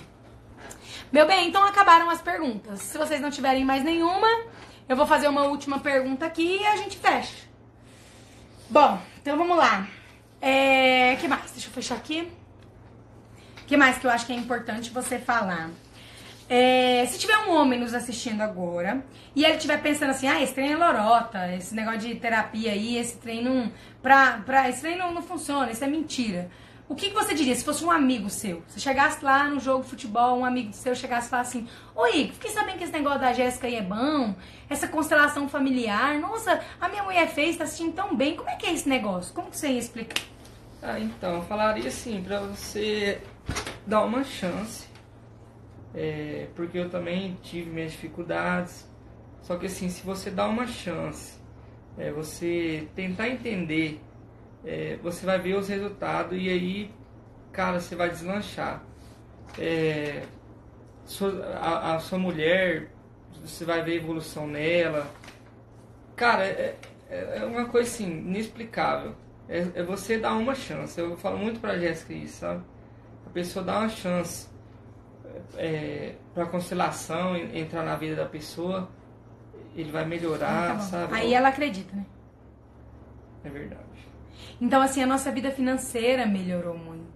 Meu 1.12 1.26
bem, 1.26 1.48
então 1.48 1.64
acabaram 1.64 2.10
as 2.10 2.22
perguntas. 2.22 2.82
Se 2.82 2.98
vocês 2.98 3.22
não 3.22 3.30
tiverem 3.30 3.64
mais 3.64 3.84
nenhuma, 3.84 4.28
eu 4.92 4.98
vou 4.98 5.08
fazer 5.08 5.30
uma 5.30 5.44
última 5.44 5.80
pergunta 5.80 6.26
aqui 6.26 6.58
e 6.60 6.68
a 6.68 6.76
gente 6.76 6.98
fecha. 6.98 7.48
Bom, 8.70 9.02
então 9.22 9.38
vamos 9.38 9.56
lá. 9.56 9.88
É, 10.42 11.16
que 11.16 11.30
mais? 11.30 11.50
Deixa 11.52 11.70
eu 11.70 11.72
fechar 11.72 11.96
aqui. 11.96 12.30
que 13.66 13.78
mais 13.78 13.98
que 13.98 14.06
eu 14.06 14.12
acho 14.12 14.26
que 14.26 14.34
é 14.34 14.36
importante 14.36 14.90
você 14.90 15.18
falar? 15.18 15.70
É, 16.50 17.06
se 17.06 17.18
tiver 17.18 17.38
um 17.38 17.52
homem 17.52 17.80
nos 17.80 17.94
assistindo 17.94 18.42
agora 18.42 19.02
e 19.34 19.46
ele 19.46 19.56
estiver 19.56 19.82
pensando 19.82 20.10
assim, 20.10 20.28
ah, 20.28 20.44
esse 20.44 20.54
trem 20.54 20.74
é 20.74 20.76
lorota, 20.76 21.50
esse 21.54 21.74
negócio 21.74 22.02
de 22.02 22.16
terapia 22.16 22.74
aí, 22.74 22.98
esse 22.98 23.16
trem 23.16 23.42
não. 23.42 23.72
Pra, 24.02 24.42
pra, 24.46 24.68
esse 24.68 24.82
trem 24.82 24.98
não, 24.98 25.14
não 25.14 25.22
funciona, 25.22 25.72
isso 25.72 25.86
é 25.86 25.88
mentira. 25.88 26.52
O 26.92 26.96
que, 26.96 27.08
que 27.08 27.14
você 27.14 27.34
diria 27.34 27.56
se 27.56 27.64
fosse 27.64 27.86
um 27.86 27.90
amigo 27.90 28.30
seu? 28.30 28.62
Se 28.68 28.78
chegasse 28.78 29.24
lá 29.24 29.48
no 29.48 29.62
jogo 29.62 29.82
de 29.82 29.90
futebol, 29.92 30.38
um 30.38 30.44
amigo 30.44 30.74
seu 30.74 30.94
chegasse 30.94 31.28
e 31.28 31.30
falasse 31.30 31.58
assim: 31.58 31.68
Oi, 31.96 32.32
fiquei 32.34 32.52
sabendo 32.52 32.80
que 32.80 32.84
esse 32.84 32.92
negócio 32.92 33.22
da 33.22 33.32
Jéssica 33.32 33.66
aí 33.66 33.76
é 33.76 33.82
bom, 33.82 34.36
essa 34.70 34.90
constelação 34.90 35.48
familiar. 35.48 36.20
Nossa, 36.20 36.60
a 36.82 36.90
minha 36.90 37.02
mulher 37.02 37.30
fez, 37.30 37.56
tá 37.56 37.64
assistindo 37.64 37.94
tão 37.94 38.14
bem. 38.14 38.36
Como 38.36 38.50
é 38.50 38.58
que 38.58 38.66
é 38.66 38.74
esse 38.74 38.90
negócio? 38.90 39.34
Como 39.34 39.50
que 39.50 39.56
você 39.56 39.70
ia 39.70 39.80
explicar? 39.80 40.22
Ah, 40.84 41.00
então, 41.00 41.36
eu 41.36 41.42
falaria 41.44 41.88
assim: 41.88 42.22
pra 42.22 42.42
você 42.42 43.22
dar 43.88 44.04
uma 44.04 44.26
chance. 44.26 44.86
É, 45.96 46.50
porque 46.58 46.78
eu 46.78 46.90
também 46.90 47.38
tive 47.42 47.70
minhas 47.70 47.94
dificuldades. 47.94 48.86
Só 49.44 49.56
que 49.56 49.68
assim, 49.68 49.88
se 49.88 50.06
você 50.06 50.30
dá 50.30 50.46
uma 50.46 50.68
chance, 50.68 51.40
é, 51.98 52.12
você 52.12 52.86
tentar 52.94 53.30
entender 53.30 54.02
é, 54.66 54.98
você 55.02 55.26
vai 55.26 55.40
ver 55.40 55.56
os 55.56 55.68
resultados 55.68 56.38
e 56.38 56.50
aí, 56.50 56.92
cara, 57.52 57.80
você 57.80 57.96
vai 57.96 58.10
deslanchar. 58.10 58.84
É, 59.58 60.24
a, 61.60 61.96
a, 61.96 62.00
sua 62.00 62.18
mulher, 62.18 62.90
você 63.44 63.66
vai 63.66 63.82
ver 63.82 63.94
a 63.94 63.96
evolução 63.96 64.48
nela. 64.48 65.10
Cara, 66.16 66.46
é, 66.46 66.78
é, 67.10 67.40
é 67.40 67.46
uma 67.46 67.66
coisa 67.66 67.90
assim, 67.90 68.10
inexplicável. 68.10 69.16
É, 69.50 69.68
é, 69.76 69.84
você 69.84 70.18
dar 70.18 70.34
uma 70.36 70.56
chance. 70.56 71.00
Eu 71.00 71.18
falo 71.18 71.38
muito 71.38 71.60
pra 71.60 71.78
Jéssica 71.78 72.14
isso, 72.14 72.40
sabe? 72.40 72.64
A 73.26 73.30
pessoa 73.30 73.66
dá 73.66 73.80
uma 73.80 73.90
chance 73.90 74.48
é, 75.58 76.16
pra 76.34 76.46
constelação 76.46 77.36
entrar 77.36 77.84
na 77.84 77.96
vida 77.96 78.16
da 78.16 78.26
pessoa, 78.26 78.90
ele 79.76 79.92
vai 79.92 80.06
melhorar, 80.06 80.72
ah, 80.72 80.76
tá 80.76 80.80
sabe? 80.80 81.14
Aí 81.14 81.34
ela 81.34 81.50
acredita, 81.50 81.96
né? 81.96 82.06
É 83.44 83.50
verdade. 83.50 84.11
Então, 84.60 84.82
assim, 84.82 85.02
a 85.02 85.08
nossa 85.08 85.32
vida 85.32 85.52
financeira 85.52 86.26
melhorou 86.26 86.78
muito. 86.78 87.12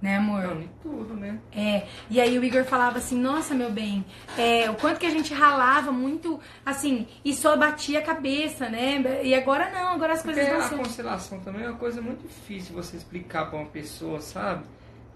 Né, 0.00 0.16
amor? 0.16 0.42
Não, 0.42 0.68
tudo, 0.80 1.14
né? 1.14 1.40
É. 1.52 1.84
E 2.08 2.20
aí 2.20 2.38
o 2.38 2.44
Igor 2.44 2.64
falava 2.64 2.98
assim, 2.98 3.18
nossa, 3.20 3.52
meu 3.52 3.68
bem, 3.68 4.04
é, 4.36 4.70
o 4.70 4.74
quanto 4.74 5.00
que 5.00 5.06
a 5.06 5.10
gente 5.10 5.34
ralava 5.34 5.90
muito, 5.90 6.38
assim, 6.64 7.08
e 7.24 7.34
só 7.34 7.56
batia 7.56 7.98
a 7.98 8.02
cabeça, 8.02 8.68
né? 8.68 9.02
E 9.24 9.34
agora 9.34 9.68
não, 9.70 9.94
agora 9.94 10.12
as 10.12 10.22
Porque 10.22 10.38
coisas 10.38 10.56
não 10.56 10.68
são... 10.68 10.78
a 10.78 10.82
constelação 10.84 11.40
também 11.40 11.64
é 11.64 11.68
uma 11.68 11.78
coisa 11.78 12.00
muito 12.00 12.28
difícil 12.28 12.76
você 12.76 12.96
explicar 12.96 13.50
para 13.50 13.58
uma 13.58 13.66
pessoa, 13.66 14.20
sabe? 14.20 14.62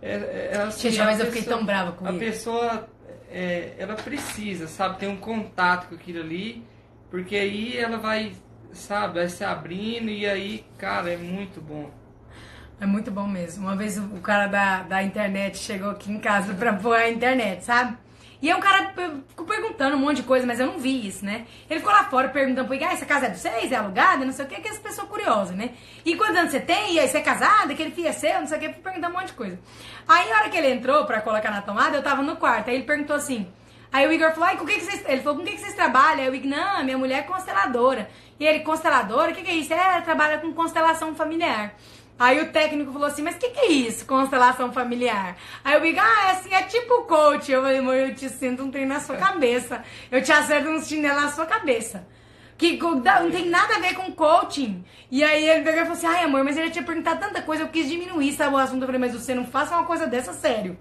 É, 0.03 0.15
é, 0.15 0.51
é 0.55 0.57
assim, 0.63 0.91
Gente, 0.91 1.05
mas 1.05 1.21
eu 1.21 1.27
fiquei 1.27 1.45
tão 1.45 1.65
brava 1.65 1.93
com 1.93 2.05
A 2.05 2.13
pessoa, 2.15 2.89
é, 3.31 3.75
ela 3.79 3.95
precisa, 3.95 4.67
sabe? 4.67 4.99
Ter 4.99 5.07
um 5.07 5.17
contato 5.17 5.89
com 5.89 5.95
aquilo 5.95 6.21
ali, 6.21 6.67
porque 7.09 7.37
aí 7.37 7.79
ela 7.79 7.99
vai 7.99 8.33
sabe, 8.73 9.15
vai 9.15 9.29
se 9.29 9.45
abrindo 9.45 10.11
e 10.11 10.27
aí, 10.27 10.65
cara, 10.79 11.13
é 11.13 11.17
muito 11.17 11.61
bom. 11.61 11.91
É 12.81 12.87
muito 12.87 13.11
bom 13.11 13.29
mesmo. 13.29 13.67
Uma 13.67 13.77
vez 13.77 13.97
o 13.97 14.21
cara 14.21 14.47
da, 14.47 14.83
da 14.83 15.03
internet 15.03 15.59
chegou 15.59 15.91
aqui 15.91 16.11
em 16.11 16.19
casa 16.19 16.55
pra 16.59 16.73
pôr 16.73 16.97
a 16.97 17.09
internet, 17.09 17.65
sabe? 17.65 17.97
E 18.43 18.51
aí 18.51 18.57
um 18.57 18.61
cara 18.61 18.93
ficou 19.29 19.47
perguntando 19.47 19.97
um 19.97 20.01
monte 20.01 20.17
de 20.17 20.23
coisa, 20.25 20.45
mas 20.45 20.59
eu 20.59 20.67
não 20.67 20.77
vi 20.77 21.07
isso, 21.07 21.25
né? 21.25 21.47
Ele 21.71 21.79
ficou 21.79 21.95
lá 21.95 22.03
fora 22.05 22.29
perguntando 22.29 22.67
pro 22.67 22.77
ah, 22.85 22.93
essa 22.93 23.07
casa 23.07 23.27
é 23.27 23.31
de 23.31 23.39
vocês? 23.39 23.71
É 23.71 23.77
alugada? 23.77 24.25
Não 24.25 24.33
sei 24.33 24.45
o 24.45 24.49
que, 24.49 24.61
que 24.61 24.69
essa 24.69 24.81
pessoa 24.81 25.07
curiosa, 25.07 25.55
né? 25.55 25.71
E 26.05 26.17
quantos 26.17 26.37
anos 26.37 26.51
você 26.51 26.59
tem? 26.59 26.95
E 26.95 26.99
aí 26.99 27.07
você 27.07 27.19
é 27.19 27.21
casada? 27.21 27.73
Aquele 27.73 27.93
filho 27.93 28.09
é 28.09 28.13
seu? 28.13 28.41
Não 28.41 28.49
sei 28.49 28.59
o 28.59 28.61
que, 28.61 28.69
perguntando 28.71 29.15
um 29.15 29.19
monte 29.21 29.29
de 29.29 29.35
coisa. 29.35 29.61
Aí 30.09 30.33
a 30.33 30.39
hora 30.39 30.51
que 30.51 30.57
ele 30.57 30.73
entrou 30.73 31.07
pra 31.07 31.21
colocar 31.21 31.53
na 31.53 31.63
tomada, 31.63 31.97
eu 31.97 32.03
tava 32.03 32.21
no 32.21 32.35
quarto. 32.35 32.69
Aí 32.69 32.75
ele 32.75 32.85
perguntou 32.85 33.15
assim, 33.15 33.47
Aí 33.93 34.07
o 34.09 34.13
Igor 34.13 34.33
falou, 34.33 34.57
com 34.57 34.65
que, 34.65 34.75
que 34.75 34.87
vocês. 34.87 35.05
Ele 35.07 35.21
falou, 35.21 35.39
com 35.39 35.45
que, 35.45 35.53
que 35.53 35.61
vocês 35.61 35.75
trabalham? 35.75 36.23
Aí 36.23 36.31
o 36.31 36.35
Igor, 36.35 36.49
não, 36.49 36.83
minha 36.83 36.97
mulher 36.97 37.19
é 37.19 37.23
consteladora. 37.23 38.09
E 38.43 38.45
ele, 38.45 38.59
consteladora? 38.65 39.31
O 39.31 39.35
que, 39.37 39.43
que 39.43 39.51
é 39.53 39.55
isso? 39.55 39.73
É, 39.73 40.01
trabalha 40.01 40.39
com 40.39 40.53
constelação 40.53 41.15
familiar. 41.15 41.77
Aí 42.19 42.41
o 42.41 42.51
técnico 42.51 42.93
falou 42.93 43.07
assim, 43.07 43.23
mas 43.23 43.37
o 43.37 43.39
que, 43.39 43.51
que 43.51 43.61
é 43.61 43.69
isso, 43.71 44.05
constelação 44.05 44.73
familiar? 44.73 45.37
Aí 45.63 45.75
eu 45.75 45.81
digo, 45.81 46.01
ah, 46.01 46.27
é 46.27 46.31
assim, 46.33 46.53
é 46.53 46.63
tipo 46.63 47.05
coach. 47.05 47.53
Eu 47.53 47.63
falei, 47.63 47.79
amor, 47.79 47.95
eu 47.95 48.13
te 48.17 48.29
sinto 48.29 48.65
um 48.65 48.71
trem 48.73 48.85
na 48.85 48.99
sua 48.99 49.17
cabeça. 49.17 49.85
Eu 50.11 50.21
te 50.21 50.33
acerto 50.33 50.69
um 50.69 50.83
chinelo 50.83 51.21
na 51.21 51.31
sua 51.31 51.47
cabeça. 51.47 52.05
Que 52.63 52.79
não 52.79 53.31
tem 53.33 53.49
nada 53.49 53.75
a 53.75 53.79
ver 53.81 53.95
com 53.95 54.13
coaching. 54.13 54.85
E 55.11 55.25
aí 55.25 55.49
ele 55.49 55.65
pegou 55.65 55.81
e 55.81 55.83
falou 55.83 55.95
assim, 55.95 56.07
ai 56.07 56.23
amor, 56.23 56.45
mas 56.45 56.57
ele 56.57 56.71
tinha 56.71 56.85
perguntado 56.85 57.19
tanta 57.19 57.43
coisa, 57.43 57.65
eu 57.65 57.69
quis 57.69 57.89
diminuir, 57.89 58.33
sabe, 58.35 58.55
o 58.55 58.57
assunto. 58.57 58.83
Eu 58.83 58.87
falei, 58.87 59.01
mas 59.01 59.13
você 59.13 59.35
não 59.35 59.45
faça 59.45 59.75
uma 59.75 59.85
coisa 59.85 60.07
dessa 60.07 60.33
sério. 60.33 60.79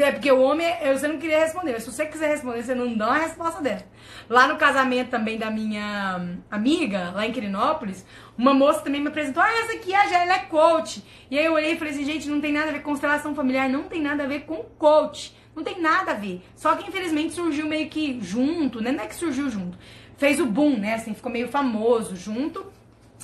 É 0.00 0.10
porque 0.10 0.32
o 0.32 0.40
homem, 0.40 0.66
você 0.90 1.06
não 1.06 1.18
queria 1.18 1.40
responder. 1.40 1.72
Mas 1.72 1.82
se 1.82 1.92
você 1.92 2.06
quiser 2.06 2.30
responder, 2.30 2.62
você 2.62 2.74
não 2.74 2.96
dá 2.96 3.08
uma 3.08 3.18
resposta 3.18 3.60
dessa. 3.60 3.84
Lá 4.26 4.48
no 4.48 4.56
casamento 4.56 5.10
também 5.10 5.36
da 5.36 5.50
minha 5.50 6.38
amiga, 6.50 7.10
lá 7.10 7.26
em 7.26 7.32
Quirinópolis, 7.32 8.06
uma 8.36 8.54
moça 8.54 8.80
também 8.80 9.02
me 9.02 9.08
apresentou, 9.08 9.42
ah, 9.42 9.52
essa 9.52 9.74
aqui, 9.74 9.94
a 9.94 10.10
ela 10.10 10.32
é 10.32 10.38
coach. 10.46 11.04
E 11.30 11.38
aí 11.38 11.44
eu 11.44 11.52
olhei 11.52 11.72
e 11.72 11.76
falei 11.76 11.92
assim, 11.92 12.06
gente, 12.06 12.26
não 12.26 12.40
tem 12.40 12.54
nada 12.54 12.70
a 12.70 12.72
ver 12.72 12.78
com 12.78 12.92
constelação 12.92 13.34
familiar, 13.34 13.68
não 13.68 13.82
tem 13.82 14.00
nada 14.00 14.24
a 14.24 14.26
ver 14.26 14.46
com 14.46 14.64
coach. 14.78 15.36
Não 15.54 15.62
tem 15.62 15.78
nada 15.78 16.12
a 16.12 16.14
ver. 16.14 16.40
Só 16.56 16.74
que 16.74 16.88
infelizmente 16.88 17.34
surgiu 17.34 17.66
meio 17.66 17.90
que 17.90 18.18
junto, 18.22 18.80
né? 18.80 18.92
Não 18.92 19.04
é 19.04 19.06
que 19.06 19.14
surgiu 19.14 19.50
junto. 19.50 19.76
Fez 20.18 20.38
o 20.40 20.46
boom, 20.46 20.78
né? 20.78 20.94
Assim, 20.94 21.14
ficou 21.14 21.32
meio 21.32 21.48
famoso 21.48 22.14
junto. 22.16 22.66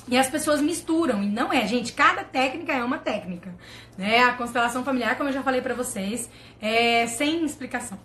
E 0.07 0.17
as 0.17 0.29
pessoas 0.29 0.61
misturam, 0.61 1.23
e 1.23 1.27
não 1.27 1.51
é, 1.51 1.65
gente, 1.65 1.91
cada 1.93 2.23
técnica 2.23 2.71
é 2.73 2.83
uma 2.83 2.99
técnica, 2.99 3.55
né? 3.97 4.19
A 4.23 4.33
constelação 4.33 4.83
familiar, 4.83 5.17
como 5.17 5.29
eu 5.29 5.33
já 5.33 5.41
falei 5.41 5.61
pra 5.61 5.73
vocês, 5.73 6.29
é 6.61 7.07
sem 7.07 7.43
explicação. 7.43 7.97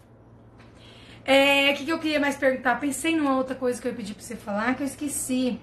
É, 1.27 1.71
o 1.71 1.75
que, 1.75 1.85
que 1.85 1.93
eu 1.93 1.99
queria 1.99 2.19
mais 2.19 2.37
perguntar? 2.37 2.81
Pensei 2.81 3.15
numa 3.15 3.37
outra 3.37 3.55
coisa 3.55 3.81
que 3.81 3.87
eu 3.87 3.93
pedi 3.93 4.15
pra 4.15 4.23
você 4.23 4.35
falar, 4.35 4.75
que 4.77 4.83
eu 4.83 4.87
esqueci. 4.87 5.61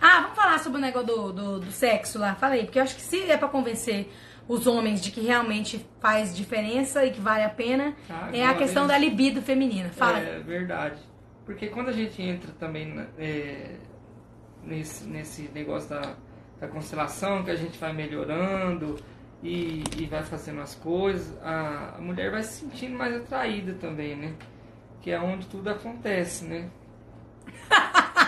Ah, 0.00 0.20
vamos 0.20 0.36
falar 0.36 0.58
sobre 0.60 0.78
o 0.78 0.80
negócio 0.80 1.08
do, 1.08 1.32
do, 1.32 1.60
do 1.60 1.72
sexo 1.72 2.16
lá, 2.18 2.36
falei, 2.36 2.64
porque 2.64 2.78
eu 2.78 2.84
acho 2.84 2.94
que 2.94 3.02
se 3.02 3.28
é 3.28 3.36
pra 3.36 3.48
convencer 3.48 4.08
os 4.46 4.66
homens 4.68 5.00
de 5.02 5.10
que 5.10 5.20
realmente 5.20 5.84
faz 6.00 6.36
diferença 6.36 7.04
e 7.04 7.10
que 7.10 7.20
vale 7.20 7.42
a 7.42 7.48
pena 7.48 7.94
Ah, 8.08 8.28
é 8.32 8.46
a 8.46 8.54
questão 8.54 8.84
a 8.84 8.88
da 8.88 8.98
libido 8.98 9.42
feminina. 9.42 9.88
Fala. 9.88 10.18
É 10.18 10.38
verdade. 10.38 11.00
Porque 11.44 11.68
quando 11.68 11.88
a 11.88 11.92
gente 11.92 12.22
entra 12.22 12.50
também 12.52 13.06
é, 13.18 13.76
nesse, 14.62 15.04
nesse 15.04 15.42
negócio 15.52 15.90
da, 15.90 16.16
da 16.58 16.68
constelação, 16.68 17.44
que 17.44 17.50
a 17.50 17.56
gente 17.56 17.78
vai 17.78 17.92
melhorando 17.92 18.96
e, 19.42 19.84
e 19.98 20.06
vai 20.06 20.22
fazendo 20.22 20.62
as 20.62 20.74
coisas, 20.74 21.36
a, 21.42 21.96
a 21.96 22.00
mulher 22.00 22.30
vai 22.30 22.42
se 22.42 22.60
sentindo 22.60 22.96
mais 22.96 23.14
atraída 23.14 23.74
também, 23.74 24.16
né? 24.16 24.34
Que 25.02 25.10
é 25.10 25.20
onde 25.20 25.46
tudo 25.46 25.68
acontece, 25.68 26.46
né? 26.46 26.70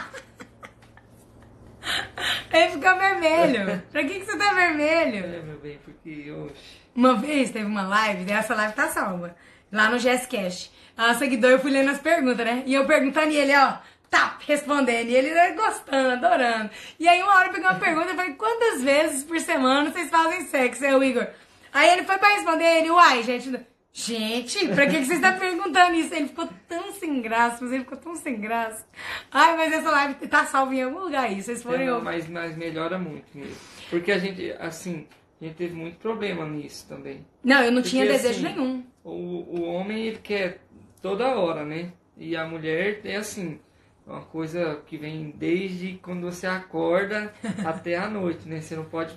Ele 2.52 2.68
ficou 2.70 2.98
vermelho. 2.98 3.82
pra 3.90 4.04
que, 4.04 4.20
que 4.20 4.24
você 4.24 4.36
tá 4.36 4.52
vermelho? 4.52 5.24
É, 5.24 5.42
meu 5.42 5.58
bem, 5.58 5.78
porque, 5.84 6.30
oxe, 6.32 6.80
Uma 6.94 7.14
vez 7.14 7.50
teve 7.50 7.66
uma 7.66 7.86
live, 7.86 8.30
essa 8.30 8.54
live 8.54 8.74
tá 8.74 8.88
salva, 8.88 9.34
lá 9.70 9.88
no 9.88 9.98
GSCast. 9.98 10.70
A 10.96 11.14
seguidor, 11.14 11.50
eu 11.50 11.58
fui 11.58 11.70
lendo 11.70 11.90
as 11.90 11.98
perguntas, 11.98 12.44
né? 12.44 12.62
E 12.66 12.74
eu 12.74 12.86
perguntando 12.86 13.30
e 13.30 13.36
ele, 13.36 13.54
ó, 13.54 13.74
tá, 14.10 14.38
respondendo. 14.46 15.08
E 15.08 15.14
ele 15.14 15.30
né, 15.30 15.52
gostando, 15.52 16.12
adorando. 16.12 16.70
E 16.98 17.06
aí 17.06 17.22
uma 17.22 17.34
hora 17.34 17.48
eu 17.48 17.52
peguei 17.52 17.68
uma 17.68 17.78
pergunta 17.78 18.12
e 18.12 18.16
falei, 18.16 18.32
quantas 18.34 18.82
vezes 18.82 19.22
por 19.22 19.38
semana 19.40 19.90
vocês 19.90 20.08
fazem 20.08 20.46
sexo? 20.46 20.84
Aí 20.84 20.94
o 20.94 21.04
Igor. 21.04 21.26
Aí 21.72 21.90
ele 21.90 22.04
foi 22.04 22.16
pra 22.16 22.34
responder, 22.34 22.78
ele, 22.78 22.90
uai, 22.90 23.22
gente. 23.22 23.60
Gente, 23.92 24.68
pra 24.68 24.86
que, 24.86 24.98
que 24.98 25.06
você 25.06 25.14
está 25.14 25.32
perguntando 25.32 25.94
isso? 25.94 26.14
Ele 26.14 26.28
ficou 26.28 26.46
tão 26.68 26.92
sem 26.92 27.22
graça, 27.22 27.58
mas 27.62 27.72
ele 27.72 27.84
ficou 27.84 27.96
tão 27.96 28.14
sem 28.14 28.38
graça. 28.38 28.86
Ai, 29.32 29.56
mas 29.56 29.72
essa 29.72 29.90
live 29.90 30.14
tá 30.28 30.44
salva 30.44 30.74
em 30.74 30.82
algum 30.82 31.00
lugar 31.00 31.24
aí. 31.24 31.42
Vocês 31.42 31.60
é, 31.60 31.62
forem 31.62 31.86
não, 31.86 32.02
mas, 32.02 32.28
mas 32.28 32.54
melhora 32.56 32.98
muito 32.98 33.26
mesmo. 33.34 33.56
Porque 33.88 34.12
a 34.12 34.18
gente, 34.18 34.52
assim, 34.60 35.06
a 35.40 35.44
gente 35.44 35.56
teve 35.56 35.74
muito 35.74 35.96
problema 35.96 36.46
nisso 36.46 36.86
também. 36.86 37.26
Não, 37.42 37.62
eu 37.62 37.72
não 37.72 37.80
Porque, 37.80 37.96
tinha 37.96 38.06
desejo 38.06 38.46
assim, 38.46 38.54
nenhum. 38.54 38.84
O, 39.02 39.60
o 39.60 39.62
homem 39.62 40.08
ele 40.08 40.18
quer 40.18 40.60
toda 41.06 41.38
hora, 41.38 41.64
né? 41.64 41.92
E 42.16 42.34
a 42.34 42.44
mulher 42.44 43.00
é 43.04 43.14
assim, 43.14 43.60
uma 44.04 44.22
coisa 44.22 44.82
que 44.86 44.96
vem 44.96 45.32
desde 45.36 46.00
quando 46.02 46.22
você 46.22 46.48
acorda 46.48 47.32
até 47.64 47.96
a 47.96 48.08
noite, 48.08 48.48
né? 48.48 48.60
Você 48.60 48.74
não 48.74 48.86
pode 48.86 49.14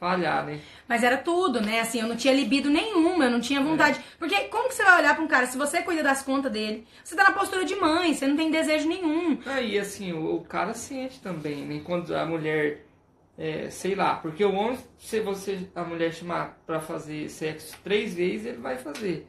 falhar, 0.00 0.44
né? 0.44 0.60
Mas 0.88 1.04
era 1.04 1.16
tudo, 1.16 1.60
né? 1.60 1.78
Assim, 1.78 2.00
eu 2.00 2.08
não 2.08 2.16
tinha 2.16 2.34
libido 2.34 2.68
nenhuma, 2.68 3.26
eu 3.26 3.30
não 3.30 3.40
tinha 3.40 3.60
vontade. 3.60 4.00
Porque 4.18 4.34
como 4.48 4.68
que 4.68 4.74
você 4.74 4.82
vai 4.82 4.98
olhar 4.98 5.14
pra 5.14 5.22
um 5.22 5.28
cara, 5.28 5.46
se 5.46 5.56
você 5.56 5.80
cuida 5.80 6.02
das 6.02 6.22
contas 6.22 6.50
dele, 6.50 6.84
você 7.04 7.14
tá 7.14 7.22
na 7.22 7.32
postura 7.32 7.64
de 7.64 7.76
mãe, 7.76 8.12
você 8.14 8.26
não 8.26 8.36
tem 8.36 8.50
desejo 8.50 8.88
nenhum. 8.88 9.38
Aí 9.46 9.78
assim, 9.78 10.12
o, 10.12 10.36
o 10.36 10.40
cara 10.44 10.74
sente 10.74 11.20
também, 11.20 11.64
né? 11.64 11.80
Quando 11.84 12.16
a 12.16 12.26
mulher, 12.26 12.84
é, 13.38 13.70
sei 13.70 13.94
lá, 13.94 14.16
porque 14.16 14.44
o 14.44 14.52
homem, 14.52 14.78
se 14.98 15.20
você 15.20 15.68
a 15.72 15.84
mulher 15.84 16.12
chamar 16.12 16.58
pra 16.66 16.80
fazer 16.80 17.28
sexo 17.28 17.76
três 17.84 18.14
vezes, 18.14 18.46
ele 18.46 18.58
vai 18.58 18.76
fazer. 18.76 19.24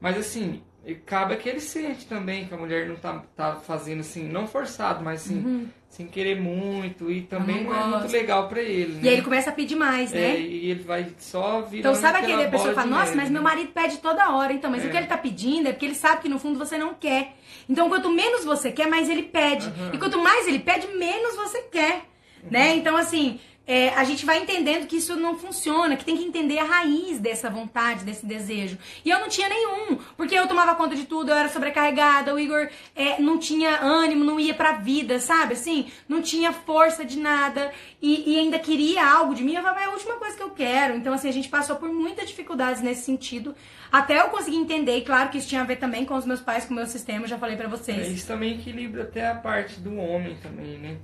Mas 0.00 0.16
assim, 0.16 0.62
cabe 1.06 1.36
que 1.36 1.48
ele 1.48 1.60
sente 1.60 2.06
também 2.06 2.46
que 2.46 2.54
a 2.54 2.56
mulher 2.56 2.88
não 2.88 2.96
tá, 2.96 3.22
tá 3.36 3.56
fazendo 3.56 4.00
assim, 4.00 4.24
não 4.28 4.46
forçado, 4.46 5.04
mas 5.04 5.20
assim, 5.26 5.68
sem 5.88 6.06
querer 6.06 6.40
muito. 6.40 7.10
E 7.10 7.22
também 7.22 7.64
não 7.64 7.70
não, 7.72 7.96
é 7.96 8.00
muito 8.00 8.12
legal 8.12 8.48
pra 8.48 8.60
ele, 8.62 8.94
né? 8.94 9.00
E 9.02 9.08
aí 9.08 9.14
ele 9.14 9.22
começa 9.22 9.50
a 9.50 9.52
pedir 9.52 9.76
mais, 9.76 10.12
É, 10.12 10.16
né? 10.18 10.40
e 10.40 10.70
ele 10.70 10.82
vai 10.82 11.06
só 11.18 11.60
virando 11.62 11.78
Então 11.78 11.94
sabe 11.94 12.18
aquele 12.18 12.44
a 12.44 12.48
pessoa 12.50 12.72
fala, 12.74 12.86
nossa, 12.86 13.14
mas 13.14 13.28
meu 13.30 13.42
né? 13.42 13.48
marido 13.48 13.72
pede 13.72 13.98
toda 13.98 14.30
hora, 14.30 14.52
então, 14.52 14.70
mas 14.70 14.82
o 14.82 14.86
É. 14.86 14.90
que 14.90 14.96
ele 14.96 15.06
tá 15.06 15.18
pedindo 15.18 15.68
é 15.68 15.72
porque 15.72 15.86
ele 15.86 15.94
sabe 15.94 16.22
que 16.22 16.28
no 16.28 16.38
fundo 16.38 16.58
você 16.58 16.78
não 16.78 16.94
quer. 16.94 17.34
Então 17.68 17.88
quanto 17.88 18.08
menos 18.10 18.44
você 18.44 18.72
quer, 18.72 18.88
mais 18.88 19.08
ele 19.08 19.22
pede. 19.24 19.66
Aham. 19.66 19.90
E 19.92 19.98
quanto 19.98 20.18
mais 20.18 20.46
ele 20.48 20.58
pede, 20.60 20.86
menos 20.88 21.36
você 21.36 21.62
quer. 21.70 22.04
Né? 22.50 22.74
Então, 22.76 22.96
assim, 22.96 23.38
é, 23.70 23.90
a 23.90 24.02
gente 24.02 24.26
vai 24.26 24.38
entendendo 24.42 24.88
que 24.88 24.96
isso 24.96 25.14
não 25.14 25.38
funciona, 25.38 25.96
que 25.96 26.04
tem 26.04 26.16
que 26.16 26.24
entender 26.24 26.58
a 26.58 26.64
raiz 26.64 27.20
dessa 27.20 27.48
vontade, 27.48 28.04
desse 28.04 28.26
desejo. 28.26 28.76
E 29.04 29.10
eu 29.10 29.20
não 29.20 29.28
tinha 29.28 29.48
nenhum, 29.48 29.96
porque 30.16 30.34
eu 30.34 30.48
tomava 30.48 30.74
conta 30.74 30.96
de 30.96 31.04
tudo, 31.04 31.30
eu 31.30 31.36
era 31.36 31.48
sobrecarregada, 31.48 32.34
o 32.34 32.38
Igor 32.40 32.68
é, 32.96 33.20
não 33.20 33.38
tinha 33.38 33.80
ânimo, 33.80 34.24
não 34.24 34.40
ia 34.40 34.54
pra 34.54 34.72
vida, 34.72 35.20
sabe? 35.20 35.52
Assim, 35.54 35.88
não 36.08 36.20
tinha 36.20 36.52
força 36.52 37.04
de 37.04 37.16
nada 37.16 37.70
e, 38.02 38.32
e 38.34 38.38
ainda 38.40 38.58
queria 38.58 39.08
algo 39.08 39.36
de 39.36 39.44
mim. 39.44 39.54
Eu 39.54 39.62
falava, 39.62 39.82
é 39.82 39.84
a 39.84 39.90
última 39.90 40.14
coisa 40.14 40.36
que 40.36 40.42
eu 40.42 40.50
quero. 40.50 40.96
Então, 40.96 41.12
assim, 41.14 41.28
a 41.28 41.32
gente 41.32 41.48
passou 41.48 41.76
por 41.76 41.92
muitas 41.92 42.28
dificuldades 42.28 42.82
nesse 42.82 43.02
sentido, 43.02 43.54
até 43.92 44.20
eu 44.20 44.30
conseguir 44.30 44.56
entender, 44.56 44.96
e 44.96 45.02
claro 45.02 45.30
que 45.30 45.38
isso 45.38 45.48
tinha 45.48 45.60
a 45.60 45.64
ver 45.64 45.76
também 45.76 46.04
com 46.04 46.16
os 46.16 46.26
meus 46.26 46.40
pais, 46.40 46.64
com 46.64 46.72
o 46.72 46.76
meu 46.76 46.86
sistema, 46.88 47.24
já 47.28 47.38
falei 47.38 47.56
pra 47.56 47.66
É, 47.66 47.68
vocês. 47.68 48.08
Isso 48.08 48.26
também 48.26 48.54
equilibra 48.54 49.04
até 49.04 49.28
a 49.28 49.34
parte 49.36 49.78
do 49.78 49.96
homem 49.96 50.36
também, 50.42 50.76
né? 50.76 50.96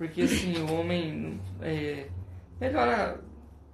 Porque 0.00 0.22
assim, 0.22 0.54
o 0.62 0.72
homem 0.80 1.38
é, 1.60 2.06
melhora 2.58 3.20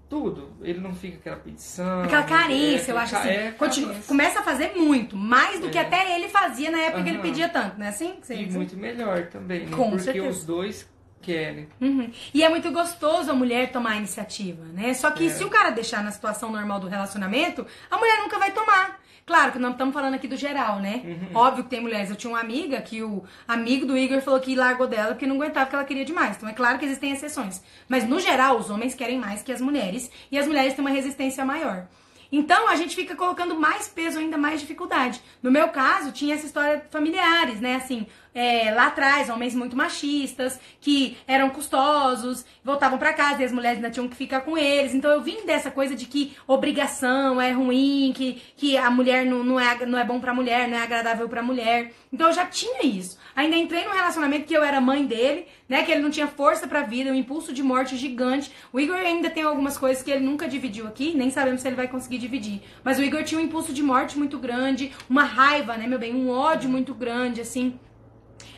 tudo. 0.08 0.50
Ele 0.60 0.80
não 0.80 0.92
fica 0.92 1.18
aquela 1.18 1.36
petição. 1.36 2.02
Aquela 2.02 2.24
carência, 2.24 2.90
é, 2.90 2.94
eu 2.94 2.98
acho 2.98 3.14
assim. 3.16 3.28
é, 3.28 3.52
continua- 3.52 3.94
começa 4.08 4.40
a 4.40 4.42
fazer 4.42 4.72
muito, 4.74 5.16
mais 5.16 5.60
do 5.60 5.70
que 5.70 5.78
É. 5.78 5.82
até 5.82 6.16
ele 6.16 6.28
fazia 6.28 6.68
na 6.68 6.78
época 6.78 7.04
que 7.04 7.08
ele 7.10 7.18
pedia 7.18 7.48
tanto, 7.48 7.78
não 7.78 7.86
é 7.86 7.90
assim? 7.90 8.16
você 8.20 8.34
E 8.34 8.44
diz? 8.44 8.56
muito 8.56 8.76
melhor 8.76 9.26
também, 9.26 9.66
né? 9.66 9.76
Com 9.76 9.90
Porque 9.90 10.02
certeza. 10.02 10.28
os 10.28 10.44
dois 10.44 10.88
querem. 11.22 11.68
Uhum. 11.80 12.10
E 12.34 12.42
é 12.42 12.48
muito 12.48 12.72
gostoso 12.72 13.30
a 13.30 13.34
mulher 13.34 13.70
tomar 13.70 13.90
a 13.92 13.96
iniciativa, 13.96 14.64
né? 14.64 14.94
Só 14.94 15.12
que 15.12 15.26
É. 15.26 15.30
se 15.30 15.44
o 15.44 15.48
cara 15.48 15.70
deixar 15.70 16.02
na 16.02 16.10
situação 16.10 16.50
normal 16.50 16.80
do 16.80 16.88
relacionamento, 16.88 17.64
a 17.88 17.96
mulher 17.98 18.18
nunca 18.18 18.36
vai 18.36 18.50
tomar. 18.50 19.00
Claro 19.26 19.50
que 19.50 19.58
não 19.58 19.72
estamos 19.72 19.92
falando 19.92 20.14
aqui 20.14 20.28
do 20.28 20.36
geral, 20.36 20.78
né? 20.78 21.02
Uhum. 21.04 21.36
Óbvio 21.36 21.64
que 21.64 21.70
tem 21.70 21.80
mulheres. 21.80 22.08
Eu 22.08 22.14
tinha 22.14 22.32
uma 22.32 22.38
amiga 22.38 22.80
que 22.80 23.02
o 23.02 23.24
amigo 23.48 23.84
do 23.84 23.98
Igor 23.98 24.20
falou 24.20 24.38
que 24.38 24.54
largou 24.54 24.86
dela 24.86 25.08
porque 25.08 25.26
não 25.26 25.34
aguentava, 25.34 25.66
porque 25.66 25.74
ela 25.74 25.84
queria 25.84 26.04
demais. 26.04 26.36
Então 26.36 26.48
é 26.48 26.52
claro 26.52 26.78
que 26.78 26.84
existem 26.84 27.10
exceções. 27.10 27.60
Mas 27.88 28.08
no 28.08 28.20
geral, 28.20 28.56
os 28.56 28.70
homens 28.70 28.94
querem 28.94 29.18
mais 29.18 29.42
que 29.42 29.50
as 29.50 29.60
mulheres 29.60 30.08
e 30.30 30.38
as 30.38 30.46
mulheres 30.46 30.74
têm 30.74 30.84
uma 30.84 30.92
resistência 30.92 31.44
maior. 31.44 31.88
Então 32.30 32.68
a 32.68 32.76
gente 32.76 32.94
fica 32.94 33.16
colocando 33.16 33.58
mais 33.58 33.88
peso, 33.88 34.20
ainda 34.20 34.38
mais 34.38 34.60
dificuldade. 34.60 35.20
No 35.42 35.50
meu 35.50 35.70
caso, 35.70 36.12
tinha 36.12 36.36
essa 36.36 36.46
história 36.46 36.78
de 36.78 36.88
familiares, 36.88 37.60
né? 37.60 37.74
Assim, 37.74 38.06
é, 38.36 38.70
lá 38.70 38.88
atrás, 38.88 39.30
homens 39.30 39.54
muito 39.54 39.74
machistas, 39.74 40.60
que 40.78 41.16
eram 41.26 41.48
custosos, 41.48 42.44
voltavam 42.62 42.98
pra 42.98 43.14
casa 43.14 43.40
e 43.40 43.46
as 43.46 43.50
mulheres 43.50 43.78
ainda 43.78 43.90
tinham 43.90 44.06
que 44.06 44.14
ficar 44.14 44.42
com 44.42 44.58
eles. 44.58 44.94
Então 44.94 45.10
eu 45.10 45.22
vim 45.22 45.46
dessa 45.46 45.70
coisa 45.70 45.96
de 45.96 46.04
que 46.04 46.36
obrigação 46.46 47.40
é 47.40 47.50
ruim, 47.52 48.12
que, 48.14 48.42
que 48.54 48.76
a 48.76 48.90
mulher 48.90 49.24
não, 49.24 49.42
não, 49.42 49.58
é, 49.58 49.86
não 49.86 49.98
é 49.98 50.04
bom 50.04 50.20
pra 50.20 50.34
mulher, 50.34 50.68
não 50.68 50.76
é 50.76 50.82
agradável 50.82 51.26
pra 51.30 51.42
mulher. 51.42 51.92
Então 52.12 52.26
eu 52.26 52.34
já 52.34 52.44
tinha 52.44 52.84
isso. 52.84 53.18
Ainda 53.34 53.56
entrei 53.56 53.86
num 53.86 53.94
relacionamento 53.94 54.44
que 54.44 54.54
eu 54.54 54.62
era 54.62 54.82
mãe 54.82 55.06
dele, 55.06 55.46
né? 55.66 55.82
Que 55.82 55.92
ele 55.92 56.02
não 56.02 56.10
tinha 56.10 56.26
força 56.26 56.66
pra 56.66 56.82
vida, 56.82 57.10
um 57.10 57.14
impulso 57.14 57.54
de 57.54 57.62
morte 57.62 57.96
gigante. 57.96 58.52
O 58.70 58.78
Igor 58.78 58.96
ainda 58.96 59.30
tem 59.30 59.44
algumas 59.44 59.78
coisas 59.78 60.02
que 60.02 60.10
ele 60.10 60.24
nunca 60.24 60.46
dividiu 60.46 60.86
aqui, 60.86 61.14
nem 61.14 61.30
sabemos 61.30 61.62
se 61.62 61.68
ele 61.68 61.76
vai 61.76 61.88
conseguir 61.88 62.18
dividir. 62.18 62.60
Mas 62.84 62.98
o 62.98 63.02
Igor 63.02 63.24
tinha 63.24 63.40
um 63.40 63.44
impulso 63.44 63.72
de 63.72 63.82
morte 63.82 64.18
muito 64.18 64.38
grande, 64.38 64.92
uma 65.08 65.24
raiva, 65.24 65.74
né, 65.78 65.86
meu 65.86 65.98
bem? 65.98 66.14
Um 66.14 66.28
ódio 66.28 66.68
muito 66.68 66.94
grande, 66.94 67.40
assim 67.40 67.78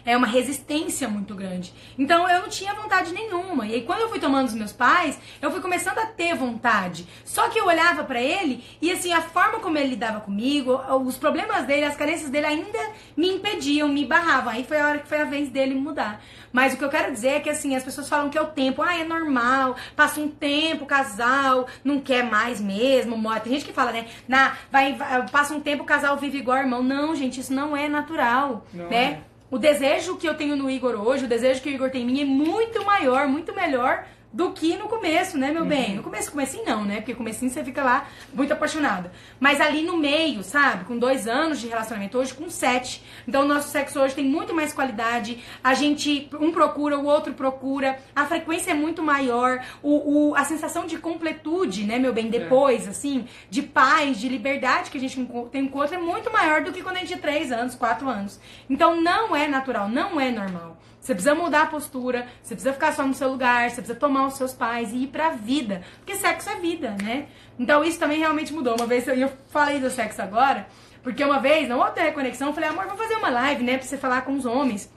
é 0.04 0.16
uma 0.16 0.26
resistência 0.26 1.08
muito 1.08 1.34
grande. 1.34 1.72
Então 1.98 2.28
eu 2.28 2.42
não 2.42 2.48
tinha 2.48 2.74
vontade 2.74 3.12
nenhuma. 3.12 3.66
E 3.66 3.74
aí 3.74 3.82
quando 3.82 4.00
eu 4.00 4.08
fui 4.08 4.18
tomando 4.18 4.46
os 4.48 4.54
meus 4.54 4.72
pais, 4.72 5.18
eu 5.42 5.50
fui 5.50 5.60
começando 5.60 5.98
a 5.98 6.06
ter 6.06 6.34
vontade. 6.34 7.06
Só 7.24 7.48
que 7.48 7.58
eu 7.58 7.66
olhava 7.66 8.04
pra 8.04 8.20
ele 8.20 8.64
e 8.80 8.90
assim, 8.90 9.12
a 9.12 9.20
forma 9.22 9.60
como 9.60 9.76
ele 9.78 9.88
lidava 9.90 10.20
comigo, 10.20 10.80
os 11.04 11.16
problemas 11.18 11.64
dele, 11.66 11.84
as 11.84 11.96
carências 11.96 12.30
dele 12.30 12.46
ainda 12.46 12.78
me 13.16 13.28
impediam, 13.28 13.88
me 13.88 14.04
barravam. 14.04 14.52
Aí 14.52 14.64
foi 14.64 14.80
a 14.80 14.86
hora 14.88 14.98
que 14.98 15.08
foi 15.08 15.20
a 15.20 15.24
vez 15.24 15.48
dele 15.48 15.74
mudar. 15.74 16.22
Mas 16.52 16.72
o 16.72 16.76
que 16.78 16.84
eu 16.84 16.88
quero 16.88 17.12
dizer 17.12 17.28
é 17.28 17.40
que 17.40 17.50
assim, 17.50 17.76
as 17.76 17.82
pessoas 17.84 18.08
falam 18.08 18.30
que 18.30 18.38
é 18.38 18.42
o 18.42 18.46
tempo, 18.46 18.82
ah, 18.82 18.96
é 18.98 19.04
normal, 19.04 19.76
passa 19.94 20.18
um 20.20 20.28
tempo, 20.28 20.86
casal 20.86 21.66
não 21.84 22.00
quer 22.00 22.22
mais 22.24 22.60
mesmo, 22.60 23.16
morre. 23.16 23.40
Tem 23.40 23.52
gente 23.52 23.64
que 23.66 23.72
fala, 23.72 23.92
né? 23.92 24.06
Na, 24.26 24.56
vai, 24.70 24.94
vai- 24.94 25.28
passa 25.28 25.54
um 25.54 25.60
tempo, 25.60 25.82
o 25.82 25.86
casal 25.86 26.16
vive 26.16 26.38
igual 26.38 26.58
irmão. 26.58 26.82
Não, 26.82 27.14
gente, 27.14 27.40
isso 27.40 27.52
não 27.52 27.76
é 27.76 27.88
natural, 27.88 28.64
Não 28.72 28.88
né? 28.88 28.96
é. 29.04 29.20
O 29.50 29.58
desejo 29.58 30.16
que 30.16 30.28
eu 30.28 30.34
tenho 30.34 30.56
no 30.56 30.70
Igor 30.70 30.94
hoje, 30.94 31.24
o 31.24 31.28
desejo 31.28 31.62
que 31.62 31.70
o 31.70 31.72
Igor 31.72 31.90
tem 31.90 32.02
em 32.02 32.06
mim 32.06 32.20
é 32.20 32.24
muito 32.24 32.84
maior, 32.84 33.26
muito 33.26 33.54
melhor 33.54 34.04
do 34.38 34.52
que 34.52 34.76
no 34.76 34.86
começo, 34.86 35.36
né, 35.36 35.50
meu 35.50 35.64
bem? 35.64 35.96
No 35.96 36.02
começo, 36.04 36.30
comecinho 36.30 36.64
não, 36.64 36.84
né? 36.84 36.98
Porque 36.98 37.12
comecinho 37.12 37.50
você 37.50 37.64
fica 37.64 37.82
lá 37.82 38.06
muito 38.32 38.52
apaixonada. 38.52 39.10
Mas 39.40 39.60
ali 39.60 39.82
no 39.82 39.96
meio, 39.96 40.44
sabe? 40.44 40.84
Com 40.84 40.96
dois 40.96 41.26
anos 41.26 41.58
de 41.60 41.66
relacionamento, 41.66 42.16
hoje 42.16 42.32
com 42.34 42.48
sete. 42.48 43.02
Então 43.26 43.42
o 43.42 43.48
nosso 43.48 43.68
sexo 43.68 43.98
hoje 44.00 44.14
tem 44.14 44.24
muito 44.24 44.54
mais 44.54 44.72
qualidade. 44.72 45.42
A 45.62 45.74
gente, 45.74 46.30
um 46.40 46.52
procura, 46.52 46.96
o 46.96 47.04
outro 47.04 47.34
procura. 47.34 47.98
A 48.14 48.26
frequência 48.26 48.70
é 48.70 48.74
muito 48.74 49.02
maior. 49.02 49.60
O, 49.82 50.28
o- 50.30 50.34
a 50.36 50.44
sensação 50.44 50.86
de 50.86 50.98
completude, 50.98 51.82
né, 51.82 51.98
meu 51.98 52.12
bem? 52.12 52.30
Depois, 52.30 52.86
assim, 52.86 53.26
de 53.50 53.60
paz, 53.62 54.20
de 54.20 54.28
liberdade 54.28 54.88
que 54.88 54.98
a 54.98 55.00
gente 55.00 55.16
tem 55.50 55.64
encontro 55.64 55.96
é 55.96 55.98
muito 55.98 56.32
maior 56.32 56.62
do 56.62 56.70
que 56.72 56.80
quando 56.80 56.94
a 56.94 56.98
gente 57.00 57.08
tinha 57.08 57.18
três 57.18 57.50
anos, 57.50 57.74
quatro 57.74 58.08
anos. 58.08 58.38
Então 58.70 59.00
não 59.00 59.34
é 59.34 59.48
natural, 59.48 59.88
não 59.88 60.20
é 60.20 60.30
normal. 60.30 60.76
Você 61.08 61.14
precisa 61.14 61.34
mudar 61.34 61.62
a 61.62 61.66
postura, 61.66 62.26
você 62.42 62.54
precisa 62.54 62.74
ficar 62.74 62.92
só 62.92 63.02
no 63.06 63.14
seu 63.14 63.30
lugar, 63.30 63.70
você 63.70 63.76
precisa 63.76 63.98
tomar 63.98 64.26
os 64.26 64.34
seus 64.34 64.52
pais 64.52 64.92
e 64.92 65.04
ir 65.04 65.06
pra 65.06 65.30
vida. 65.30 65.80
Porque 65.96 66.14
sexo 66.14 66.50
é 66.50 66.56
vida, 66.56 66.94
né? 67.02 67.28
Então 67.58 67.82
isso 67.82 67.98
também 67.98 68.18
realmente 68.18 68.52
mudou. 68.52 68.74
Uma 68.76 68.86
vez 68.86 69.08
eu, 69.08 69.14
eu 69.14 69.32
falei 69.48 69.80
do 69.80 69.88
sexo 69.88 70.20
agora, 70.20 70.66
porque 71.02 71.24
uma 71.24 71.40
vez, 71.40 71.66
na 71.66 71.78
outra 71.78 72.02
reconexão, 72.02 72.48
eu 72.48 72.52
falei, 72.52 72.68
amor, 72.68 72.84
vamos 72.84 73.00
fazer 73.00 73.14
uma 73.14 73.30
live, 73.30 73.64
né? 73.64 73.78
Pra 73.78 73.86
você 73.86 73.96
falar 73.96 74.20
com 74.20 74.36
os 74.36 74.44
homens. 74.44 74.92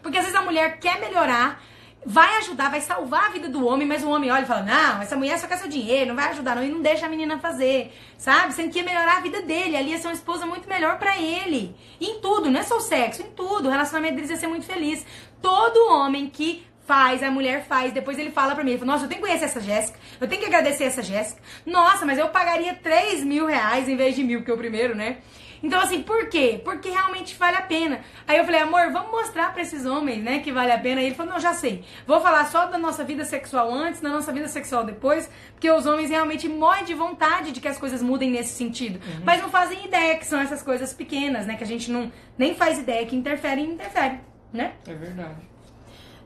Porque 0.00 0.16
às 0.16 0.26
vezes 0.26 0.38
a 0.38 0.42
mulher 0.42 0.78
quer 0.78 1.00
melhorar 1.00 1.60
vai 2.04 2.36
ajudar, 2.38 2.70
vai 2.70 2.80
salvar 2.80 3.26
a 3.26 3.28
vida 3.28 3.48
do 3.48 3.66
homem, 3.66 3.86
mas 3.86 4.02
o 4.02 4.10
homem 4.10 4.30
olha 4.30 4.42
e 4.42 4.46
fala: 4.46 4.62
Não, 4.62 5.02
essa 5.02 5.16
mulher 5.16 5.38
só 5.38 5.46
quer 5.46 5.56
seu 5.58 5.68
dinheiro, 5.68 6.08
não 6.08 6.16
vai 6.16 6.28
ajudar, 6.30 6.56
não, 6.56 6.64
e 6.64 6.70
não 6.70 6.80
deixa 6.80 7.06
a 7.06 7.08
menina 7.08 7.38
fazer, 7.38 7.92
sabe? 8.18 8.52
Sendo 8.52 8.70
que 8.70 8.78
ia 8.78 8.84
melhorar 8.84 9.18
a 9.18 9.20
vida 9.20 9.42
dele, 9.42 9.76
ali 9.76 9.90
ia 9.90 9.98
ser 9.98 10.08
uma 10.08 10.14
esposa 10.14 10.44
muito 10.44 10.68
melhor 10.68 10.98
para 10.98 11.18
ele. 11.18 11.74
Em 12.00 12.20
tudo, 12.20 12.50
não 12.50 12.60
é 12.60 12.62
só 12.62 12.76
o 12.76 12.80
sexo, 12.80 13.22
em 13.22 13.30
tudo. 13.30 13.68
O 13.68 13.70
relacionamento 13.70 14.16
deles 14.16 14.30
ia 14.30 14.36
ser 14.36 14.48
muito 14.48 14.66
feliz. 14.66 15.06
Todo 15.42 15.92
homem 15.92 16.30
que 16.30 16.64
faz, 16.86 17.22
a 17.22 17.30
mulher 17.30 17.64
faz, 17.64 17.92
depois 17.92 18.18
ele 18.18 18.30
fala 18.30 18.54
pra 18.54 18.64
mim, 18.64 18.70
ele 18.70 18.78
fala, 18.78 18.92
nossa, 18.92 19.04
eu 19.04 19.08
tenho 19.08 19.20
que 19.20 19.26
conhecer 19.26 19.46
essa 19.46 19.60
Jéssica, 19.60 19.98
eu 20.20 20.28
tenho 20.28 20.40
que 20.40 20.46
agradecer 20.46 20.84
essa 20.84 21.02
Jéssica. 21.02 21.40
Nossa, 21.64 22.04
mas 22.04 22.18
eu 22.18 22.28
pagaria 22.28 22.74
3 22.74 23.24
mil 23.24 23.46
reais 23.46 23.88
em 23.88 23.96
vez 23.96 24.14
de 24.14 24.22
mil, 24.22 24.40
porque 24.40 24.50
é 24.50 24.54
o 24.54 24.58
primeiro, 24.58 24.94
né? 24.94 25.18
Então, 25.62 25.80
assim, 25.80 26.02
por 26.02 26.28
quê? 26.28 26.60
Porque 26.64 26.90
realmente 26.90 27.36
vale 27.36 27.56
a 27.56 27.62
pena. 27.62 28.00
Aí 28.26 28.36
eu 28.36 28.44
falei, 28.44 28.60
amor, 28.60 28.90
vamos 28.90 29.12
mostrar 29.12 29.52
pra 29.52 29.62
esses 29.62 29.86
homens, 29.86 30.22
né, 30.22 30.40
que 30.40 30.50
vale 30.50 30.72
a 30.72 30.78
pena. 30.78 31.00
E 31.00 31.06
ele 31.06 31.14
falou, 31.14 31.34
não, 31.34 31.40
já 31.40 31.54
sei. 31.54 31.84
Vou 32.04 32.20
falar 32.20 32.46
só 32.46 32.66
da 32.66 32.76
nossa 32.76 33.04
vida 33.04 33.24
sexual 33.24 33.72
antes, 33.72 34.00
da 34.00 34.08
nossa 34.08 34.32
vida 34.32 34.48
sexual 34.48 34.84
depois, 34.84 35.30
porque 35.52 35.70
os 35.70 35.86
homens 35.86 36.10
realmente 36.10 36.48
morrem 36.48 36.84
de 36.84 36.94
vontade 36.94 37.52
de 37.52 37.60
que 37.60 37.68
as 37.68 37.78
coisas 37.78 38.02
mudem 38.02 38.30
nesse 38.30 38.54
sentido. 38.54 38.96
Uhum. 38.96 39.22
Mas 39.24 39.40
não 39.40 39.48
fazem 39.50 39.84
ideia 39.84 40.16
que 40.16 40.26
são 40.26 40.40
essas 40.40 40.62
coisas 40.62 40.92
pequenas, 40.92 41.46
né, 41.46 41.54
que 41.54 41.62
a 41.62 41.66
gente 41.66 41.92
não 41.92 42.10
nem 42.36 42.56
faz 42.56 42.80
ideia 42.80 43.06
que 43.06 43.14
interferem 43.14 43.66
e 43.66 43.72
interferem, 43.72 44.20
né? 44.52 44.74
É 44.86 44.94
verdade. 44.94 45.40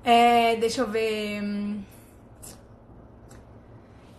É, 0.05 0.57
deixa 0.57 0.81
eu 0.83 0.89
ver... 0.89 1.43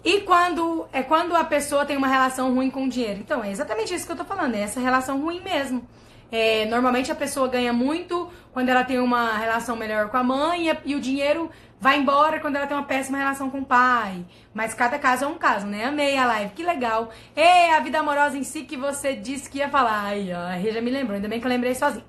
E 0.03 0.21
quando 0.21 0.87
é 0.93 1.03
quando 1.03 1.35
a 1.35 1.43
pessoa 1.43 1.85
tem 1.85 1.97
uma 1.97 2.07
relação 2.07 2.53
ruim 2.53 2.71
com 2.71 2.85
o 2.85 2.89
dinheiro. 2.89 3.19
Então, 3.19 3.43
é 3.43 3.51
exatamente 3.51 3.93
isso 3.93 4.05
que 4.05 4.11
eu 4.13 4.15
tô 4.15 4.23
falando, 4.23 4.55
é 4.55 4.61
essa 4.61 4.79
relação 4.79 5.19
ruim 5.19 5.41
mesmo. 5.41 5.85
É, 6.31 6.65
normalmente 6.65 7.11
a 7.11 7.15
pessoa 7.15 7.47
ganha 7.47 7.71
muito 7.71 8.29
quando 8.53 8.69
ela 8.69 8.83
tem 8.83 8.99
uma 8.99 9.37
relação 9.37 9.75
melhor 9.75 10.09
com 10.09 10.17
a 10.17 10.23
mãe 10.23 10.69
e, 10.69 10.77
e, 10.85 10.95
o 10.95 10.99
dinheiro 10.99 11.49
vai 11.79 11.97
embora 11.97 12.39
quando 12.39 12.57
ela 12.57 12.67
tem 12.67 12.75
uma 12.75 12.85
péssima 12.85 13.17
relação 13.17 13.49
com 13.49 13.59
o 13.59 13.65
pai. 13.65 14.25
Mas 14.53 14.73
cada 14.73 14.97
caso 14.99 15.25
é 15.25 15.27
um 15.27 15.37
caso, 15.37 15.67
né? 15.67 15.85
Amei 15.85 16.17
a 16.17 16.25
live, 16.25 16.53
que 16.53 16.63
legal. 16.63 17.09
E 17.35 17.69
a 17.69 17.79
vida 17.79 17.99
amorosa 17.99 18.37
em 18.37 18.43
si 18.43 18.63
que 18.63 18.75
você 18.75 19.15
disse 19.15 19.49
que 19.49 19.59
ia 19.59 19.69
falar. 19.69 20.05
Ai, 20.05 20.31
a 20.31 20.51
Rê 20.51 20.71
já 20.71 20.81
me 20.81 20.89
lembrou, 20.89 21.15
ainda 21.15 21.27
bem 21.27 21.39
que 21.39 21.45
eu 21.45 21.49
lembrei 21.49 21.75
sozinho. 21.75 22.03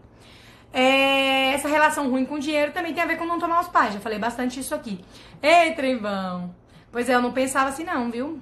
É, 0.72 1.52
essa 1.54 1.68
relação 1.68 2.10
ruim 2.10 2.24
com 2.24 2.34
o 2.34 2.40
dinheiro 2.40 2.72
também 2.72 2.92
tem 2.92 3.02
a 3.02 3.06
ver 3.06 3.16
com 3.16 3.24
não 3.24 3.38
tomar 3.38 3.60
os 3.60 3.68
pais. 3.68 3.94
Já 3.94 4.00
falei 4.00 4.18
bastante 4.18 4.60
isso 4.60 4.74
aqui. 4.74 5.04
Ei, 5.42 5.72
Trevão! 5.72 6.54
Pois 6.90 7.08
é, 7.08 7.14
eu 7.14 7.22
não 7.22 7.32
pensava 7.32 7.70
assim 7.70 7.84
não, 7.84 8.10
viu? 8.10 8.40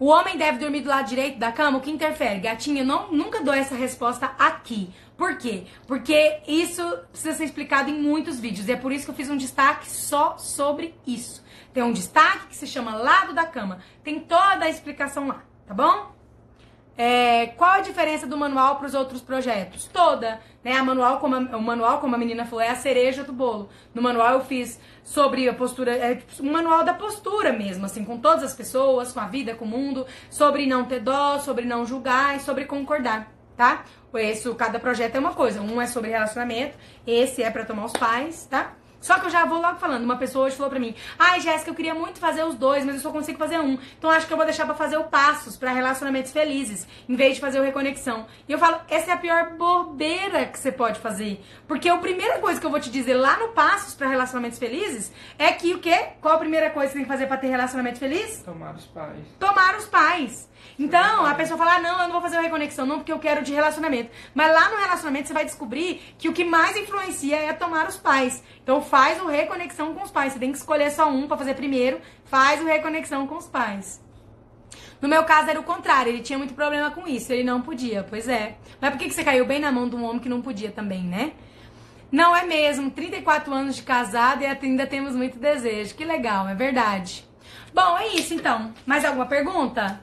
O 0.00 0.06
homem 0.06 0.38
deve 0.38 0.58
dormir 0.58 0.82
do 0.82 0.88
lado 0.88 1.08
direito 1.08 1.38
da 1.38 1.50
cama? 1.50 1.78
O 1.78 1.80
que 1.80 1.90
interfere? 1.90 2.38
Gatinha, 2.38 2.84
não, 2.84 3.10
nunca 3.10 3.42
dou 3.42 3.52
essa 3.52 3.74
resposta 3.74 4.26
aqui. 4.38 4.90
Por 5.16 5.36
quê? 5.36 5.64
Porque 5.88 6.40
isso 6.46 6.82
precisa 7.10 7.34
ser 7.34 7.44
explicado 7.44 7.90
em 7.90 8.00
muitos 8.00 8.38
vídeos. 8.38 8.68
E 8.68 8.72
é 8.72 8.76
por 8.76 8.92
isso 8.92 9.04
que 9.04 9.10
eu 9.10 9.14
fiz 9.14 9.28
um 9.28 9.36
destaque 9.36 9.90
só 9.90 10.38
sobre 10.38 10.94
isso. 11.04 11.44
Tem 11.72 11.82
um 11.82 11.92
destaque 11.92 12.46
que 12.46 12.56
se 12.56 12.66
chama 12.66 12.94
lado 12.94 13.34
da 13.34 13.44
cama. 13.44 13.80
Tem 14.04 14.20
toda 14.20 14.64
a 14.64 14.68
explicação 14.68 15.26
lá, 15.26 15.42
tá 15.66 15.74
bom? 15.74 16.17
É, 17.00 17.46
qual 17.56 17.74
a 17.74 17.80
diferença 17.80 18.26
do 18.26 18.36
manual 18.36 18.74
para 18.74 18.88
os 18.88 18.94
outros 18.94 19.20
projetos? 19.20 19.84
Toda. 19.84 20.40
Né? 20.64 20.72
A 20.72 20.82
manual, 20.82 21.20
como 21.20 21.36
a, 21.36 21.56
o 21.56 21.62
manual, 21.62 22.00
como 22.00 22.16
a 22.16 22.18
menina 22.18 22.44
falou, 22.44 22.60
é 22.60 22.70
a 22.70 22.74
cereja 22.74 23.22
do 23.22 23.32
bolo. 23.32 23.68
No 23.94 24.02
manual 24.02 24.34
eu 24.34 24.40
fiz 24.40 24.80
sobre 25.04 25.48
a 25.48 25.54
postura, 25.54 25.96
é 25.96 26.20
um 26.40 26.50
manual 26.50 26.82
da 26.82 26.92
postura 26.92 27.52
mesmo, 27.52 27.86
assim, 27.86 28.04
com 28.04 28.18
todas 28.18 28.42
as 28.42 28.52
pessoas, 28.52 29.12
com 29.12 29.20
a 29.20 29.26
vida, 29.26 29.54
com 29.54 29.64
o 29.64 29.68
mundo, 29.68 30.06
sobre 30.28 30.66
não 30.66 30.86
ter 30.86 30.98
dó, 30.98 31.38
sobre 31.38 31.64
não 31.64 31.86
julgar 31.86 32.36
e 32.36 32.40
sobre 32.40 32.64
concordar, 32.64 33.32
tá? 33.56 33.84
Esse, 34.14 34.52
cada 34.54 34.80
projeto 34.80 35.14
é 35.14 35.20
uma 35.20 35.34
coisa. 35.34 35.60
Um 35.60 35.80
é 35.80 35.86
sobre 35.86 36.10
relacionamento, 36.10 36.76
esse 37.06 37.44
é 37.44 37.50
para 37.50 37.64
tomar 37.64 37.84
os 37.84 37.92
pais, 37.92 38.44
tá? 38.46 38.74
Só 39.00 39.18
que 39.18 39.26
eu 39.26 39.30
já 39.30 39.44
vou 39.44 39.60
logo 39.60 39.78
falando. 39.78 40.04
Uma 40.04 40.16
pessoa 40.16 40.46
hoje 40.46 40.56
falou 40.56 40.70
pra 40.70 40.80
mim: 40.80 40.94
Ai, 41.18 41.40
Jéssica, 41.40 41.70
eu 41.70 41.74
queria 41.74 41.94
muito 41.94 42.18
fazer 42.18 42.44
os 42.44 42.54
dois, 42.54 42.84
mas 42.84 42.96
eu 42.96 43.00
só 43.00 43.10
consigo 43.10 43.38
fazer 43.38 43.58
um. 43.58 43.78
Então 43.98 44.10
acho 44.10 44.26
que 44.26 44.32
eu 44.32 44.36
vou 44.36 44.46
deixar 44.46 44.66
pra 44.66 44.74
fazer 44.74 44.96
o 44.96 45.04
passos 45.04 45.56
para 45.56 45.70
relacionamentos 45.70 46.32
felizes, 46.32 46.86
em 47.08 47.14
vez 47.14 47.36
de 47.36 47.40
fazer 47.40 47.60
o 47.60 47.62
reconexão. 47.62 48.26
E 48.48 48.52
eu 48.52 48.58
falo: 48.58 48.80
essa 48.88 49.10
é 49.10 49.14
a 49.14 49.18
pior 49.18 49.50
bobeira 49.56 50.46
que 50.46 50.58
você 50.58 50.72
pode 50.72 50.98
fazer. 51.00 51.42
Porque 51.66 51.88
a 51.88 51.96
primeira 51.98 52.38
coisa 52.38 52.60
que 52.60 52.66
eu 52.66 52.70
vou 52.70 52.80
te 52.80 52.90
dizer 52.90 53.14
lá 53.14 53.38
no 53.38 53.48
passos 53.48 53.94
para 53.94 54.08
relacionamentos 54.08 54.58
felizes 54.58 55.12
é 55.38 55.52
que 55.52 55.74
o 55.74 55.78
quê? 55.78 56.08
Qual 56.20 56.34
a 56.34 56.38
primeira 56.38 56.70
coisa 56.70 56.88
que 56.88 56.92
você 56.92 56.98
tem 56.98 57.04
que 57.04 57.12
fazer 57.12 57.26
para 57.26 57.36
ter 57.36 57.48
relacionamento 57.48 57.98
feliz? 57.98 58.42
Tomar 58.42 58.74
os 58.74 58.86
pais. 58.86 59.26
Tomar 59.38 59.76
os 59.76 59.84
pais. 59.86 60.47
Então, 60.78 61.26
a 61.26 61.34
pessoa 61.34 61.58
fala, 61.58 61.76
ah, 61.76 61.80
não, 61.80 61.92
eu 62.00 62.04
não 62.04 62.12
vou 62.12 62.20
fazer 62.20 62.36
uma 62.36 62.42
reconexão, 62.42 62.86
não, 62.86 62.98
porque 62.98 63.12
eu 63.12 63.18
quero 63.18 63.42
de 63.42 63.52
relacionamento. 63.52 64.10
Mas 64.34 64.52
lá 64.52 64.70
no 64.70 64.76
relacionamento 64.76 65.26
você 65.28 65.34
vai 65.34 65.44
descobrir 65.44 66.00
que 66.16 66.28
o 66.28 66.32
que 66.32 66.44
mais 66.44 66.76
influencia 66.76 67.36
é 67.36 67.52
tomar 67.52 67.88
os 67.88 67.96
pais. 67.96 68.42
Então 68.62 68.80
faz 68.80 69.20
o 69.20 69.26
reconexão 69.26 69.94
com 69.94 70.02
os 70.04 70.10
pais. 70.10 70.32
Você 70.32 70.38
tem 70.38 70.52
que 70.52 70.58
escolher 70.58 70.90
só 70.90 71.08
um 71.08 71.26
para 71.26 71.36
fazer 71.36 71.54
primeiro, 71.54 72.00
faz 72.24 72.60
o 72.60 72.66
reconexão 72.66 73.26
com 73.26 73.36
os 73.36 73.46
pais. 73.46 74.00
No 75.00 75.08
meu 75.08 75.24
caso 75.24 75.50
era 75.50 75.60
o 75.60 75.62
contrário, 75.62 76.10
ele 76.10 76.22
tinha 76.22 76.38
muito 76.38 76.54
problema 76.54 76.90
com 76.90 77.06
isso, 77.06 77.32
ele 77.32 77.44
não 77.44 77.62
podia, 77.62 78.04
pois 78.08 78.28
é. 78.28 78.56
Mas 78.80 78.90
por 78.90 78.98
que, 78.98 79.06
que 79.06 79.14
você 79.14 79.22
caiu 79.22 79.46
bem 79.46 79.60
na 79.60 79.70
mão 79.70 79.88
de 79.88 79.94
um 79.94 80.04
homem 80.04 80.18
que 80.18 80.28
não 80.28 80.42
podia 80.42 80.72
também, 80.72 81.04
né? 81.04 81.32
Não 82.10 82.34
é 82.34 82.44
mesmo, 82.44 82.90
34 82.90 83.52
anos 83.52 83.76
de 83.76 83.82
casado 83.82 84.42
e 84.42 84.46
ainda 84.46 84.86
temos 84.86 85.14
muito 85.14 85.38
desejo. 85.38 85.94
Que 85.94 86.04
legal, 86.04 86.48
é 86.48 86.54
verdade. 86.54 87.24
Bom, 87.72 87.98
é 87.98 88.08
isso 88.08 88.34
então. 88.34 88.72
Mais 88.86 89.04
alguma 89.04 89.26
pergunta? 89.26 90.00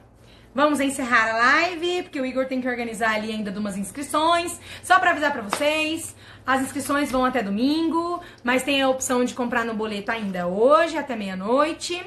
Vamos 0.56 0.80
encerrar 0.80 1.34
a 1.34 1.36
live, 1.36 2.04
porque 2.04 2.18
o 2.18 2.24
Igor 2.24 2.46
tem 2.46 2.62
que 2.62 2.66
organizar 2.66 3.14
ali 3.14 3.30
ainda 3.30 3.50
umas 3.60 3.76
inscrições. 3.76 4.58
Só 4.82 4.98
para 4.98 5.10
avisar 5.10 5.30
para 5.30 5.42
vocês, 5.42 6.16
as 6.46 6.62
inscrições 6.62 7.12
vão 7.12 7.26
até 7.26 7.42
domingo, 7.42 8.22
mas 8.42 8.62
tem 8.62 8.80
a 8.80 8.88
opção 8.88 9.22
de 9.22 9.34
comprar 9.34 9.66
no 9.66 9.74
boleto 9.74 10.10
ainda 10.10 10.46
hoje, 10.46 10.96
até 10.96 11.14
meia-noite. 11.14 12.00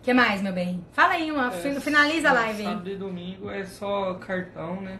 O 0.00 0.02
que 0.02 0.12
mais, 0.12 0.42
meu 0.42 0.52
bem? 0.52 0.84
Fala 0.90 1.12
aí, 1.12 1.30
uma, 1.30 1.54
é, 1.54 1.80
finaliza 1.80 2.30
a 2.30 2.32
live. 2.32 2.64
Sábado 2.64 2.90
e 2.90 2.96
domingo 2.96 3.48
é 3.48 3.64
só 3.64 4.14
cartão, 4.14 4.80
né? 4.80 4.98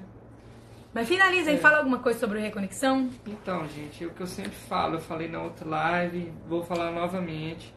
Mas 0.94 1.08
finaliza 1.08 1.50
aí, 1.50 1.56
é. 1.56 1.58
fala 1.58 1.78
alguma 1.78 1.98
coisa 1.98 2.20
sobre 2.20 2.38
reconexão. 2.38 3.10
Então, 3.26 3.66
gente, 3.66 4.06
o 4.06 4.10
que 4.10 4.20
eu 4.20 4.26
sempre 4.28 4.54
falo, 4.68 4.94
eu 4.94 5.00
falei 5.00 5.26
na 5.26 5.42
outra 5.42 5.68
live, 5.68 6.32
vou 6.48 6.62
falar 6.62 6.92
novamente. 6.92 7.74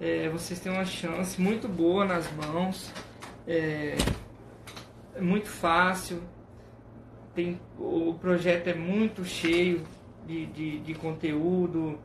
É, 0.00 0.28
vocês 0.28 0.60
têm 0.60 0.70
uma 0.70 0.84
chance 0.84 1.40
muito 1.40 1.66
boa 1.66 2.04
nas 2.04 2.30
mãos 2.30 2.92
é, 3.46 3.96
é 5.14 5.20
muito 5.20 5.48
fácil, 5.48 6.22
tem, 7.34 7.60
o 7.78 8.14
projeto 8.14 8.68
é 8.68 8.74
muito 8.74 9.24
cheio 9.24 9.82
de, 10.26 10.46
de, 10.46 10.78
de 10.80 10.94
conteúdo, 10.94 11.98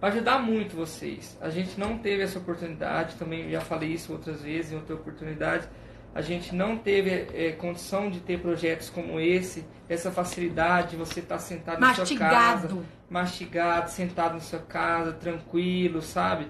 vai 0.00 0.10
ajudar 0.10 0.38
muito 0.38 0.76
vocês. 0.76 1.36
A 1.40 1.50
gente 1.50 1.78
não 1.78 1.98
teve 1.98 2.22
essa 2.22 2.38
oportunidade, 2.38 3.16
também 3.16 3.50
já 3.50 3.60
falei 3.60 3.90
isso 3.90 4.12
outras 4.12 4.42
vezes 4.42 4.72
em 4.72 4.76
outra 4.76 4.94
oportunidade, 4.94 5.68
a 6.14 6.22
gente 6.22 6.54
não 6.54 6.78
teve 6.78 7.26
é, 7.34 7.52
condição 7.52 8.08
de 8.08 8.20
ter 8.20 8.38
projetos 8.38 8.88
como 8.88 9.18
esse, 9.18 9.64
essa 9.88 10.12
facilidade 10.12 10.90
de 10.90 10.96
você 10.96 11.20
estar 11.20 11.36
tá 11.36 11.40
sentado 11.40 11.80
mastigado. 11.80 12.04
na 12.04 12.60
sua 12.60 12.68
casa, 12.68 12.86
mastigado, 13.10 13.90
sentado 13.90 14.34
na 14.34 14.40
sua 14.40 14.60
casa, 14.60 15.12
tranquilo, 15.12 16.00
sabe? 16.00 16.46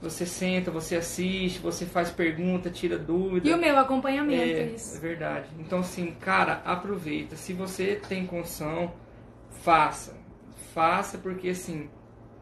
Você 0.00 0.26
senta, 0.26 0.70
você 0.70 0.96
assiste, 0.96 1.58
você 1.58 1.86
faz 1.86 2.10
pergunta, 2.10 2.70
tira 2.70 2.98
dúvida. 2.98 3.48
E 3.48 3.54
o 3.54 3.56
meu 3.56 3.78
acompanhamento, 3.78 4.60
é, 4.60 4.66
isso. 4.66 4.96
É 4.96 5.00
verdade. 5.00 5.46
Então, 5.58 5.78
assim, 5.80 6.14
cara, 6.20 6.60
aproveita. 6.64 7.34
Se 7.34 7.52
você 7.54 8.00
tem 8.08 8.26
condição, 8.26 8.92
faça. 9.62 10.14
Faça 10.74 11.16
porque, 11.16 11.48
assim, 11.48 11.88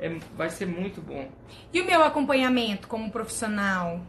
é, 0.01 0.09
vai 0.37 0.51
ser 0.51 0.67
muito 0.67 1.01
bom. 1.01 1.29
E 1.73 1.81
o 1.81 1.87
meu 1.87 2.03
acompanhamento 2.03 2.89
como 2.89 3.11
profissional? 3.11 4.01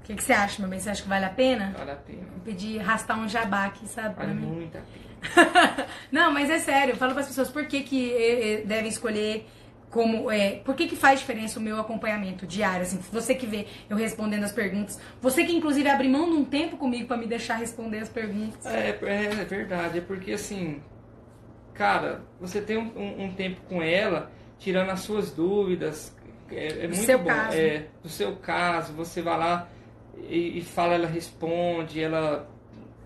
O 0.00 0.04
que, 0.04 0.14
que, 0.14 0.22
você 0.22 0.32
acha, 0.32 0.62
meu 0.62 0.70
bem? 0.70 0.78
Você 0.78 0.90
acha 0.90 1.02
que 1.02 1.08
vale 1.08 1.24
a 1.24 1.30
pena? 1.30 1.74
Vale 1.76 1.90
a 1.90 1.96
pena. 1.96 2.22
Vou 2.32 2.40
pedir 2.44 2.80
arrastar 2.80 3.18
um 3.18 3.28
jabá 3.28 3.66
aqui, 3.66 3.86
sabe? 3.88 4.14
Vale 4.14 4.32
muito 4.32 4.78
a 4.78 4.80
pena. 4.80 5.86
Não, 6.10 6.32
mas 6.32 6.48
é 6.48 6.58
sério. 6.58 6.92
Eu 6.92 6.96
falo 6.96 7.12
para 7.12 7.22
as 7.22 7.28
pessoas 7.28 7.50
por 7.50 7.66
que, 7.66 7.82
que 7.82 8.12
eh, 8.12 8.52
eh, 8.52 8.62
devem 8.64 8.88
escolher 8.88 9.46
como 9.90 10.30
é, 10.30 10.56
por 10.64 10.74
que, 10.74 10.86
que 10.86 10.96
faz 10.96 11.20
diferença 11.20 11.58
o 11.58 11.62
meu 11.62 11.80
acompanhamento 11.80 12.46
diário, 12.46 12.82
assim, 12.82 12.98
você 13.10 13.34
que 13.34 13.46
vê 13.46 13.66
eu 13.88 13.96
respondendo 13.96 14.44
as 14.44 14.52
perguntas, 14.52 15.00
você 15.20 15.44
que 15.44 15.54
inclusive 15.54 15.88
abre 15.88 16.08
mão 16.08 16.30
de 16.30 16.36
um 16.36 16.44
tempo 16.44 16.76
comigo 16.76 17.06
para 17.06 17.16
me 17.16 17.26
deixar 17.26 17.56
responder 17.56 18.00
as 18.00 18.08
perguntas. 18.08 18.66
É, 18.66 18.98
é, 19.02 19.24
é, 19.24 19.44
verdade, 19.44 19.98
é 19.98 20.00
porque 20.00 20.32
assim, 20.32 20.82
cara, 21.72 22.22
você 22.40 22.60
tem 22.60 22.76
um, 22.76 22.92
um, 22.96 23.24
um 23.24 23.32
tempo 23.32 23.60
com 23.68 23.82
ela, 23.82 24.30
tirando 24.58 24.90
as 24.90 25.00
suas 25.00 25.30
dúvidas, 25.30 26.14
é, 26.50 26.84
é 26.84 26.88
muito 26.88 26.96
seu 26.96 27.18
bom. 27.18 27.26
Caso. 27.26 27.56
É, 27.56 27.86
do 28.02 28.08
seu 28.08 28.36
caso, 28.36 28.92
você 28.92 29.22
vai 29.22 29.38
lá 29.38 29.68
e, 30.28 30.58
e 30.58 30.62
fala, 30.62 30.94
ela 30.94 31.06
responde, 31.06 32.02
ela 32.02 32.48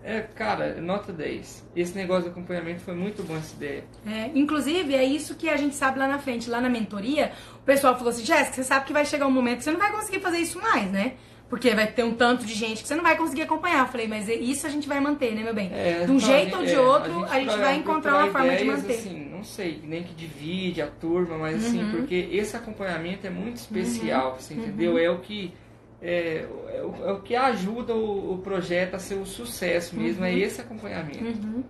é, 0.03 0.21
cara, 0.21 0.81
nota 0.81 1.13
10. 1.13 1.65
Esse 1.75 1.95
negócio 1.95 2.23
de 2.23 2.29
acompanhamento 2.29 2.81
foi 2.81 2.93
muito 2.93 3.23
bom 3.23 3.37
essa 3.37 3.55
ideia. 3.55 3.83
É, 4.05 4.29
inclusive, 4.35 4.93
é 4.93 5.03
isso 5.03 5.35
que 5.35 5.49
a 5.49 5.57
gente 5.57 5.75
sabe 5.75 5.99
lá 5.99 6.07
na 6.07 6.19
frente. 6.19 6.49
Lá 6.49 6.59
na 6.59 6.69
mentoria, 6.69 7.31
o 7.55 7.63
pessoal 7.65 7.95
falou 7.95 8.09
assim, 8.09 8.25
Jéssica, 8.25 8.55
você 8.55 8.63
sabe 8.63 8.85
que 8.85 8.93
vai 8.93 9.05
chegar 9.05 9.25
um 9.27 9.31
momento 9.31 9.59
que 9.59 9.63
você 9.63 9.71
não 9.71 9.79
vai 9.79 9.91
conseguir 9.91 10.19
fazer 10.19 10.39
isso 10.39 10.61
mais, 10.61 10.91
né? 10.91 11.13
Porque 11.49 11.73
vai 11.75 11.87
ter 11.87 12.03
um 12.03 12.15
tanto 12.15 12.45
de 12.45 12.53
gente 12.53 12.81
que 12.81 12.87
você 12.87 12.95
não 12.95 13.03
vai 13.03 13.15
conseguir 13.15 13.43
acompanhar. 13.43 13.79
Eu 13.81 13.87
falei, 13.87 14.07
mas 14.07 14.27
isso 14.27 14.65
a 14.65 14.69
gente 14.69 14.87
vai 14.87 14.99
manter, 14.99 15.35
né, 15.35 15.43
meu 15.43 15.53
bem? 15.53 15.69
É, 15.71 16.05
de 16.05 16.11
um 16.11 16.19
jeito 16.19 16.57
ou 16.57 16.65
de 16.65 16.73
é, 16.73 16.79
outro, 16.79 17.11
a 17.11 17.19
gente, 17.19 17.31
a 17.31 17.39
gente 17.39 17.49
vai, 17.49 17.59
vai 17.59 17.75
encontrar 17.75 18.17
uma 18.17 18.31
forma 18.31 18.55
de 18.55 18.63
manter. 18.65 18.93
Assim, 18.93 19.29
não 19.29 19.33
não 19.43 19.49
sei, 19.49 19.81
nem 19.83 20.03
que 20.03 20.13
divide 20.15 20.81
a 20.81 20.87
turma, 20.87 21.37
mas 21.37 21.65
assim, 21.65 21.83
Uhum. 21.83 21.91
porque 21.91 22.29
esse 22.31 22.55
acompanhamento 22.55 23.27
é 23.27 23.29
muito 23.29 23.57
especial, 23.57 24.37
você 24.39 24.53
entendeu? 24.53 24.93
Uhum. 24.93 24.97
É 24.97 25.09
o 25.09 25.19
que 25.19 25.53
é, 26.03 26.45
é 26.75 26.81
o, 26.83 27.09
é 27.09 27.13
o 27.13 27.21
que 27.21 27.35
ajuda 27.35 27.95
o, 27.95 28.33
o 28.33 28.37
projeto 28.39 28.95
a 28.95 28.99
ser 28.99 29.15
um 29.15 29.25
sucesso 29.25 29.95
mesmo, 29.95 30.25
é 30.25 30.37
esse 30.37 30.59
acompanhamento. 30.59 31.23
Uhum. 31.23 31.63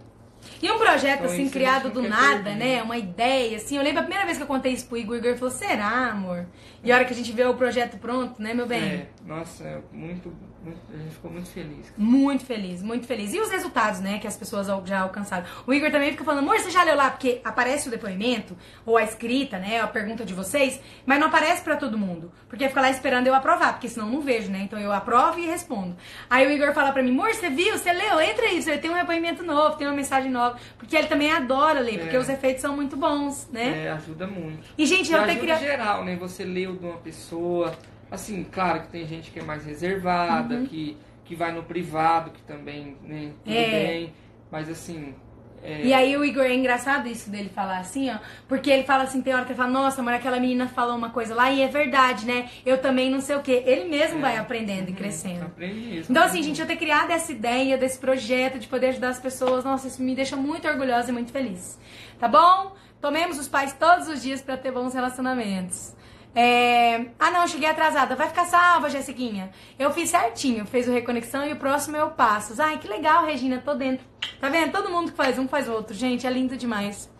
E 0.62 0.70
um 0.72 0.78
projeto 0.78 1.22
Então, 1.22 1.32
assim, 1.32 1.50
criado 1.50 1.90
do 1.90 2.02
nada, 2.02 2.44
perder. 2.44 2.56
né? 2.56 2.84
Uma 2.84 2.98
ideia, 2.98 3.58
assim. 3.58 3.78
Eu 3.78 3.84
lembro 3.84 4.00
a 4.00 4.04
primeira 4.04 4.26
vez 4.26 4.38
que 4.38 4.44
eu 4.44 4.48
contei 4.48 4.74
isso 4.74 4.88
pro 4.88 4.98
Igor, 4.98 5.16
o 5.16 5.20
Igor 5.20 5.36
falou, 5.36 5.54
será, 5.54 6.10
amor? 6.10 6.46
E 6.84 6.92
a 6.92 6.96
hora 6.96 7.06
que 7.06 7.14
a 7.14 7.16
gente 7.16 7.32
vê 7.32 7.46
o 7.46 7.54
projeto 7.54 7.98
pronto, 7.98 8.42
né, 8.42 8.54
meu 8.54 8.66
bem? 8.66 8.82
É, 8.82 9.08
nossa, 9.26 9.64
é 9.64 9.82
muito, 9.92 10.34
muito- 10.64 10.80
a 10.94 10.98
gente 10.98 11.12
ficou 11.14 11.32
muito 11.32 11.50
feliz. 11.50 11.94
Muito 11.98 12.46
feliz, 12.46 12.84
muito 12.84 13.08
feliz. 13.08 13.34
E 13.34 13.40
os 13.40 13.50
resultados, 13.50 14.00
né, 14.02 14.20
que 14.20 14.28
as 14.28 14.36
pessoas 14.36 14.68
já 14.86 15.00
alcançaram. 15.00 15.46
O 15.66 15.74
Igor 15.74 15.90
também 15.92 16.12
fica 16.12 16.24
falando, 16.24 16.40
amor, 16.44 16.60
você 16.60 16.70
já 16.70 16.84
leu 16.84 16.96
lá? 16.96 17.10
Porque 17.10 17.40
aparece 17.44 17.88
o 17.88 17.92
depoimento, 17.92 18.58
ou 18.86 18.98
a 18.98 19.04
escrita, 19.04 19.58
né, 19.58 19.80
a 19.80 19.88
pergunta 19.88 20.26
de 20.26 20.34
vocês, 20.34 20.80
mas 21.06 21.20
não 21.20 21.28
aparece 21.28 21.62
pra 21.62 21.78
todo 21.78 21.98
mundo. 21.98 22.32
Porque 22.50 22.68
fica 22.68 22.82
lá 22.82 22.90
esperando 22.90 23.28
eu 23.28 23.34
aprovar, 23.34 23.74
porque 23.74 23.88
senão 23.88 24.08
eu 24.08 24.14
não 24.14 24.22
vejo, 24.22 24.52
né? 24.52 24.60
Então 24.64 24.78
eu 24.80 24.92
aprovo 24.92 25.40
e 25.40 25.46
respondo. 25.46 25.96
Aí 26.30 26.46
o 26.46 26.52
Igor 26.52 26.74
fala 26.74 26.92
pra 26.92 27.02
mim, 27.02 27.12
amor, 27.12 27.34
você 27.34 27.50
viu? 27.50 27.78
Você 27.78 27.92
leu? 27.94 28.20
Entra 28.22 28.46
aí, 28.46 28.62
você 28.62 28.78
tem 28.78 28.92
um 28.92 28.96
depoimento 28.96 29.42
novo, 29.44 29.78
tem 29.78 29.88
uma 29.88 29.96
mensagem 29.96 30.30
nova. 30.30 30.58
Porque 30.78 30.96
ele 30.96 31.08
também 31.08 31.32
adora 31.32 31.80
ler, 31.80 32.00
porque 32.00 32.16
É. 32.16 32.20
os 32.20 32.30
efeitos 32.30 32.62
são 32.62 32.76
muito 32.76 32.96
bons, 32.98 33.48
né? 33.52 33.86
É, 33.86 33.92
ajuda 33.92 34.28
muito. 34.28 34.64
E, 34.78 34.86
gente, 34.86 35.10
E 35.10 35.14
eu 35.14 35.22
até 35.22 35.36
queria... 35.36 35.56
geral, 35.58 36.04
né? 36.06 36.16
Você 36.18 36.44
leu 36.44 36.76
de 36.76 36.86
uma 36.86 36.98
pessoa, 36.98 37.74
assim, 38.14 38.44
claro 38.52 38.82
que 38.82 38.88
tem 38.90 39.06
gente 39.08 39.32
que 39.32 39.40
é 39.40 39.44
mais 39.44 39.66
reservada, 39.66 40.56
Uhum. 40.56 40.66
que, 40.68 40.98
que 41.26 41.36
vai 41.36 41.52
no 41.52 41.64
privado, 41.64 42.32
que 42.32 42.42
também, 42.44 42.98
né, 43.04 43.32
tudo 43.44 43.56
É. 43.56 43.70
bem, 43.88 44.14
mas 44.52 44.70
assim... 44.70 45.16
é, 45.64 45.86
E 45.86 45.94
aí 45.94 46.16
o 46.18 46.24
Igor, 46.26 46.44
é 46.44 46.54
engraçado 46.54 47.08
isso 47.08 47.30
dele 47.30 47.50
falar 47.50 47.80
assim, 47.80 48.12
ó. 48.12 48.18
Porque 48.50 48.70
ele 48.70 48.84
fala 48.84 49.04
assim, 49.04 49.22
tem 49.22 49.34
hora 49.34 49.46
que 49.46 49.52
ele 49.54 49.58
fala, 49.58 49.72
nossa, 49.72 50.04
mas 50.04 50.16
aquela 50.16 50.38
menina 50.40 50.68
falou 50.68 50.96
uma 50.98 51.10
coisa 51.10 51.34
lá 51.34 51.50
e 51.52 51.62
é 51.62 51.68
verdade, 51.70 52.26
né? 52.26 52.50
Eu 52.66 52.78
também 52.82 53.10
não 53.10 53.22
sei 53.22 53.36
o 53.38 53.42
quê. 53.42 53.64
Ele 53.66 53.86
mesmo 53.90 54.18
É. 54.20 54.22
vai 54.22 54.38
aprendendo 54.38 54.90
e 54.90 54.92
uhum, 54.92 54.98
crescendo. 54.98 55.46
Aprende 55.46 55.80
mesmo. 55.90 56.12
Então, 56.12 56.24
assim, 56.24 56.44
gente, 56.44 56.60
eu 56.60 56.68
ter 56.68 56.76
criado 56.76 57.12
essa 57.12 57.32
ideia 57.32 57.78
desse 57.78 57.98
projeto 57.98 58.60
de 58.60 58.68
poder 58.68 58.88
ajudar 58.88 59.10
as 59.10 59.20
pessoas, 59.20 59.64
nossa, 59.64 59.88
isso 59.88 60.02
me 60.04 60.14
deixa 60.14 60.36
muito 60.36 60.68
orgulhosa 60.68 61.10
e 61.10 61.14
muito 61.14 61.32
feliz. 61.32 61.80
Tá 62.20 62.28
bom? 62.28 62.76
Tomemos 63.02 63.40
os 63.40 63.48
pais 63.48 63.72
todos 63.74 64.08
os 64.10 64.22
dias 64.22 64.42
pra 64.42 64.56
ter 64.58 64.72
bons 64.72 64.94
relacionamentos. 64.94 65.94
É... 66.36 67.06
Ah, 67.20 67.32
não, 67.32 67.48
cheguei 67.48 67.70
atrasada. 67.70 68.16
Vai 68.16 68.28
ficar 68.28 68.46
salva, 68.46 68.90
Jessiquinha. 68.90 69.52
Eu 69.78 69.92
fiz 69.92 70.10
certinho, 70.10 70.66
fez 70.66 70.88
o 70.88 70.92
Reconexão 70.92 71.46
e 71.46 71.54
o 71.54 71.58
próximo 71.58 71.98
eu 71.98 72.10
passo. 72.12 72.60
Ai, 72.62 72.78
que 72.78 72.88
legal, 72.88 73.26
Regina, 73.26 73.62
tô 73.64 73.74
dentro. 73.76 74.06
Tá 74.40 74.50
vendo? 74.50 74.72
Todo 74.72 74.90
mundo 74.90 75.12
que 75.12 75.18
faz 75.18 75.38
um 75.38 75.48
faz 75.48 75.68
o 75.68 75.74
outro. 75.74 75.94
Gente, 75.94 76.26
é 76.26 76.30
lindo 76.30 76.58
demais. 76.58 77.12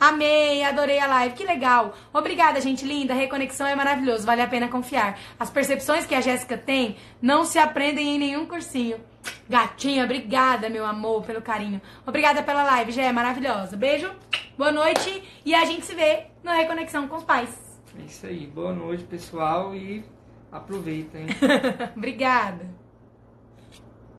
Amei, 0.00 0.64
adorei 0.64 0.98
a 0.98 1.06
live, 1.06 1.36
que 1.36 1.44
legal. 1.44 1.94
Obrigada, 2.12 2.60
gente 2.60 2.84
linda. 2.84 3.14
Reconexão 3.14 3.68
é 3.68 3.76
maravilhoso, 3.76 4.26
vale 4.26 4.42
a 4.42 4.48
pena 4.48 4.66
confiar. 4.66 5.16
As 5.38 5.48
percepções 5.48 6.04
que 6.04 6.14
a 6.14 6.20
Jéssica 6.20 6.58
tem 6.58 6.96
não 7.20 7.44
se 7.44 7.56
aprendem 7.56 8.16
em 8.16 8.18
nenhum 8.18 8.44
cursinho. 8.44 8.98
Gatinha, 9.48 10.02
obrigada, 10.02 10.68
meu 10.68 10.84
amor, 10.84 11.22
pelo 11.22 11.40
carinho. 11.40 11.80
Obrigada 12.04 12.42
pela 12.42 12.64
live, 12.64 12.90
Jé, 12.90 13.04
é 13.04 13.12
maravilhosa. 13.12 13.76
Beijo, 13.76 14.10
boa 14.58 14.72
noite 14.72 15.22
e 15.44 15.54
a 15.54 15.64
gente 15.64 15.86
se 15.86 15.94
vê 15.94 16.24
no 16.42 16.50
Reconexão 16.50 17.06
com 17.06 17.18
os 17.18 17.24
pais. 17.24 17.71
É 17.98 18.02
isso 18.02 18.26
aí. 18.26 18.46
Boa 18.46 18.72
noite, 18.72 19.04
pessoal, 19.04 19.74
e 19.74 20.04
aproveitem. 20.50 21.26
obrigada. 21.96 22.81